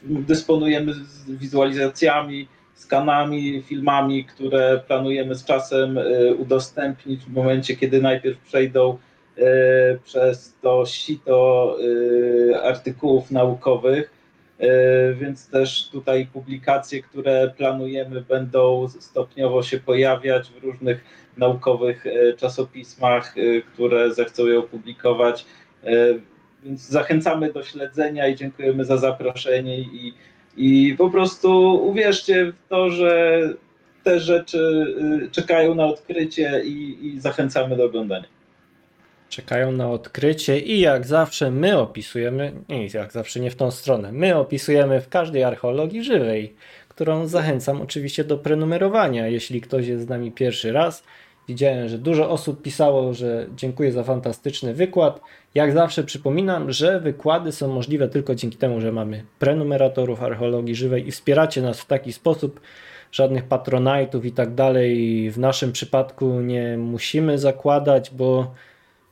Dysponujemy 0.05 0.93
wizualizacjami, 1.27 2.47
skanami, 2.73 3.61
filmami, 3.61 4.25
które 4.25 4.81
planujemy 4.87 5.35
z 5.35 5.45
czasem 5.45 5.95
yy, 5.95 6.35
udostępnić 6.35 7.21
w 7.21 7.33
momencie, 7.33 7.75
kiedy 7.75 8.01
najpierw 8.01 8.39
przejdą 8.39 8.97
yy, 9.37 9.43
przez 10.03 10.55
to 10.61 10.85
sito 10.85 11.77
artykułów 12.63 13.31
naukowych. 13.31 14.11
Więc 15.19 15.49
też 15.49 15.89
tutaj 15.91 16.27
publikacje, 16.33 17.03
które 17.03 17.53
planujemy, 17.57 18.21
będą 18.21 18.87
stopniowo 18.99 19.63
się 19.63 19.79
pojawiać 19.79 20.49
w 20.49 20.63
różnych 20.63 21.03
naukowych 21.37 22.05
czasopismach, 22.37 23.35
które 23.73 24.13
zechcą 24.13 24.45
je 24.45 24.59
opublikować. 24.59 25.45
Więc 26.65 26.81
zachęcamy 26.81 27.53
do 27.53 27.63
śledzenia 27.63 28.27
i 28.27 28.35
dziękujemy 28.35 28.85
za 28.85 28.97
zaproszenie 28.97 29.79
i, 29.79 30.13
i 30.57 30.95
po 30.97 31.09
prostu 31.09 31.75
uwierzcie 31.87 32.45
w 32.45 32.69
to, 32.69 32.89
że 32.89 33.39
te 34.03 34.19
rzeczy 34.19 34.85
y, 35.25 35.31
czekają 35.31 35.75
na 35.75 35.85
odkrycie 35.85 36.61
i, 36.65 37.07
i 37.07 37.19
zachęcamy 37.19 37.77
do 37.77 37.85
oglądania. 37.85 38.25
Czekają 39.29 39.71
na 39.71 39.89
odkrycie 39.91 40.59
i 40.59 40.79
jak 40.79 41.07
zawsze 41.07 41.51
my 41.51 41.77
opisujemy, 41.77 42.53
nie 42.69 42.87
jak 42.87 43.11
zawsze 43.11 43.39
nie 43.39 43.51
w 43.51 43.55
tą 43.55 43.71
stronę, 43.71 44.11
my 44.11 44.35
opisujemy 44.35 45.01
w 45.01 45.09
każdej 45.09 45.43
archeologii 45.43 46.03
żywej, 46.03 46.55
którą 46.89 47.27
zachęcam 47.27 47.81
oczywiście 47.81 48.23
do 48.23 48.37
prenumerowania, 48.37 49.27
jeśli 49.27 49.61
ktoś 49.61 49.87
jest 49.87 50.05
z 50.05 50.09
nami 50.09 50.31
pierwszy 50.31 50.71
raz 50.71 51.03
Widziałem, 51.47 51.89
że 51.89 51.97
dużo 51.97 52.29
osób 52.29 52.61
pisało, 52.61 53.13
że 53.13 53.47
dziękuję 53.55 53.91
za 53.91 54.03
fantastyczny 54.03 54.73
wykład. 54.73 55.21
Jak 55.55 55.71
zawsze 55.73 56.03
przypominam, 56.03 56.71
że 56.71 56.99
wykłady 56.99 57.51
są 57.51 57.67
możliwe 57.67 58.07
tylko 58.07 58.35
dzięki 58.35 58.57
temu, 58.57 58.81
że 58.81 58.91
mamy 58.91 59.23
prenumeratorów 59.39 60.23
archeologii 60.23 60.75
żywej 60.75 61.07
i 61.07 61.11
wspieracie 61.11 61.61
nas 61.61 61.81
w 61.81 61.85
taki 61.85 62.13
sposób. 62.13 62.59
Żadnych 63.11 63.43
patronajtów 63.43 64.25
i 64.25 64.31
tak 64.31 64.53
dalej 64.53 65.31
w 65.31 65.39
naszym 65.39 65.71
przypadku 65.71 66.41
nie 66.41 66.77
musimy 66.77 67.37
zakładać, 67.37 68.11
bo 68.11 68.51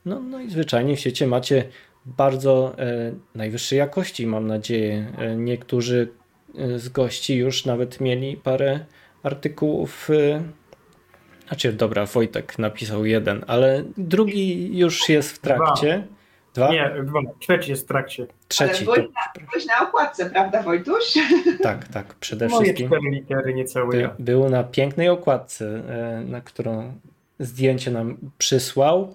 no, 0.04 0.20
no 0.20 0.40
i 0.40 0.50
zwyczajnie 0.50 0.96
w 0.96 1.00
sieci 1.00 1.26
macie 1.26 1.64
bardzo 2.06 2.74
e, 2.78 3.12
najwyższej 3.34 3.78
jakości, 3.78 4.26
mam 4.26 4.46
nadzieję. 4.46 5.06
E, 5.18 5.36
niektórzy 5.36 6.08
e, 6.58 6.78
z 6.78 6.88
gości 6.88 7.36
już 7.36 7.64
nawet 7.64 8.00
mieli 8.00 8.36
parę 8.36 8.80
artykułów. 9.22 10.10
E, 10.10 10.42
znaczy, 11.48 11.72
dobra, 11.72 12.06
Wojtek 12.06 12.58
napisał 12.58 13.04
jeden, 13.04 13.44
ale 13.46 13.84
drugi 13.98 14.78
już 14.78 15.08
jest 15.08 15.30
w 15.30 15.38
trakcie. 15.38 16.06
Dwa? 16.54 16.72
Nie, 16.72 16.94
dwa. 17.04 17.20
Trzeci 17.40 17.70
jest 17.70 17.84
w 17.84 17.86
trakcie. 17.86 18.26
Trzeci. 18.48 18.84
Ale 18.88 19.08
byłeś 19.50 19.66
na, 19.66 19.74
na 19.80 19.88
okładce, 19.88 20.30
prawda 20.30 20.62
Wojtuś? 20.62 21.14
Tak, 21.62 21.88
tak, 21.88 22.14
przede 22.14 22.48
Moje 22.48 22.62
wszystkim. 22.64 22.88
cztery 22.88 23.10
litery, 23.10 23.54
niecałe 23.54 23.90
by, 23.90 24.10
Był 24.18 24.48
na 24.48 24.64
pięknej 24.64 25.08
okładce, 25.08 25.82
e, 25.88 26.24
na 26.24 26.40
którą 26.40 26.92
zdjęcie 27.38 27.90
nam 27.90 28.16
przysłał. 28.38 29.14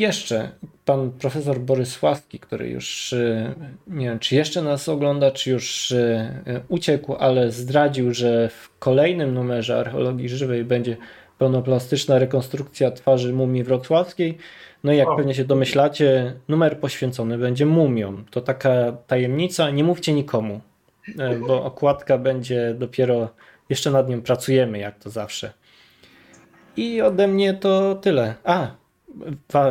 Jeszcze 0.00 0.50
pan 0.84 1.10
profesor 1.10 1.58
Borysławski, 1.58 2.38
który 2.38 2.68
już 2.68 3.12
e, 3.12 3.54
nie 3.86 4.06
wiem, 4.06 4.18
czy 4.18 4.34
jeszcze 4.34 4.62
nas 4.62 4.88
ogląda, 4.88 5.30
czy 5.30 5.50
już 5.50 5.92
e, 5.92 6.60
uciekł, 6.68 7.14
ale 7.14 7.50
zdradził, 7.52 8.14
że 8.14 8.48
w 8.48 8.78
kolejnym 8.78 9.34
numerze 9.34 9.78
archeologii 9.78 10.28
żywej 10.28 10.64
będzie 10.64 10.96
pełnoplastyczna 11.38 12.18
rekonstrukcja 12.18 12.90
twarzy 12.90 13.32
mumii 13.32 13.64
wrocławskiej. 13.64 14.38
No 14.84 14.92
i 14.92 14.96
jak 14.96 15.08
o. 15.08 15.16
pewnie 15.16 15.34
się 15.34 15.44
domyślacie, 15.44 16.32
numer 16.48 16.80
poświęcony 16.80 17.38
będzie 17.38 17.66
mumiom. 17.66 18.24
To 18.30 18.40
taka 18.40 18.92
tajemnica, 19.06 19.70
nie 19.70 19.84
mówcie 19.84 20.12
nikomu, 20.12 20.60
e, 21.18 21.36
bo 21.36 21.64
okładka 21.64 22.18
będzie 22.18 22.74
dopiero, 22.78 23.28
jeszcze 23.68 23.90
nad 23.90 24.08
nią 24.08 24.22
pracujemy, 24.22 24.78
jak 24.78 24.98
to 24.98 25.10
zawsze. 25.10 25.52
I 26.76 27.02
ode 27.02 27.28
mnie 27.28 27.54
to 27.54 27.94
tyle. 27.94 28.34
A, 28.44 28.79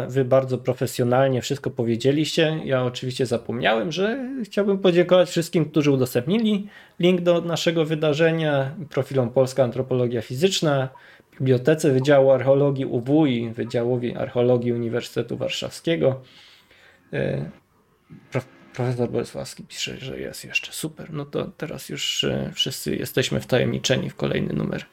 Wy 0.07 0.25
bardzo 0.25 0.57
profesjonalnie 0.57 1.41
wszystko 1.41 1.69
powiedzieliście. 1.69 2.59
Ja 2.65 2.83
oczywiście 2.83 3.25
zapomniałem, 3.25 3.91
że 3.91 4.29
chciałbym 4.43 4.77
podziękować 4.77 5.29
wszystkim, 5.29 5.65
którzy 5.65 5.91
udostępnili 5.91 6.67
link 6.99 7.21
do 7.21 7.41
naszego 7.41 7.85
wydarzenia, 7.85 8.75
profilom 8.89 9.29
Polska 9.29 9.63
Antropologia 9.63 10.21
Fizyczna, 10.21 10.89
Bibliotece 11.39 11.91
Wydziału 11.91 12.31
Archeologii 12.31 12.85
UW 12.85 13.25
i 13.25 13.49
Wydziałowi 13.49 14.15
Archeologii 14.15 14.73
Uniwersytetu 14.73 15.37
Warszawskiego. 15.37 16.21
E, 17.13 17.49
profesor 18.73 19.09
Bolesławski 19.09 19.63
pisze, 19.63 19.97
że 19.97 20.19
jest 20.19 20.45
jeszcze 20.45 20.71
super. 20.71 21.13
No 21.13 21.25
to 21.25 21.45
teraz 21.57 21.89
już 21.89 22.23
e, 22.23 22.51
wszyscy 22.53 22.95
jesteśmy 22.95 23.39
wtajemniczeni 23.39 24.09
w 24.09 24.15
kolejny 24.15 24.53
numer. 24.53 24.85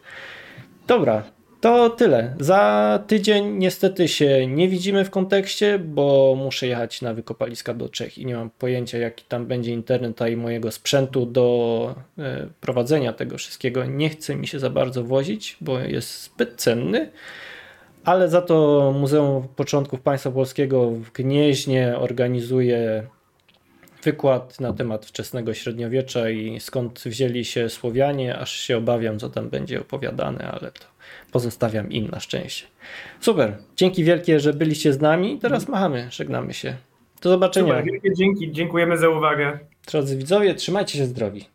Dobra, 0.87 1.23
to 1.67 1.91
tyle. 1.91 2.35
Za 2.41 3.03
tydzień 3.07 3.59
niestety 3.59 4.09
się 4.09 4.47
nie 4.47 4.69
widzimy 4.69 5.05
w 5.05 5.11
kontekście, 5.11 5.79
bo 5.79 6.35
muszę 6.39 6.67
jechać 6.67 7.03
na 7.03 7.15
wykopaliska 7.15 7.75
do 7.75 7.89
Czech 7.89 8.19
i 8.19 8.27
nie 8.27 8.37
mam 8.37 8.51
pojęcia, 8.51 8.99
jaki 8.99 9.25
tam 9.25 9.47
będzie 9.47 9.73
internet 9.73 10.21
i 10.33 10.37
mojego 10.37 10.71
sprzętu 10.71 11.27
do 11.27 11.95
e, 12.19 12.47
prowadzenia 12.61 13.13
tego 13.13 13.39
wszystkiego. 13.39 13.85
Nie 13.85 14.09
chce 14.09 14.37
mi 14.37 14.47
się 14.47 14.59
za 14.59 14.71
bardzo 14.71 15.05
wozić, 15.05 15.57
bo 15.61 15.79
jest 15.79 16.23
zbyt 16.23 16.55
cenny. 16.57 17.11
Ale 18.05 18.29
za 18.29 18.43
to 18.43 18.93
Muzeum 18.99 19.49
Początków 19.57 20.01
Państwa 20.01 20.31
Polskiego 20.31 20.91
w 20.91 21.13
Gnieźnie 21.13 21.95
organizuje 21.99 23.07
wykład 24.03 24.61
na 24.61 24.73
temat 24.73 25.07
wczesnego 25.07 25.55
średniowiecza 25.55 26.31
i 26.31 26.61
skąd 26.61 27.01
wzięli 27.01 27.45
się 27.45 27.69
Słowianie, 27.69 28.39
aż 28.39 28.53
się 28.53 28.77
obawiam, 28.77 29.19
co 29.19 29.31
tam 29.31 29.49
będzie 29.51 29.81
opowiadane, 29.81 30.51
ale 30.51 30.71
to 30.71 30.96
pozostawiam 31.33 31.93
im 31.93 32.09
na 32.09 32.21
szczęście. 32.21 32.67
Super, 33.21 33.59
dzięki 33.77 34.05
wielkie, 34.05 34.41
że 34.41 34.53
byliście 34.53 34.93
z 34.93 35.01
nami. 35.01 35.39
Teraz 35.39 35.69
machamy, 35.69 36.09
żegnamy 36.11 36.55
się. 36.55 36.77
Do 37.23 37.31
zobaczenia. 37.31 37.79
Super, 37.79 38.15
dzięki, 38.17 38.53
dziękujemy 38.53 38.97
za 38.97 39.09
uwagę. 39.09 39.59
Drodzy 39.87 40.17
widzowie, 40.17 40.55
trzymajcie 40.55 40.99
się 40.99 41.07
zdrowi. 41.07 41.45